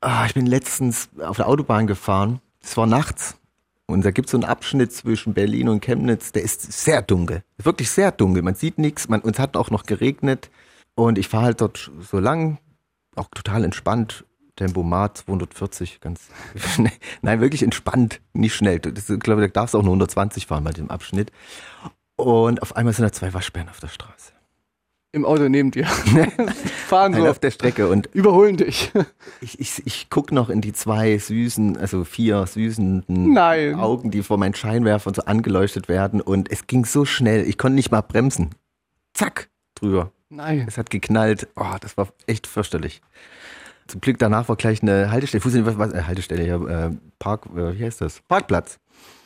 Ah, 0.00 0.26
ich 0.26 0.34
bin 0.34 0.46
letztens 0.46 1.10
auf 1.20 1.36
der 1.36 1.46
Autobahn 1.46 1.86
gefahren. 1.86 2.40
Es 2.60 2.76
war 2.76 2.88
nachts. 2.88 3.36
Und 3.92 4.04
da 4.04 4.10
gibt 4.10 4.26
es 4.26 4.32
so 4.32 4.38
einen 4.38 4.44
Abschnitt 4.44 4.92
zwischen 4.92 5.34
Berlin 5.34 5.68
und 5.68 5.80
Chemnitz, 5.80 6.32
der 6.32 6.42
ist 6.42 6.72
sehr 6.72 7.02
dunkel. 7.02 7.44
Wirklich 7.58 7.90
sehr 7.90 8.10
dunkel. 8.10 8.42
Man 8.42 8.54
sieht 8.54 8.78
nichts. 8.78 9.06
Uns 9.06 9.38
hat 9.38 9.56
auch 9.56 9.70
noch 9.70 9.84
geregnet. 9.84 10.50
Und 10.94 11.18
ich 11.18 11.28
fahre 11.28 11.44
halt 11.44 11.60
dort 11.60 11.90
so 12.00 12.18
lang, 12.18 12.58
auch 13.16 13.28
total 13.34 13.64
entspannt. 13.64 14.24
Tempomat 14.56 15.18
240, 15.18 16.00
ganz. 16.00 16.28
Nein, 17.22 17.40
wirklich 17.40 17.62
entspannt, 17.62 18.20
nicht 18.34 18.54
schnell. 18.54 18.80
Das, 18.80 19.08
ich 19.08 19.20
glaube, 19.20 19.40
da 19.40 19.48
darfst 19.48 19.74
du 19.74 19.78
auch 19.78 19.82
nur 19.82 19.92
120 19.92 20.46
fahren 20.46 20.64
bei 20.64 20.72
dem 20.72 20.90
Abschnitt. 20.90 21.32
Und 22.16 22.60
auf 22.60 22.76
einmal 22.76 22.92
sind 22.92 23.04
da 23.04 23.12
zwei 23.12 23.32
Waschbären 23.32 23.70
auf 23.70 23.80
der 23.80 23.88
Straße. 23.88 24.32
Im 25.14 25.26
Auto 25.26 25.46
neben 25.50 25.70
dir. 25.70 25.84
Fahren 26.86 27.12
so. 27.12 27.28
auf 27.28 27.38
der 27.38 27.50
Strecke 27.50 27.88
und 27.88 28.08
Überholen 28.14 28.56
dich. 28.56 28.90
ich, 29.42 29.60
ich, 29.60 29.86
ich 29.86 30.06
guck 30.08 30.32
noch 30.32 30.48
in 30.48 30.62
die 30.62 30.72
zwei 30.72 31.18
süßen, 31.18 31.76
also 31.76 32.04
vier 32.04 32.46
süßen 32.46 33.04
Nein. 33.08 33.74
Augen, 33.74 34.10
die 34.10 34.22
vor 34.22 34.38
meinen 34.38 34.54
Scheinwerfern 34.54 35.12
so 35.12 35.22
angeleuchtet 35.22 35.88
werden 35.88 36.22
und 36.22 36.50
es 36.50 36.66
ging 36.66 36.86
so 36.86 37.04
schnell, 37.04 37.46
ich 37.46 37.58
konnte 37.58 37.74
nicht 37.74 37.90
mal 37.90 38.00
bremsen. 38.00 38.54
Zack, 39.12 39.50
drüber. 39.74 40.12
Nein. 40.30 40.64
Es 40.66 40.78
hat 40.78 40.88
geknallt. 40.88 41.46
Oh, 41.56 41.76
das 41.78 41.98
war 41.98 42.08
echt 42.26 42.46
fürchterlich. 42.46 43.02
Zum 43.88 44.00
Glück 44.00 44.18
danach 44.18 44.48
war 44.48 44.56
gleich 44.56 44.82
eine 44.82 45.10
Haltestelle, 45.10 45.44
nicht, 45.44 45.66
was, 45.66 45.76
was 45.76 45.92
äh, 45.92 46.04
Haltestelle 46.04 46.42
hier, 46.42 46.68
äh, 46.68 46.90
Park, 47.18 47.46
äh, 47.54 47.78
wie 47.78 47.84
heißt 47.84 48.00
das? 48.00 48.22
Parkplatz. 48.28 48.78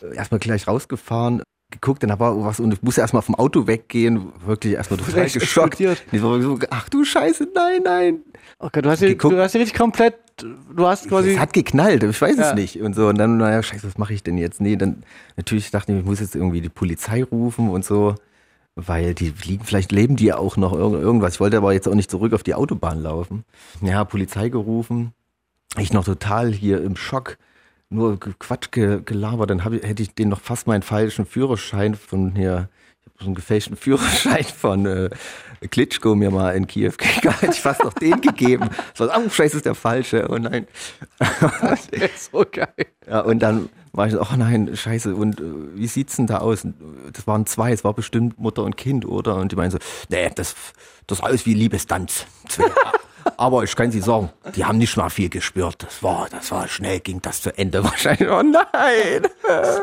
Äh, 0.02 0.16
Erstmal 0.16 0.40
gleich 0.40 0.66
rausgefahren, 0.66 1.42
geguckt, 1.70 2.02
dann 2.02 2.18
war 2.18 2.44
was 2.44 2.60
und 2.60 2.72
ich 2.72 2.82
musste 2.82 3.00
erstmal 3.00 3.22
vom 3.22 3.34
Auto 3.34 3.66
weggehen, 3.66 4.32
wirklich 4.44 4.74
erstmal 4.74 4.98
total 4.98 5.20
Recht 5.22 5.38
geschockt. 5.38 5.80
Ich 5.80 6.22
war 6.22 6.40
so, 6.40 6.58
ach 6.70 6.88
du 6.88 7.04
Scheiße, 7.04 7.48
nein, 7.54 7.80
nein. 7.84 8.18
Okay, 8.58 8.82
du 8.82 8.90
hast 8.90 9.00
Geguckt. 9.00 9.34
du 9.34 9.42
hast 9.42 9.54
richtig 9.54 9.74
komplett, 9.74 10.14
du 10.38 10.86
hast 10.86 11.08
quasi, 11.08 11.32
Es 11.32 11.38
hat 11.38 11.52
geknallt, 11.52 12.02
ich 12.04 12.20
weiß 12.20 12.36
Ja. 12.36 12.50
es 12.50 12.54
nicht. 12.54 12.80
Und 12.80 12.94
so, 12.94 13.08
und 13.08 13.18
dann, 13.18 13.36
naja, 13.38 13.62
scheiße, 13.62 13.86
was 13.86 13.98
mache 13.98 14.14
ich 14.14 14.22
denn 14.22 14.38
jetzt? 14.38 14.60
Nee, 14.60 14.76
dann 14.76 15.02
natürlich 15.36 15.70
dachte 15.70 15.92
ich, 15.92 15.98
ich 15.98 16.04
muss 16.04 16.20
jetzt 16.20 16.36
irgendwie 16.36 16.60
die 16.60 16.68
Polizei 16.68 17.24
rufen 17.24 17.68
und 17.68 17.84
so, 17.84 18.14
weil 18.76 19.14
die 19.14 19.32
liegen, 19.44 19.64
vielleicht 19.64 19.90
leben 19.90 20.16
die 20.16 20.26
ja 20.26 20.36
auch 20.38 20.56
noch 20.56 20.72
irg- 20.72 21.00
irgendwas. 21.00 21.34
Ich 21.34 21.40
wollte 21.40 21.56
aber 21.56 21.72
jetzt 21.72 21.88
auch 21.88 21.94
nicht 21.94 22.10
zurück 22.10 22.32
auf 22.32 22.42
die 22.44 22.54
Autobahn 22.54 23.02
laufen. 23.02 23.44
Ja, 23.82 24.04
Polizei 24.04 24.48
gerufen. 24.50 25.12
Ich 25.78 25.92
noch 25.92 26.04
total 26.04 26.52
hier 26.52 26.80
im 26.82 26.94
Schock. 26.96 27.38
Nur 27.88 28.18
Quatsch 28.18 28.72
ge 28.72 29.00
gelabert, 29.04 29.50
dann 29.50 29.58
ich, 29.58 29.82
hätte 29.82 30.02
ich 30.02 30.14
denen 30.14 30.30
noch 30.30 30.40
fast 30.40 30.66
meinen 30.66 30.82
falschen 30.82 31.24
Führerschein 31.24 31.94
von 31.94 32.34
hier, 32.34 32.68
ich 33.00 33.06
habe 33.06 33.18
so 33.20 33.26
einen 33.26 33.34
gefälschten 33.36 33.76
Führerschein 33.76 34.44
von 34.44 34.86
äh, 34.86 35.10
Klitschko 35.70 36.16
mir 36.16 36.30
mal 36.32 36.50
in 36.56 36.66
Kiew 36.66 36.92
gegeben, 36.98 37.34
hätte 37.38 37.52
ich 37.52 37.60
fast 37.60 37.84
noch 37.84 37.92
den 37.92 38.20
gegeben. 38.20 38.70
So, 38.94 39.08
oh, 39.08 39.28
scheiße, 39.30 39.58
ist 39.58 39.66
der 39.66 39.76
falsche, 39.76 40.26
oh 40.28 40.38
nein. 40.38 40.66
der 41.92 42.10
ist 42.12 42.32
so 42.32 42.44
geil. 42.50 42.74
Ja, 43.06 43.20
und 43.20 43.38
dann 43.38 43.68
war 43.92 44.08
ich 44.08 44.12
so, 44.14 44.20
oh 44.20 44.36
nein, 44.36 44.76
scheiße, 44.76 45.14
und 45.14 45.40
äh, 45.40 45.44
wie 45.74 45.86
sieht's 45.86 46.16
denn 46.16 46.26
da 46.26 46.38
aus? 46.38 46.64
Äh, 46.64 46.72
Das 47.12 47.26
waren 47.28 47.46
zwei, 47.46 47.72
es 47.72 47.84
war 47.84 47.94
bestimmt 47.94 48.38
Mutter 48.38 48.64
und 48.64 48.76
Kind, 48.76 49.06
oder? 49.06 49.36
Und 49.36 49.52
die 49.52 49.56
meinen 49.56 49.70
so, 49.70 49.78
nee, 50.10 50.28
das, 50.34 50.56
das 51.06 51.18
ist 51.18 51.24
alles 51.24 51.46
wie 51.46 51.54
Liebestanz. 51.54 52.26
Aber 53.36 53.64
ich 53.64 53.74
kann 53.76 53.90
Sie 53.90 54.00
sagen, 54.00 54.30
die 54.54 54.64
haben 54.64 54.78
nicht 54.78 54.96
mal 54.96 55.10
viel 55.10 55.28
gespürt. 55.28 55.82
Das 55.82 56.02
war, 56.02 56.28
das 56.30 56.50
war 56.50 56.68
schnell, 56.68 57.00
ging 57.00 57.20
das 57.22 57.42
zu 57.42 57.56
Ende 57.56 57.82
wahrscheinlich. 57.84 58.28
Oh 58.28 58.42
nein! 58.42 59.26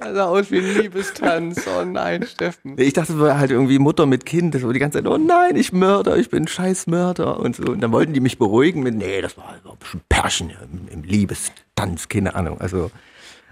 Also 0.00 0.20
aus 0.20 0.50
wie 0.50 0.58
ein 0.58 0.74
Liebestanz. 0.74 1.64
Oh 1.66 1.84
nein, 1.84 2.26
Steffen. 2.26 2.74
Ich 2.78 2.92
dachte, 2.92 3.14
es 3.14 3.18
war 3.18 3.38
halt 3.38 3.50
irgendwie 3.50 3.78
Mutter 3.78 4.06
mit 4.06 4.26
Kind. 4.26 4.54
Das 4.54 4.62
war 4.62 4.72
die 4.72 4.78
ganze 4.78 4.98
Zeit, 4.98 5.06
oh 5.10 5.16
nein, 5.16 5.56
ich 5.56 5.72
Mörder, 5.72 6.16
ich 6.16 6.28
bin 6.28 6.46
scheiß 6.48 6.86
Mörder 6.86 7.38
und 7.38 7.56
so. 7.56 7.64
Und 7.64 7.80
dann 7.80 7.92
wollten 7.92 8.12
die 8.12 8.20
mich 8.20 8.38
beruhigen 8.38 8.82
mit, 8.82 8.94
nee, 8.94 9.20
das 9.20 9.36
war, 9.36 9.54
war 9.62 9.76
bestimmt 9.76 10.08
Pärchen 10.08 10.50
im, 10.50 10.88
im 10.88 11.02
Liebestanz, 11.02 12.08
keine 12.08 12.34
Ahnung. 12.34 12.60
Also, 12.60 12.90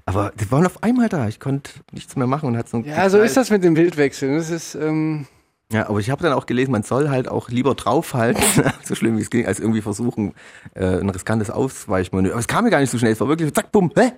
aber 0.05 0.33
die 0.39 0.51
waren 0.51 0.67
auf 0.67 0.83
einmal 0.83 1.09
da. 1.09 1.29
Ich 1.29 1.41
konnte 1.41 1.71
nichts 1.93 2.17
mehr 2.17 2.27
machen 2.27 2.47
und 2.49 2.57
hat 2.57 2.69
so 2.69 2.79
ein 2.79 2.85
Ja, 2.85 3.09
so 3.09 3.19
ist 3.19 3.37
das 3.37 3.51
mit 3.51 3.65
dem 3.65 3.75
Bildwechseln. 3.75 4.37
Das 4.37 4.51
ist, 4.51 4.75
ähm, 4.75 5.27
Ja, 5.71 5.89
aber 5.89 6.01
ich 6.01 6.09
habe 6.09 6.23
dann 6.23 6.33
auch 6.33 6.47
gelesen, 6.47 6.73
man 6.73 6.83
soll 6.83 7.11
halt 7.11 7.29
auch 7.29 7.51
lieber 7.51 7.75
draufhalten, 7.75 8.43
so 8.83 8.95
schlimm 8.95 9.19
wie 9.19 9.23
es 9.23 9.31
ging, 9.31 9.47
als 9.47 9.61
irgendwie 9.61 9.83
versuchen, 9.83 10.35
äh, 10.75 10.99
ein 10.99 11.11
riskantes 11.11 11.51
Ausweichmanöver. 11.51 12.35
Aber 12.35 12.41
es 12.41 12.49
kam 12.49 12.65
mir 12.65 12.71
gar 12.71 12.81
nicht 12.81 12.91
so 12.91 12.99
schnell, 12.99 13.13
es 13.13 13.21
war 13.21 13.29
wirklich 13.29 13.53
zack, 13.53 13.71
bumm, 13.73 13.93
hä? 13.97 14.13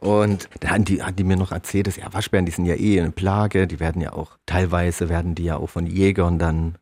Und 0.00 0.48
dann 0.60 0.70
hatten 0.70 0.84
die, 0.84 1.02
hatten 1.02 1.16
die 1.16 1.24
mir 1.24 1.36
noch 1.36 1.52
erzählt, 1.52 1.86
dass 1.86 1.96
ja, 1.96 2.12
Waschbären, 2.12 2.44
die 2.44 2.52
sind 2.52 2.66
ja 2.66 2.74
eh 2.74 3.00
eine 3.00 3.12
Plage, 3.12 3.66
die 3.68 3.78
werden 3.78 4.02
ja 4.02 4.12
auch, 4.12 4.36
teilweise 4.44 5.08
werden 5.08 5.36
die 5.36 5.44
ja 5.44 5.56
auch 5.56 5.68
von 5.68 5.86
Jägern 5.86 6.38
dann 6.38 6.76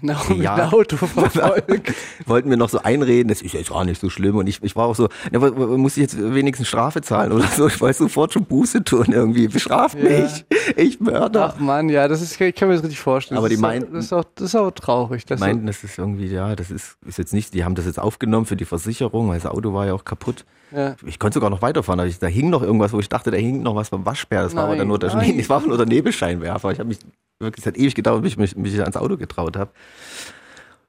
genau, 0.00 0.18
mit 0.28 0.38
Ja. 0.38 0.54
einem 0.54 0.72
Auto 0.72 0.96
verfolgt. 0.96 1.92
wollten 2.26 2.48
mir 2.48 2.56
noch 2.56 2.68
so 2.68 2.78
einreden, 2.82 3.28
das 3.28 3.42
ist 3.42 3.52
jetzt 3.54 3.70
auch 3.70 3.84
nicht 3.84 4.00
so 4.00 4.10
schlimm. 4.10 4.36
Und 4.36 4.46
ich, 4.48 4.62
ich 4.62 4.76
war 4.76 4.86
auch 4.86 4.94
so, 4.94 5.08
ja, 5.32 5.40
aber 5.40 5.52
muss 5.78 5.96
ich 5.96 6.02
jetzt 6.02 6.16
wenigstens 6.34 6.68
Strafe 6.68 7.00
zahlen 7.02 7.32
oder 7.32 7.46
so? 7.46 7.66
Ich 7.68 7.80
wollte 7.80 7.98
sofort 7.98 8.32
schon 8.32 8.44
Buße 8.44 8.84
tun 8.84 9.06
irgendwie. 9.10 9.48
Bestraft 9.48 9.96
Ja. 9.98 10.08
mich. 10.20 10.44
Ich 10.76 11.00
Mörder. 11.00 11.54
Ach 11.56 11.60
man, 11.60 11.88
ja, 11.88 12.08
das 12.08 12.22
ist, 12.22 12.40
ich 12.40 12.54
kann 12.54 12.68
mir 12.68 12.74
das 12.74 12.82
richtig 12.82 13.00
vorstellen. 13.00 13.38
Aber 13.38 13.48
das 13.48 13.56
die 13.56 13.62
meinten- 13.62 13.94
das 13.94 14.06
ist 14.06 14.12
auch, 14.12 14.24
das 14.34 14.44
ist 14.48 14.54
auch 14.56 14.70
traurig. 14.70 15.24
Die 15.24 15.28
Das 15.30 15.40
meinten, 15.40 15.66
das 15.66 15.82
ist 15.84 15.98
irgendwie, 15.98 16.26
ja, 16.26 16.54
das 16.56 16.70
ist, 16.70 16.96
ist 17.06 17.18
jetzt 17.18 17.32
nicht, 17.34 17.54
die 17.54 17.64
haben 17.64 17.74
das 17.74 17.86
jetzt 17.86 17.98
aufgenommen 17.98 18.46
für 18.46 18.56
die 18.56 18.64
Versicherung, 18.64 19.28
weil 19.28 19.38
das 19.40 19.46
Auto 19.50 19.72
war 19.72 19.86
ja 19.86 19.94
auch 19.94 20.04
kaputt. 20.04 20.44
ja. 20.72 20.96
Ich 21.06 21.18
konnte 21.18 21.34
sogar 21.34 21.50
noch 21.50 21.62
weiterfahren, 21.62 22.00
aber 22.00 22.08
ich, 22.08 22.18
da 22.18 22.26
hing 22.26 22.50
noch 22.50 22.62
irgendwas, 22.62 22.92
wo 22.92 22.98
ich 22.98 23.08
dachte, 23.08 23.30
da 23.30 23.36
hing 23.36 23.62
noch 23.62 23.74
was 23.74 23.90
beim 23.90 24.04
Waschbär. 24.04 24.42
Das 24.42 24.54
war 24.54 24.62
aber 24.64 24.70
Nein, 24.72 24.78
dann 24.80 24.88
nur 24.88 24.98
der, 24.98 25.14
nein. 25.14 25.36
das 25.38 25.48
war 25.48 25.60
nur 25.60 25.76
der 25.76 25.86
Nebelscheinwerfer. 25.86 26.72
Ich 26.72 26.78
habe 26.78 26.88
mich 26.88 26.98
wirklich, 27.38 27.64
es 27.64 27.66
hat 27.66 27.76
ewig 27.76 27.94
gedauert, 27.94 28.22
bis 28.22 28.32
ich 28.32 28.38
mich, 28.38 28.56
mich 28.56 28.80
ans 28.80 28.96
Auto 28.96 29.16
getraut 29.16 29.56
habe. 29.56 29.70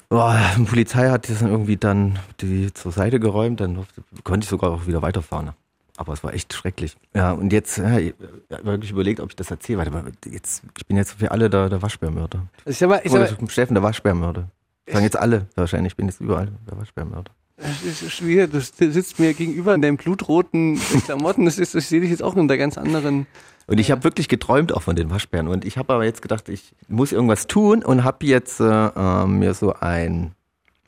Boah, 0.09 0.39
die 0.57 0.63
Polizei 0.63 1.09
hat 1.09 1.29
das 1.29 1.39
dann 1.39 1.49
irgendwie 1.49 1.75
dann 1.75 2.19
die 2.39 2.73
zur 2.73 2.91
Seite 2.91 3.19
geräumt, 3.19 3.59
dann 3.59 3.85
konnte 4.23 4.45
ich 4.45 4.49
sogar 4.49 4.71
auch 4.71 4.87
wieder 4.87 5.01
weiterfahren. 5.01 5.51
Aber 5.97 6.13
es 6.13 6.23
war 6.23 6.33
echt 6.33 6.53
schrecklich. 6.53 6.95
Ja, 7.15 7.31
und 7.31 7.51
jetzt 7.51 7.77
ja, 7.77 7.97
ich 7.97 8.13
wirklich 8.49 8.91
überlegt, 8.91 9.19
ob 9.19 9.29
ich 9.29 9.35
das 9.35 9.49
erzähle. 9.49 9.89
Mal, 9.89 10.11
jetzt, 10.25 10.61
ich 10.77 10.85
bin 10.85 10.95
jetzt 10.95 11.13
für 11.13 11.31
alle 11.31 11.49
der, 11.49 11.69
der 11.69 11.81
Waschbärmörder. 11.81 12.43
Ich 12.65 12.77
sag 12.77 12.87
mal, 12.87 13.01
ich 13.03 13.11
Oder 13.11 13.27
sag 13.27 13.51
Steffen, 13.51 13.73
der 13.73 13.83
Waschbärmörder. 13.83 14.47
Sagen 14.89 15.03
jetzt 15.03 15.17
alle 15.17 15.47
wahrscheinlich, 15.55 15.93
ich 15.93 15.97
bin 15.97 16.05
jetzt 16.05 16.21
überall 16.21 16.51
der 16.69 16.77
Waschbärmörder. 16.77 17.31
es 17.57 18.03
ist 18.03 18.13
schwierig, 18.13 18.51
du 18.51 18.61
sitzt 18.61 19.19
mir 19.19 19.33
gegenüber 19.33 19.73
in 19.73 19.81
deinen 19.81 19.97
blutroten 19.97 20.79
Klamotten, 21.05 21.45
das 21.45 21.57
ist, 21.57 21.75
ich 21.75 21.87
sehe 21.87 21.99
dich 21.99 22.11
jetzt 22.11 22.23
auch 22.23 22.35
in 22.35 22.41
einer 22.41 22.57
ganz 22.57 22.77
anderen. 22.77 23.25
Und 23.67 23.79
ich 23.79 23.91
habe 23.91 24.03
wirklich 24.05 24.29
geträumt 24.29 24.73
auch 24.73 24.81
von 24.81 24.95
den 24.95 25.09
Waschbären. 25.09 25.47
Und 25.47 25.65
ich 25.65 25.77
habe 25.77 25.93
aber 25.93 26.05
jetzt 26.05 26.21
gedacht, 26.21 26.47
ich 26.49 26.73
muss 26.87 27.11
irgendwas 27.11 27.47
tun 27.47 27.83
und 27.83 28.03
habe 28.03 28.25
jetzt 28.25 28.59
äh, 28.61 28.65
äh, 28.87 29.25
mir 29.27 29.53
so 29.53 29.73
ein 29.73 30.31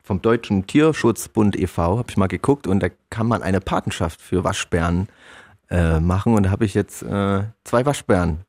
vom 0.01 0.22
Deutschen 0.22 0.65
Tierschutzbund 0.65 1.56
e.V. 1.56 1.99
habe 1.99 2.10
ich 2.10 2.18
mal 2.18 2.27
geguckt 2.27 2.65
und 2.65 2.81
da 2.81 2.88
kann 3.11 3.27
man 3.27 3.43
eine 3.43 3.60
Patenschaft 3.61 4.22
für 4.22 4.43
Waschbären 4.43 5.07
äh, 5.69 5.99
machen. 5.99 6.34
Und 6.34 6.43
da 6.43 6.49
habe 6.51 6.65
ich 6.65 6.73
jetzt 6.73 7.03
äh, 7.03 7.43
zwei 7.64 7.85
Waschbären, 7.85 8.39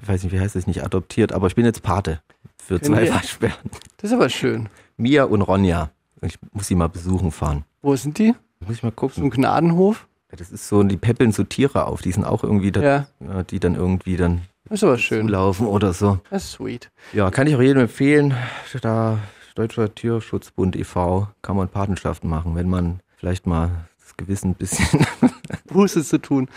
ich 0.00 0.08
weiß 0.08 0.24
nicht, 0.24 0.32
wie 0.32 0.40
heißt 0.40 0.56
das, 0.56 0.66
nicht 0.66 0.82
adoptiert, 0.82 1.32
aber 1.32 1.46
ich 1.46 1.54
bin 1.54 1.64
jetzt 1.64 1.82
Pate 1.84 2.20
für 2.56 2.80
Können 2.80 2.94
zwei 2.94 3.02
wir- 3.04 3.14
Waschbären. 3.14 3.54
Das 3.98 4.10
ist 4.10 4.16
aber 4.16 4.28
schön. 4.28 4.68
Mia 4.96 5.22
und 5.24 5.42
Ronja. 5.42 5.90
Ich 6.22 6.36
muss 6.52 6.66
sie 6.66 6.74
mal 6.74 6.88
besuchen 6.88 7.30
fahren. 7.30 7.64
Wo 7.82 7.94
sind 7.94 8.18
die? 8.18 8.34
Muss 8.66 8.76
ich 8.76 8.82
mal 8.82 8.90
gucken. 8.90 9.22
Im 9.22 9.30
Gnadenhof? 9.30 10.07
Das 10.36 10.50
ist 10.50 10.68
so, 10.68 10.82
die 10.82 10.96
peppeln 10.96 11.32
so 11.32 11.42
Tiere 11.44 11.86
auf, 11.86 12.02
die 12.02 12.12
sind 12.12 12.24
auch 12.24 12.44
irgendwie, 12.44 12.70
da, 12.70 12.82
Ja. 12.82 13.06
ja, 13.20 13.42
die 13.42 13.60
dann 13.60 13.74
irgendwie 13.74 14.16
dann 14.16 14.42
ist 14.70 14.84
aber 14.84 14.98
schön. 14.98 15.26
laufen 15.28 15.66
oder 15.66 15.94
so. 15.94 16.18
Das 16.30 16.44
ist 16.44 16.52
sweet. 16.52 16.90
Ja, 17.14 17.30
kann 17.30 17.46
ich 17.46 17.56
auch 17.56 17.62
jedem 17.62 17.82
empfehlen. 17.82 18.34
Da 18.82 19.18
Deutscher 19.54 19.92
Tierschutzbund 19.92 20.76
e.V. 20.76 21.28
kann 21.42 21.56
man 21.56 21.68
Patenschaften 21.68 22.28
machen, 22.30 22.54
wenn 22.54 22.68
man 22.68 23.00
vielleicht 23.16 23.46
mal 23.46 23.70
das 24.00 24.16
Gewissen 24.16 24.50
ein 24.50 24.54
bisschen. 24.54 25.04
Buße 25.66 26.04
zu 26.04 26.18
tun. 26.18 26.48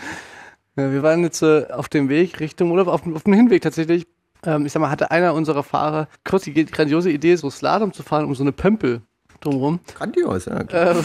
Ja, 0.76 0.92
wir 0.92 1.02
waren 1.02 1.22
jetzt 1.22 1.42
äh, 1.42 1.66
auf 1.72 1.88
dem 1.88 2.08
Weg 2.08 2.38
Richtung 2.38 2.70
Urlaub, 2.70 2.86
auf, 2.88 3.06
auf 3.06 3.24
dem 3.24 3.32
Hinweg 3.32 3.60
tatsächlich. 3.62 4.06
Ähm, 4.44 4.66
ich 4.66 4.72
sag 4.72 4.80
mal, 4.80 4.90
hatte 4.90 5.10
einer 5.10 5.34
unserer 5.34 5.62
Fahrer 5.62 6.08
kurz 6.24 6.44
die 6.44 6.52
grandiose 6.64 7.10
Idee, 7.10 7.34
so 7.36 7.50
Slalom 7.50 7.92
zu 7.92 8.02
fahren, 8.02 8.24
um 8.26 8.34
so 8.34 8.44
eine 8.44 8.52
Pömpel 8.52 9.00
drumherum. 9.40 9.80
Grandios, 9.94 10.44
ja. 10.44 10.60
Ähm, 10.70 10.96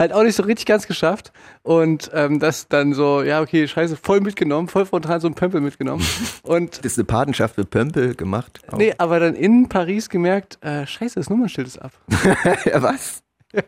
halt 0.00 0.12
auch 0.12 0.22
nicht 0.22 0.34
so 0.34 0.42
richtig 0.42 0.66
ganz 0.66 0.86
geschafft. 0.88 1.32
Und 1.62 2.10
ähm, 2.14 2.40
das 2.40 2.66
dann 2.68 2.94
so, 2.94 3.22
ja, 3.22 3.40
okay, 3.40 3.68
scheiße, 3.68 3.96
voll 3.96 4.20
mitgenommen, 4.20 4.66
voll 4.66 4.86
frontal 4.86 5.20
so 5.20 5.28
ein 5.28 5.34
Pömpel 5.34 5.60
mitgenommen. 5.60 6.04
Und 6.42 6.78
Das 6.78 6.92
ist 6.92 6.98
eine 6.98 7.04
Patenschaft 7.04 7.54
für 7.54 7.64
Pömpel 7.64 8.14
gemacht. 8.14 8.60
Auch. 8.68 8.78
nee, 8.78 8.94
aber 8.98 9.20
dann 9.20 9.36
in 9.36 9.68
Paris 9.68 10.08
gemerkt, 10.08 10.58
äh, 10.62 10.86
scheiße, 10.86 11.20
das 11.20 11.30
Nummernschild 11.30 11.68
ist 11.68 11.78
ab. 11.78 11.92
ja, 12.64 12.82
was? 12.82 13.22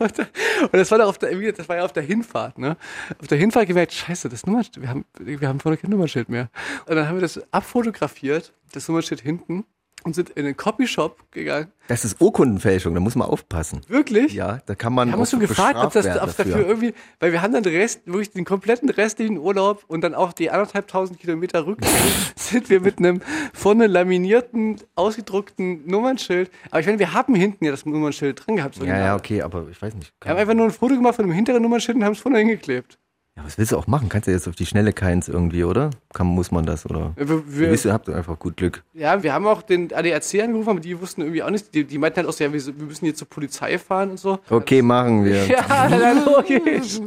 Und 0.00 0.72
das 0.72 0.90
war, 0.90 1.06
auf 1.06 1.18
der, 1.18 1.52
das 1.52 1.68
war 1.68 1.76
ja 1.76 1.84
auf 1.84 1.92
der 1.92 2.02
Hinfahrt, 2.02 2.58
ne? 2.58 2.76
Auf 3.20 3.26
der 3.28 3.38
Hinfahrt 3.38 3.66
gemerkt, 3.66 3.92
scheiße, 3.92 4.28
das 4.28 4.46
Nummernschild, 4.46 4.82
wir 4.82 4.88
haben, 4.88 5.04
wir 5.18 5.48
haben 5.48 5.60
vorne 5.60 5.76
kein 5.76 5.90
Nummernschild 5.90 6.28
mehr. 6.28 6.50
Und 6.86 6.96
dann 6.96 7.06
haben 7.08 7.16
wir 7.16 7.22
das 7.22 7.40
abfotografiert, 7.52 8.52
das 8.72 8.88
Nummernschild 8.88 9.20
hinten, 9.20 9.64
und 10.04 10.14
sind 10.14 10.30
in 10.30 10.44
den 10.44 10.56
Copyshop 10.56 11.30
gegangen. 11.30 11.72
Das 11.88 12.04
ist 12.04 12.20
Urkundenfälschung, 12.20 12.94
da 12.94 13.00
muss 13.00 13.14
man 13.14 13.28
aufpassen. 13.28 13.80
Wirklich? 13.88 14.34
Ja, 14.34 14.60
da 14.66 14.74
kann 14.74 14.92
man. 14.92 15.08
Wir 15.08 15.12
haben 15.12 15.20
uns 15.20 15.30
schon 15.30 15.40
gefragt, 15.40 15.76
ob 15.76 15.92
das 15.92 16.06
ob 16.06 16.36
dafür. 16.36 16.66
irgendwie, 16.66 16.94
weil 17.18 17.32
wir 17.32 17.42
haben 17.42 17.52
dann 17.52 17.62
den 17.62 17.74
Rest, 17.74 18.02
wirklich 18.06 18.30
den 18.30 18.44
kompletten 18.44 18.90
restlichen 18.90 19.38
Urlaub 19.38 19.84
und 19.88 20.02
dann 20.02 20.14
auch 20.14 20.32
die 20.32 20.50
anderthalbtausend 20.50 21.18
Kilometer 21.18 21.66
Rückweg 21.66 21.88
sind 22.36 22.68
wir 22.70 22.80
mit 22.80 22.98
einem 22.98 23.22
vorne 23.54 23.86
laminierten, 23.86 24.80
ausgedruckten 24.94 25.86
Nummernschild. 25.86 26.50
Aber 26.70 26.80
ich 26.80 26.86
meine, 26.86 26.98
wir 26.98 27.14
haben 27.14 27.34
hinten 27.34 27.64
ja 27.64 27.70
das 27.70 27.86
Nummernschild 27.86 28.46
dran 28.46 28.56
gehabt. 28.56 28.74
so 28.74 28.84
Ja, 28.84 28.94
genau. 28.94 29.06
ja, 29.06 29.16
okay, 29.16 29.42
aber 29.42 29.66
ich 29.70 29.80
weiß 29.80 29.94
nicht. 29.94 30.12
Wir 30.20 30.30
haben 30.30 30.38
einfach 30.38 30.54
nur 30.54 30.66
ein 30.66 30.72
Foto 30.72 30.94
gemacht 30.94 31.16
von 31.16 31.26
dem 31.26 31.32
hinteren 31.32 31.62
Nummernschild 31.62 31.96
und 31.96 32.04
haben 32.04 32.12
es 32.12 32.20
vorne 32.20 32.38
hingeklebt. 32.38 32.98
Ja, 33.38 33.44
was 33.44 33.56
willst 33.56 33.70
du 33.70 33.76
auch 33.76 33.86
machen? 33.86 34.08
Kannst 34.08 34.26
du 34.26 34.32
jetzt 34.32 34.48
auf 34.48 34.56
die 34.56 34.66
Schnelle 34.66 34.92
keins 34.92 35.28
irgendwie, 35.28 35.62
oder? 35.62 35.90
Kann, 36.12 36.26
muss 36.26 36.50
man 36.50 36.66
das, 36.66 36.84
oder? 36.84 37.12
Wir, 37.14 37.28
wir, 37.28 37.66
Ihr 37.66 37.72
wisst, 37.72 37.84
ihr 37.84 37.92
habt 37.92 38.10
einfach 38.10 38.36
gut 38.36 38.56
Glück. 38.56 38.82
ja, 38.94 39.22
wir 39.22 39.32
haben 39.32 39.46
auch 39.46 39.62
den 39.62 39.92
ADAC 39.94 40.42
angerufen, 40.42 40.70
aber 40.70 40.80
die 40.80 41.00
wussten 41.00 41.20
irgendwie 41.20 41.44
auch 41.44 41.50
nicht. 41.50 41.72
Die, 41.72 41.84
die 41.84 41.98
meinten 41.98 42.16
halt 42.16 42.28
auch 42.28 42.32
so, 42.32 42.42
ja, 42.42 42.52
wir, 42.52 42.66
wir 42.66 42.84
müssen 42.84 43.06
jetzt 43.06 43.18
zur 43.18 43.28
Polizei 43.28 43.78
fahren 43.78 44.10
und 44.10 44.18
so. 44.18 44.40
Okay, 44.50 44.82
machen 44.82 45.24
wir. 45.24 45.44
Ja, 45.48 45.88
na, 45.88 46.12
logisch. 46.24 46.98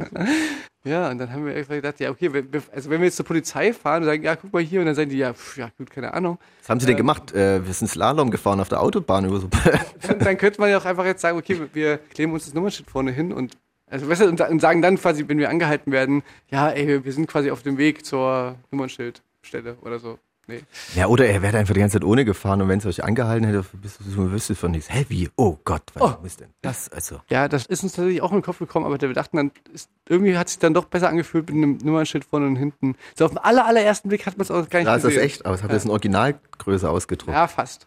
Ja, 0.84 1.10
und 1.10 1.18
dann 1.18 1.30
haben 1.30 1.46
wir 1.46 1.54
einfach 1.54 1.74
gedacht, 1.74 2.00
ja, 2.00 2.10
okay, 2.10 2.28
also 2.74 2.90
wenn 2.90 3.00
wir 3.00 3.04
jetzt 3.04 3.16
zur 3.16 3.26
Polizei 3.26 3.72
fahren 3.72 4.02
und 4.02 4.08
sagen, 4.08 4.22
ja, 4.22 4.34
guck 4.34 4.52
mal 4.52 4.62
hier, 4.62 4.80
und 4.80 4.86
dann 4.86 4.96
sagen 4.96 5.10
die, 5.10 5.18
ja, 5.18 5.32
pf, 5.32 5.58
ja, 5.58 5.70
gut, 5.78 5.90
keine 5.90 6.12
Ahnung. 6.12 6.38
Was 6.62 6.70
haben 6.70 6.80
sie 6.80 6.86
denn 6.86 6.96
gemacht? 6.96 7.32
Äh, 7.32 7.64
wir 7.64 7.72
sind 7.72 7.88
Slalom 7.88 8.30
gefahren 8.30 8.58
auf 8.58 8.68
der 8.68 8.80
Autobahn 8.80 9.26
über 9.26 9.38
so. 9.38 9.48
Dann, 10.08 10.18
dann 10.18 10.36
könnte 10.36 10.60
man 10.60 10.70
ja 10.70 10.78
auch 10.78 10.84
einfach 10.84 11.04
jetzt 11.04 11.20
sagen, 11.20 11.38
okay, 11.38 11.60
wir 11.72 11.98
kleben 11.98 12.32
uns 12.32 12.46
das 12.46 12.54
Nummernschild 12.54 12.90
vorne 12.90 13.12
hin 13.12 13.32
und, 13.32 13.56
also, 13.92 14.08
weißt 14.08 14.22
du, 14.22 14.28
und, 14.28 14.38
sa- 14.38 14.48
und 14.48 14.60
sagen 14.60 14.82
dann 14.82 14.96
quasi, 14.98 15.28
wenn 15.28 15.38
wir 15.38 15.48
angehalten 15.50 15.92
werden, 15.92 16.22
ja, 16.50 16.68
ey, 16.70 17.04
wir- 17.04 17.12
sind 17.12 17.26
quasi 17.28 17.50
auf 17.52 17.62
dem 17.62 17.78
Weg 17.78 18.04
zur 18.04 18.56
Nummernschildstelle 18.72 19.76
oder 19.82 19.98
so. 20.00 20.18
Nee. 20.48 20.60
Ja, 20.96 21.06
oder 21.06 21.24
er 21.26 21.40
wäre 21.40 21.56
einfach 21.56 21.72
die 21.72 21.78
ganze 21.78 22.00
Zeit 22.00 22.04
ohne 22.04 22.24
gefahren 22.24 22.60
und 22.60 22.68
wenn 22.68 22.80
es 22.80 22.84
euch 22.86 23.04
angehalten 23.04 23.46
hätte, 23.46 23.64
wüsstest 24.16 24.58
von 24.60 24.72
nichts. 24.72 24.92
Hä, 24.92 25.06
wie? 25.08 25.30
Oh 25.36 25.56
Gott, 25.64 25.84
was 25.94 26.16
ist 26.24 26.40
denn 26.40 26.48
das? 26.62 26.88
Also. 26.88 27.20
Ja, 27.30 27.46
das 27.46 27.64
ist 27.66 27.84
uns 27.84 27.92
tatsächlich 27.92 28.22
auch 28.22 28.32
in 28.32 28.38
den 28.38 28.42
Kopf 28.42 28.58
gekommen, 28.58 28.84
aber 28.84 29.00
wir 29.00 29.12
dachten 29.14 29.36
dann, 29.36 29.52
ist, 29.72 29.88
irgendwie 30.08 30.36
hat 30.36 30.48
sich 30.48 30.58
dann 30.58 30.74
doch 30.74 30.86
besser 30.86 31.08
angefühlt 31.08 31.46
mit 31.48 31.56
einem 31.56 31.78
Nummernschild 31.78 32.24
vorne 32.24 32.46
und 32.48 32.56
hinten. 32.56 32.96
So 33.16 33.24
auf 33.26 33.30
den 33.30 33.38
aller, 33.38 33.64
allerersten 33.66 34.08
Blick 34.08 34.26
hat 34.26 34.36
man 34.36 34.42
es 34.42 34.50
auch 34.50 34.68
gar 34.68 34.80
nicht 34.80 34.88
Da 34.88 34.96
ist 34.96 35.04
das 35.04 35.10
gesehen. 35.10 35.24
echt 35.26 35.46
aus. 35.46 35.62
Habt 35.62 35.70
ihr 35.70 35.76
das 35.76 35.84
in 35.84 35.90
Originalgröße 35.92 36.90
ausgedruckt? 36.90 37.32
Ja, 37.32 37.46
fast. 37.46 37.86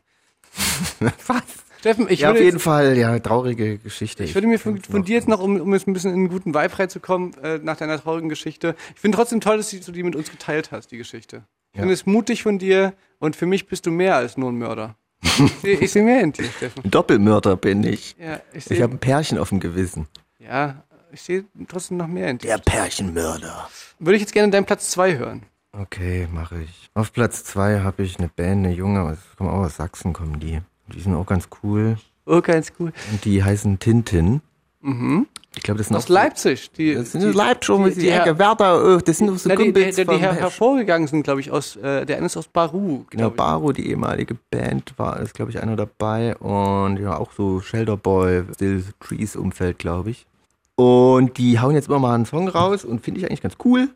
fast. 1.17 1.64
Steffen, 1.85 2.07
ich 2.09 2.21
ja, 2.21 2.29
auf 2.29 2.35
würde, 2.35 2.45
jeden 2.45 2.55
jetzt, 2.57 2.63
Fall, 2.63 2.97
ja, 2.97 3.19
traurige 3.19 3.77
Geschichte. 3.77 4.23
ich 4.23 4.33
würde 4.33 4.47
mir 4.47 4.57
von, 4.59 4.81
von 4.81 5.03
dir 5.03 5.15
jetzt 5.15 5.27
noch, 5.27 5.39
um, 5.39 5.59
um 5.61 5.71
jetzt 5.73 5.87
ein 5.87 5.93
bisschen 5.93 6.11
in 6.11 6.17
einen 6.21 6.29
guten 6.29 6.53
Vibe 6.55 6.79
reinzukommen, 6.79 7.33
äh, 7.43 7.59
nach 7.61 7.77
deiner 7.77 8.01
traurigen 8.01 8.27
Geschichte. 8.29 8.75
Ich 8.95 9.01
finde 9.01 9.17
trotzdem 9.17 9.39
toll, 9.39 9.57
dass 9.57 9.69
du 9.69 9.91
die 9.91 10.01
mit 10.03 10.15
uns 10.15 10.31
geteilt 10.31 10.71
hast, 10.71 10.91
die 10.91 10.97
Geschichte. 10.97 11.43
Ich 11.73 11.77
Ja. 11.77 11.81
finde 11.81 11.93
es 11.93 12.05
mutig 12.05 12.41
von 12.43 12.57
dir 12.57 12.93
und 13.19 13.35
für 13.35 13.45
mich 13.45 13.67
bist 13.67 13.85
du 13.85 13.91
mehr 13.91 14.15
als 14.15 14.35
nur 14.37 14.51
ein 14.51 14.57
Mörder. 14.57 14.95
Ich 15.21 15.51
sehe 15.61 15.77
ich 15.79 15.91
seh 15.91 16.01
mehr 16.01 16.21
in 16.21 16.31
dir, 16.31 16.45
Steffen. 16.45 16.83
Ein 16.85 16.91
Doppelmörder 16.91 17.55
bin 17.57 17.83
ich. 17.83 18.15
Ja, 18.19 18.39
ich 18.51 18.57
Ich 18.57 18.65
sehe 18.65 18.81
habe 18.81 18.93
ein 18.95 18.99
Pärchen 18.99 19.37
auf 19.37 19.49
dem 19.49 19.59
Gewissen. 19.59 20.07
ja, 20.39 20.83
ich 21.11 21.21
sehe 21.21 21.45
trotzdem 21.67 21.97
noch 21.97 22.07
mehr 22.07 22.29
in 22.29 22.37
dir. 22.39 22.47
Der 22.47 22.57
Pärchenmörder. 22.59 23.69
Würde 23.99 24.15
ich 24.15 24.21
jetzt 24.21 24.33
gerne 24.33 24.51
deinen 24.51 24.65
Platz 24.65 24.89
2 24.91 25.17
hören. 25.17 25.43
Okay, 25.71 26.27
mache 26.31 26.61
ich. 26.61 26.89
Auf 26.93 27.11
Platz 27.11 27.43
zwei 27.43 27.81
habe 27.81 28.03
ich 28.03 28.17
eine 28.17 28.29
Band, 28.29 28.65
eine 28.65 28.71
junge, 28.73 29.01
aus- 29.01 29.17
kommen 29.37 29.49
auch 29.49 29.65
aus 29.65 29.75
Sachsen, 29.75 30.13
kommen 30.13 30.39
die. 30.39 30.61
Die 30.93 30.99
sind 30.99 31.15
auch 31.15 31.25
ganz 31.25 31.47
cool. 31.63 31.97
Oh, 32.25 32.41
ganz 32.41 32.71
cool. 32.79 32.91
Und 33.11 33.25
die 33.25 33.43
heißen 33.43 33.79
Tintin. 33.79 34.41
Mhm. 34.81 35.27
Ich 35.57 35.63
glaube, 35.63 35.77
das 35.77 35.87
sind 35.87 35.95
Aus 35.95 36.05
auch 36.05 36.09
Leipzig. 36.09 36.71
Die, 36.73 36.95
Das 36.95 37.13
sind 37.13 37.33
Leipzig, 37.33 37.65
schon, 37.65 37.85
die, 37.85 37.95
die, 37.95 38.09
Ecke, 38.09 38.37
Werder, 38.37 38.97
äh, 38.97 39.01
das 39.01 39.17
sind 39.17 39.39
so 39.39 39.49
na, 39.49 39.55
die, 39.55 39.63
die, 39.63 39.73
Kumpels 39.73 39.95
die, 39.95 40.05
die 40.05 40.17
her 40.17 40.33
hervorgegangen 40.33 41.07
sind, 41.07 41.23
glaube 41.23 41.39
ich, 41.39 41.49
aus, 41.49 41.77
äh, 41.77 42.05
der 42.05 42.17
eine 42.17 42.25
ist 42.25 42.35
aus 42.35 42.47
Baru, 42.47 43.05
ich. 43.09 43.19
Baro, 43.29 43.71
die 43.71 43.89
ehemalige 43.89 44.35
Band, 44.51 44.93
war, 44.97 45.19
ist, 45.21 45.33
glaube 45.33 45.51
ich, 45.51 45.61
einer 45.61 45.75
dabei. 45.75 46.35
Und 46.37 46.97
ja, 46.99 47.17
auch 47.17 47.31
so 47.31 47.61
Shelterboy, 47.61 48.43
Still 48.53 48.83
Trees 48.99 49.35
Umfeld, 49.35 49.79
glaube 49.79 50.11
ich. 50.11 50.27
Und 50.75 51.37
die 51.37 51.59
hauen 51.59 51.73
jetzt 51.73 51.87
immer 51.87 51.99
mal 51.99 52.15
einen 52.15 52.25
Song 52.25 52.49
raus 52.49 52.83
und 52.83 53.01
finde 53.01 53.21
ich 53.21 53.25
eigentlich 53.25 53.41
ganz 53.41 53.55
cool. 53.63 53.89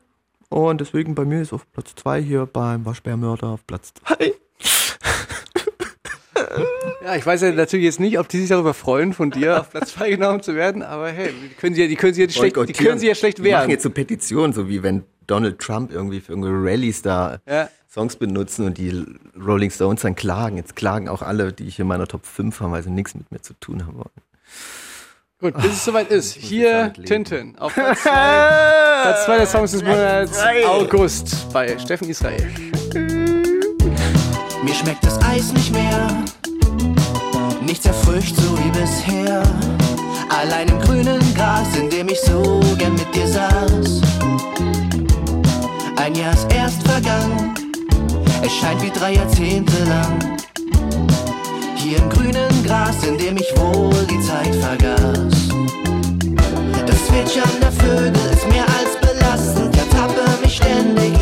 Und 0.50 0.82
deswegen 0.82 1.14
bei 1.14 1.26
mir 1.26 1.42
ist 1.42 1.54
auf 1.54 1.70
Platz 1.74 1.94
2 1.96 2.22
hier 2.22 2.46
beim 2.46 2.86
Waschbärmörder 2.86 3.50
auf 3.50 3.68
Platz 3.68 3.94
2. 3.94 4.34
Ja, 7.04 7.16
ich 7.16 7.26
weiß 7.26 7.42
ja 7.42 7.52
natürlich 7.52 7.86
jetzt 7.86 8.00
nicht, 8.00 8.20
ob 8.20 8.28
die 8.28 8.40
sich 8.40 8.50
darüber 8.50 8.74
freuen, 8.74 9.14
von 9.14 9.32
dir 9.32 9.60
auf 9.62 9.70
Platz 9.70 9.94
2 9.94 10.10
genommen 10.12 10.42
zu 10.42 10.56
werden, 10.56 10.84
aber 10.84 11.10
hey, 11.10 11.32
die 11.34 11.50
können 11.56 11.76
sie 11.76 11.82
ja, 11.84 11.88
die 11.88 11.96
können 11.96 12.14
sie 12.14 12.24
ja 12.24 12.30
schlecht, 12.30 12.56
die 12.68 12.74
können 12.74 13.00
sie 13.00 13.08
ja 13.08 13.16
schlecht 13.16 13.38
Die 13.38 13.44
machen 13.44 13.52
wehren. 13.52 13.70
jetzt 13.70 13.84
so 13.84 13.90
Petitionen, 13.90 14.54
so 14.54 14.68
wie 14.70 14.84
wenn 14.84 15.04
Donald 15.28 15.60
Trump 15.60 15.92
irgendwie 15.92 16.20
für 16.22 16.32
irgendwelche 16.34 16.58
Rallyes 16.58 17.02
da 17.02 17.40
Ja. 17.48 17.70
Songs 17.92 18.16
benutzen 18.18 18.66
und 18.68 18.78
die 18.78 19.04
Rolling 19.44 19.72
Stones 19.72 20.02
dann 20.02 20.16
klagen. 20.16 20.58
Jetzt 20.58 20.76
klagen 20.76 21.10
auch 21.10 21.24
alle, 21.24 21.52
die 21.54 21.68
ich 21.68 21.80
in 21.80 21.88
meiner 21.88 22.06
Top 22.08 22.26
5 22.26 22.60
haben, 22.60 22.72
weil 22.72 22.84
sie 22.84 22.92
nichts 22.92 23.16
mit 23.16 23.32
mir 23.32 23.42
zu 23.42 23.54
tun 23.60 23.86
haben 23.88 23.96
wollen. 23.98 24.10
Gut, 25.42 25.56
bis 25.62 25.72
es 25.72 25.86
soweit 25.86 26.12
ist. 26.12 26.34
Hier. 26.36 26.94
Tintin 27.06 27.58
auf 27.58 27.74
Platz 27.74 28.04
2. 28.04 28.10
Platz 29.02 29.26
2 29.26 29.38
der 29.38 29.48
Songs 29.48 29.72
des 29.72 29.84
Monats 29.84 30.40
August 30.68 31.52
bei 31.52 31.80
Steffen 31.80 32.10
Israel. 32.10 32.48
Mir 34.64 34.74
schmeckt 34.74 35.06
das 35.06 35.22
Eis 35.24 35.54
nicht 35.54 35.72
mehr, 35.72 36.08
nichts 37.62 37.86
erfrischt 37.86 38.36
so 38.36 38.58
wie 38.58 38.70
bisher. 38.72 39.42
Allein 40.30 40.68
im 40.68 40.80
grünen 40.80 41.34
Gras, 41.34 41.68
in 41.78 41.90
dem 41.90 42.10
ich 42.10 42.20
so 42.22 42.60
gern 42.78 42.94
mit 42.94 43.14
dir 43.16 43.28
saß. 43.28 44.02
Ein 45.96 46.16
Jahr 46.16 46.34
ist 46.34 46.52
erst 46.54 46.84
vergangen, 46.88 47.54
es 48.44 48.54
scheint 48.54 48.82
wie 48.82 48.92
drei 48.92 49.14
Jahrzehnte 49.14 49.84
lang. 49.86 50.38
Hier 51.76 51.98
im 51.98 52.10
grünen 52.10 52.64
Gras, 52.66 53.04
in 53.04 53.18
dem 53.18 53.38
ich 53.38 53.52
wohl 53.58 54.06
die 54.06 54.22
Zeit 54.22 54.54
vergaß. 54.56 55.50
Das 56.86 57.06
Zwitschern 57.08 57.60
der 57.62 57.72
Vögel 57.72 58.32
ist 58.32 58.48
mehr 58.50 58.66
als 58.68 59.00
belastend. 59.00 59.76
Ertappe 59.78 60.22
mich 60.44 60.58
ständig, 60.58 61.14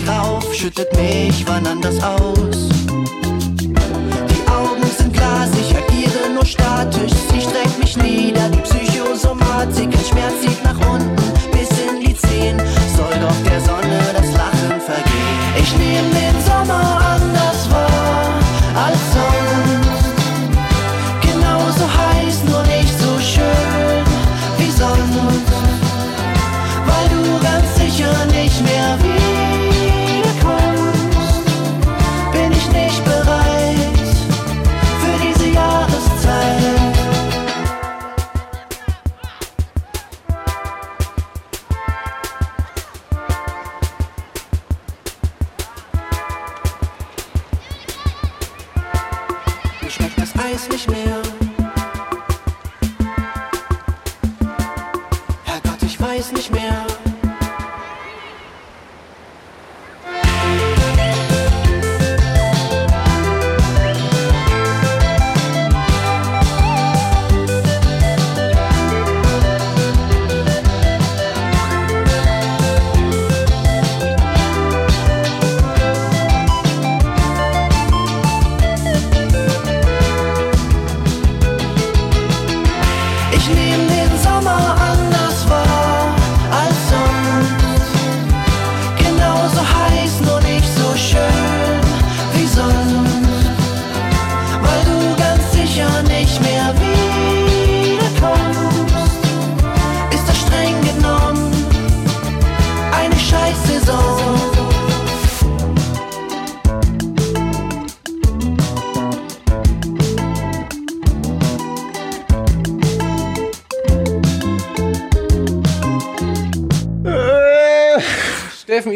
mich 0.00 0.08
rauf, 0.08 0.54
schüttet 0.54 0.94
mich 0.96 1.44
wann 1.46 1.66
anders 1.66 2.02
aus. 2.02 2.68
Die 4.30 4.50
Augen 4.50 4.86
sind 4.96 5.12
glasig, 5.12 5.74
agiere 5.76 6.30
nur 6.34 6.44
statisch. 6.44 7.12
Sie 7.32 7.40
streckt 7.40 7.78
mich 7.78 7.96
nieder, 7.96 8.48
die 8.50 8.60
Psychosomatik. 8.60 9.88
Ein 9.92 10.04
Schmerz 10.04 10.40
zieht 10.40 10.59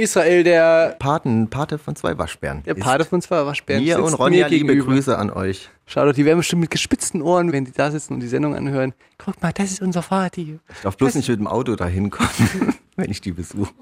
Israel, 0.04 0.44
der, 0.44 0.96
Paten, 0.98 1.48
Pate 1.48 1.78
von 1.78 1.96
zwei 1.96 2.16
Waschbären. 2.18 2.62
der 2.62 2.74
Pate 2.74 3.04
von 3.04 3.22
zwei 3.22 3.44
Waschbären. 3.46 3.82
Mir 3.82 4.02
und 4.02 4.14
Ronja, 4.14 4.48
mir 4.48 4.50
liebe. 4.50 4.76
Grüße 4.76 5.16
an 5.16 5.30
euch. 5.30 5.70
Schau 5.86 6.04
doch, 6.04 6.12
die 6.12 6.24
werden 6.24 6.38
bestimmt 6.38 6.60
mit 6.60 6.70
gespitzten 6.70 7.22
Ohren, 7.22 7.52
wenn 7.52 7.64
die 7.64 7.72
da 7.72 7.90
sitzen 7.90 8.14
und 8.14 8.20
die 8.20 8.28
Sendung 8.28 8.54
anhören. 8.54 8.92
Guck 9.18 9.40
mal, 9.42 9.52
das 9.52 9.72
ist 9.72 9.82
unser 9.82 10.02
Vati. 10.02 10.58
Ich 10.74 10.80
darf 10.82 10.96
bloß 10.96 11.14
nicht 11.14 11.28
mit 11.28 11.38
dem 11.38 11.46
Auto 11.46 11.74
dahin 11.74 12.10
kommen, 12.10 12.74
wenn 12.96 13.10
ich 13.10 13.20
die 13.20 13.32
besuche. 13.32 13.72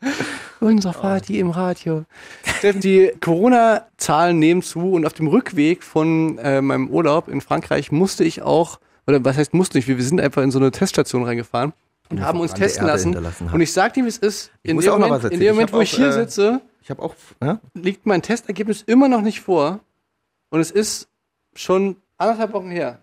Unser 0.60 0.92
Vati 0.92 1.38
im 1.38 1.50
Radio. 1.50 2.04
Steffen, 2.58 2.80
die 2.80 3.10
Corona-Zahlen 3.20 4.38
nehmen 4.38 4.62
zu 4.62 4.92
und 4.92 5.06
auf 5.06 5.14
dem 5.14 5.26
Rückweg 5.26 5.82
von 5.82 6.38
äh, 6.38 6.60
meinem 6.60 6.88
Urlaub 6.88 7.28
in 7.28 7.40
Frankreich 7.40 7.90
musste 7.90 8.24
ich 8.24 8.42
auch, 8.42 8.78
oder 9.06 9.24
was 9.24 9.36
heißt 9.36 9.54
musste 9.54 9.78
ich, 9.78 9.88
wir 9.88 10.02
sind 10.02 10.20
einfach 10.20 10.42
in 10.42 10.50
so 10.50 10.58
eine 10.58 10.70
Teststation 10.70 11.24
reingefahren 11.24 11.72
und 12.10 12.20
haben 12.20 12.40
uns 12.40 12.54
testen 12.54 12.86
lassen. 12.86 13.16
Und 13.52 13.60
ich 13.60 13.72
sag 13.72 13.94
dir, 13.94 14.04
wie 14.04 14.08
es 14.08 14.18
ist. 14.18 14.50
Ich 14.62 14.70
In 14.70 14.80
dem 14.80 14.90
Moment, 15.00 15.24
in 15.24 15.40
dem 15.40 15.54
Moment, 15.54 15.70
Ich 15.70 15.76
wo 15.76 15.80
ich 15.80 15.94
auch, 15.94 15.96
hier 15.96 16.08
äh, 16.08 16.12
sitze, 16.12 16.60
Ich 16.82 16.92
auch, 16.98 17.14
ja? 17.42 17.60
liegt 17.74 18.06
mein 18.06 18.22
Testergebnis 18.22 18.82
immer 18.82 19.08
noch 19.08 19.22
nicht 19.22 19.40
vor. 19.40 19.80
Und 20.50 20.60
es 20.60 20.70
ist 20.70 21.08
schon 21.54 21.96
anderthalb 22.18 22.52
Wochen 22.52 22.70
her. 22.70 22.98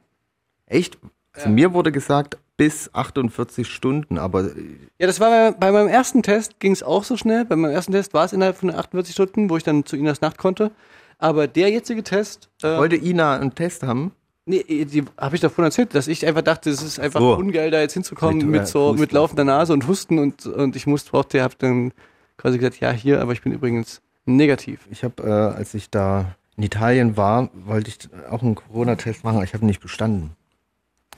Echt? 0.68 0.98
Also 1.34 1.50
mir 1.50 1.74
wurde 1.74 1.92
gesagt, 1.92 2.38
bis 2.58 2.94
48 2.94 3.68
Stunden, 3.68 4.18
aber 4.18 4.52
Ja, 5.00 5.08
das 5.08 5.20
war 5.20 5.30
bei, 5.30 5.52
bei 5.52 5.72
meinem 5.72 5.88
ersten 5.88 6.22
Test 6.22 6.60
ging 6.60 6.74
es 6.74 6.84
auch 6.84 7.04
so 7.04 7.18
schnell. 7.18 7.46
Bei 7.46 7.56
meinem 7.56 7.74
ersten 7.74 7.92
Test 7.92 8.14
war 8.14 8.26
es 8.26 8.34
innerhalb 8.34 8.58
von 8.58 8.70
48 8.70 9.14
Stunden, 9.14 9.50
wo 9.50 9.58
ich 9.58 9.64
dann 9.64 9.86
zu 9.86 9.96
Inas 9.96 10.22
Nacht 10.22 10.38
konnte. 10.38 10.72
Aber 11.18 11.48
der 11.48 11.70
jetzige 11.70 12.04
Test, 12.04 12.50
äh, 12.62 12.78
wollte 12.78 12.96
Ina 12.98 13.40
einen 13.40 13.56
Test 13.56 13.84
haben? 13.84 14.12
Nee, 14.46 14.86
die 14.86 15.04
habe 15.18 15.36
ich 15.36 15.42
davon 15.42 15.66
erzählt, 15.66 15.94
dass 15.96 16.08
ich 16.08 16.26
einfach 16.26 16.42
dachte, 16.42 16.70
es 16.70 16.82
ist 16.82 17.00
einfach 17.00 17.20
So. 17.20 17.36
ungeil, 17.38 17.72
da 17.72 17.80
jetzt 17.82 17.94
hinzukommen 17.94 18.38
Mit, 18.40 18.48
mit, 18.48 18.62
äh, 18.62 18.66
so 18.66 18.88
Husten. 18.90 19.00
mit 19.02 19.12
laufender 19.12 19.44
Nase 19.44 19.74
und 19.74 19.88
Husten 19.88 20.20
und 20.20 20.46
und 20.46 20.76
ich 20.76 20.88
musste 20.88 21.12
brauchte, 21.12 21.42
habe 21.42 21.56
dann 21.58 21.92
quasi 22.38 22.58
gesagt, 22.58 22.80
ja 22.80 22.92
hier, 22.92 23.22
aber 23.22 23.34
ich 23.34 23.42
bin 23.42 23.52
übrigens 23.54 24.02
negativ. 24.26 24.88
Ich 24.92 25.04
habe, 25.04 25.24
äh, 25.24 25.58
als 25.58 25.74
ich 25.74 25.90
da 25.90 26.36
in 26.58 26.64
Italien 26.64 27.18
war, 27.18 27.50
wollte 27.54 27.90
ich 27.90 27.98
auch 28.30 28.42
einen 28.44 28.56
Corona-Test 28.56 29.24
machen, 29.24 29.36
aber 29.36 29.44
ich 29.46 29.54
habe 29.54 29.66
nicht 29.66 29.80
bestanden. 29.82 30.32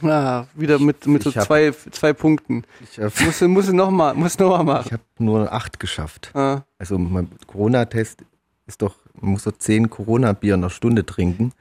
Ah, 0.02 0.46
wieder 0.56 0.80
mit 0.80 1.06
mit 1.08 1.24
so 1.24 1.30
ich 1.30 1.38
hab- 1.38 1.46
zwei 1.46 1.72
zwei 1.92 2.14
Punkten. 2.14 2.64
Ich 2.82 3.00
habe 3.00 3.12
Muss 3.24 3.40
muss 3.42 3.72
noch 3.72 3.90
mal 3.92 4.14
muss 4.16 4.38
noch 4.38 4.50
mal 4.58 4.64
machen. 4.64 4.84
ich 4.88 4.94
hab 4.94 5.02
nur 5.20 5.52
acht 5.54 5.80
geschafft. 5.80 6.32
Ah. 6.34 6.62
Also 6.78 6.98
mein 6.98 7.30
Corona-Test 7.48 8.24
ist 8.66 8.82
doch, 8.82 8.96
man 9.22 9.32
muss 9.32 9.44
so 9.44 9.52
zehn 9.52 9.90
Corona-Bier 9.90 10.56
in 10.56 10.62
der 10.62 10.70
Stunde 10.70 11.06
trinken. 11.06 11.54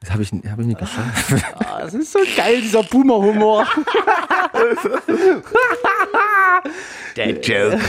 Das 0.00 0.12
habe 0.12 0.22
ich, 0.22 0.30
hab 0.32 0.58
ich 0.60 0.66
nicht 0.66 0.78
geschafft. 0.78 1.44
Ah, 1.58 1.80
das 1.82 1.94
ist 1.94 2.12
so 2.12 2.18
geil, 2.36 2.60
dieser 2.60 2.82
Boomer-Humor. 2.82 3.66
Der 7.16 7.40
Joke. 7.40 7.80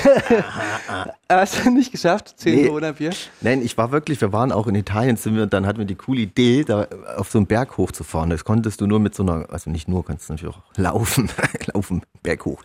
Hast 1.30 1.65
du 1.65 1.69
nicht 1.72 1.91
geschafft? 1.91 2.34
Zehn 2.38 2.56
Nee. 2.56 2.68
Corona-Bier? 2.68 3.11
Nein, 3.41 3.61
ich 3.61 3.77
war 3.77 3.91
wirklich, 3.91 4.19
wir 4.22 4.34
waren 4.34 4.52
auch 4.52 4.68
in 4.68 4.76
Italien, 4.76 5.18
sind 5.18 5.36
wir, 5.36 5.45
dann 5.45 5.65
hatten 5.68 5.80
wir 5.80 5.86
die 5.86 5.95
coole 5.95 6.22
Idee, 6.22 6.64
da 6.64 6.88
auf 7.18 7.30
so 7.30 7.38
einen 7.38 7.48
Berg 7.48 7.77
hochzufahren. 7.77 8.30
Das 8.30 8.44
konntest 8.44 8.81
du 8.81 8.88
nur 8.88 8.99
mit 8.99 9.14
so 9.15 9.23
einer, 9.23 9.45
also 9.49 9.69
nicht 9.69 9.88
nur, 9.88 10.03
kannst 10.06 10.30
du 10.30 10.34
natürlich 10.34 10.56
auch 10.56 10.61
laufen, 10.77 11.30
laufen, 11.73 12.02
Berg 12.23 12.45
hoch. 12.45 12.61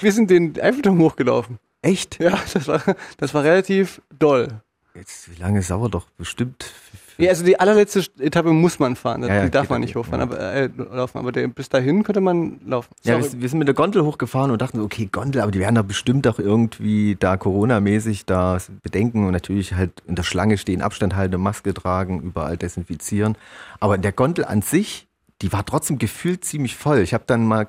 Wir 0.00 0.12
sind 0.12 0.30
den 0.30 0.60
Eiffelturm 0.60 0.98
hochgelaufen. 0.98 1.58
Echt? 1.82 2.18
Ja, 2.20 2.38
das 2.52 2.66
war, 2.68 2.82
das 3.18 3.32
war 3.34 3.44
relativ 3.44 4.02
doll. 4.18 4.48
Jetzt, 4.94 5.30
wie 5.30 5.40
lange 5.40 5.60
ist 5.60 5.68
sauer 5.68 5.88
doch 5.88 6.06
bestimmt? 6.18 6.72
Ja, 7.20 7.30
also 7.30 7.44
die 7.44 7.58
allerletzte 7.58 8.04
Etappe 8.18 8.52
muss 8.52 8.78
man 8.78 8.96
fahren. 8.96 9.22
Ja, 9.22 9.34
ja, 9.34 9.44
die 9.44 9.50
darf 9.50 9.68
man 9.68 9.80
nicht 9.80 9.96
hochfahren, 9.96 10.20
aber 10.20 10.38
äh, 10.38 10.68
laufen. 10.76 11.18
Aber 11.18 11.32
der, 11.32 11.48
bis 11.48 11.68
dahin 11.68 12.02
könnte 12.02 12.20
man 12.20 12.60
laufen. 12.66 12.88
Ja, 13.02 13.18
wir, 13.18 13.40
wir 13.40 13.48
sind 13.48 13.58
mit 13.58 13.68
der 13.68 13.74
Gondel 13.74 14.04
hochgefahren 14.04 14.50
und 14.50 14.60
dachten, 14.60 14.80
okay, 14.80 15.08
Gondel, 15.10 15.42
aber 15.42 15.50
die 15.50 15.58
werden 15.58 15.74
doch 15.74 15.84
bestimmt 15.84 16.26
auch 16.26 16.38
irgendwie 16.38 17.16
da 17.18 17.36
Corona-mäßig 17.36 18.26
da 18.26 18.58
bedenken 18.82 19.26
und 19.26 19.32
natürlich 19.32 19.74
halt 19.74 19.92
in 20.06 20.14
der 20.14 20.22
Schlange 20.22 20.58
stehen, 20.58 20.82
Abstand 20.82 21.16
halten, 21.16 21.40
Maske 21.40 21.74
tragen, 21.74 22.20
überall 22.22 22.56
desinfizieren. 22.56 23.36
Aber 23.78 23.98
der 23.98 24.12
Gondel 24.12 24.44
an 24.44 24.62
sich, 24.62 25.08
die 25.42 25.52
war 25.52 25.64
trotzdem 25.64 25.98
gefühlt 25.98 26.44
ziemlich 26.44 26.76
voll. 26.76 26.98
Ich 27.00 27.14
habe 27.14 27.24
dann 27.26 27.44
mal 27.44 27.68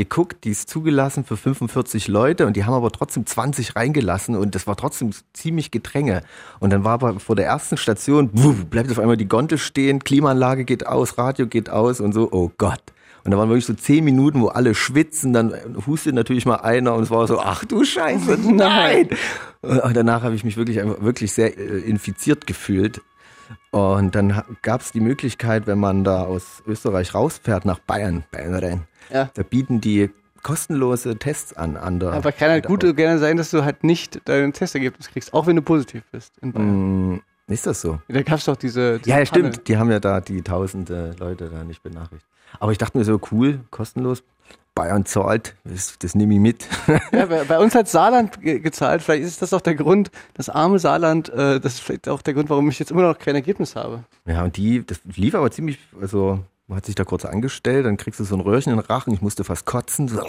geguckt, 0.00 0.44
die 0.44 0.50
ist 0.50 0.70
zugelassen 0.70 1.24
für 1.24 1.36
45 1.36 2.08
Leute 2.08 2.46
und 2.46 2.56
die 2.56 2.64
haben 2.64 2.72
aber 2.72 2.90
trotzdem 2.90 3.26
20 3.26 3.76
reingelassen 3.76 4.34
und 4.34 4.54
das 4.54 4.66
war 4.66 4.74
trotzdem 4.74 5.10
ziemlich 5.34 5.70
Gedränge. 5.70 6.22
Und 6.58 6.70
dann 6.70 6.84
war 6.84 6.94
aber 6.94 7.20
vor 7.20 7.36
der 7.36 7.44
ersten 7.44 7.76
Station, 7.76 8.30
wuh, 8.32 8.54
bleibt 8.64 8.90
auf 8.90 8.98
einmal 8.98 9.18
die 9.18 9.28
Gondel 9.28 9.58
stehen, 9.58 10.02
Klimaanlage 10.02 10.64
geht 10.64 10.86
aus, 10.86 11.18
Radio 11.18 11.46
geht 11.46 11.68
aus 11.68 12.00
und 12.00 12.12
so, 12.12 12.30
oh 12.32 12.50
Gott. 12.56 12.82
Und 13.24 13.32
da 13.32 13.36
waren 13.36 13.50
wirklich 13.50 13.66
so 13.66 13.74
zehn 13.74 14.02
Minuten, 14.02 14.40
wo 14.40 14.48
alle 14.48 14.74
schwitzen, 14.74 15.34
dann 15.34 15.54
hustet 15.86 16.14
natürlich 16.14 16.46
mal 16.46 16.56
einer 16.56 16.94
und 16.94 17.02
es 17.02 17.10
war 17.10 17.26
so, 17.26 17.38
ach 17.38 17.66
du 17.66 17.84
Scheiße, 17.84 18.38
nein. 18.50 19.10
Und 19.60 19.94
danach 19.94 20.22
habe 20.22 20.34
ich 20.34 20.44
mich 20.44 20.56
wirklich, 20.56 20.80
einfach 20.80 21.02
wirklich 21.02 21.34
sehr 21.34 21.58
äh, 21.58 21.80
infiziert 21.80 22.46
gefühlt. 22.46 23.02
Und 23.70 24.14
dann 24.14 24.42
gab 24.62 24.80
es 24.80 24.92
die 24.92 25.00
Möglichkeit, 25.00 25.66
wenn 25.66 25.78
man 25.78 26.04
da 26.04 26.24
aus 26.24 26.62
Österreich 26.66 27.14
rausfährt 27.14 27.66
nach 27.66 27.80
Bayern, 27.80 28.24
Bayern 28.30 28.54
rein, 28.54 28.86
Ja. 29.12 29.30
da 29.34 29.42
bieten 29.42 29.80
die 29.80 30.10
kostenlose 30.42 31.16
Tests 31.16 31.52
an. 31.52 31.76
an 31.76 32.00
der, 32.00 32.12
Aber 32.12 32.32
kann 32.32 32.50
halt 32.50 32.66
gut 32.66 32.80
gerne 32.96 33.18
sein, 33.18 33.36
dass 33.36 33.50
du 33.50 33.64
halt 33.64 33.84
nicht 33.84 34.20
dein 34.24 34.52
Testergebnis 34.52 35.08
kriegst, 35.08 35.34
auch 35.34 35.46
wenn 35.46 35.56
du 35.56 35.62
positiv 35.62 36.02
bist. 36.10 36.38
In 36.40 36.52
Bayern. 36.52 37.14
Mm, 37.14 37.20
ist 37.48 37.66
das 37.66 37.80
so? 37.80 38.00
Da 38.08 38.22
gab 38.22 38.38
es 38.38 38.44
doch 38.44 38.56
diese, 38.56 38.98
diese 38.98 39.10
Ja, 39.10 39.18
ja, 39.18 39.26
stimmt. 39.26 39.68
Die 39.68 39.76
haben 39.76 39.90
ja 39.90 40.00
da 40.00 40.20
die 40.20 40.42
tausende 40.42 41.14
Leute 41.18 41.50
da 41.50 41.64
nicht 41.64 41.82
benachrichtigt. 41.82 42.26
Aber 42.58 42.72
ich 42.72 42.78
dachte 42.78 42.98
mir 42.98 43.04
so, 43.04 43.20
cool, 43.30 43.60
kostenlos. 43.70 44.22
Bayern 44.74 45.04
zahlt, 45.04 45.56
das, 45.64 45.96
das 45.98 46.14
nehme 46.14 46.34
ich 46.34 46.40
mit. 46.40 46.66
Ja, 47.12 47.26
bei, 47.26 47.42
bei 47.44 47.58
uns 47.58 47.74
hat 47.74 47.88
Saarland 47.88 48.40
ge 48.40 48.60
gezahlt. 48.60 49.02
Vielleicht 49.02 49.24
ist 49.24 49.42
das 49.42 49.52
auch 49.52 49.60
der 49.60 49.74
Grund, 49.74 50.12
das 50.34 50.48
arme 50.48 50.78
Saarland, 50.78 51.28
äh, 51.28 51.58
das 51.58 51.74
ist 51.74 51.80
vielleicht 51.80 52.08
auch 52.08 52.22
der 52.22 52.34
Grund, 52.34 52.50
warum 52.50 52.68
ich 52.68 52.78
jetzt 52.78 52.92
immer 52.92 53.02
noch 53.02 53.18
kein 53.18 53.34
Ergebnis 53.34 53.74
habe. 53.74 54.04
Ja, 54.26 54.44
und 54.44 54.56
die, 54.56 54.86
das 54.86 55.00
lief 55.16 55.34
aber 55.34 55.50
ziemlich, 55.50 55.78
also 56.00 56.38
man 56.70 56.76
hat 56.76 56.86
sich 56.86 56.94
da 56.94 57.04
kurz 57.04 57.24
angestellt, 57.24 57.84
dann 57.84 57.96
kriegst 57.96 58.20
du 58.20 58.24
so 58.24 58.36
ein 58.36 58.40
Röhrchen 58.40 58.72
in 58.72 58.78
den 58.78 58.86
Rachen, 58.86 59.12
ich 59.12 59.20
musste 59.20 59.42
fast 59.42 59.66
kotzen. 59.66 60.06
So. 60.06 60.22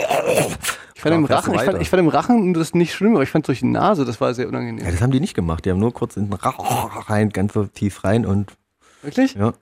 Ich 0.95 1.01
fand, 1.01 1.15
im 1.15 1.25
Rachen, 1.25 1.53
ich, 1.53 1.61
fand, 1.61 1.81
ich 1.81 1.89
fand 1.89 1.99
im 1.99 2.07
Rachen 2.09 2.53
das 2.55 2.73
nicht 2.73 2.93
schlimm, 2.93 3.13
aber 3.13 3.23
ich 3.23 3.29
fand 3.29 3.47
durch 3.47 3.59
die 3.59 3.67
Nase, 3.67 4.05
das 4.05 4.19
war 4.19 4.33
sehr 4.33 4.47
unangenehm. 4.47 4.83
Ja, 4.83 4.91
das 4.91 5.01
haben 5.01 5.11
die 5.11 5.19
nicht 5.19 5.35
gemacht, 5.35 5.65
die 5.65 5.69
haben 5.69 5.79
nur 5.79 5.93
kurz 5.93 6.17
in 6.17 6.25
den 6.25 6.33
Rachen 6.33 6.65
rein, 7.03 7.29
ganz 7.29 7.53
so 7.53 7.65
tief 7.65 8.03
rein 8.03 8.25
und 8.25 8.51
Wirklich? 9.03 9.35
ja, 9.35 9.53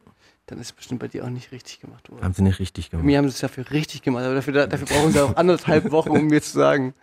Dann 0.47 0.60
ist 0.60 0.68
es 0.68 0.72
bestimmt 0.72 1.01
bei 1.01 1.10
dir 1.10 1.26
auch 1.26 1.30
nicht 1.30 1.51
richtig 1.51 1.81
gemacht 1.81 2.10
worden. 2.10 2.23
haben 2.23 2.34
sie 2.34 2.43
nicht 2.43 2.60
richtig 2.60 2.89
gemacht. 2.91 3.06
mir 3.06 3.18
haben 3.18 3.26
sie 3.26 3.34
es 3.34 3.39
dafür 3.39 3.69
richtig 3.72 4.01
gemacht, 4.01 4.23
aber 4.23 4.35
dafür, 4.35 4.68
dafür 4.68 4.88
brauchen 4.88 5.11
sie 5.11 5.22
auch 5.22 5.35
anderthalb 5.35 5.91
Wochen, 5.91 6.11
um 6.11 6.27
mir 6.27 6.41
zu 6.41 6.51
sagen, 6.53 6.93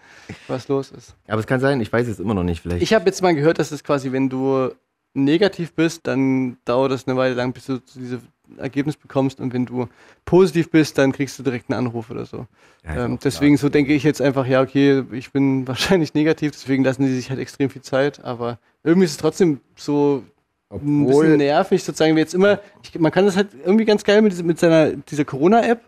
was 0.48 0.68
los 0.68 0.90
ist. 0.90 1.14
Aber 1.28 1.40
es 1.40 1.46
kann 1.46 1.60
sein, 1.60 1.80
ich 1.82 1.92
weiß 1.92 2.08
es 2.08 2.18
immer 2.18 2.32
noch 2.34 2.44
nicht, 2.44 2.62
vielleicht. 2.62 2.82
Ich 2.82 2.94
habe 2.94 3.04
jetzt 3.04 3.20
mal 3.22 3.34
gehört, 3.34 3.58
dass 3.58 3.72
es 3.72 3.84
quasi, 3.84 4.10
wenn 4.12 4.30
du 4.30 4.70
negativ 5.12 5.74
bist, 5.74 6.06
dann 6.06 6.58
dauert 6.64 6.92
es 6.92 7.06
eine 7.06 7.16
Weile 7.16 7.34
lang, 7.34 7.52
bis 7.52 7.66
du 7.66 7.78
dieses 7.94 8.20
Ergebnis 8.58 8.96
bekommst 8.96 9.40
und 9.40 9.52
wenn 9.52 9.66
du 9.66 9.88
positiv 10.24 10.70
bist, 10.70 10.98
dann 10.98 11.12
kriegst 11.12 11.38
du 11.38 11.42
direkt 11.42 11.70
einen 11.70 11.86
Anruf 11.86 12.10
oder 12.10 12.24
so. 12.24 12.46
Ja, 12.84 13.04
ähm, 13.04 13.18
deswegen 13.22 13.56
so 13.56 13.68
denke 13.68 13.92
ich 13.92 14.02
jetzt 14.02 14.20
einfach, 14.22 14.46
ja, 14.46 14.62
okay, 14.62 15.04
ich 15.12 15.32
bin 15.32 15.66
wahrscheinlich 15.68 16.14
negativ, 16.14 16.52
deswegen 16.52 16.84
lassen 16.84 17.04
die 17.04 17.14
sich 17.14 17.30
halt 17.30 17.40
extrem 17.40 17.70
viel 17.70 17.82
Zeit, 17.82 18.24
aber 18.24 18.58
irgendwie 18.84 19.04
ist 19.04 19.12
es 19.12 19.16
trotzdem 19.16 19.60
so 19.76 20.22
ein 20.70 20.76
Obwohl- 20.80 21.24
bisschen 21.24 21.38
nervig, 21.38 21.82
sozusagen, 21.84 22.16
wie 22.16 22.20
jetzt 22.20 22.34
immer, 22.34 22.60
ich, 22.82 22.98
man 22.98 23.12
kann 23.12 23.24
das 23.26 23.36
halt 23.36 23.48
irgendwie 23.64 23.84
ganz 23.84 24.02
geil 24.04 24.22
mit, 24.22 24.42
mit 24.44 24.58
seiner, 24.58 24.90
dieser 24.92 25.24
Corona-App, 25.24 25.80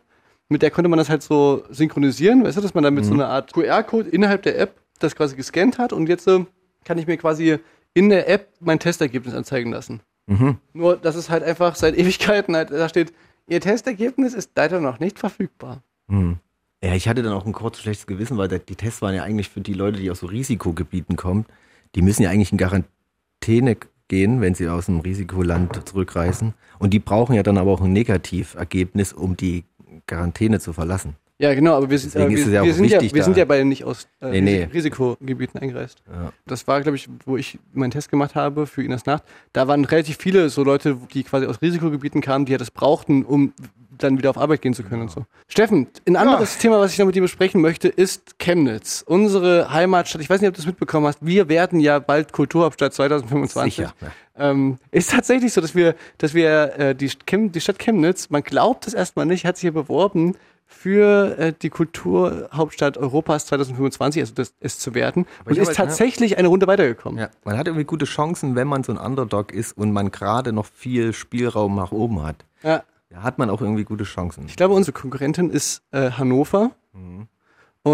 mit 0.48 0.62
der 0.62 0.70
konnte 0.70 0.88
man 0.88 0.98
das 0.98 1.08
halt 1.10 1.22
so 1.22 1.64
synchronisieren, 1.70 2.44
weißt 2.44 2.56
du, 2.56 2.60
dass 2.62 2.74
man 2.74 2.84
dann 2.84 2.94
mit 2.94 3.04
so 3.04 3.12
einer 3.12 3.28
Art 3.28 3.52
QR-Code 3.52 4.08
innerhalb 4.08 4.42
der 4.42 4.58
App 4.58 4.74
das 4.98 5.14
quasi 5.14 5.36
gescannt 5.36 5.78
hat 5.78 5.92
und 5.92 6.08
jetzt 6.08 6.26
äh, 6.26 6.44
kann 6.84 6.98
ich 6.98 7.06
mir 7.06 7.16
quasi 7.18 7.58
in 7.94 8.08
der 8.08 8.28
App 8.28 8.48
mein 8.60 8.78
Testergebnis 8.78 9.34
anzeigen 9.34 9.70
lassen. 9.72 10.00
Mhm. 10.28 10.58
Nur, 10.72 10.96
dass 10.96 11.16
es 11.16 11.28
halt 11.28 11.42
einfach 11.42 11.74
seit 11.74 11.96
Ewigkeiten 11.98 12.54
halt, 12.54 12.70
da 12.70 12.88
steht, 12.88 13.12
Ihr 13.48 13.60
Testergebnis 13.60 14.34
ist 14.34 14.50
leider 14.56 14.78
noch 14.78 15.00
nicht 15.00 15.18
verfügbar. 15.18 15.82
Hm. 16.08 16.36
Ja, 16.84 16.94
ich 16.94 17.08
hatte 17.08 17.22
dann 17.22 17.32
auch 17.32 17.46
ein 17.46 17.52
kurz 17.52 17.78
schlechtes 17.78 18.06
Gewissen, 18.06 18.36
weil 18.36 18.48
die 18.48 18.76
Tests 18.76 19.02
waren 19.02 19.14
ja 19.14 19.22
eigentlich 19.22 19.48
für 19.48 19.60
die 19.60 19.72
Leute, 19.72 19.98
die 19.98 20.10
aus 20.10 20.20
so 20.20 20.26
Risikogebieten 20.26 21.16
kommen. 21.16 21.46
Die 21.94 22.02
müssen 22.02 22.22
ja 22.22 22.30
eigentlich 22.30 22.52
in 22.52 22.58
Quarantäne 22.58 23.78
gehen, 24.06 24.40
wenn 24.40 24.54
sie 24.54 24.68
aus 24.68 24.86
dem 24.86 25.00
Risikoland 25.00 25.88
zurückreisen. 25.88 26.54
Und 26.78 26.92
die 26.92 26.98
brauchen 26.98 27.34
ja 27.34 27.42
dann 27.42 27.58
aber 27.58 27.72
auch 27.72 27.80
ein 27.80 27.92
Negativergebnis, 27.92 29.12
um 29.12 29.36
die 29.36 29.64
Quarantäne 30.06 30.60
zu 30.60 30.72
verlassen. 30.72 31.16
Ja, 31.40 31.54
genau, 31.54 31.76
aber 31.76 31.88
wir 31.88 31.98
sind, 31.98 32.14
Deswegen 32.14 32.32
äh, 32.32 32.34
ist 32.34 32.40
wir, 32.40 32.46
es 32.48 32.52
ja 32.52 32.62
wir 32.64 32.70
auch 32.72 32.74
sind 32.76 32.84
ja, 32.86 33.00
wichtig, 33.00 33.14
wir 33.14 33.20
da- 33.20 33.24
sind 33.24 33.36
ja 33.36 33.44
beide 33.44 33.64
nicht 33.64 33.84
aus 33.84 34.08
äh, 34.20 34.30
Nee, 34.30 34.40
nee. 34.40 34.64
Risi- 34.64 34.74
Risikogebieten 34.74 35.60
eingereist. 35.60 36.02
Ja. 36.10 36.32
Das 36.46 36.66
war, 36.66 36.80
glaube 36.80 36.96
ich, 36.96 37.08
wo 37.26 37.36
ich 37.36 37.58
meinen 37.72 37.92
Test 37.92 38.10
gemacht 38.10 38.34
habe 38.34 38.66
für 38.66 38.82
Inas 38.82 39.06
Nacht. 39.06 39.22
Da 39.52 39.68
waren 39.68 39.84
relativ 39.84 40.16
viele 40.18 40.48
so 40.50 40.64
Leute, 40.64 40.96
die 41.14 41.22
quasi 41.22 41.46
aus 41.46 41.62
Risikogebieten 41.62 42.20
kamen, 42.22 42.44
die 42.44 42.52
ja 42.52 42.58
das 42.58 42.72
brauchten, 42.72 43.24
um 43.24 43.52
dann 43.98 44.16
wieder 44.18 44.30
auf 44.30 44.38
Arbeit 44.38 44.62
gehen 44.62 44.74
zu 44.74 44.82
können 44.84 45.02
und 45.02 45.10
so. 45.10 45.24
Steffen, 45.48 45.88
ein 46.06 46.14
anderes 46.16 46.58
Thema, 46.58 46.78
was 46.78 46.92
ich 46.92 46.98
noch 47.00 47.06
mit 47.06 47.14
dir 47.16 47.22
besprechen 47.22 47.60
möchte, 47.60 47.88
ist 47.88 48.38
Chemnitz. 48.38 49.02
Unsere 49.06 49.72
Heimatstadt. 49.72 50.20
Ich 50.22 50.30
weiß 50.30 50.40
nicht, 50.40 50.48
ob 50.48 50.54
du 50.54 50.58
das 50.60 50.66
mitbekommen 50.66 51.06
hast. 51.06 51.18
Wir 51.24 51.48
werden 51.48 51.80
ja 51.80 51.98
bald 52.00 52.32
Kulturhauptstadt 52.32 52.94
2025. 52.94 53.74
Sicher, 53.76 53.92
ja. 54.00 54.10
Ähm, 54.50 54.78
ist 54.92 55.10
tatsächlich 55.10 55.52
so, 55.52 55.60
dass 55.60 55.74
wir, 55.74 55.94
dass 56.18 56.32
wir 56.34 56.78
äh, 56.78 56.94
die, 56.94 57.08
Chem 57.26 57.50
die 57.50 57.60
Stadt 57.60 57.78
Chemnitz, 57.80 58.30
man 58.30 58.42
glaubt 58.42 58.86
es 58.86 58.94
erstmal 58.94 59.26
nicht, 59.26 59.44
hat 59.44 59.56
sich 59.56 59.62
hier 59.62 59.72
beworben 59.72 60.36
für 60.68 61.36
äh, 61.38 61.52
die 61.60 61.70
Kulturhauptstadt 61.70 62.98
Europas 62.98 63.46
2025, 63.46 64.22
also 64.22 64.34
das 64.34 64.52
ist 64.60 64.80
zu 64.80 64.94
werden, 64.94 65.26
und 65.44 65.52
ich 65.52 65.58
ist 65.58 65.74
tatsächlich 65.74 66.36
eine 66.38 66.48
Runde 66.48 66.66
weitergekommen. 66.66 67.18
Ja, 67.18 67.30
man 67.44 67.56
hat 67.56 67.66
irgendwie 67.66 67.84
gute 67.84 68.04
Chancen, 68.04 68.54
wenn 68.54 68.68
man 68.68 68.84
so 68.84 68.92
ein 68.92 68.98
Underdog 68.98 69.50
ist 69.52 69.76
und 69.76 69.92
man 69.92 70.10
gerade 70.10 70.52
noch 70.52 70.66
viel 70.66 71.14
Spielraum 71.14 71.74
nach 71.74 71.90
oben 71.90 72.22
hat. 72.22 72.44
Ja. 72.62 72.84
Da 73.10 73.22
hat 73.22 73.38
man 73.38 73.48
auch 73.48 73.62
irgendwie 73.62 73.84
gute 73.84 74.04
Chancen. 74.04 74.44
Ich 74.46 74.56
glaube, 74.56 74.74
unsere 74.74 74.92
Konkurrentin 74.92 75.48
ist 75.48 75.82
äh, 75.90 76.10
Hannover. 76.10 76.72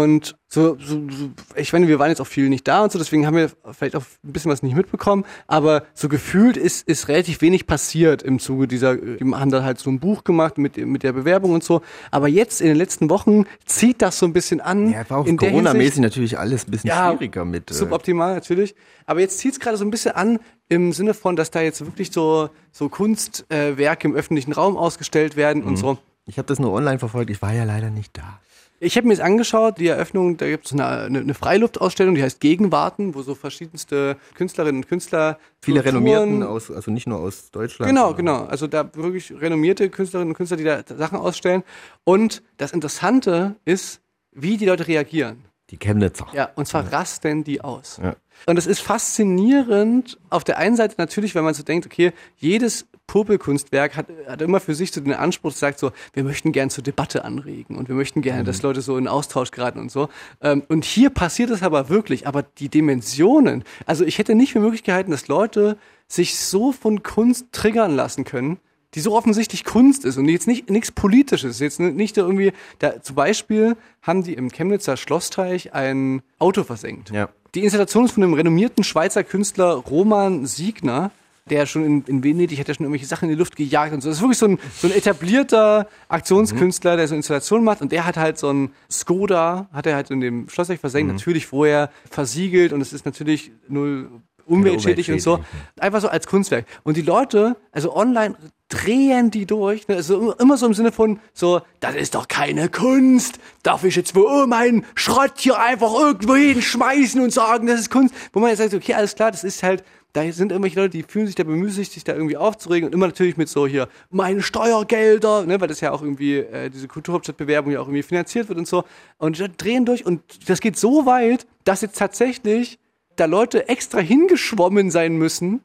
Und 0.03 0.35
so, 0.47 0.77
so, 0.79 1.01
so, 1.09 1.29
ich 1.55 1.71
meine, 1.73 1.87
wir 1.87 1.99
waren 1.99 2.09
jetzt 2.09 2.21
auch 2.21 2.27
viel 2.27 2.49
nicht 2.49 2.67
da 2.67 2.83
und 2.83 2.91
so, 2.91 2.97
deswegen 2.99 3.25
haben 3.27 3.35
wir 3.35 3.51
vielleicht 3.71 3.95
auch 3.95 4.03
ein 4.23 4.31
bisschen 4.33 4.51
was 4.51 4.63
nicht 4.63 4.75
mitbekommen, 4.75 5.25
aber 5.47 5.83
so 5.93 6.07
gefühlt 6.09 6.57
ist, 6.57 6.87
ist 6.87 7.07
relativ 7.07 7.41
wenig 7.41 7.67
passiert 7.67 8.23
im 8.23 8.39
Zuge 8.39 8.67
dieser, 8.67 8.95
die 8.95 9.23
haben 9.33 9.51
da 9.51 9.63
halt 9.63 9.79
so 9.79 9.89
ein 9.89 9.99
Buch 9.99 10.23
gemacht 10.23 10.57
mit, 10.57 10.77
mit 10.77 11.03
der 11.03 11.13
Bewerbung 11.13 11.51
und 11.53 11.63
so, 11.63 11.81
aber 12.11 12.27
jetzt 12.27 12.61
in 12.61 12.67
den 12.67 12.77
letzten 12.77 13.09
Wochen 13.09 13.45
zieht 13.65 14.01
das 14.01 14.17
so 14.19 14.25
ein 14.25 14.33
bisschen 14.33 14.61
an. 14.61 14.91
Ja, 14.91 15.09
war 15.09 15.19
auch 15.19 15.25
in 15.27 15.37
der 15.37 15.49
Corona-mäßig 15.49 15.99
natürlich 15.99 16.37
alles 16.39 16.67
ein 16.67 16.71
bisschen 16.71 16.87
Ja, 16.89 17.09
schwieriger 17.11 17.43
mit. 17.45 17.71
Äh, 17.71 17.73
Suboptimal 17.73 18.33
natürlich. 18.35 18.75
Aber 19.05 19.19
jetzt 19.19 19.39
zieht 19.39 19.53
es 19.53 19.59
gerade 19.59 19.77
so 19.77 19.85
ein 19.85 19.91
bisschen 19.91 20.13
an 20.13 20.39
im 20.69 20.93
Sinne 20.93 21.13
von, 21.13 21.35
dass 21.35 21.51
da 21.51 21.61
jetzt 21.61 21.81
wirklich 21.85 22.11
so, 22.11 22.49
so 22.71 22.87
Kunstwerke 22.89 23.77
Werke 23.77 24.07
im 24.07 24.15
öffentlichen 24.15 24.51
Raum 24.53 24.77
ausgestellt 24.77 25.35
werden 25.35 25.63
und 25.63 25.73
Mhm. 25.73 25.77
so. 25.77 25.97
ich 26.27 26.37
habe 26.37 26.47
das 26.47 26.59
nur 26.59 26.71
online 26.71 26.97
verfolgt, 26.99 27.29
ich 27.29 27.41
war 27.41 27.53
ja 27.53 27.65
leider 27.65 27.89
nicht 27.89 28.17
da. 28.17 28.39
Ich 28.85 28.97
habe 28.97 29.07
mir 29.07 29.13
jetzt 29.13 29.23
angeschaut, 29.23 29.79
die 29.79 29.87
Eröffnung, 29.87 30.37
da 30.37 30.47
gibt 30.47 30.67
es 30.67 30.73
eine, 30.73 30.85
eine, 30.85 31.33
Freiluftausstellung, 31.33 32.13
die 32.13 32.21
heißt 32.21 32.39
Gegenwarten, 32.39 33.15
wo 33.15 33.23
so 33.23 33.33
verschiedenste 33.33 34.15
Künstlerinnen 34.35 34.83
und 34.83 34.87
Künstler 34.87 35.39
Viele 35.59 35.81
Skulpturen- 35.81 36.05
Renommierten, 36.05 36.43
aus, 36.43 36.69
also 36.69 36.91
nicht 36.91 37.07
nur 37.07 37.19
aus 37.19 37.49
Deutschland. 37.49 37.89
Genau, 37.89 38.13
genau. 38.13 38.45
Also 38.45 38.67
da 38.67 38.87
wirklich 38.93 39.33
renommierte 39.33 39.89
Künstlerinnen 39.89 40.31
und 40.31 40.37
Künstler, 40.37 40.57
die 40.57 40.63
da 40.63 40.83
Sachen 40.95 41.17
ausstellen. 41.17 41.63
Und 42.03 42.43
das 42.57 42.73
Interessante 42.73 43.55
ist, 43.65 44.01
wie 44.31 44.57
die 44.57 44.65
Leute 44.65 44.87
reagieren. 44.87 45.45
Die 45.71 45.77
Chemnitzer. 45.77 46.27
Ja, 46.33 46.51
und 46.55 46.67
zwar 46.67 46.91
rasten 46.91 47.43
die 47.43 47.61
aus. 47.61 47.99
Ja. 48.01 48.15
Und 48.45 48.57
es 48.57 48.67
ist 48.67 48.79
faszinierend, 48.79 50.17
auf 50.29 50.43
der 50.43 50.57
einen 50.57 50.75
Seite 50.75 50.95
natürlich, 50.97 51.35
wenn 51.35 51.43
man 51.43 51.53
so 51.53 51.63
denkt, 51.63 51.85
okay, 51.85 52.11
jedes 52.37 52.85
Popelkunstwerk 53.07 53.95
hat, 53.95 54.07
hat 54.27 54.41
immer 54.41 54.59
für 54.59 54.73
sich 54.73 54.91
so 54.91 55.01
den 55.01 55.13
Anspruch, 55.13 55.51
sagt 55.51 55.79
so, 55.79 55.91
wir 56.13 56.23
möchten 56.23 56.51
gern 56.51 56.69
zur 56.69 56.83
Debatte 56.83 57.23
anregen 57.23 57.75
und 57.75 57.87
wir 57.87 57.95
möchten 57.95 58.21
gerne, 58.21 58.43
dass 58.43 58.61
Leute 58.61 58.81
so 58.81 58.97
in 58.97 59.07
Austausch 59.07 59.51
geraten 59.51 59.79
und 59.79 59.91
so. 59.91 60.09
Ähm, 60.41 60.63
und 60.69 60.85
hier 60.85 61.09
passiert 61.09 61.49
es 61.51 61.63
aber 61.63 61.89
wirklich, 61.89 62.27
aber 62.27 62.43
die 62.43 62.69
Dimensionen, 62.69 63.63
also 63.85 64.05
ich 64.05 64.17
hätte 64.17 64.35
nicht 64.35 64.53
für 64.53 64.59
möglich 64.59 64.83
gehalten, 64.83 65.11
dass 65.11 65.27
Leute 65.27 65.77
sich 66.07 66.37
so 66.37 66.71
von 66.71 67.03
Kunst 67.03 67.47
triggern 67.51 67.95
lassen 67.95 68.23
können, 68.25 68.59
die 68.93 68.99
so 69.01 69.15
offensichtlich 69.15 69.65
Kunst 69.65 70.05
ist 70.05 70.17
und 70.17 70.27
jetzt 70.29 70.47
nicht 70.47 70.69
nichts 70.69 70.91
Politisches, 70.91 71.59
jetzt 71.59 71.79
nicht 71.79 72.17
irgendwie, 72.17 72.53
da, 72.79 73.01
zum 73.01 73.15
Beispiel 73.15 73.75
haben 74.01 74.23
die 74.23 74.33
im 74.33 74.49
Chemnitzer 74.51 74.97
Schlossteich 74.97 75.73
ein 75.73 76.21
Auto 76.39 76.63
versenkt. 76.63 77.11
Ja. 77.11 77.29
Die 77.55 77.63
Installation 77.63 78.05
ist 78.05 78.11
von 78.11 78.23
einem 78.23 78.33
renommierten 78.33 78.83
Schweizer 78.83 79.23
Künstler 79.23 79.73
Roman 79.75 80.45
Siegner, 80.45 81.11
der 81.49 81.65
schon 81.67 81.85
in, 81.85 82.03
in 82.07 82.23
Venedig 82.23 82.59
hat 82.59 82.67
ja 82.67 82.73
schon 82.73 82.85
irgendwelche 82.85 83.05
Sachen 83.05 83.25
in 83.25 83.35
die 83.35 83.39
Luft 83.39 83.55
gejagt 83.55 83.93
und 83.93 84.01
so. 84.01 84.09
Das 84.09 84.17
ist 84.17 84.21
wirklich 84.21 84.39
so 84.39 84.47
ein, 84.47 84.59
so 84.77 84.87
ein 84.87 84.93
etablierter 84.93 85.87
Aktionskünstler, 86.07 86.97
der 86.97 87.07
so 87.07 87.15
Installationen 87.15 87.63
macht 87.63 87.81
und 87.81 87.91
der 87.91 88.05
hat 88.05 88.17
halt 88.17 88.37
so 88.37 88.51
ein 88.51 88.71
Skoda, 88.89 89.67
hat 89.71 89.85
er 89.85 89.95
halt 89.95 90.09
in 90.09 90.21
dem 90.21 90.49
Schlossreich 90.49 90.79
versenkt, 90.79 91.13
natürlich 91.13 91.45
vorher 91.45 91.91
versiegelt 92.09 92.73
und 92.73 92.81
es 92.81 92.93
ist 92.93 93.05
natürlich 93.05 93.51
null 93.67 94.09
umweltschädlich 94.47 95.11
und 95.11 95.21
so. 95.21 95.43
Einfach 95.79 96.01
so 96.01 96.07
als 96.07 96.27
Kunstwerk. 96.27 96.65
Und 96.83 96.97
die 96.97 97.01
Leute, 97.01 97.55
also 97.71 97.95
online, 97.95 98.35
drehen 98.69 99.31
die 99.31 99.45
durch. 99.45 99.87
Ne? 99.87 99.95
Also 99.95 100.33
immer- 100.33 100.57
so 100.57 100.65
im 100.65 100.73
Sinne 100.73 100.91
von 100.91 101.19
so, 101.33 101.61
das 101.79 101.95
ist 101.95 102.15
doch 102.15 102.27
keine 102.27 102.69
Kunst. 102.69 103.39
Darf 103.63 103.83
ich 103.83 103.95
jetzt 103.95 104.15
wohl 104.15 104.47
meinen 104.47 104.85
Schrott 104.95 105.33
hier 105.37 105.59
einfach 105.59 105.93
irgendwo 105.93 106.35
hinschmeißen 106.35 107.21
und 107.21 107.31
sagen, 107.31 107.67
das 107.67 107.79
ist 107.79 107.91
Kunst? 107.91 108.13
Wo 108.33 108.39
man 108.39 108.49
jetzt 108.49 108.59
sagt, 108.59 108.73
okay, 108.73 108.93
alles 108.93 109.15
klar, 109.15 109.31
das 109.31 109.43
ist 109.43 109.61
halt, 109.61 109.83
da 110.13 110.31
sind 110.31 110.51
irgendwelche 110.51 110.79
Leute, 110.79 110.97
die 110.97 111.03
fühlen 111.03 111.27
sich 111.27 111.35
da 111.35 111.43
bemüßigt, 111.43 111.91
sich 111.91 112.03
da 112.03 112.13
irgendwie 112.13 112.37
aufzuregen 112.37 112.87
und 112.87 112.93
immer 112.93 113.07
natürlich 113.07 113.37
mit 113.37 113.49
so 113.49 113.67
hier, 113.67 113.89
meine 114.09 114.41
Steuergelder, 114.41 115.45
ne, 115.45 115.59
weil 115.59 115.67
das 115.67 115.81
ja 115.81 115.91
auch 115.91 116.01
irgendwie, 116.01 116.37
äh, 116.37 116.69
diese 116.69 116.87
Kulturhauptstadtbewerbung 116.87 117.73
ja 117.73 117.81
auch 117.81 117.87
irgendwie 117.87 118.03
finanziert 118.03 118.47
wird 118.47 118.57
und 118.57 118.67
so. 118.67 118.85
Und 119.17 119.37
die 119.37 119.47
drehen 119.57 119.85
durch 119.85 120.05
und 120.05 120.21
das 120.49 120.61
geht 120.61 120.77
so 120.77 121.05
weit, 121.05 121.45
dass 121.65 121.81
jetzt 121.81 121.97
tatsächlich 121.97 122.79
da 123.17 123.25
Leute 123.25 123.67
extra 123.67 123.99
hingeschwommen 123.99 124.89
sein 124.89 125.17
müssen 125.17 125.61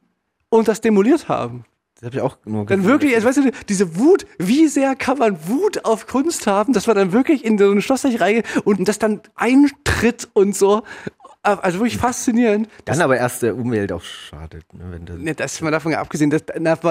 und 0.49 0.67
das 0.67 0.81
demoliert 0.81 1.29
haben. 1.29 1.63
Das 2.01 2.07
habe 2.07 2.17
ich 2.17 2.21
auch 2.23 2.37
nur 2.45 2.65
Dann 2.65 2.83
wirklich, 2.83 3.13
also 3.13 3.27
weißt 3.27 3.37
du, 3.37 3.51
diese 3.69 3.95
Wut, 3.97 4.25
wie 4.39 4.67
sehr 4.67 4.95
kann 4.95 5.19
man 5.19 5.37
Wut 5.47 5.85
auf 5.85 6.07
Kunst 6.07 6.47
haben, 6.47 6.73
dass 6.73 6.87
man 6.87 6.95
dann 6.95 7.11
wirklich 7.11 7.45
in 7.45 7.59
so 7.59 7.69
eine 7.69 7.81
Schlossreich 7.83 8.19
reingeht 8.19 8.45
und 8.65 8.87
das 8.87 8.97
dann 8.97 9.21
eintritt 9.35 10.27
und 10.33 10.55
so. 10.55 10.81
Also 11.43 11.77
wirklich 11.79 11.97
faszinierend. 11.97 12.69
Dann 12.85 13.01
aber 13.01 13.17
erst 13.17 13.43
der 13.43 13.55
Umwelt 13.55 13.91
auch 13.91 14.01
schadet. 14.01 14.63
Ne, 14.73 14.85
wenn 14.89 15.05
das 15.05 15.17
Ne, 15.17 15.35
das 15.35 15.53
ist 15.53 15.61
mal 15.61 15.69
davon 15.69 15.93
abgesehen, 15.93 16.31
dass, 16.31 16.43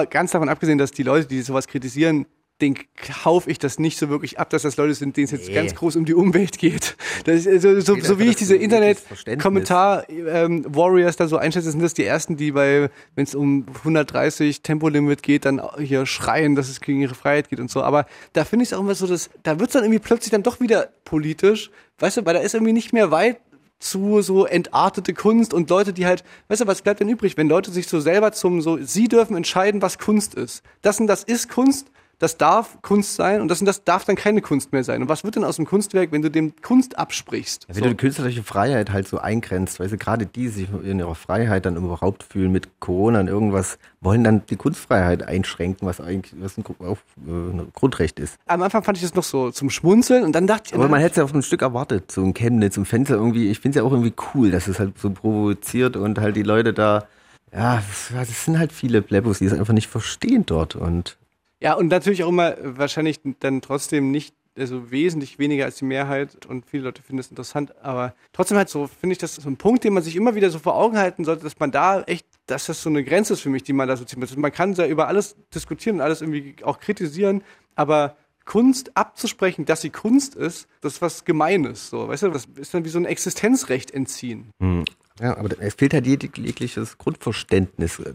ganz 0.09 0.31
davon 0.31 0.47
abgesehen, 0.47 0.77
dass 0.77 0.91
die 0.91 1.03
Leute, 1.03 1.27
die 1.27 1.41
sowas 1.41 1.67
kritisieren, 1.67 2.25
den 2.61 2.75
kaufe 2.95 3.49
ich 3.49 3.57
das 3.59 3.79
nicht 3.79 3.97
so 3.97 4.09
wirklich 4.09 4.39
ab, 4.39 4.49
dass 4.51 4.61
das 4.61 4.77
Leute 4.77 4.93
sind, 4.93 5.17
denen 5.17 5.25
es 5.25 5.31
jetzt 5.31 5.47
Nee. 5.49 5.55
ganz 5.55 5.73
groß 5.75 5.95
um 5.95 6.05
die 6.05 6.13
Umwelt 6.13 6.57
geht. 6.59 6.95
Das 7.25 7.45
ist, 7.45 7.61
so, 7.61 7.79
so, 7.81 7.95
Geht 7.95 8.05
so 8.05 8.13
einfach 8.13 8.19
wie 8.19 8.29
ich 8.29 8.35
diese 8.35 8.55
Internet-Kommentar-Warriors 8.55 11.15
da 11.15 11.27
so 11.27 11.37
einschätze, 11.37 11.71
sind 11.71 11.81
das 11.81 11.93
die 11.93 12.05
ersten, 12.05 12.37
die 12.37 12.51
bei, 12.51 12.89
wenn 13.15 13.23
es 13.23 13.35
um 13.35 13.65
130 13.79 14.61
Tempolimit 14.61 15.23
geht, 15.23 15.45
dann 15.45 15.61
hier 15.77 16.05
schreien, 16.05 16.55
dass 16.55 16.69
es 16.69 16.81
gegen 16.81 17.01
ihre 17.01 17.15
Freiheit 17.15 17.49
geht 17.49 17.59
und 17.59 17.69
so. 17.69 17.83
Aber 17.83 18.05
da 18.33 18.45
finde 18.45 18.63
ich 18.63 18.71
es 18.71 18.77
auch 18.77 18.81
immer 18.81 18.95
so, 18.95 19.07
dass 19.07 19.29
da 19.43 19.59
wird 19.59 19.69
es 19.69 19.73
dann 19.73 19.83
irgendwie 19.83 19.99
plötzlich 19.99 20.31
dann 20.31 20.43
doch 20.43 20.59
wieder 20.59 20.89
politisch, 21.05 21.71
weißt 21.99 22.17
du, 22.17 22.25
weil 22.25 22.33
da 22.33 22.41
ist 22.41 22.53
irgendwie 22.53 22.73
nicht 22.73 22.93
mehr 22.93 23.11
weit 23.11 23.39
zu 23.79 24.21
so 24.21 24.45
entartete 24.45 25.13
Kunst 25.13 25.53
und 25.53 25.69
Leute, 25.69 25.91
die 25.91 26.05
halt, 26.05 26.23
weißt 26.49 26.61
du, 26.61 26.67
was 26.67 26.83
bleibt 26.83 26.99
denn 26.99 27.09
übrig, 27.09 27.35
wenn 27.35 27.49
Leute 27.49 27.71
sich 27.71 27.87
so 27.87 27.99
selber 27.99 28.31
zum 28.31 28.61
so, 28.61 28.77
sie 28.77 29.07
dürfen 29.07 29.35
entscheiden, 29.35 29.81
was 29.81 29.97
Kunst 29.97 30.35
ist. 30.35 30.61
Das 30.83 30.99
und 30.99 31.07
das 31.07 31.23
ist 31.23 31.49
Kunst, 31.49 31.87
das 32.21 32.37
darf 32.37 32.77
Kunst 32.83 33.15
sein 33.15 33.41
und 33.41 33.47
das 33.47 33.61
und 33.61 33.65
das 33.65 33.83
darf 33.83 34.05
dann 34.05 34.15
keine 34.15 34.41
Kunst 34.41 34.71
mehr 34.71 34.83
sein. 34.83 35.01
Und 35.01 35.09
was 35.09 35.23
wird 35.23 35.35
denn 35.35 35.43
aus 35.43 35.55
dem 35.55 35.65
Kunstwerk, 35.65 36.11
wenn 36.11 36.21
du 36.21 36.29
dem 36.29 36.53
Kunst 36.61 36.99
absprichst? 36.99 37.65
Ja, 37.67 37.75
wenn 37.75 37.83
du 37.83 37.89
die 37.89 37.97
künstlerische 37.97 38.43
Freiheit 38.43 38.91
halt 38.91 39.07
so 39.07 39.17
eingrenzt, 39.17 39.79
weil 39.79 39.89
sie 39.89 39.97
gerade 39.97 40.27
die 40.27 40.47
sich 40.47 40.67
in 40.83 40.99
ihrer 40.99 41.15
Freiheit 41.15 41.65
dann 41.65 41.75
überhaupt 41.75 42.23
fühlen 42.23 42.51
mit 42.51 42.79
Corona 42.79 43.21
und 43.21 43.27
irgendwas, 43.27 43.79
wollen 44.01 44.23
dann 44.23 44.45
die 44.45 44.55
Kunstfreiheit 44.55 45.23
einschränken, 45.23 45.87
was 45.87 45.99
eigentlich 45.99 46.39
was 46.39 46.57
ein, 46.57 46.63
auch, 46.79 46.97
äh, 47.25 47.31
ein 47.31 47.71
Grundrecht 47.73 48.19
ist. 48.19 48.37
Am 48.45 48.61
Anfang 48.61 48.83
fand 48.83 48.97
ich 48.97 49.03
das 49.03 49.15
noch 49.15 49.23
so 49.23 49.49
zum 49.49 49.71
Schmunzeln 49.71 50.23
und 50.23 50.33
dann 50.33 50.45
dachte 50.45 50.65
ich, 50.67 50.73
Aber 50.75 50.89
man 50.89 50.99
hätte 50.99 51.11
es 51.11 51.17
ja 51.17 51.23
auf 51.23 51.33
ein 51.33 51.41
Stück 51.41 51.63
erwartet, 51.63 52.11
so 52.11 52.23
ein 52.23 52.35
Chemnitz, 52.35 52.77
im 52.77 52.85
Fenster 52.85 53.15
irgendwie, 53.15 53.49
ich 53.49 53.59
finde 53.59 53.79
es 53.79 53.81
ja 53.81 53.87
auch 53.87 53.91
irgendwie 53.91 54.13
cool, 54.35 54.51
dass 54.51 54.67
es 54.67 54.77
halt 54.77 54.99
so 54.99 55.09
provoziert 55.09 55.97
und 55.97 56.19
halt 56.19 56.35
die 56.35 56.43
Leute 56.43 56.71
da, 56.71 57.07
ja, 57.51 57.77
das, 57.77 58.11
das 58.13 58.45
sind 58.45 58.59
halt 58.59 58.71
viele 58.71 59.01
Plebos, 59.01 59.39
die 59.39 59.45
es 59.45 59.53
einfach 59.53 59.73
nicht 59.73 59.87
verstehen 59.87 60.45
dort 60.45 60.75
und 60.75 61.17
Ja, 61.61 61.73
und 61.75 61.87
natürlich 61.87 62.23
auch 62.23 62.29
immer 62.29 62.57
äh, 62.57 62.77
wahrscheinlich 62.77 63.19
dann 63.39 63.61
trotzdem 63.61 64.11
nicht, 64.11 64.35
also 64.57 64.91
wesentlich 64.91 65.39
weniger 65.39 65.65
als 65.65 65.77
die 65.77 65.85
Mehrheit 65.85 66.45
und 66.45 66.65
viele 66.65 66.83
Leute 66.83 67.01
finden 67.01 67.17
das 67.17 67.29
interessant, 67.29 67.73
aber 67.81 68.13
trotzdem 68.33 68.57
halt 68.57 68.67
so, 68.67 68.87
finde 68.87 69.13
ich 69.13 69.17
das 69.19 69.35
so 69.35 69.47
ein 69.49 69.55
Punkt, 69.57 69.83
den 69.83 69.93
man 69.93 70.03
sich 70.03 70.15
immer 70.17 70.35
wieder 70.35 70.49
so 70.49 70.59
vor 70.59 70.75
Augen 70.75 70.97
halten 70.97 71.23
sollte, 71.23 71.43
dass 71.43 71.57
man 71.59 71.71
da 71.71 72.01
echt, 72.01 72.25
dass 72.47 72.65
das 72.65 72.81
so 72.81 72.89
eine 72.89 73.03
Grenze 73.03 73.33
ist 73.33 73.41
für 73.41 73.49
mich, 73.49 73.63
die 73.63 73.71
man 73.73 73.87
da 73.87 73.95
so 73.95 74.03
zieht. 74.03 74.19
Also 74.21 74.37
Man 74.39 74.51
kann 74.51 74.73
ja 74.73 74.87
über 74.87 75.07
alles 75.07 75.35
diskutieren 75.55 75.97
und 75.97 76.01
alles 76.01 76.21
irgendwie 76.21 76.55
auch 76.63 76.79
kritisieren, 76.79 77.43
aber 77.75 78.17
Kunst 78.43 78.97
abzusprechen, 78.97 79.65
dass 79.65 79.81
sie 79.81 79.91
Kunst 79.91 80.35
ist, 80.35 80.67
das 80.81 80.93
ist 80.95 81.01
was 81.01 81.23
Gemeines, 81.25 81.89
so, 81.89 82.07
weißt 82.07 82.23
du, 82.23 82.29
das 82.31 82.47
ist 82.55 82.73
dann 82.73 82.83
wie 82.83 82.89
so 82.89 82.97
ein 82.99 83.05
Existenzrecht 83.05 83.91
entziehen. 83.91 84.49
Hm. 84.59 84.83
Ja, 85.21 85.37
aber 85.37 85.49
es 85.59 85.75
fehlt 85.75 85.93
halt 85.93 86.07
jeg- 86.07 86.37
jegliches 86.41 86.97
Grundverständnis, 86.97 87.99
äh, 87.99 88.13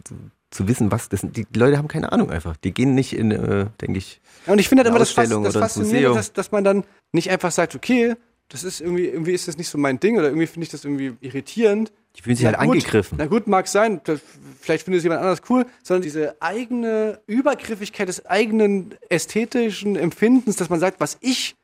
zu, 0.56 0.68
wissen, 0.68 0.90
was 0.90 1.08
das 1.08 1.20
sind. 1.20 1.36
Die, 1.36 1.46
Leute 1.54 1.78
haben 1.78 1.88
keine 1.88 2.12
Ahnung 2.12 2.30
einfach. 2.30 2.56
Die 2.56 2.72
gehen 2.72 2.94
nicht 2.94 3.12
in, 3.12 3.30
äh, 3.30 3.66
denke 3.80 3.98
ich, 3.98 4.20
Ja, 4.46 4.52
und 4.52 4.58
ich 4.58 4.68
finde 4.68 4.80
halt 4.82 4.88
immer 4.90 4.98
das, 4.98 5.10
Fas 5.10 5.24
Ausstellung 5.24 5.44
das 5.44 5.54
Faszinierende, 5.56 6.14
dass, 6.16 6.32
dass 6.32 6.50
man 6.52 6.64
dann 6.64 6.84
nicht 7.12 7.30
einfach 7.30 7.50
sagt, 7.52 7.74
okay, 7.74 8.14
das 8.48 8.62
ist 8.62 8.80
irgendwie, 8.80 9.06
irgendwie 9.06 9.32
ist 9.32 9.48
das 9.48 9.56
nicht 9.58 9.68
so 9.68 9.76
mein 9.78 9.98
Ding 9.98 10.16
oder 10.18 10.28
irgendwie 10.28 10.46
finde 10.46 10.64
ich 10.64 10.70
das 10.70 10.84
irgendwie 10.84 11.14
irritierend. 11.20 11.92
Die 12.16 12.22
fühlen 12.22 12.36
sich 12.36 12.46
halt 12.46 12.56
gut, 12.58 12.64
angegriffen. 12.76 13.18
Na 13.18 13.26
gut, 13.26 13.46
mag 13.48 13.66
sein, 13.68 14.00
vielleicht 14.60 14.84
findet 14.84 14.98
es 14.98 15.02
jemand 15.04 15.20
anders 15.20 15.42
cool, 15.50 15.66
sondern 15.82 16.02
diese 16.02 16.40
eigene 16.40 17.20
Übergriffigkeit 17.26 18.08
des 18.08 18.24
eigenen 18.24 18.94
ästhetischen 19.10 19.96
Empfindens, 19.96 20.56
dass 20.56 20.70
man 20.70 20.78
sagt, 20.80 21.00
was 21.00 21.18
ich, 21.20 21.56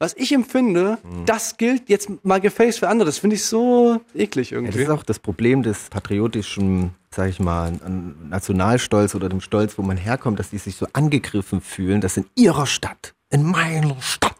was 0.00 0.12
ich 0.16 0.32
empfinde, 0.32 0.98
Mhm. 1.04 1.24
das 1.24 1.56
gilt 1.56 1.88
jetzt 1.88 2.10
mal 2.24 2.40
gefälligst 2.40 2.80
für 2.80 2.88
andere. 2.88 3.06
Das 3.06 3.18
finde 3.18 3.36
ich 3.36 3.44
so 3.44 4.00
eklig 4.14 4.50
Ja, 4.50 4.56
das 4.58 4.64
irgendwie. 4.66 4.82
ist 4.82 4.90
auch 4.90 5.04
das 5.04 5.20
Problem 5.20 5.62
des 5.62 5.88
patriotischen, 5.88 6.90
sag 7.14 7.28
ich 7.28 7.40
mal, 7.40 7.72
an 7.84 8.14
Nationalstolz 8.28 9.14
oder 9.14 9.28
dem 9.28 9.40
Stolz, 9.40 9.78
wo 9.78 9.82
man 9.82 9.96
herkommt, 9.96 10.38
dass 10.38 10.50
die 10.50 10.58
sich 10.58 10.76
so 10.76 10.86
angegriffen 10.92 11.60
fühlen, 11.60 12.00
dass 12.00 12.16
in 12.16 12.26
ihrer 12.34 12.66
Stadt, 12.66 13.14
in 13.30 13.44
meiner 13.44 13.96
Stadt, 14.00 14.32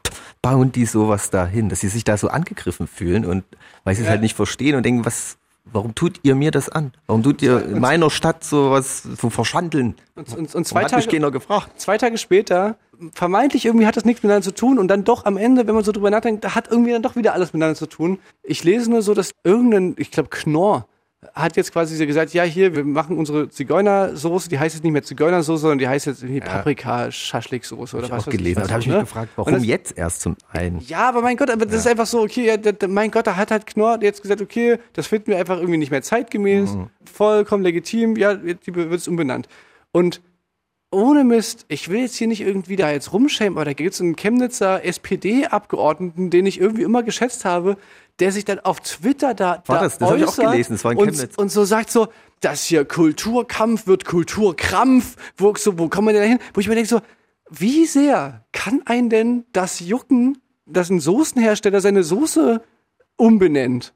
bauen 0.42 0.72
die 0.72 0.84
sowas 0.86 1.30
dahin, 1.30 1.68
dass 1.68 1.80
sie 1.80 1.88
sich 1.88 2.04
da 2.04 2.16
so 2.16 2.28
angegriffen 2.28 2.86
fühlen 2.86 3.24
und 3.24 3.44
weil 3.84 3.94
sie 3.94 4.02
es 4.02 4.06
Ja. 4.06 4.10
halt 4.12 4.20
nicht 4.22 4.36
verstehen 4.36 4.76
und 4.76 4.84
denken, 4.84 5.04
was, 5.06 5.38
warum 5.64 5.94
tut 5.94 6.20
ihr 6.22 6.34
mir 6.34 6.50
das 6.50 6.68
an? 6.68 6.92
Warum 7.06 7.22
tut 7.22 7.40
ihr 7.40 7.64
in 7.64 7.80
meiner 7.80 8.10
Stadt 8.10 8.44
sowas 8.44 9.02
so 9.02 9.30
verschandeln? 9.30 9.94
Und, 10.16 10.28
und, 10.28 10.38
und 10.38 10.54
Warum 10.54 10.64
zwei, 10.64 10.84
hat 10.84 10.96
mich 10.96 11.06
Tage, 11.06 11.30
gefragt. 11.30 11.80
zwei 11.80 11.96
Tage 11.96 12.18
später, 12.18 12.76
vermeintlich 13.14 13.64
irgendwie 13.64 13.86
hat 13.86 13.96
das 13.96 14.04
nichts 14.04 14.22
miteinander 14.22 14.44
zu 14.44 14.54
tun 14.54 14.78
und 14.78 14.88
dann 14.88 15.04
doch 15.04 15.24
am 15.24 15.36
Ende, 15.38 15.66
wenn 15.66 15.74
man 15.74 15.82
so 15.84 15.92
drüber 15.92 16.10
nachdenkt, 16.10 16.44
da 16.44 16.54
hat 16.54 16.68
irgendwie 16.70 16.92
dann 16.92 17.02
doch 17.02 17.16
wieder 17.16 17.32
alles 17.32 17.52
miteinander 17.54 17.76
zu 17.78 17.86
tun. 17.86 18.18
Ich 18.42 18.64
lese 18.64 18.90
nur 18.90 19.00
so, 19.02 19.14
dass 19.14 19.32
irgendein, 19.44 19.94
ich 19.98 20.10
glaube 20.10 20.28
Knorr, 20.30 20.86
hat 21.34 21.56
jetzt 21.56 21.72
quasi 21.72 22.04
gesagt, 22.06 22.34
ja 22.34 22.42
hier, 22.42 22.74
wir 22.76 22.84
machen 22.84 23.16
unsere 23.16 23.48
Zigeunersoße, 23.48 24.48
die 24.48 24.58
heißt 24.58 24.74
jetzt 24.74 24.84
nicht 24.84 24.92
mehr 24.92 25.02
Zigeunersoße, 25.02 25.62
sondern 25.62 25.78
die 25.78 25.88
heißt 25.88 26.06
jetzt 26.06 26.22
irgendwie 26.22 26.40
paprika 26.40 27.10
schaschliksoße 27.10 27.96
oder 27.96 28.08
Hab 28.08 28.12
ich 28.12 28.16
was 28.16 28.22
auch 28.22 28.26
weiß 28.28 28.36
gelesen. 28.36 28.60
was, 28.62 28.68
Da 28.68 28.72
habe 28.74 28.80
ich 28.82 28.86
mich 28.88 28.96
ne? 28.96 29.02
gefragt, 29.02 29.30
warum 29.36 29.52
das- 29.54 29.64
jetzt 29.64 29.96
erst 29.96 30.20
zum 30.22 30.36
einen? 30.52 30.80
ja, 30.86 31.08
aber 31.08 31.22
mein 31.22 31.36
Gott, 31.36 31.50
aber 31.50 31.64
das 31.66 31.76
ist 31.76 31.86
einfach 31.86 32.06
so, 32.06 32.20
okay, 32.22 32.46
ja, 32.46 32.56
mein 32.88 33.10
Gott, 33.10 33.26
da 33.26 33.36
hat 33.36 33.50
halt 33.50 33.66
Knorr 33.66 33.98
jetzt 34.02 34.22
gesagt, 34.22 34.42
okay, 34.42 34.78
das 34.92 35.06
finden 35.06 35.28
wir 35.28 35.38
einfach 35.38 35.56
irgendwie 35.58 35.78
nicht 35.78 35.90
mehr 35.90 36.02
zeitgemäß, 36.02 36.76
vollkommen 37.10 37.62
legitim, 37.62 38.16
ja, 38.16 38.34
die 38.34 38.74
wird 38.74 38.92
es 38.92 39.08
umbenannt. 39.08 39.48
Und 39.92 40.20
ohne 40.90 41.24
Mist, 41.24 41.64
ich 41.66 41.88
will 41.88 42.02
jetzt 42.02 42.14
hier 42.14 42.28
nicht 42.28 42.40
irgendwie 42.40 42.76
da 42.76 42.90
jetzt 42.92 43.12
rumschämen, 43.12 43.56
aber 43.56 43.64
da 43.64 43.72
gibt 43.72 43.94
es 43.94 44.00
einen 44.00 44.14
Chemnitzer 44.14 44.84
SPD-Abgeordneten, 44.84 46.30
den 46.30 46.46
ich 46.46 46.60
irgendwie 46.60 46.82
immer 46.82 47.02
geschätzt 47.02 47.44
habe, 47.44 47.76
der 48.20 48.32
sich 48.32 48.44
dann 48.44 48.60
auf 48.60 48.80
Twitter 48.80 49.34
da, 49.34 49.62
War 49.66 49.76
da 49.76 49.82
das? 49.82 49.98
Das 49.98 50.10
hab 50.10 50.16
ich 50.16 50.24
auch 50.24 50.28
äußert 50.28 50.52
gelesen, 50.52 50.72
das 50.74 50.84
war 50.84 50.92
in 50.92 50.98
und, 50.98 51.10
Chemnitz. 51.10 51.36
und 51.36 51.50
so 51.50 51.64
sagt 51.64 51.90
so, 51.90 52.08
das 52.40 52.64
hier 52.64 52.84
Kulturkampf 52.84 53.86
wird 53.86 54.04
Kulturkrampf, 54.04 55.16
wo, 55.36 55.54
so, 55.56 55.78
wo 55.78 55.88
kommen 55.88 56.08
wir 56.08 56.12
denn 56.12 56.22
da 56.22 56.28
hin? 56.28 56.38
Wo 56.52 56.60
ich 56.60 56.68
mir 56.68 56.74
denke 56.74 56.88
so, 56.88 57.00
wie 57.50 57.86
sehr 57.86 58.44
kann 58.52 58.82
einen 58.84 59.10
denn 59.10 59.44
das 59.52 59.80
jucken, 59.80 60.38
dass 60.66 60.90
ein 60.90 61.00
Soßenhersteller 61.00 61.80
seine 61.80 62.02
Soße 62.02 62.62
umbenennt? 63.16 63.92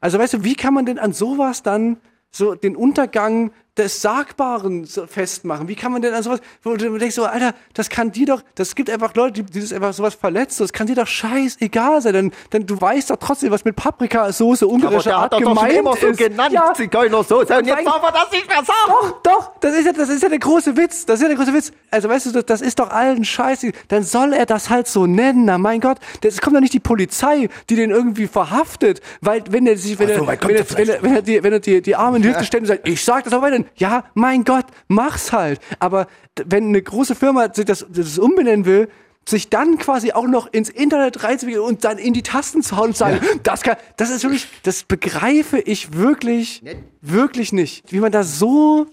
Also 0.00 0.18
weißt 0.18 0.34
du, 0.34 0.44
wie 0.44 0.54
kann 0.54 0.72
man 0.72 0.86
denn 0.86 0.98
an 0.98 1.12
sowas 1.12 1.62
dann 1.62 1.96
so 2.30 2.54
den 2.54 2.76
Untergang 2.76 3.50
des 3.78 4.02
Sagbaren 4.02 4.84
so 4.84 5.06
festmachen? 5.06 5.68
Wie 5.68 5.74
kann 5.74 5.92
man 5.92 6.02
denn 6.02 6.14
an 6.14 6.22
sowas, 6.22 6.40
wo 6.62 6.76
du 6.76 6.98
denkst 6.98 7.14
so, 7.14 7.24
Alter, 7.24 7.54
das 7.74 7.88
kann 7.88 8.12
dir 8.12 8.26
doch, 8.26 8.42
das 8.54 8.74
gibt 8.74 8.90
einfach 8.90 9.14
Leute, 9.14 9.42
die, 9.42 9.52
die 9.52 9.60
das 9.60 9.72
einfach 9.72 9.92
sowas 9.92 10.14
verletzt, 10.14 10.60
das 10.60 10.72
kann 10.72 10.86
dir 10.86 10.96
doch 10.96 11.06
scheißegal 11.06 12.02
sein, 12.02 12.12
denn, 12.12 12.32
denn 12.52 12.66
du 12.66 12.80
weißt 12.80 13.10
doch 13.10 13.16
trotzdem, 13.16 13.50
was 13.50 13.64
mit 13.64 13.76
Paprikasoße 13.76 14.66
ungarischer 14.66 15.16
Art 15.16 15.32
gemeint 15.38 15.72
ist. 16.02 16.20
Ja, 16.52 16.74
Zigeunersoße 16.74 17.56
und 17.58 17.66
jetzt 17.66 17.86
darf 17.86 18.02
er 18.02 18.12
das 18.12 18.30
nicht 18.32 18.48
mehr 18.48 18.64
sagen. 18.64 19.14
doch, 19.22 19.38
doch, 19.38 19.52
das 19.60 19.74
ist 19.74 19.86
ja, 19.86 19.92
das 19.92 20.08
ist 20.08 20.22
ja 20.22 20.28
der 20.28 20.38
große 20.38 20.76
Witz. 20.76 21.06
Das 21.06 21.16
ist 21.16 21.22
ja 21.22 21.28
der 21.28 21.36
große 21.36 21.54
Witz. 21.54 21.72
Also 21.90 22.08
weißt 22.08 22.26
du, 22.26 22.32
das, 22.32 22.46
das 22.46 22.60
ist 22.60 22.78
doch 22.78 22.90
allen 22.90 23.24
scheiße. 23.24 23.72
Dann 23.88 24.02
soll 24.02 24.32
er 24.32 24.46
das 24.46 24.70
halt 24.70 24.88
so 24.88 25.06
nennen. 25.06 25.44
Na 25.46 25.58
mein 25.58 25.80
Gott, 25.80 25.98
es 26.22 26.40
kommt 26.40 26.56
doch 26.56 26.60
nicht 26.60 26.72
die 26.72 26.80
Polizei, 26.80 27.48
die 27.70 27.76
den 27.76 27.90
irgendwie 27.90 28.26
verhaftet, 28.26 29.00
weil 29.20 29.44
wenn 29.50 29.66
er 29.66 29.76
sich, 29.76 29.98
wenn 29.98 30.08
so, 30.08 30.24
er, 30.24 30.42
wenn 30.42 30.56
er, 30.56 30.76
wenn 30.76 30.88
er, 30.88 31.02
wenn 31.02 31.14
er 31.14 31.22
die, 31.22 31.42
wenn 31.42 31.52
er 31.52 31.60
die, 31.60 31.82
die 31.82 31.96
Arme 31.96 32.16
in 32.16 32.22
die 32.22 32.28
Hüfte 32.30 32.44
stellt 32.44 32.62
und 32.62 32.68
sagt, 32.68 32.88
ich 32.88 33.04
sag 33.04 33.24
das 33.24 33.32
aber 33.32 33.50
weiter, 33.50 33.64
ja, 33.76 34.04
mein 34.14 34.44
Gott, 34.44 34.66
mach's 34.88 35.32
halt. 35.32 35.60
Aber 35.78 36.06
wenn 36.44 36.68
eine 36.68 36.82
große 36.82 37.14
Firma 37.14 37.52
sich 37.52 37.64
das, 37.64 37.86
das 37.88 38.18
umbenennen 38.18 38.64
will, 38.64 38.88
sich 39.28 39.50
dann 39.50 39.78
quasi 39.78 40.12
auch 40.12 40.26
noch 40.26 40.46
ins 40.52 40.70
Internet 40.70 41.22
reinzuwickeln 41.22 41.64
und 41.64 41.84
dann 41.84 41.98
in 41.98 42.14
die 42.14 42.22
Tasten 42.22 42.62
zu 42.62 42.76
hauen 42.76 42.88
und 42.88 42.96
sagen, 42.96 43.20
das 43.42 43.62
kann, 43.62 43.76
das 43.96 44.10
ist 44.10 44.22
wirklich, 44.22 44.48
das 44.62 44.84
begreife 44.84 45.58
ich 45.58 45.92
wirklich, 45.94 46.62
wirklich 47.02 47.52
nicht. 47.52 47.92
Wie 47.92 48.00
man 48.00 48.12
da 48.12 48.24
so, 48.24 48.86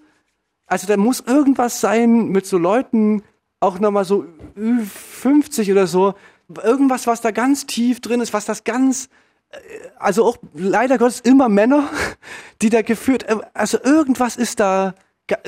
also 0.68 0.88
da 0.88 0.97
muss 0.97 1.22
irgendwas 1.22 1.80
sein 1.80 2.27
mit 2.27 2.45
so 2.45 2.57
Leuten, 2.57 3.23
auch 3.60 3.80
nochmal 3.80 4.06
so 4.06 4.26
Ü 4.57 4.84
50 4.84 5.72
oder 5.72 5.88
so, 5.88 6.15
irgendwas, 6.64 7.07
was 7.07 7.22
da 7.22 7.31
ganz 7.31 7.65
tief 7.65 8.02
drin 8.02 8.22
ist, 8.22 8.34
was 8.34 8.45
das 8.45 8.64
ganz, 8.64 9.10
also 9.98 10.26
auch 10.26 10.38
leider 10.53 10.98
Gottes 10.98 11.19
immer 11.22 11.49
Männer, 11.49 11.90
die 12.61 12.69
da 12.69 12.82
geführt, 12.82 13.23
äh, 13.23 13.38
also 13.53 13.77
irgendwas 13.84 14.36
ist 14.38 14.60
da, 14.60 14.94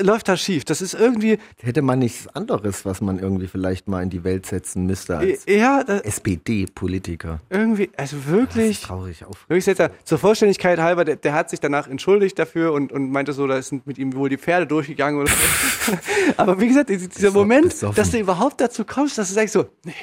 läuft 0.00 0.28
da 0.28 0.36
schief. 0.36 0.64
Das 0.64 0.82
ist 0.82 0.94
irgendwie, 0.94 1.38
Hätte 1.60 1.82
man 1.82 2.00
nichts 2.00 2.26
anderes, 2.34 2.84
was 2.84 3.00
man 3.00 3.18
irgendwie 3.18 3.46
vielleicht 3.46 3.88
mal 3.88 4.02
in 4.02 4.10
die 4.10 4.24
Welt 4.24 4.46
setzen 4.46 4.86
müsste 4.86 5.18
als 5.18 5.44
ja, 5.46 5.84
da, 5.84 5.98
SPD-Politiker? 5.98 7.40
irgendwie, 7.50 7.90
also 7.96 8.26
wirklich. 8.26 8.82
Traurig 8.82 9.24
auf. 9.24 9.48
Wirklich 9.48 9.64
seltsam. 9.64 9.90
Zur 10.04 10.18
Vollständigkeit 10.18 10.78
halber, 10.78 11.04
der, 11.04 11.16
der 11.16 11.32
hat 11.32 11.50
sich 11.50 11.60
danach 11.60 11.86
entschuldigt 11.86 12.38
dafür 12.38 12.72
und, 12.72 12.92
und 12.92 13.10
meinte 13.10 13.32
so, 13.32 13.46
da 13.46 13.60
sind 13.62 13.86
mit 13.86 13.98
ihm 13.98 14.14
wohl 14.14 14.28
die 14.28 14.38
Pferde 14.38 14.66
durchgegangen 14.66 15.20
oder 15.20 15.30
so. 15.30 15.92
Aber 16.36 16.60
wie 16.60 16.68
gesagt, 16.68 16.90
dieser 16.90 17.30
Moment, 17.30 17.74
dass 17.94 18.10
du 18.10 18.18
überhaupt 18.18 18.60
dazu 18.60 18.84
kommst, 18.84 19.18
dass 19.18 19.28
du 19.28 19.34
sagst 19.34 19.54
so, 19.54 19.66
nee, 19.84 19.94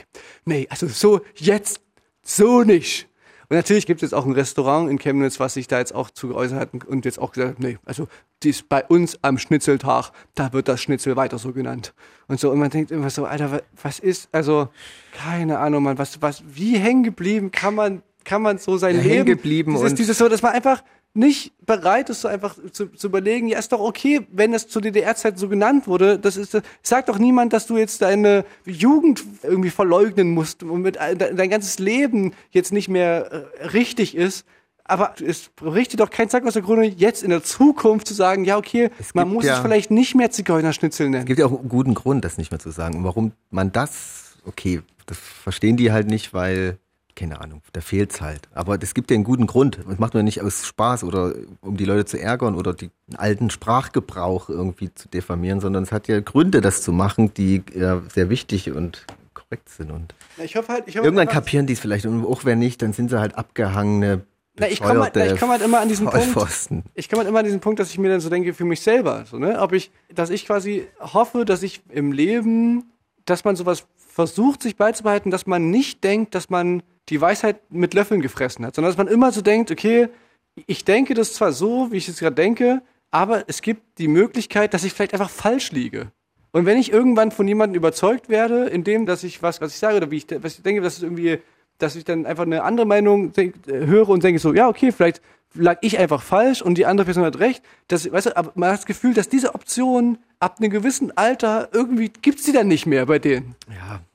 nee, 0.45 0.67
also 0.69 0.87
so 0.87 1.21
jetzt, 1.35 1.81
so 2.23 2.63
nicht. 2.63 3.09
Und 3.49 3.55
natürlich 3.57 3.85
gibt 3.85 4.01
es 4.03 4.09
jetzt 4.11 4.13
auch 4.13 4.25
ein 4.25 4.31
Restaurant 4.31 4.89
in 4.89 4.97
Chemnitz, 4.97 5.39
was 5.39 5.53
sich 5.53 5.67
da 5.67 5.79
jetzt 5.79 5.93
auch 5.93 6.09
zu 6.09 6.29
geäußert 6.29 6.59
hat 6.59 6.85
und 6.85 7.05
jetzt 7.05 7.19
auch 7.19 7.31
gesagt 7.31 7.51
hat, 7.57 7.59
nee, 7.59 7.77
also 7.85 8.07
dies 8.43 8.63
bei 8.63 8.83
uns 8.85 9.19
am 9.21 9.37
Schnitzeltag, 9.37 10.11
da 10.35 10.51
wird 10.53 10.67
das 10.67 10.81
Schnitzel 10.81 11.15
weiter 11.15 11.37
so 11.37 11.51
genannt. 11.53 11.93
Und 12.27 12.39
so, 12.39 12.51
und 12.51 12.59
man 12.59 12.69
denkt 12.69 12.91
immer 12.91 13.09
so, 13.09 13.25
Alter, 13.25 13.51
wa- 13.51 13.61
was 13.81 13.99
ist, 13.99 14.29
also, 14.31 14.69
keine 15.13 15.59
Ahnung, 15.59 15.83
man, 15.83 15.97
was, 15.97 16.21
was, 16.21 16.43
wie 16.47 16.77
hängen 16.77 17.03
geblieben 17.03 17.51
kann 17.51 17.75
man, 17.75 18.01
kann 18.23 18.41
man 18.41 18.57
so 18.57 18.77
sein 18.77 18.95
Ja, 18.95 19.01
Leben, 19.01 19.13
hängen 19.13 19.25
geblieben 19.25 19.73
dieses, 19.73 19.91
und- 19.91 19.99
dieses 19.99 20.17
so, 20.17 20.27
dass 20.27 20.41
man 20.41 20.53
einfach, 20.53 20.83
nicht 21.15 21.53
bereit 21.65 22.09
ist, 22.09 22.21
so 22.21 22.27
einfach 22.27 22.55
zu, 22.71 22.87
zu 22.87 23.07
überlegen, 23.07 23.47
ja, 23.47 23.57
ist 23.57 23.71
doch 23.71 23.79
okay, 23.79 24.27
wenn 24.31 24.51
das 24.51 24.67
zur 24.67 24.81
DDR-Zeit 24.81 25.39
so 25.39 25.47
genannt 25.49 25.87
wurde. 25.87 26.19
Das 26.19 26.37
ist, 26.37 26.61
sagt 26.83 27.09
doch 27.09 27.17
niemand, 27.17 27.53
dass 27.53 27.67
du 27.67 27.77
jetzt 27.77 28.01
deine 28.01 28.45
Jugend 28.65 29.23
irgendwie 29.43 29.69
verleugnen 29.69 30.31
musst 30.31 30.63
und 30.63 30.81
mit 30.81 30.97
dein, 30.97 31.49
ganzes 31.49 31.79
Leben 31.79 32.33
jetzt 32.51 32.71
nicht 32.73 32.89
mehr 32.89 33.47
äh, 33.59 33.65
richtig 33.67 34.15
ist. 34.15 34.45
Aber 34.87 35.15
es 35.25 35.49
richtet 35.63 35.99
doch 35.99 36.11
kein 36.11 36.29
Zack 36.29 36.45
aus 36.45 36.53
der 36.53 36.61
Krone, 36.61 36.85
jetzt 36.85 37.23
in 37.23 37.31
der 37.31 37.41
Zukunft 37.43 38.05
zu 38.07 38.13
sagen, 38.13 38.45
ja, 38.45 38.55
okay, 38.57 38.91
man 39.15 39.27
muss 39.29 39.45
ja- 39.45 39.55
es 39.55 39.59
vielleicht 39.61 39.89
nicht 39.89 40.13
mehr 40.13 40.29
Zigeunerschnitzel 40.29 41.09
nennen. 41.09 41.23
Es 41.23 41.25
gibt 41.25 41.39
ja 41.39 41.47
auch 41.47 41.59
einen 41.59 41.69
guten 41.69 41.95
Grund, 41.95 42.23
das 42.23 42.37
nicht 42.37 42.51
mehr 42.51 42.59
zu 42.59 42.69
sagen. 42.69 42.97
Und 42.97 43.03
warum 43.03 43.31
man 43.49 43.71
das, 43.71 44.35
okay, 44.45 44.81
das 45.07 45.17
verstehen 45.17 45.75
die 45.77 45.91
halt 45.91 46.07
nicht, 46.07 46.33
weil, 46.35 46.77
keine 47.15 47.39
Ahnung, 47.41 47.61
da 47.73 47.81
fehlt's 47.81 48.19
halt. 48.21 48.49
Aber 48.53 48.77
es 48.81 48.93
gibt 48.93 49.09
ja 49.09 49.15
einen 49.15 49.23
guten 49.23 49.47
Grund. 49.47 49.79
Das 49.87 49.99
macht 49.99 50.13
man 50.13 50.25
nicht 50.25 50.41
aus 50.41 50.65
Spaß 50.65 51.03
oder 51.03 51.33
um 51.61 51.77
die 51.77 51.85
Leute 51.85 52.05
zu 52.05 52.19
ärgern 52.19 52.55
oder 52.55 52.73
den 52.73 52.91
alten 53.17 53.49
Sprachgebrauch 53.49 54.49
irgendwie 54.49 54.93
zu 54.93 55.07
diffamieren, 55.07 55.59
sondern 55.61 55.83
es 55.83 55.91
hat 55.91 56.07
ja 56.07 56.19
Gründe, 56.19 56.61
das 56.61 56.81
zu 56.81 56.91
machen, 56.91 57.33
die 57.33 57.63
ja 57.73 58.01
sehr 58.13 58.29
wichtig 58.29 58.71
und 58.71 59.05
korrekt 59.33 59.69
sind. 59.69 59.91
Und 59.91 60.13
Ich 60.43 60.55
hoffe 60.55 60.73
halt, 60.73 60.83
ich 60.87 60.97
hoffe 60.97 61.05
irgendwann 61.05 61.27
einfach- 61.27 61.41
kapieren 61.41 61.65
die 61.67 61.73
es 61.73 61.79
vielleicht. 61.79 62.05
Und 62.05 62.25
auch 62.25 62.45
wenn 62.45 62.59
nicht, 62.59 62.81
dann 62.81 62.93
sind 62.93 63.09
sie 63.09 63.19
halt 63.19 63.35
abgehangene, 63.37 64.21
Na, 64.59 64.67
ich 64.69 64.81
komme 64.81 65.01
halt, 65.01 65.15
ich 65.15 65.39
komm 65.39 65.49
halt 65.49 65.61
immer 65.61 65.79
an 65.81 65.89
diesen 65.89 66.07
Punkt. 66.07 66.25
Vollpfosten. 66.27 66.83
Ich 66.93 67.09
komme 67.09 67.19
halt 67.21 67.29
immer 67.29 67.39
an 67.39 67.45
diesen 67.45 67.59
Punkt, 67.59 67.79
dass 67.79 67.89
ich 67.91 67.97
mir 67.97 68.09
dann 68.09 68.21
so 68.21 68.29
denke 68.29 68.53
für 68.53 68.65
mich 68.65 68.81
selber, 68.81 69.25
so, 69.29 69.37
ne? 69.37 69.59
Ob 69.61 69.73
ich, 69.73 69.91
dass 70.13 70.29
ich 70.29 70.45
quasi 70.45 70.87
hoffe, 70.99 71.45
dass 71.45 71.61
ich 71.63 71.81
im 71.89 72.11
Leben, 72.11 72.91
dass 73.25 73.43
man 73.43 73.55
sowas 73.55 73.85
versucht, 73.97 74.63
sich 74.63 74.77
beizubehalten, 74.77 75.29
dass 75.29 75.45
man 75.45 75.69
nicht 75.71 76.03
denkt, 76.05 76.35
dass 76.35 76.49
man 76.49 76.83
die 77.09 77.21
Weisheit 77.21 77.71
mit 77.71 77.93
Löffeln 77.93 78.21
gefressen 78.21 78.65
hat, 78.65 78.75
sondern 78.75 78.91
dass 78.91 78.97
man 78.97 79.07
immer 79.07 79.31
so 79.31 79.41
denkt, 79.41 79.71
okay, 79.71 80.09
ich 80.67 80.85
denke 80.85 81.13
das 81.13 81.33
zwar 81.33 81.51
so, 81.51 81.91
wie 81.91 81.97
ich 81.97 82.07
es 82.07 82.19
gerade 82.19 82.35
denke, 82.35 82.81
aber 83.11 83.43
es 83.47 83.61
gibt 83.61 83.99
die 83.99 84.07
Möglichkeit, 84.07 84.73
dass 84.73 84.83
ich 84.83 84.93
vielleicht 84.93 85.13
einfach 85.13 85.29
falsch 85.29 85.71
liege. 85.71 86.11
Und 86.51 86.65
wenn 86.65 86.77
ich 86.77 86.91
irgendwann 86.91 87.31
von 87.31 87.47
jemandem 87.47 87.77
überzeugt 87.77 88.29
werde, 88.29 88.65
in 88.65 88.83
dem, 88.83 89.05
dass 89.05 89.23
ich 89.23 89.43
was, 89.43 89.59
was 89.59 89.73
ich 89.73 89.79
sage 89.79 89.97
oder 89.97 90.09
wie 90.09 90.17
ich, 90.17 90.27
was 90.41 90.55
ich 90.55 90.63
denke, 90.63 90.81
dass 90.81 90.97
es 90.97 91.03
irgendwie, 91.03 91.39
dass 91.77 91.95
ich 91.95 92.05
dann 92.05 92.25
einfach 92.25 92.45
eine 92.45 92.63
andere 92.63 92.85
Meinung 92.85 93.33
äh, 93.35 93.51
höre 93.67 94.09
und 94.09 94.23
denke 94.23 94.39
so, 94.39 94.53
ja, 94.53 94.69
okay, 94.69 94.91
vielleicht 94.91 95.21
lag 95.55 95.77
ich 95.81 95.97
einfach 95.97 96.21
falsch 96.21 96.61
und 96.61 96.77
die 96.77 96.85
andere 96.85 97.05
Person 97.05 97.23
hat 97.23 97.39
recht. 97.39 97.63
Das, 97.87 98.11
weißt 98.11 98.27
du, 98.27 98.37
aber 98.37 98.51
man 98.55 98.69
hat 98.69 98.79
das 98.79 98.85
Gefühl, 98.85 99.13
dass 99.13 99.29
diese 99.29 99.55
Option 99.55 100.17
ab 100.39 100.57
einem 100.59 100.69
gewissen 100.69 101.15
Alter 101.17 101.69
irgendwie 101.71 102.09
gibt's 102.21 102.43
die 102.43 102.51
dann 102.51 102.67
nicht 102.67 102.85
mehr 102.85 103.05
bei 103.05 103.19
denen. 103.19 103.55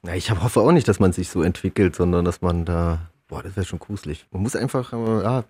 Ja, 0.05 0.15
ich 0.15 0.31
hab- 0.31 0.43
hoffe 0.43 0.61
auch 0.61 0.73
nicht, 0.73 0.87
dass 0.89 1.01
man 1.01 1.12
sich 1.12 1.29
so 1.29 1.43
entwickelt, 1.43 1.97
sondern 1.97 2.25
dass 2.25 2.43
man 2.43 2.65
da, 2.65 2.99
boah, 3.29 3.43
das 3.43 3.57
wäre 3.57 3.67
schon 3.67 3.79
gruselig. 3.79 4.27
Man 4.31 4.43
muss 4.43 4.55
einfach, 4.57 4.93
äh, 4.93 5.23
ja, 5.23 5.45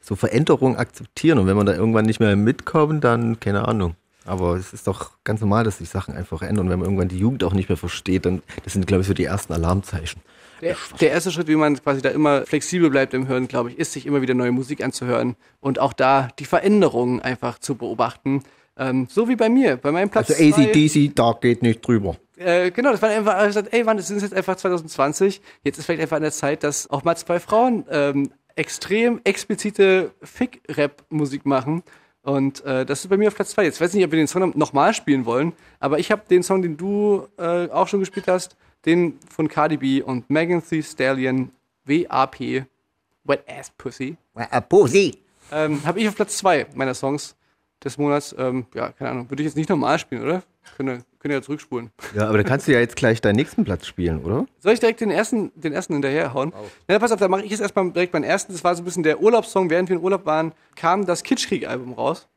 so 0.00 0.14
Veränderungen 0.16 0.76
akzeptieren 0.76 1.38
und 1.38 1.46
wenn 1.46 1.56
man 1.56 1.66
da 1.66 1.74
irgendwann 1.74 2.04
nicht 2.06 2.20
mehr 2.20 2.36
mitkommt, 2.36 3.02
dann 3.04 3.40
keine 3.40 3.66
Ahnung. 3.66 3.94
Aber 4.24 4.56
es 4.56 4.72
ist 4.72 4.86
doch 4.88 5.12
ganz 5.22 5.40
normal, 5.40 5.62
dass 5.64 5.78
sich 5.78 5.88
Sachen 5.88 6.14
einfach 6.16 6.42
ändern. 6.42 6.66
Und 6.66 6.70
wenn 6.72 6.80
man 6.80 6.86
irgendwann 6.86 7.08
die 7.08 7.18
Jugend 7.18 7.44
auch 7.44 7.52
nicht 7.54 7.68
mehr 7.68 7.76
versteht, 7.78 8.26
dann, 8.26 8.42
das 8.64 8.72
sind, 8.72 8.86
glaube 8.86 9.02
ich, 9.02 9.06
so 9.06 9.14
die 9.14 9.24
ersten 9.24 9.52
Alarmzeichen. 9.52 10.20
Der, 10.60 10.76
der 11.00 11.10
erste 11.10 11.30
Schritt, 11.30 11.48
wie 11.48 11.56
man 11.56 11.80
quasi 11.82 12.02
da 12.02 12.08
immer 12.10 12.46
flexibel 12.46 12.90
bleibt 12.90 13.14
im 13.14 13.28
Hören, 13.28 13.48
glaube 13.48 13.70
ich, 13.70 13.78
ist, 13.78 13.92
sich 13.92 14.06
immer 14.06 14.22
wieder 14.22 14.34
neue 14.34 14.52
Musik 14.52 14.82
anzuhören 14.82 15.36
und 15.60 15.78
auch 15.78 15.92
da 15.92 16.28
die 16.38 16.44
Veränderungen 16.44 17.20
einfach 17.20 17.58
zu 17.58 17.74
beobachten. 17.74 18.42
Ähm, 18.78 19.06
so 19.10 19.28
wie 19.28 19.36
bei 19.36 19.48
mir, 19.48 19.76
bei 19.76 19.92
meinem 19.92 20.10
Platz 20.10 20.30
Also 20.30 20.42
ACDC, 20.42 21.14
da 21.14 21.36
geht 21.40 21.62
nicht 21.62 21.86
drüber. 21.86 22.16
Äh, 22.36 22.70
genau, 22.70 22.92
das 22.92 23.00
war 23.00 23.08
einfach, 23.08 23.40
ich 23.40 23.46
gesagt, 23.48 23.68
ey, 23.72 23.84
Mann, 23.84 23.98
es 23.98 24.10
ist 24.10 24.22
jetzt 24.22 24.34
einfach 24.34 24.56
2020. 24.56 25.40
Jetzt 25.62 25.78
ist 25.78 25.86
vielleicht 25.86 26.02
einfach 26.02 26.16
an 26.16 26.22
der 26.22 26.32
Zeit, 26.32 26.62
dass 26.62 26.88
auch 26.90 27.04
mal 27.04 27.16
zwei 27.16 27.40
Frauen 27.40 27.84
ähm, 27.90 28.30
extrem 28.54 29.20
explizite 29.24 30.10
Fick-Rap-Musik 30.22 31.46
machen. 31.46 31.82
Und 32.22 32.64
äh, 32.64 32.84
das 32.84 33.04
ist 33.04 33.08
bei 33.08 33.16
mir 33.16 33.28
auf 33.28 33.36
Platz 33.36 33.50
zwei. 33.50 33.64
Jetzt 33.64 33.80
weiß 33.80 33.90
ich 33.90 33.96
nicht, 33.96 34.04
ob 34.04 34.10
wir 34.10 34.18
den 34.18 34.26
Song 34.26 34.52
nochmal 34.56 34.92
spielen 34.92 35.24
wollen, 35.24 35.52
aber 35.78 35.98
ich 35.98 36.10
habe 36.10 36.22
den 36.28 36.42
Song, 36.42 36.60
den 36.60 36.76
du 36.76 37.28
äh, 37.38 37.68
auch 37.68 37.86
schon 37.86 38.00
gespielt 38.00 38.26
hast, 38.26 38.56
den 38.86 39.18
von 39.28 39.48
Cardi 39.48 39.76
B 39.76 40.02
und 40.02 40.30
Megan 40.30 40.62
Thee 40.66 40.82
Stallion, 40.82 41.50
WAP, 41.84 42.66
Wet 43.24 43.44
Ass 43.48 43.70
Pussy. 43.76 44.16
Pussy. 44.68 45.18
Ähm, 45.52 45.84
habe 45.84 46.00
ich 46.00 46.08
auf 46.08 46.16
Platz 46.16 46.38
zwei 46.38 46.66
meiner 46.74 46.94
Songs 46.94 47.36
des 47.82 47.98
Monats. 47.98 48.34
Ähm, 48.38 48.66
ja, 48.74 48.90
keine 48.92 49.10
Ahnung, 49.10 49.30
würde 49.30 49.42
ich 49.42 49.46
jetzt 49.46 49.56
nicht 49.56 49.68
normal 49.68 49.98
spielen, 49.98 50.22
oder? 50.22 50.42
Könnt 50.76 50.88
ihr, 50.88 50.94
könnt 51.18 51.32
ihr 51.32 51.34
ja 51.34 51.42
zurückspulen. 51.42 51.90
Ja, 52.14 52.28
aber 52.28 52.38
da 52.38 52.44
kannst 52.44 52.66
du 52.66 52.72
ja 52.72 52.80
jetzt 52.80 52.96
gleich 52.96 53.20
deinen 53.20 53.36
nächsten 53.36 53.64
Platz 53.64 53.86
spielen, 53.86 54.24
oder? 54.24 54.46
Soll 54.58 54.72
ich 54.72 54.80
direkt 54.80 55.00
den 55.00 55.10
ersten, 55.10 55.52
den 55.54 55.72
ersten 55.72 55.92
hinterherhauen? 55.92 56.52
Na, 56.88 56.98
pass 56.98 57.12
auf, 57.12 57.20
da 57.20 57.28
mache 57.28 57.44
ich 57.44 57.50
jetzt 57.50 57.60
erstmal 57.60 57.90
direkt 57.92 58.12
meinen 58.12 58.24
ersten. 58.24 58.52
Das 58.52 58.64
war 58.64 58.74
so 58.74 58.82
ein 58.82 58.84
bisschen 58.84 59.02
der 59.04 59.20
Urlaubssong. 59.20 59.70
Während 59.70 59.88
wir 59.88 59.96
in 59.96 60.02
Urlaub 60.02 60.26
waren, 60.26 60.52
kam 60.74 61.06
das 61.06 61.22
Kitschkrieg-Album 61.22 61.92
raus. 61.92 62.28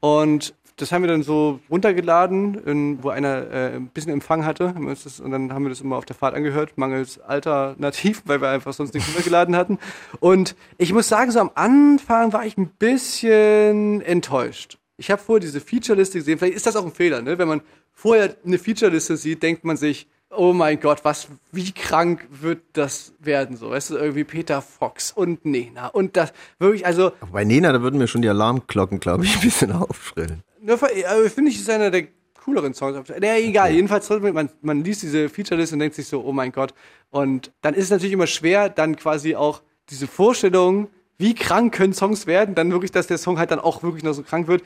Und 0.00 0.54
das 0.76 0.90
haben 0.90 1.02
wir 1.02 1.08
dann 1.08 1.22
so 1.22 1.60
runtergeladen, 1.70 2.54
in, 2.64 3.02
wo 3.02 3.10
einer 3.10 3.50
äh, 3.50 3.76
ein 3.76 3.88
bisschen 3.88 4.12
Empfang 4.12 4.44
hatte. 4.44 4.74
Und 4.76 5.30
dann 5.30 5.52
haben 5.52 5.64
wir 5.64 5.68
das 5.68 5.80
immer 5.80 5.96
auf 5.96 6.04
der 6.04 6.16
Fahrt 6.16 6.34
angehört, 6.34 6.76
mangels 6.76 7.20
Alternativ, 7.20 8.22
weil 8.26 8.40
wir 8.40 8.48
einfach 8.48 8.72
sonst 8.72 8.94
nichts 8.94 9.08
runtergeladen 9.08 9.56
hatten. 9.56 9.78
Und 10.20 10.56
ich 10.78 10.92
muss 10.92 11.08
sagen, 11.08 11.30
so 11.30 11.38
am 11.38 11.50
Anfang 11.54 12.32
war 12.32 12.44
ich 12.44 12.56
ein 12.58 12.68
bisschen 12.68 14.00
enttäuscht. 14.00 14.78
Ich 14.96 15.10
habe 15.10 15.22
vorher 15.22 15.40
diese 15.40 15.60
Featureliste 15.60 16.18
gesehen. 16.18 16.38
Vielleicht 16.38 16.56
ist 16.56 16.66
das 16.66 16.76
auch 16.76 16.84
ein 16.84 16.92
Fehler, 16.92 17.22
ne? 17.22 17.38
Wenn 17.38 17.48
man 17.48 17.62
vorher 17.92 18.34
eine 18.44 18.58
Featureliste 18.58 19.16
sieht, 19.16 19.42
denkt 19.42 19.64
man 19.64 19.76
sich, 19.76 20.08
oh 20.30 20.52
mein 20.52 20.80
Gott, 20.80 21.04
was, 21.04 21.28
wie 21.52 21.72
krank 21.72 22.26
wird 22.30 22.62
das 22.72 23.14
werden? 23.20 23.56
So, 23.56 23.70
weißt 23.70 23.90
du, 23.90 23.96
irgendwie 23.96 24.24
Peter 24.24 24.62
Fox 24.62 25.12
und 25.12 25.44
Nena 25.44 25.88
und 25.88 26.16
das 26.16 26.32
wirklich, 26.58 26.86
also 26.86 27.12
bei 27.32 27.44
Nena, 27.44 27.72
da 27.72 27.82
würden 27.82 27.98
mir 27.98 28.08
schon 28.08 28.22
die 28.22 28.28
Alarmglocken, 28.28 29.00
glaube 29.00 29.24
ich, 29.24 29.36
ein 29.36 29.40
bisschen 29.42 29.72
aufschrillen. 29.72 30.42
Äh, 30.66 31.28
finde 31.30 31.50
ich, 31.50 31.58
ist 31.58 31.70
einer 31.70 31.90
der 31.90 32.08
cooleren 32.44 32.74
Songs. 32.74 33.08
Ja, 33.08 33.36
egal, 33.36 33.72
jedenfalls 33.72 34.08
man, 34.10 34.50
man 34.60 34.84
liest 34.84 35.02
diese 35.02 35.28
Featureliste 35.28 35.76
und 35.76 35.80
denkt 35.80 35.96
sich 35.96 36.06
so, 36.06 36.22
oh 36.24 36.32
mein 36.32 36.52
Gott. 36.52 36.74
Und 37.10 37.52
dann 37.62 37.74
ist 37.74 37.84
es 37.84 37.90
natürlich 37.90 38.12
immer 38.12 38.26
schwer, 38.26 38.68
dann 38.68 38.96
quasi 38.96 39.34
auch 39.34 39.62
diese 39.90 40.06
Vorstellung, 40.06 40.88
wie 41.16 41.34
krank 41.34 41.74
können 41.74 41.94
Songs 41.94 42.26
werden, 42.26 42.54
dann 42.54 42.72
wirklich, 42.72 42.90
dass 42.90 43.06
der 43.06 43.18
Song 43.18 43.38
halt 43.38 43.50
dann 43.50 43.60
auch 43.60 43.82
wirklich 43.82 44.02
noch 44.02 44.12
so 44.12 44.22
krank 44.22 44.48
wird, 44.48 44.62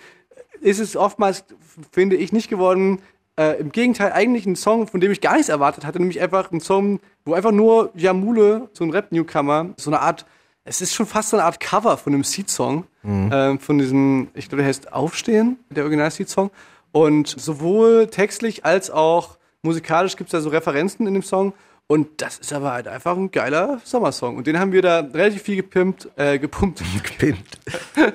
ist 0.61 0.81
es 0.81 0.97
oftmals, 0.97 1.45
finde 1.93 2.17
ich, 2.17 2.33
nicht 2.33 2.49
geworden. 2.49 3.01
Äh, 3.39 3.61
Im 3.61 3.71
Gegenteil, 3.71 4.13
eigentlich 4.13 4.47
ein 4.47 4.57
Song, 4.57 4.89
von 4.89 5.01
dem 5.01 5.13
ich 5.13 5.21
gar 5.21 5.35
nichts 5.35 5.49
erwartet 5.49 5.85
hatte, 5.85 5.99
nämlich 5.99 6.21
einfach 6.21 6.51
ein 6.51 6.61
Song, 6.61 7.01
wo 7.25 7.35
einfach 7.35 7.53
nur 7.53 7.91
Jamule, 7.95 8.69
so 8.73 8.85
ein 8.85 8.91
Rap-Newcomer, 8.91 9.75
so 9.77 9.91
eine 9.91 10.01
Art, 10.01 10.27
es 10.69 10.81
ist 10.81 10.95
schon 10.95 11.07
fast 11.07 11.31
so 11.31 11.37
eine 11.37 11.45
Art 11.45 11.59
Cover 11.61 11.97
von 11.97 12.13
einem 12.15 12.25
Seed-Song, 12.25 12.85
Mhm. 13.03 13.31
ähm, 13.33 13.59
von 13.59 13.79
diesem, 13.79 14.29
ich 14.35 14.49
glaube, 14.49 14.63
der 14.63 14.69
heißt 14.69 14.93
Aufstehen, 14.93 15.59
der 15.71 15.85
Original-Seed-Song. 15.85 16.51
Und 16.93 17.29
sowohl 17.29 18.07
textlich 18.09 18.65
als 18.65 18.91
auch 18.91 19.39
musikalisch 19.63 20.17
gibt 20.17 20.29
es 20.29 20.33
da 20.33 20.41
so 20.41 20.49
Referenzen 20.51 21.07
in 21.07 21.15
dem 21.15 21.23
Song. 21.23 21.53
Und 21.87 22.21
das 22.21 22.39
ist 22.39 22.53
aber 22.53 22.73
halt 22.73 22.87
einfach 22.87 23.17
ein 23.17 23.31
geiler 23.31 23.81
Sommersong. 23.85 24.37
Und 24.37 24.47
den 24.47 24.59
haben 24.61 24.73
wir 24.73 24.83
da 24.83 24.99
relativ 25.01 25.43
viel 25.43 25.57
gepimpt, 25.57 26.09
äh, 26.17 26.39
gepumpt. 26.39 26.83
Gepimpt. 27.03 27.59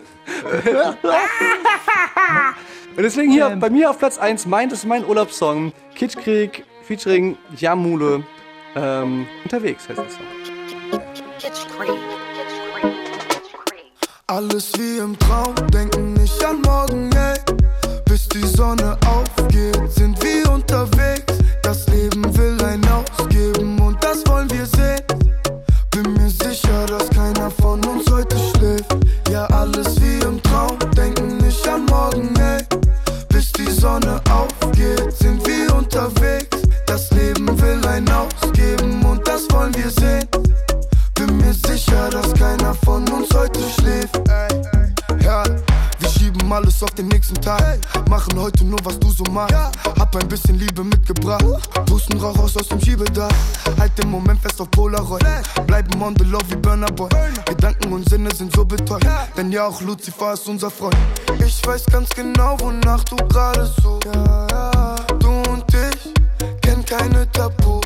Und 2.96 3.02
deswegen 3.02 3.32
hier 3.32 3.50
bei 3.60 3.72
mir 3.72 3.90
auf 3.90 3.98
Platz 3.98 4.20
1, 4.20 4.46
mein, 4.46 4.70
das 4.70 4.80
ist 4.80 4.86
mein 4.86 5.04
Urlaubssong. 5.06 5.74
Kitschkrieg 5.96 6.64
featuring 6.84 7.36
Jamule. 7.58 8.24
Ähm, 8.76 9.26
unterwegs 9.44 9.90
heißt 9.90 9.98
der 10.00 10.10
Song. 10.10 10.26
Alles 14.36 14.72
wie 14.80 14.98
im 14.98 15.16
Traum, 15.20 15.54
denken 15.72 16.14
nicht 16.14 16.44
an 16.44 16.60
morgen, 16.62 17.12
ey. 17.12 17.38
Bis 18.06 18.28
die 18.30 18.44
Sonne 18.44 18.98
aufgeht, 19.06 19.80
sind 19.92 20.18
wir 20.24 20.52
unterwegs. 20.52 21.36
Das 21.62 21.86
Leben 21.90 22.26
will 22.36 22.58
ein 22.66 22.82
Ausgeben 22.90 23.80
und 23.80 24.04
das 24.04 24.26
wollen 24.26 24.50
wir 24.50 24.66
sehen. 24.66 25.04
Bin 25.92 26.14
mir 26.14 26.32
sicher, 26.32 26.88
dass 26.88 27.12
keiner 27.12 27.52
von 27.52 27.86
uns 27.86 28.10
heute 28.10 28.36
schläft. 28.40 28.96
Ja, 29.30 29.46
alles 29.52 30.02
wie 30.02 30.18
im 30.26 30.42
Traum, 30.42 30.80
denken 30.98 31.38
nicht 31.38 31.68
an 31.68 31.86
morgen, 31.86 32.36
ey. 32.38 32.64
Bis 33.30 33.52
die 33.52 33.70
Sonne 33.70 34.20
mir 41.54 41.74
sicher, 41.74 42.10
dass 42.10 42.34
keiner 42.34 42.74
von 42.86 43.08
uns 43.10 43.30
heute 43.34 43.60
schläft. 43.80 44.20
Ja, 45.22 45.44
wir 46.00 46.10
schieben 46.10 46.52
alles 46.52 46.82
auf 46.84 46.92
den 46.92 47.08
nächsten 47.08 47.36
Tag. 47.42 47.80
Machen 48.10 48.40
heute 48.40 48.64
nur, 48.64 48.80
was 48.84 49.00
du 49.00 49.10
so 49.10 49.24
machst. 49.32 49.54
Hab 50.00 50.16
ein 50.16 50.28
bisschen 50.28 50.58
Liebe 50.58 50.84
mitgebracht. 50.84 51.46
Pusten 51.86 52.20
Rauch 52.20 52.38
raus 52.38 52.58
aus 52.58 52.68
dem 52.68 52.80
Schiebedach. 52.82 53.32
Halt 53.80 53.98
den 53.98 54.10
Moment 54.10 54.40
fest 54.42 54.60
auf 54.62 54.70
Polaroid. 54.72 55.24
Bleiben 55.68 56.02
on 56.02 56.16
the 56.18 56.26
love 56.26 56.44
wie 56.50 56.56
Burner 56.56 56.92
Boy. 56.92 57.10
Gedanken 57.46 57.94
und 57.94 58.10
Sinne 58.10 58.34
sind 58.34 58.54
so 58.56 58.66
betäubt. 58.66 59.06
Denn 59.38 59.52
ja, 59.52 59.68
auch 59.68 59.82
Lucifer 59.82 60.34
ist 60.34 60.48
unser 60.48 60.70
Freund. 60.70 60.98
Ich 61.46 61.66
weiß 61.66 61.86
ganz 61.88 62.10
genau, 62.10 62.58
wonach 62.60 63.04
du 63.06 63.16
gerade 63.28 63.70
so. 63.82 64.00
Du 65.20 65.30
und 65.52 65.66
ich 65.70 66.14
kennen 66.62 66.86
keine 66.86 67.30
Tabus. 67.32 67.82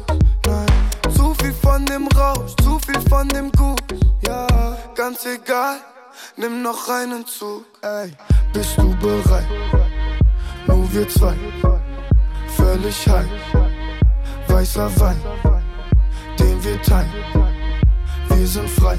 Viel 1.39 1.53
von 1.53 1.85
dem 1.85 2.07
Rausch, 2.09 2.55
zu 2.63 2.79
viel 2.85 3.01
von 3.09 3.27
dem 3.29 3.51
Gut. 3.51 3.81
Ja, 4.25 4.77
ganz 4.95 5.25
egal. 5.25 5.77
nimm 6.35 6.61
noch 6.61 6.89
einen 6.89 7.25
Zug. 7.25 7.65
Ey, 7.81 8.11
bist 8.53 8.77
du 8.77 8.95
bereit? 8.97 9.45
Nur 10.67 10.91
wir 10.93 11.07
zwei, 11.09 11.35
völlig 12.55 13.07
high. 13.07 13.25
Weißer 14.47 14.89
Wein, 14.99 15.21
den 16.39 16.63
wir 16.63 16.81
teilen. 16.81 17.09
Wir 18.29 18.47
sind 18.47 18.69
frei, 18.69 18.97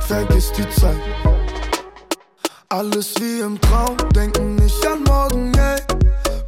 vergiss 0.00 0.52
die 0.52 0.68
Zeit. 0.70 0.96
Alles 2.68 3.14
wie 3.20 3.40
im 3.40 3.60
Traum, 3.60 3.96
denken 4.14 4.56
nicht 4.56 4.86
an 4.86 5.02
morgen, 5.04 5.52
ey. 5.54 5.80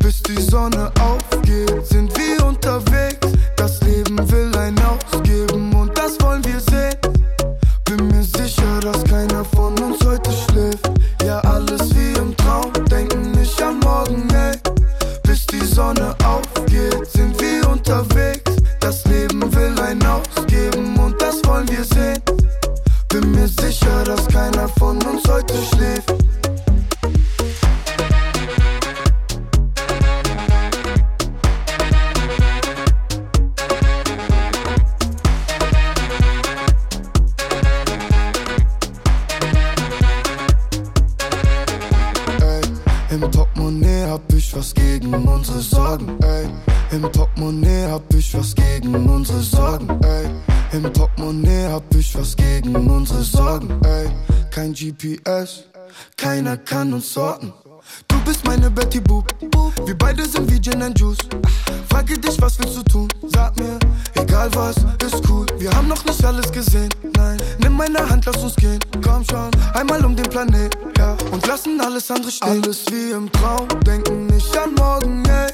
Bis 0.00 0.22
die 0.22 0.40
Sonne 0.40 0.90
aufgeht, 1.00 1.86
sind 1.86 2.16
wir 2.16 2.44
unterwegs. 2.44 3.28
Das 3.56 3.80
Leben 3.82 4.18
will 4.30 4.50
ein 4.56 4.77
mir 23.38 23.48
sicher, 23.48 24.04
dass 24.04 24.26
keiner 24.28 24.68
von 24.68 25.00
uns 25.02 25.22
heute 25.28 25.54
schläft. 25.74 26.14
Was 44.54 44.74
gegen 44.74 45.14
unsere 45.14 45.60
Sorgen, 45.60 46.18
ey. 46.22 46.48
Im 46.90 47.02
Portemonnaie 47.02 47.86
hab 47.88 48.02
ich 48.12 48.34
was 48.34 48.52
gegen 48.56 49.08
unsere 49.08 49.40
Sorgen, 49.40 49.88
ey. 50.02 50.57
Im 50.72 50.82
Portemonnaie 50.92 51.66
hab 51.72 51.94
ich 51.94 52.14
was 52.14 52.36
gegen 52.36 52.74
unsere 52.90 53.22
Sorgen, 53.22 53.70
ey. 53.84 54.10
Kein 54.50 54.74
GPS, 54.74 55.64
keiner 56.16 56.58
kann 56.58 56.92
uns 56.92 57.14
sorten. 57.14 57.52
Du 58.06 58.20
bist 58.26 58.46
meine 58.46 58.70
Betty 58.70 59.00
Boop, 59.00 59.32
wir 59.86 59.96
beide 59.96 60.26
sind 60.26 60.50
wie 60.50 60.60
Gin 60.60 60.82
and 60.82 60.98
Juice. 60.98 61.16
Frage 61.88 62.18
dich, 62.18 62.40
was 62.42 62.58
willst 62.58 62.76
du 62.76 62.82
tun? 62.82 63.08
Sag 63.28 63.56
mir, 63.58 63.78
egal 64.14 64.50
was, 64.54 64.76
ist 65.06 65.22
cool. 65.30 65.46
Wir 65.58 65.70
haben 65.72 65.88
noch 65.88 66.04
nicht 66.04 66.22
alles 66.22 66.52
gesehen, 66.52 66.90
nein. 67.16 67.38
Nimm 67.60 67.74
meine 67.74 68.06
Hand, 68.06 68.26
lass 68.26 68.42
uns 68.42 68.56
gehen. 68.56 68.78
Komm 69.02 69.24
schon, 69.24 69.50
einmal 69.72 70.04
um 70.04 70.14
den 70.14 70.28
Planet, 70.28 70.76
ja. 70.98 71.16
Und 71.32 71.46
lassen 71.46 71.80
alles 71.80 72.10
andere 72.10 72.30
stehen. 72.30 72.62
Alles 72.62 72.84
wie 72.90 73.12
im 73.12 73.32
Traum, 73.32 73.68
denken 73.86 74.26
nicht 74.26 74.56
an 74.58 74.74
morgen, 74.74 75.24
ey. 75.24 75.50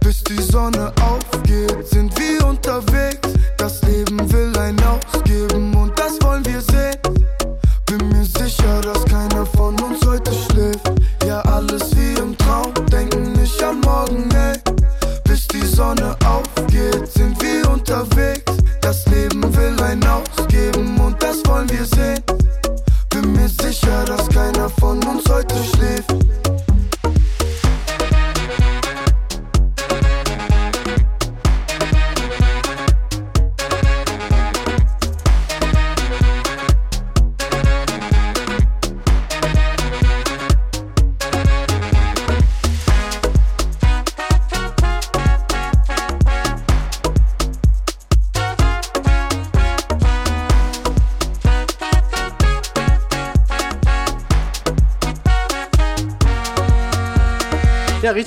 Bis 0.00 0.24
die 0.24 0.42
Sonne 0.42 0.92
aufgeht, 1.00 1.86
sind 1.86 2.12
wir 2.18 2.46
unterwegs. 2.46 3.39
Das 3.60 3.82
Leben 3.82 4.18
will 4.32 4.56
ein 4.58 4.74
ausgeben 4.84 5.74
und 5.74 5.92
das 5.98 6.18
wollen 6.22 6.42
wir 6.46 6.62
sehen. 6.62 6.96
Bin 7.84 8.08
mir 8.08 8.24
sicher, 8.24 8.80
dass 8.80 8.99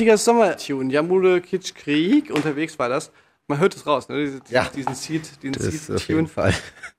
richtiger 0.03 0.17
Sommertune. 0.17 0.91
Jamule 0.91 1.41
Kitsch 1.41 1.73
Krieg, 1.73 2.29
unterwegs 2.29 2.77
war 2.77 2.89
das. 2.89 3.11
Man 3.47 3.59
hört 3.59 3.75
es 3.75 3.85
raus, 3.85 4.07
ne? 4.09 4.17
Diesen, 4.23 4.41
Ja. 4.49 4.69
diesen 4.73 4.95
Seed, 4.95 5.29
diesen 5.41 5.53
Das 5.53 5.63
Seed 5.65 5.95
auf 5.95 6.07
jeden 6.07 6.27
Fall. 6.27 6.53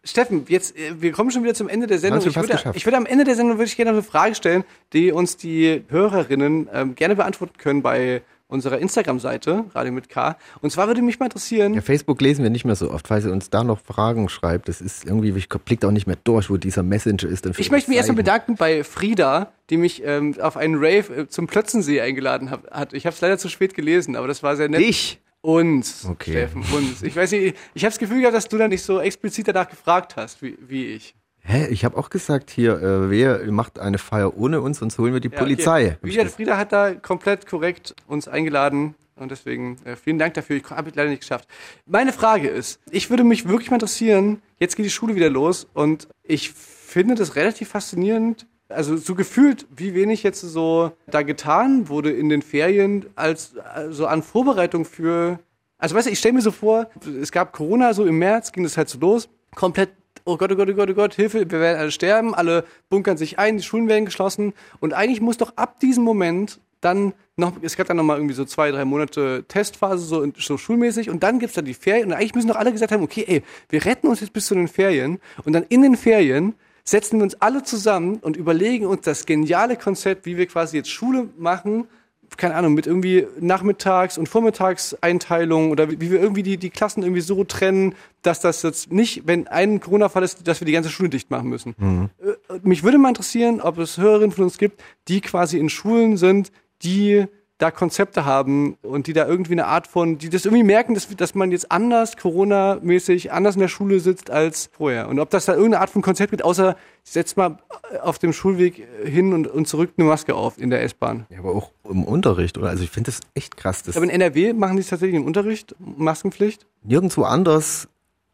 Steffen, 0.05 0.45
jetzt, 0.49 0.77
äh, 0.77 1.01
wir 1.01 1.13
kommen 1.13 1.31
schon 1.31 1.43
wieder 1.43 1.55
zum 1.55 1.69
Ende 1.69 1.87
der 1.87 1.99
Sendung. 1.99 2.27
Ich 2.27 2.37
würde, 2.37 2.73
ich 2.75 2.85
würde 2.85 2.97
am 2.99 3.07
Ende 3.07 3.25
der 3.25 3.35
Sendung 3.35 3.57
würde 3.57 3.67
ich 3.67 3.77
gerne 3.77 3.93
eine 3.93 4.03
Frage 4.03 4.35
stellen, 4.35 4.65
die 4.93 5.11
uns 5.13 5.37
die 5.39 5.85
Hörerinnen 5.89 6.69
ähm, 6.73 6.95
gerne 6.95 7.17
beantworten 7.17 7.57
können 7.59 7.83
bei 7.83 8.23
unserer 8.47 8.79
Instagram-Seite, 8.79 9.65
Radio 9.75 9.93
mit 9.93 10.09
K. 10.09 10.37
Und 10.61 10.71
zwar 10.71 10.87
würde 10.87 11.03
mich 11.03 11.19
mal 11.19 11.27
interessieren, 11.27 11.75
Ja, 11.75 11.81
Facebook 11.81 12.21
lesen 12.21 12.43
wir 12.43 12.51
nicht 12.51 12.65
mehr 12.65 12.77
so 12.77 12.91
oft, 12.91 13.09
weil 13.11 13.21
sie 13.21 13.31
uns 13.31 13.51
da 13.51 13.65
noch 13.65 13.81
Fragen 13.81 14.29
schreibt. 14.29 14.69
Das 14.69 14.81
ist 14.81 15.05
irgendwie, 15.05 15.31
ich 15.37 15.49
blickt 15.49 15.85
auch 15.85 15.91
nicht 15.91 16.07
mehr 16.07 16.19
durch, 16.25 16.51
wo 16.51 16.57
dieser 16.57 16.83
Messenger 16.83 17.25
ist. 17.25 17.47
Dann 17.47 17.55
ich 17.57 17.71
möchte 17.71 17.91
mich 17.91 17.97
erstmal 17.97 18.17
bedanken 18.17 18.57
bei 18.57 18.85
Frieda, 18.85 19.53
die 19.71 19.77
mich 19.77 20.03
ähm, 20.05 20.37
auf 20.41 20.57
einen 20.57 20.77
Rave 20.77 21.23
äh, 21.23 21.29
zum 21.29 21.47
Plötzensee 21.47 22.01
eingeladen 22.01 22.51
hab, 22.51 22.71
hat. 22.71 22.93
Ich 22.93 23.07
habe 23.07 23.15
es 23.15 23.21
leider 23.21 23.39
zu 23.39 23.49
spät 23.49 23.75
gelesen, 23.75 24.17
aber 24.17 24.29
das 24.29 24.43
war 24.43 24.57
sehr 24.57 24.69
nett. 24.69 24.81
Ich? 24.81 25.21
Uns, 25.41 26.07
Okay. 26.09 26.31
Steffen, 26.33 26.65
uns. 26.75 27.03
Ich 27.03 27.15
weiß 27.15 27.33
nicht, 27.33 27.55
ich 27.75 27.85
habe 27.85 27.91
das 27.91 27.99
Gefühl 27.99 28.21
gehabt, 28.21 28.35
dass 28.35 28.49
du 28.49 28.57
dann 28.57 28.71
nicht 28.71 28.83
so 28.83 29.01
explizit 29.01 29.49
danach 29.49 29.69
gefragt 29.69 30.17
hast, 30.17 30.41
wie, 30.41 30.57
wie 30.67 30.87
ich. 30.87 31.15
Hä? 31.47 31.67
Ich 31.69 31.85
habe 31.85 31.97
auch 31.99 32.09
gesagt, 32.09 32.51
hier, 32.51 32.83
äh, 32.83 33.11
wer 33.11 33.51
macht 33.53 33.79
eine 33.79 33.99
Feier 33.99 34.37
ohne 34.37 34.63
uns, 34.63 34.79
sonst 34.79 34.99
holen 34.99 35.13
wir 35.13 35.21
die 35.21 35.31
Ja, 35.31 35.39
Polizei. 35.39 35.99
Okay. 36.01 36.11
Gesagt, 36.11 36.31
Frieda 36.31 36.57
hat 36.57 36.73
da 36.73 36.95
komplett 36.95 37.47
korrekt 37.47 37.95
uns 38.09 38.29
eingeladen 38.29 38.95
und 39.17 39.31
deswegen 39.31 39.77
äh, 39.85 39.95
vielen 39.95 40.19
Dank 40.19 40.33
dafür. 40.35 40.57
Ich 40.57 40.65
habe 40.71 40.89
es 40.89 40.97
leider 40.97 41.11
nicht 41.11 41.21
geschafft. 41.21 41.47
Meine 41.87 42.15
Frage 42.15 42.49
ist, 42.49 42.81
ich 42.91 43.11
würde 43.11 43.25
mich 43.25 43.47
wirklich 43.47 43.71
mal 43.71 43.77
interessieren, 43.77 44.41
jetzt 44.59 44.75
geht 44.77 44.87
die 44.87 44.91
Schule 44.91 45.15
wieder 45.15 45.29
los 45.29 45.67
und 45.75 46.09
ich 46.23 46.51
finde 46.51 47.15
das 47.15 47.37
relativ 47.37 47.69
faszinierend, 47.69 48.47
also 48.71 48.97
so 48.97 49.15
gefühlt, 49.15 49.67
wie 49.77 49.95
wenig 49.95 50.23
jetzt 50.23 50.41
so 50.41 50.93
da 51.07 51.21
getan 51.21 51.91
wurde 51.91 52.11
in 52.11 52.31
den 52.31 52.41
Ferien 52.41 53.05
als 53.17 53.57
also 53.59 54.07
an 54.07 54.23
Vorbereitung 54.23 54.87
für 54.87 55.39
also 55.77 55.95
weißt 55.95 56.07
du, 56.07 56.11
ich 56.13 56.19
stelle 56.19 56.35
mir 56.35 56.41
so 56.41 56.53
vor, 56.53 56.89
es 57.21 57.31
gab 57.31 57.53
Corona 57.53 57.93
so 57.93 58.07
im 58.07 58.19
März, 58.19 58.53
ging 58.53 58.63
das 58.63 58.79
halt 58.79 58.89
so 58.89 58.99
los, 58.99 59.29
komplett 59.55 59.91
oh 60.25 60.37
Gott, 60.37 60.53
oh 60.53 60.57
Gott, 60.57 60.71
oh 60.71 60.75
Gott, 60.75 60.91
oh 60.91 60.95
Gott, 60.95 61.15
Hilfe, 61.15 61.51
wir 61.51 61.61
werden 61.61 61.79
alle 61.79 61.91
sterben, 61.91 62.35
alle 62.35 62.65
bunkern 62.89 63.17
sich 63.17 63.39
ein, 63.39 63.59
die 63.59 63.63
Schulen 63.63 63.89
werden 63.89 64.05
geschlossen. 64.05 64.55
Und 64.81 64.93
eigentlich 64.93 65.21
muss 65.21 65.37
doch 65.37 65.57
ab 65.57 65.81
diesem 65.81 66.05
Moment 66.05 66.61
dann 66.81 67.15
noch, 67.37 67.53
es 67.63 67.77
gab 67.77 67.87
dann 67.87 67.97
nochmal 67.97 68.19
irgendwie 68.19 68.35
so 68.35 68.45
zwei, 68.45 68.71
drei 68.71 68.85
Monate 68.85 69.45
Testphase, 69.49 70.05
so, 70.05 70.27
so 70.37 70.59
schulmäßig, 70.59 71.11
und 71.11 71.23
dann 71.23 71.39
gibt's 71.39 71.55
dann 71.55 71.65
die 71.65 71.75
Ferien. 71.75 72.07
Und 72.07 72.13
eigentlich 72.13 72.35
müssen 72.35 72.49
doch 72.49 72.57
alle 72.57 72.73
gesagt 72.73 72.93
haben, 72.93 73.03
okay, 73.03 73.25
ey, 73.27 73.43
wir 73.71 73.85
retten 73.85 74.07
uns 74.07 74.21
jetzt 74.21 74.33
bis 74.33 74.47
zu 74.47 74.55
den 74.55 74.69
Ferien. 74.69 75.19
Und 75.45 75.53
dann 75.53 75.65
in 75.69 75.83
den 75.83 75.97
Ferien 75.97 76.55
setzen 76.85 77.19
wir 77.19 77.25
uns 77.25 77.41
alle 77.41 77.63
zusammen 77.63 78.19
und 78.19 78.37
überlegen 78.37 78.87
uns 78.87 79.03
das 79.03 79.25
geniale 79.27 79.77
Konzept, 79.77 80.27
wie 80.27 80.37
wir 80.37 80.47
quasi 80.47 80.77
jetzt 80.77 80.91
Schule 80.91 81.29
machen, 81.39 81.89
keine 82.37 82.55
Ahnung, 82.55 82.75
mit 82.75 82.87
irgendwie 82.87 83.27
Nachmittags- 83.41 84.19
und 84.19 84.29
Vormittagseinteilung 84.29 85.71
oder 85.71 85.91
wie 85.91 86.11
wir 86.11 86.21
irgendwie 86.21 86.43
die, 86.43 86.57
die 86.57 86.71
Klassen 86.71 87.03
irgendwie 87.03 87.21
so 87.21 87.45
trennen, 87.45 87.95
dass 88.23 88.41
das 88.41 88.63
jetzt 88.63 88.93
nicht, 88.93 89.27
wenn 89.27 89.47
ein 89.49 89.81
Corona-Fall 89.81 90.23
ist, 90.23 90.47
dass 90.47 90.61
wir 90.61 90.67
die 90.67 90.73
ganze 90.73 90.91
Schule 90.91 91.09
dicht 91.09 91.31
machen 91.31 91.49
müssen. 91.49 91.75
Äh, 92.23 92.59
Mich 92.63 92.83
würde 92.83 92.99
mal 92.99 93.09
interessieren, 93.09 93.61
ob 93.61 93.79
es 93.79 93.99
Hörerinnen 93.99 94.33
von 94.33 94.45
uns 94.45 94.59
gibt, 94.59 94.83
die 95.09 95.21
quasi 95.21 95.59
in 95.59 95.69
Schulen 95.69 96.17
sind, 96.17 96.51
die 96.83 97.27
da 97.59 97.71
Konzepte 97.71 98.25
haben 98.25 98.77
und 98.83 99.07
die 99.07 99.13
da 99.13 99.27
irgendwie 99.27 99.53
eine 99.53 99.67
Art 99.67 99.87
von, 99.87 100.19
die 100.19 100.29
das 100.29 100.45
irgendwie 100.45 100.65
merken, 100.65 100.95
dass, 100.95 101.09
dass 101.17 101.35
man 101.35 101.53
jetzt 101.53 101.71
anders 101.71 102.17
Corona-mäßig 102.17 103.33
anders 103.33 103.55
in 103.55 103.61
der 103.61 103.69
Schule 103.69 104.01
sitzt 104.01 104.31
als 104.31 104.71
vorher. 104.77 105.09
Und 105.09 105.21
ob 105.21 105.31
das 105.31 105.45
da 105.45 105.53
irgendeine 105.53 105.81
Art 105.81 105.91
von 105.91 106.03
Konzept 106.03 106.31
gibt, 106.31 106.45
außer 106.45 106.77
setzt 107.05 107.37
mal 107.37 107.59
auf 108.03 108.19
dem 108.19 108.33
Schulweg 108.33 108.87
hin 109.05 109.33
und, 109.33 109.47
und 109.47 109.69
zurück 109.69 109.93
eine 109.97 110.07
Maske 110.07 110.35
auf 110.35 110.59
in 110.59 110.71
der 110.71 110.83
S-Bahn. 110.83 111.27
Ja, 111.31 111.39
aber 111.39 111.53
auch 111.55 111.71
im 111.89 112.05
Unterricht, 112.05 112.59
oder? 112.59 112.71
Also 112.71 112.83
ich 112.83 112.91
finde 112.91 113.13
das 113.13 113.21
echt 113.35 113.57
krass. 113.57 113.85
Das 113.85 113.97
Aber 113.97 114.05
in 114.05 114.11
NRW 114.11 114.53
machen 114.53 114.77
die 114.77 114.83
es 114.83 114.89
tatsächlich 114.89 115.21
im 115.21 115.27
Unterricht, 115.27 115.77
Maskenpflicht. 115.79 116.67
nirgendwo 116.83 117.23
anders 117.23 117.89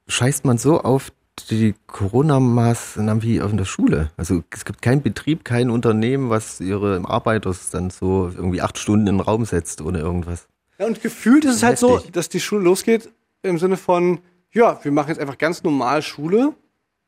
scheißt 0.08 0.44
man 0.44 0.56
so 0.56 0.80
auf 0.80 1.12
die 1.50 1.74
Corona-Maßnahmen 1.86 3.22
wie 3.22 3.38
in 3.38 3.56
der 3.56 3.64
Schule. 3.64 4.10
Also 4.16 4.42
es 4.50 4.64
gibt 4.64 4.82
keinen 4.82 5.02
Betrieb, 5.02 5.44
kein 5.44 5.70
Unternehmen, 5.70 6.30
was 6.30 6.60
ihre 6.60 7.02
Arbeiter 7.04 7.54
dann 7.72 7.90
so 7.90 8.30
irgendwie 8.34 8.60
acht 8.60 8.78
Stunden 8.78 9.06
in 9.06 9.16
den 9.16 9.20
Raum 9.20 9.44
setzt 9.44 9.80
ohne 9.80 9.98
irgendwas. 9.98 10.48
Ja, 10.78 10.86
und 10.86 11.02
gefühlt 11.02 11.44
ist 11.44 11.56
es 11.56 11.62
halt 11.62 11.78
so, 11.78 11.96
Heftig. 11.96 12.12
dass 12.12 12.28
die 12.28 12.40
Schule 12.40 12.64
losgeht 12.64 13.10
im 13.42 13.58
Sinne 13.58 13.76
von, 13.76 14.20
ja, 14.52 14.78
wir 14.82 14.92
machen 14.92 15.08
jetzt 15.08 15.20
einfach 15.20 15.38
ganz 15.38 15.62
normal 15.62 16.02
Schule 16.02 16.54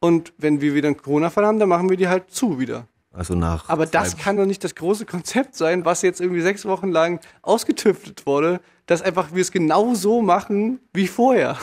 Und 0.02 0.32
wenn 0.36 0.60
wir 0.60 0.74
wieder 0.74 0.88
einen 0.88 0.96
Corona-Fall 0.96 1.46
haben, 1.46 1.60
dann 1.60 1.68
machen 1.68 1.88
wir 1.88 1.96
die 1.96 2.08
halt 2.08 2.28
zu 2.28 2.58
wieder. 2.58 2.88
Also 3.12 3.34
nach. 3.34 3.68
Aber 3.68 3.86
das 3.86 4.16
kann 4.16 4.36
doch 4.36 4.46
nicht 4.46 4.64
das 4.64 4.74
große 4.74 5.06
Konzept 5.06 5.54
sein, 5.54 5.84
was 5.84 6.02
jetzt 6.02 6.20
irgendwie 6.20 6.40
sechs 6.40 6.64
Wochen 6.64 6.90
lang 6.90 7.20
ausgetüftelt 7.42 8.26
wurde, 8.26 8.60
dass 8.86 9.00
einfach 9.00 9.32
wir 9.32 9.42
es 9.42 9.52
genau 9.52 9.94
so 9.94 10.20
machen 10.20 10.80
wie 10.92 11.06
vorher. 11.06 11.56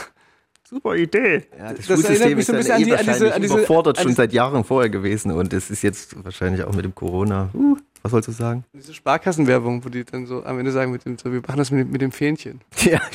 Super 0.69 0.95
Idee. 0.95 1.47
Ja, 1.57 1.73
Das 1.73 1.87
das, 1.87 2.03
erinnert 2.03 2.29
mich 2.29 2.39
ist 2.39 2.45
so 2.47 2.53
ein 2.53 2.57
bisschen 2.59 2.73
an 2.75 2.81
eh 2.81 2.85
die- 2.85 2.93
an 2.93 3.05
diese- 3.05 3.33
an 3.33 3.41
diese- 3.41 3.53
überfordert 3.55 3.97
an 3.97 4.03
schon 4.03 4.09
diese- 4.11 4.17
seit 4.21 4.33
Jahren 4.33 4.63
vorher 4.63 4.89
gewesen 4.89 5.31
und 5.31 5.51
es 5.53 5.71
ist 5.71 5.81
jetzt 5.81 6.23
wahrscheinlich 6.23 6.63
auch 6.63 6.73
mit 6.75 6.85
dem 6.85 6.93
Corona. 6.93 7.49
Uh, 7.55 7.75
was 8.03 8.11
sollst 8.11 8.27
du 8.27 8.31
sagen? 8.33 8.63
Diese 8.73 8.93
Sparkassenwerbung, 8.93 9.83
wo 9.83 9.89
die 9.89 10.03
dann 10.05 10.27
so 10.27 10.43
am 10.43 10.59
Ende 10.59 10.71
sagen, 10.71 10.91
mit 10.91 11.05
dem, 11.05 11.17
so, 11.17 11.31
wir 11.31 11.41
machen 11.41 11.57
das 11.57 11.71
mit 11.71 11.81
dem, 11.87 11.91
mit 11.91 12.01
dem 12.01 12.11
Fähnchen. 12.11 12.61
Ja. 12.83 13.01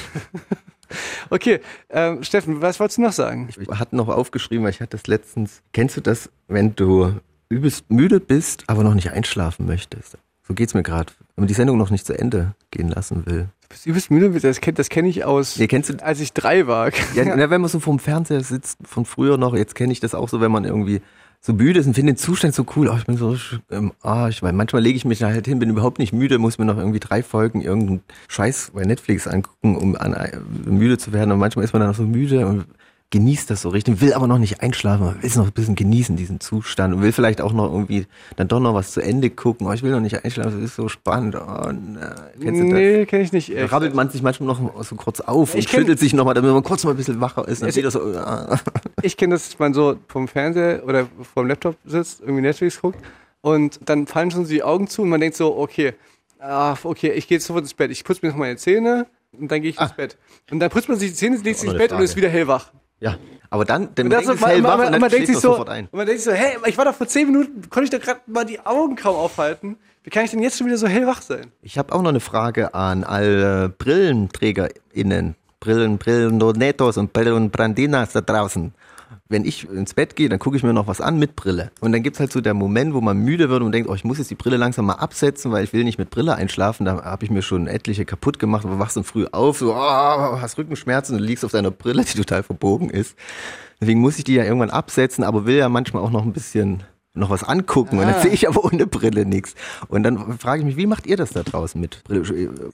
Okay, 1.31 1.61
ähm, 1.91 2.23
Steffen, 2.23 2.61
was 2.61 2.79
wolltest 2.79 2.99
du 2.99 3.03
noch 3.03 3.13
sagen? 3.13 3.49
Ich 3.59 3.69
hatte 3.69 3.97
noch 3.97 4.09
aufgeschrieben, 4.09 4.63
weil 4.65 4.71
ich 4.71 4.81
hatte 4.81 4.97
das 4.97 5.07
letztens. 5.07 5.63
Kennst 5.73 5.97
du 5.97 6.01
das, 6.01 6.31
wenn 6.47 6.77
du 6.77 7.15
übelst 7.49 7.91
müde 7.91 8.21
bist, 8.21 8.65
aber 8.69 8.85
noch 8.85 8.95
nicht 8.95 9.11
einschlafen 9.11 9.67
möchtest? 9.67 10.19
So 10.47 10.55
geht's 10.55 10.75
mir 10.75 10.83
gerade. 10.83 11.13
Wenn 11.35 11.43
man 11.45 11.49
die 11.49 11.55
Sendung 11.55 11.79
noch 11.79 11.91
nicht 11.91 12.07
zu 12.07 12.17
Ende 12.17 12.55
gehen 12.71 12.89
lassen 12.91 13.25
will. 13.27 13.49
Du 13.85 13.93
bist 13.93 14.11
müde, 14.11 14.31
das 14.41 14.61
kenne 14.61 14.75
das 14.75 14.89
kenn 14.89 15.05
ich 15.05 15.25
aus, 15.25 15.59
Nee, 15.59 15.67
kennst 15.67 15.91
du, 15.91 16.05
als 16.05 16.21
ich 16.21 16.33
drei 16.33 16.67
war. 16.67 16.91
Ja, 17.15 17.25
na, 17.37 17.51
wenn 17.51 17.61
man 17.61 17.71
so 17.71 17.81
vorm 17.81 17.99
Fernseher 17.99 18.43
sitzt, 18.43 18.79
von 18.85 19.05
früher 19.05 19.37
noch, 19.37 19.55
jetzt 19.55 19.75
kenne 19.75 19.93
ich 19.93 20.01
das 20.01 20.15
auch 20.15 20.29
so, 20.29 20.41
wenn 20.41 20.53
man 20.53 20.65
irgendwie 20.65 21.01
so 21.41 21.53
müde 21.53 21.79
ist 21.79 21.87
und 21.87 21.95
finde 21.95 22.15
den 22.15 22.17
Zustand 22.17 22.55
so 22.55 22.65
cool, 22.75 22.89
oh, 22.89 22.97
ich 22.97 23.05
bin 23.05 23.19
so 23.19 23.37
im 23.69 23.93
Arsch, 24.01 24.43
weil 24.43 24.55
manchmal 24.55 24.81
lege 24.81 24.97
ich 24.97 25.05
mich 25.05 25.19
da 25.19 25.27
halt 25.27 25.47
hin, 25.47 25.59
bin 25.59 25.69
überhaupt 25.69 25.99
nicht 25.99 26.15
müde, 26.15 26.39
muss 26.39 26.57
mir 26.57 26.65
noch 26.65 26.79
irgendwie 26.79 27.01
drei 27.01 27.23
Folgen 27.23 27.61
irgendeinen 27.61 28.03
Scheiß 28.29 28.73
bei 28.75 28.85
Netflix 28.85 29.27
angucken, 29.27 29.77
um 29.77 29.95
an, 29.95 30.15
äh, 30.15 30.39
müde 30.65 30.97
zu 30.97 31.13
werden. 31.13 31.33
Und 31.33 31.39
manchmal 31.39 31.67
ist 31.67 31.75
man 31.75 31.81
dann 31.81 31.91
noch 31.91 31.97
so 31.97 32.05
müde 32.05 32.47
und 32.47 32.65
genießt 33.11 33.49
das 33.49 33.63
so 33.63 33.69
richtig, 33.69 34.01
will 34.01 34.13
aber 34.13 34.27
noch 34.27 34.39
nicht 34.39 34.61
einschlafen, 34.61 35.07
will 35.21 35.29
es 35.29 35.37
noch 35.37 35.47
ein 35.47 35.53
bisschen 35.53 35.77
genießen, 35.77 36.17
diesen 36.17 36.41
Zustand 36.41 36.95
und 36.95 37.03
will 37.03 37.13
vielleicht 37.13 37.41
auch 37.41 37.53
noch 37.53 37.71
irgendwie 37.73 38.07
dann 38.37 38.49
doch 38.49 38.59
noch 38.59 38.75
was 38.75 38.91
zu 38.91 39.01
Ende 39.01 39.31
gucken, 39.31 39.69
oh, 39.69 39.73
ich 39.73 39.85
will 39.85 39.93
noch 39.93 40.01
nicht 40.01 40.25
einschlafen, 40.25 40.61
das 40.61 40.71
ist 40.71 40.77
so 40.77 40.89
spannend, 40.89 41.37
oh, 41.37 41.71
na. 41.73 42.17
Kennst 42.41 42.61
du 42.61 42.65
das? 42.65 42.73
Nee, 42.73 43.07
kenne 43.07 43.23
ich 43.23 43.33
nicht. 43.33 43.51
Da 43.51 43.55
Echt. 43.55 43.73
rabbelt 43.73 43.95
man 43.95 44.11
sich 44.11 44.21
manchmal 44.23 44.49
noch 44.49 44.85
so 44.85 44.97
kurz 44.97 45.21
auf 45.21 45.55
Ich 45.55 45.67
und 45.67 45.71
kenn- 45.71 45.77
schüttelt 45.81 46.01
sich 46.01 46.13
nochmal, 46.13 46.35
damit 46.35 46.51
man 46.53 46.65
kurz 46.65 46.83
mal 46.85 46.91
ein 46.91 46.97
bisschen 46.97 47.21
wacher 47.21 47.47
ist. 47.47 47.65
Wieder 47.77 47.91
so, 47.93 48.01
ah. 48.17 48.59
Ich 49.03 49.17
kenne 49.17 49.35
das, 49.37 49.49
dass 49.51 49.59
man 49.61 49.75
so 49.75 49.97
vom 50.09 50.27
Fernseher 50.27 50.83
oder 50.85 51.07
vom 51.35 51.47
Laptop 51.47 51.77
sitzt, 51.85 52.21
irgendwie 52.21 52.41
Netflix 52.43 52.81
guckt 52.81 52.99
und 53.43 53.79
dann 53.85 54.09
fallen 54.09 54.33
schon 54.33 54.45
so 54.45 54.51
die 54.51 54.65
Augen 54.65 54.89
zu 54.89 55.03
und 55.03 55.09
man 55.11 55.21
denkt 55.21 55.37
so, 55.37 55.57
okay, 55.57 55.93
ah, 56.41 56.75
okay, 56.83 57.13
ich 57.13 57.29
gehe 57.29 57.37
jetzt 57.37 57.47
sofort 57.47 57.63
ins 57.63 57.75
Bett. 57.75 57.93
Ich 57.93 58.03
putze 58.03 58.21
mir 58.27 58.33
noch 58.33 58.39
meine 58.39 58.57
Zähne 58.57 59.07
und 59.39 59.51
dann 59.53 59.63
gehe 59.63 59.71
ich 59.71 59.81
ins 59.81 59.93
Bett. 59.93 60.17
Und 60.51 60.59
dann 60.59 60.69
putzt 60.71 60.89
man 60.89 60.99
sich 60.99 61.11
die 61.11 61.17
Zähne, 61.17 61.37
legt 61.37 61.59
sich 61.61 61.69
ins 61.69 61.79
Bett 61.79 61.93
eine 61.93 61.99
und 62.01 62.05
ist 62.05 62.13
Frage. 62.15 62.23
wieder 62.23 62.31
hellwach. 62.33 62.73
Ja, 63.05 63.19
aber 63.51 63.67
dann, 63.67 63.95
dann 63.95 64.09
das 64.09 64.25
so, 64.25 64.33
es 64.33 64.47
hellwach 64.47 64.79
man, 64.79 64.95
und 64.95 65.01
man 65.01 65.11
denkt 65.11 65.27
sich 65.27 65.35
man 65.35 65.43
so, 65.43 65.51
sofort 65.51 65.69
ein. 65.69 65.89
und 65.93 65.99
man 65.99 66.07
denkt 66.07 66.23
sich 66.23 66.33
so, 66.33 66.37
hey, 66.37 66.57
ich 66.65 66.79
war 66.79 66.87
doch 66.87 66.95
vor 66.95 67.07
zehn 67.07 67.31
Minuten, 67.31 67.69
konnte 67.69 67.85
ich 67.85 67.91
doch 67.91 68.01
gerade 68.01 68.21
mal 68.27 68.47
die 68.47 68.65
Augen 68.65 68.97
kaum 68.97 69.15
aufhalten. 69.15 69.77
Wie 70.05 70.11
kann 70.11 70.25
ich 70.25 70.31
denn 70.31 70.43
jetzt 70.43 70.57
schon 70.57 70.67
wieder 70.67 70.79
so 70.79 70.87
hellwach 70.87 71.21
sein? 71.21 71.53
Ich 71.61 71.77
habe 71.77 71.95
auch 71.95 72.01
noch 72.01 72.09
eine 72.09 72.21
Frage 72.21 72.73
an 72.73 73.05
alle 73.05 73.69
BrillenträgerInnen, 73.69 75.35
Brillen, 75.61 75.99
Brillendonetos 75.99 76.97
und 76.97 77.13
Brillenbrandinas 77.13 78.13
da 78.13 78.23
draußen. 78.23 78.73
Wenn 79.29 79.45
ich 79.45 79.69
ins 79.69 79.95
Bett 79.95 80.17
gehe, 80.17 80.29
dann 80.29 80.39
gucke 80.39 80.57
ich 80.57 80.63
mir 80.63 80.73
noch 80.73 80.87
was 80.87 81.01
an 81.01 81.19
mit 81.19 81.37
Brille. 81.37 81.71
Und 81.81 81.93
dann 81.93 82.03
gibt's 82.03 82.21
halt 82.21 82.33
so 82.33 82.41
der 82.41 82.55
Moment, 82.55 82.95
wo 82.95 83.01
man 83.01 83.19
müde 83.19 83.49
wird 83.51 83.63
und 83.63 83.73
denkt, 83.73 83.89
oh, 83.89 83.95
ich 83.95 84.05
muss 84.05 84.19
jetzt 84.19 84.31
die 84.31 84.35
Brille 84.35 84.57
langsam 84.57 84.87
mal 84.87 84.95
absetzen, 84.95 85.53
weil 85.53 85.65
ich 85.65 85.73
will 85.73 85.85
nicht 85.85 85.99
mit 85.99 86.11
Brille 86.11 86.35
einschlafen. 86.35 86.85
Da 86.87 87.03
habe 87.05 87.25
ich 87.25 87.31
mir 87.31 87.43
schon 87.43 87.67
etliche 87.67 88.05
kaputt 88.05 88.39
gemacht. 88.39 88.65
Du 88.65 88.79
wachst 88.79 88.97
dann 88.97 89.05
früh 89.05 89.27
auf, 89.33 89.59
so, 89.59 89.75
oh, 89.75 89.79
hast 90.41 90.59
Rückenschmerzen 90.59 91.17
und 91.17 91.23
liegst 91.23 91.45
auf 91.45 91.53
deiner 91.53 91.71
Brille, 91.71 92.05
die 92.05 92.17
total 92.17 92.43
verbogen 92.43 92.91
ist. 92.91 93.17
Deswegen 93.81 94.01
muss 94.01 94.19
ich 94.19 94.25
die 94.25 94.35
ja 94.35 94.45
irgendwann 94.45 94.71
absetzen, 94.71 95.25
aber 95.25 95.47
will 95.47 95.57
ja 95.57 95.69
manchmal 95.69 96.03
auch 96.03 96.11
noch 96.11 96.23
ein 96.25 96.33
bisschen 96.33 96.83
noch 97.17 97.31
was 97.31 97.45
angucken 97.45 97.99
und 98.01 98.07
dann 98.07 98.17
Ah. 98.17 98.21
sehe 98.23 98.33
ich 98.33 98.49
aber 98.49 98.65
ohne 98.65 98.89
Brille 98.89 99.25
nichts. 99.25 99.55
Und 99.87 100.03
dann 100.03 100.37
frage 100.39 100.61
ich 100.61 100.67
mich, 100.67 100.77
wie 100.77 100.87
macht 100.87 101.07
ihr 101.07 101.17
das 101.17 101.31
da 101.31 101.45
draußen 101.45 101.81
mit 101.81 102.03
Brille? 102.03 102.23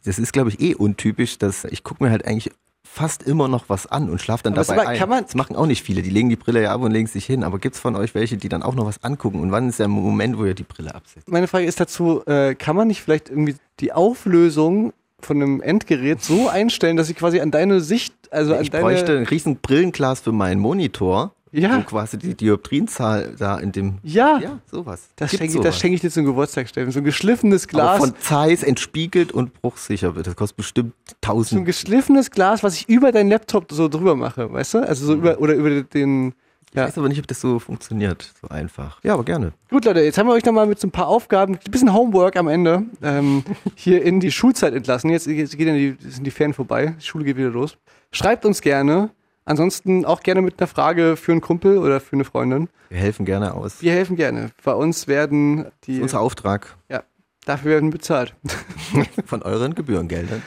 Das 0.04 0.18
ist, 0.18 0.32
glaube 0.32 0.48
ich, 0.48 0.60
eh 0.60 0.74
untypisch, 0.74 1.36
dass 1.36 1.64
ich 1.64 1.84
gucke 1.84 2.02
mir 2.02 2.10
halt 2.10 2.24
eigentlich 2.26 2.50
fast 2.92 3.22
immer 3.22 3.46
noch 3.48 3.68
was 3.68 3.86
an 3.86 4.10
und 4.10 4.20
schlafe 4.20 4.42
dann 4.42 4.54
Aber 4.54 4.62
es 4.62 4.66
dabei 4.66 5.00
aber- 5.00 5.14
ein. 5.16 5.24
das 5.24 5.34
machen 5.34 5.54
auch 5.54 5.66
nicht 5.66 5.82
viele. 5.82 6.02
Die 6.02 6.10
legen 6.10 6.28
die 6.28 6.36
Brille 6.36 6.62
ja 6.62 6.74
ab 6.74 6.80
und 6.82 6.90
legen 6.90 7.06
sich 7.06 7.24
hin. 7.24 7.44
Aber 7.44 7.58
gibt's 7.58 7.78
von 7.78 7.94
euch 7.94 8.14
welche, 8.14 8.36
die 8.36 8.48
dann 8.48 8.62
auch 8.62 8.74
noch 8.74 8.86
was 8.86 9.02
angucken? 9.04 9.40
Und 9.40 9.52
wann 9.52 9.68
ist 9.68 9.78
der 9.78 9.88
Moment, 9.88 10.38
wo 10.38 10.44
ihr 10.44 10.54
die 10.54 10.64
Brille 10.64 10.94
absetzt? 10.94 11.28
Meine 11.30 11.46
Frage 11.46 11.66
ist 11.66 11.78
dazu, 11.80 12.24
äh, 12.26 12.54
kann 12.56 12.74
man 12.76 12.88
nicht 12.88 13.00
vielleicht 13.02 13.28
irgendwie 13.28 13.54
die 13.78 13.92
Auflösung 13.92 14.92
von 15.20 15.36
einem 15.36 15.60
Endgerät 15.60 16.22
so 16.22 16.48
einstellen, 16.48 16.96
dass 16.96 17.06
sie 17.06 17.14
quasi 17.14 17.40
an 17.40 17.50
deine 17.50 17.80
Sicht, 17.80 18.14
also 18.30 18.54
an 18.54 18.62
ich 18.62 18.70
deine... 18.70 18.84
bräuchte 18.84 19.16
ein 19.18 19.24
riesen 19.26 19.56
Brillenglas 19.56 20.20
für 20.20 20.32
meinen 20.32 20.60
Monitor. 20.60 21.32
Ja. 21.52 21.78
Wo 21.78 21.82
quasi 21.82 22.16
die 22.18 22.34
Dioptrienzahl 22.34 23.34
da 23.38 23.58
in 23.58 23.72
dem... 23.72 23.98
Ja. 24.02 24.38
Ja, 24.38 24.58
sowas. 24.70 25.08
Das 25.16 25.30
schenke, 25.30 25.44
ich, 25.46 25.52
sowas. 25.52 25.64
das 25.66 25.78
schenke 25.80 25.96
ich 25.96 26.00
dir 26.00 26.10
zum 26.10 26.24
Geburtstag, 26.24 26.68
Steffen. 26.68 26.92
So 26.92 27.00
ein 27.00 27.04
geschliffenes 27.04 27.64
Aber 27.64 27.70
Glas. 27.72 27.98
von 27.98 28.14
Zeiss 28.20 28.62
entspiegelt 28.62 29.32
und 29.32 29.52
bruchsicher 29.60 30.14
wird. 30.14 30.26
Das 30.28 30.36
kostet 30.36 30.56
bestimmt 30.58 30.92
so 31.08 31.14
ein 31.14 31.16
1000 31.22 31.66
geschliffenes 31.66 32.30
Glas, 32.30 32.62
was 32.62 32.74
ich 32.76 32.88
über 32.88 33.10
deinen 33.12 33.30
Laptop 33.30 33.72
so 33.72 33.88
drüber 33.88 34.14
mache, 34.14 34.52
weißt 34.52 34.74
du? 34.74 34.78
Also 34.86 35.04
Mhm. 35.04 35.06
so 35.08 35.14
über, 35.14 35.40
oder 35.40 35.54
über 35.54 35.82
den... 35.82 36.34
Ich 36.72 36.76
weiß 36.76 36.98
aber 36.98 37.08
nicht, 37.08 37.18
ob 37.18 37.26
das 37.26 37.40
so 37.40 37.58
funktioniert, 37.58 38.32
so 38.40 38.46
einfach. 38.48 39.00
Ja, 39.02 39.14
aber 39.14 39.24
gerne. 39.24 39.52
Gut, 39.70 39.86
Leute, 39.86 40.02
jetzt 40.02 40.18
haben 40.18 40.28
wir 40.28 40.34
euch 40.34 40.44
nochmal 40.44 40.68
mit 40.68 40.78
so 40.78 40.86
ein 40.86 40.92
paar 40.92 41.08
Aufgaben, 41.08 41.54
ein 41.56 41.70
bisschen 41.72 41.92
Homework 41.92 42.36
am 42.36 42.46
Ende, 42.46 42.84
ähm, 43.02 43.42
hier 43.74 44.04
in 44.04 44.20
die 44.20 44.30
Schulzeit 44.30 44.72
entlassen. 44.74 45.10
Jetzt, 45.10 45.26
jetzt 45.26 45.58
geht 45.58 45.66
ja 45.66 45.74
die, 45.74 45.96
sind 45.98 46.24
die 46.24 46.30
Ferien 46.30 46.54
vorbei, 46.54 46.94
die 46.96 47.04
Schule 47.04 47.24
geht 47.24 47.36
wieder 47.36 47.50
los. 47.50 47.76
Schreibt 48.12 48.44
uns 48.44 48.60
gerne. 48.60 49.10
Ansonsten 49.50 50.04
auch 50.04 50.20
gerne 50.20 50.42
mit 50.42 50.60
einer 50.60 50.68
Frage 50.68 51.16
für 51.16 51.32
einen 51.32 51.40
Kumpel 51.40 51.78
oder 51.78 51.98
für 51.98 52.12
eine 52.14 52.24
Freundin. 52.24 52.68
Wir 52.88 52.98
helfen 52.98 53.24
gerne 53.26 53.52
aus. 53.54 53.82
Wir 53.82 53.90
helfen 53.90 54.14
gerne. 54.14 54.52
Bei 54.62 54.74
uns 54.74 55.08
werden 55.08 55.64
die. 55.84 55.94
Das 55.94 55.96
ist 55.96 56.02
unser 56.02 56.20
Auftrag 56.20 56.76
Ja, 56.88 57.02
dafür 57.46 57.72
werden 57.72 57.90
bezahlt. 57.90 58.36
von 59.26 59.42
euren 59.42 59.74
Gebührengeldern. 59.74 60.40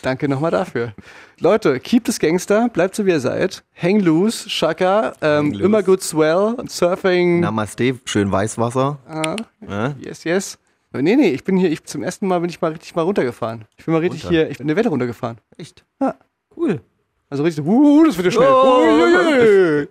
Danke 0.00 0.26
nochmal 0.26 0.52
dafür. 0.52 0.94
Leute, 1.38 1.80
keep 1.80 2.08
es 2.08 2.18
Gangster, 2.18 2.70
bleibt 2.70 2.94
so 2.94 3.04
wie 3.04 3.10
ihr 3.10 3.20
seid. 3.20 3.62
Hang 3.74 4.00
loose, 4.00 4.48
Shaka, 4.48 5.12
ähm, 5.20 5.52
loose. 5.52 5.62
immer 5.64 5.82
good 5.82 6.02
swell, 6.02 6.56
Surfing. 6.66 7.40
Namaste, 7.40 7.98
schön 8.06 8.32
Weißwasser. 8.32 8.98
Ah, 9.06 9.36
Ja? 9.68 9.94
yes, 9.98 10.24
yes. 10.24 10.58
Nee, 10.94 11.14
nee, 11.16 11.28
ich 11.28 11.44
bin 11.44 11.58
hier, 11.58 11.70
ich, 11.70 11.84
zum 11.84 12.02
ersten 12.02 12.26
Mal 12.26 12.40
bin 12.40 12.48
ich 12.48 12.62
mal 12.62 12.72
richtig 12.72 12.94
mal 12.94 13.02
runtergefahren. 13.02 13.66
Ich 13.76 13.84
bin 13.84 13.92
mal 13.92 14.00
richtig 14.00 14.24
Runter? 14.24 14.34
hier, 14.34 14.50
ich 14.50 14.56
bin 14.56 14.66
eine 14.66 14.76
Welle 14.76 14.88
runtergefahren. 14.88 15.36
Echt? 15.58 15.84
Ja. 16.00 16.14
Cool. 16.56 16.80
Also 17.28 17.42
richtig, 17.42 17.64
uh, 17.66 18.04
das 18.04 18.16
wird 18.16 18.26
ja 18.26 18.30
schnell. 18.30 18.48
Oh. 18.48 19.86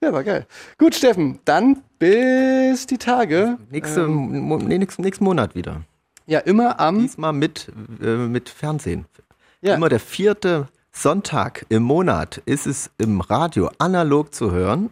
Ja, 0.00 0.12
war 0.12 0.24
geil. 0.24 0.46
Gut, 0.78 0.94
Steffen, 0.94 1.38
dann 1.44 1.82
bis 1.98 2.86
die 2.86 2.98
Tage. 2.98 3.58
Nächste, 3.70 4.00
Ähm, 4.02 4.48
nee, 4.66 4.78
nächsten, 4.78 5.02
nächsten 5.02 5.24
Monat 5.24 5.54
wieder. 5.54 5.82
ja, 6.26 6.40
immer 6.40 6.80
am. 6.80 6.98
Diesmal 7.00 7.32
mit, 7.32 7.70
äh, 8.02 8.16
mit 8.16 8.48
Fernsehen. 8.48 9.06
Ja. 9.60 9.74
Immer 9.74 9.88
der 9.88 10.00
vierte 10.00 10.68
Sonntag 10.90 11.66
im 11.68 11.84
Monat 11.84 12.42
ist 12.46 12.66
es 12.66 12.90
im 12.98 13.20
Radio 13.20 13.70
analog 13.78 14.34
zu 14.34 14.50
hören. 14.50 14.90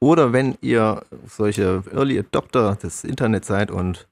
Oder 0.00 0.32
wenn 0.32 0.56
ihr 0.60 1.02
solche 1.26 1.82
Early 1.92 2.18
Adopter 2.18 2.76
des 2.76 3.04
Internets 3.04 3.46
seid 3.48 3.70
und 3.70 4.08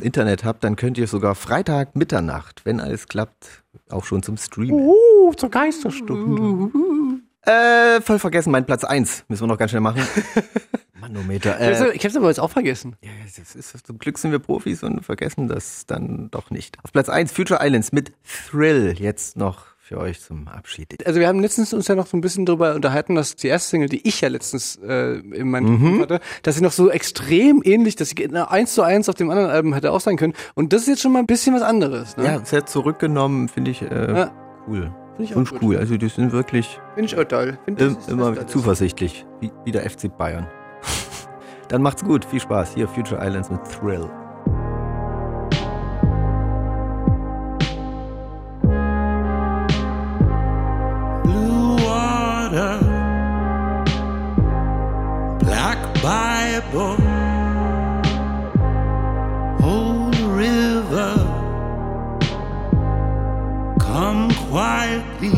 Internet 0.00 0.44
habt, 0.44 0.62
dann 0.64 0.76
könnt 0.76 0.98
ihr 0.98 1.06
sogar 1.08 1.34
Freitag 1.34 1.94
Mitternacht, 1.96 2.64
wenn 2.64 2.80
alles 2.80 3.06
klappt, 3.08 3.62
auch 3.92 4.04
schon 4.04 4.22
zum 4.22 4.36
Streamen. 4.36 4.74
Uh, 4.80 5.32
zur 5.36 5.50
Geisterstunde. 5.50 6.70
Äh, 7.42 8.00
voll 8.02 8.18
vergessen, 8.18 8.50
mein 8.50 8.66
Platz 8.66 8.84
1. 8.84 9.24
Müssen 9.28 9.42
wir 9.42 9.46
noch 9.46 9.58
ganz 9.58 9.70
schnell 9.70 9.80
machen. 9.80 10.02
Manometer. 11.00 11.58
Ich 11.60 11.66
hab's- 11.66 11.80
Äh, 11.80 11.92
ich 11.96 12.04
hab's 12.04 12.16
aber 12.16 12.28
jetzt 12.28 12.40
auch 12.40 12.50
vergessen. 12.50 12.96
ja, 13.02 13.10
das 13.36 13.54
ist, 13.54 13.86
zum 13.86 13.98
Glück 13.98 14.18
sind 14.18 14.32
wir 14.32 14.38
Profis 14.40 14.82
und 14.82 15.02
vergessen 15.04 15.48
das 15.48 15.86
dann 15.86 16.30
doch 16.30 16.50
nicht. 16.50 16.76
Auf 16.82 16.92
Platz 16.92 17.08
1 17.08 17.32
Future 17.32 17.60
Islands 17.62 17.92
mit 17.92 18.12
Thrill. 18.48 18.94
Jetzt 18.98 19.36
noch 19.36 19.66
für 19.88 19.98
euch 19.98 20.20
zum 20.20 20.46
Abschied. 20.48 21.06
Also 21.06 21.18
wir 21.18 21.26
haben 21.28 21.40
letztens 21.40 21.72
uns 21.72 21.88
ja 21.88 21.94
noch 21.94 22.06
so 22.06 22.16
ein 22.16 22.20
bisschen 22.20 22.44
darüber 22.44 22.74
unterhalten, 22.74 23.14
dass 23.14 23.34
die 23.36 23.48
erste 23.48 23.70
Single, 23.70 23.88
die 23.88 24.06
ich 24.06 24.20
ja 24.20 24.28
letztens 24.28 24.76
äh, 24.76 25.14
in 25.18 25.50
meinem 25.50 25.68
Mhm. 25.94 26.00
Hatte, 26.02 26.20
dass 26.42 26.56
sie 26.56 26.62
noch 26.62 26.72
so 26.72 26.90
extrem 26.90 27.62
ähnlich, 27.64 27.96
dass 27.96 28.10
sie 28.10 28.28
eins 28.34 28.74
zu 28.74 28.82
eins 28.82 29.08
auf 29.08 29.14
dem 29.14 29.30
anderen 29.30 29.50
Album 29.50 29.72
hätte 29.72 29.90
auch 29.92 30.00
sein 30.00 30.16
können. 30.18 30.34
Und 30.54 30.72
das 30.74 30.82
ist 30.82 30.88
jetzt 30.88 31.00
schon 31.02 31.12
mal 31.12 31.20
ein 31.20 31.26
bisschen 31.26 31.54
was 31.54 31.62
anderes. 31.62 32.16
Ne? 32.18 32.24
Ja, 32.24 32.44
sehr 32.44 32.66
zurückgenommen, 32.66 33.48
finde 33.48 33.70
ich 33.70 33.80
äh, 33.82 34.12
Ja. 34.12 34.32
cool. 34.68 34.92
Auch 34.92 35.16
Finde 35.16 35.44
ich 35.44 35.50
gut. 35.50 35.62
cool. 35.62 35.76
Also 35.78 35.96
die 35.96 36.08
sind 36.08 36.32
wirklich 36.32 36.78
Finde 36.94 37.06
ich 37.12 37.18
auch 37.18 37.24
toll. 37.24 37.58
Find, 37.64 37.80
ist 37.80 38.08
immer 38.10 38.34
Tolles. 38.34 38.52
zuversichtlich. 38.52 39.26
Wie, 39.40 39.50
wie 39.64 39.72
der 39.72 39.88
FC 39.88 40.14
Bayern. 40.16 40.46
Dann 41.68 41.82
macht's 41.82 42.04
gut. 42.04 42.24
Viel 42.24 42.40
Spaß. 42.40 42.74
Hier 42.74 42.86
Future 42.88 43.20
Islands 43.26 43.50
mit 43.50 43.60
Thrill. 43.64 44.08
Bible, 56.02 56.96
old 59.62 60.16
river, 60.20 61.14
come 63.80 64.30
quietly, 64.48 65.32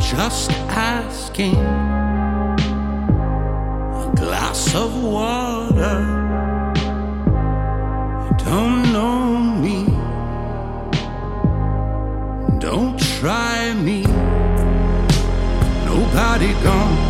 just 0.00 0.50
asking 0.70 1.56
a 4.04 4.12
glass 4.16 4.74
of 4.74 5.02
water. 5.02 5.98
Don't 8.38 8.92
know 8.92 9.38
me. 9.38 9.84
Don't 12.58 12.98
try 12.98 13.74
me. 13.74 14.02
Nobody 15.84 16.52
gonna 16.64 17.09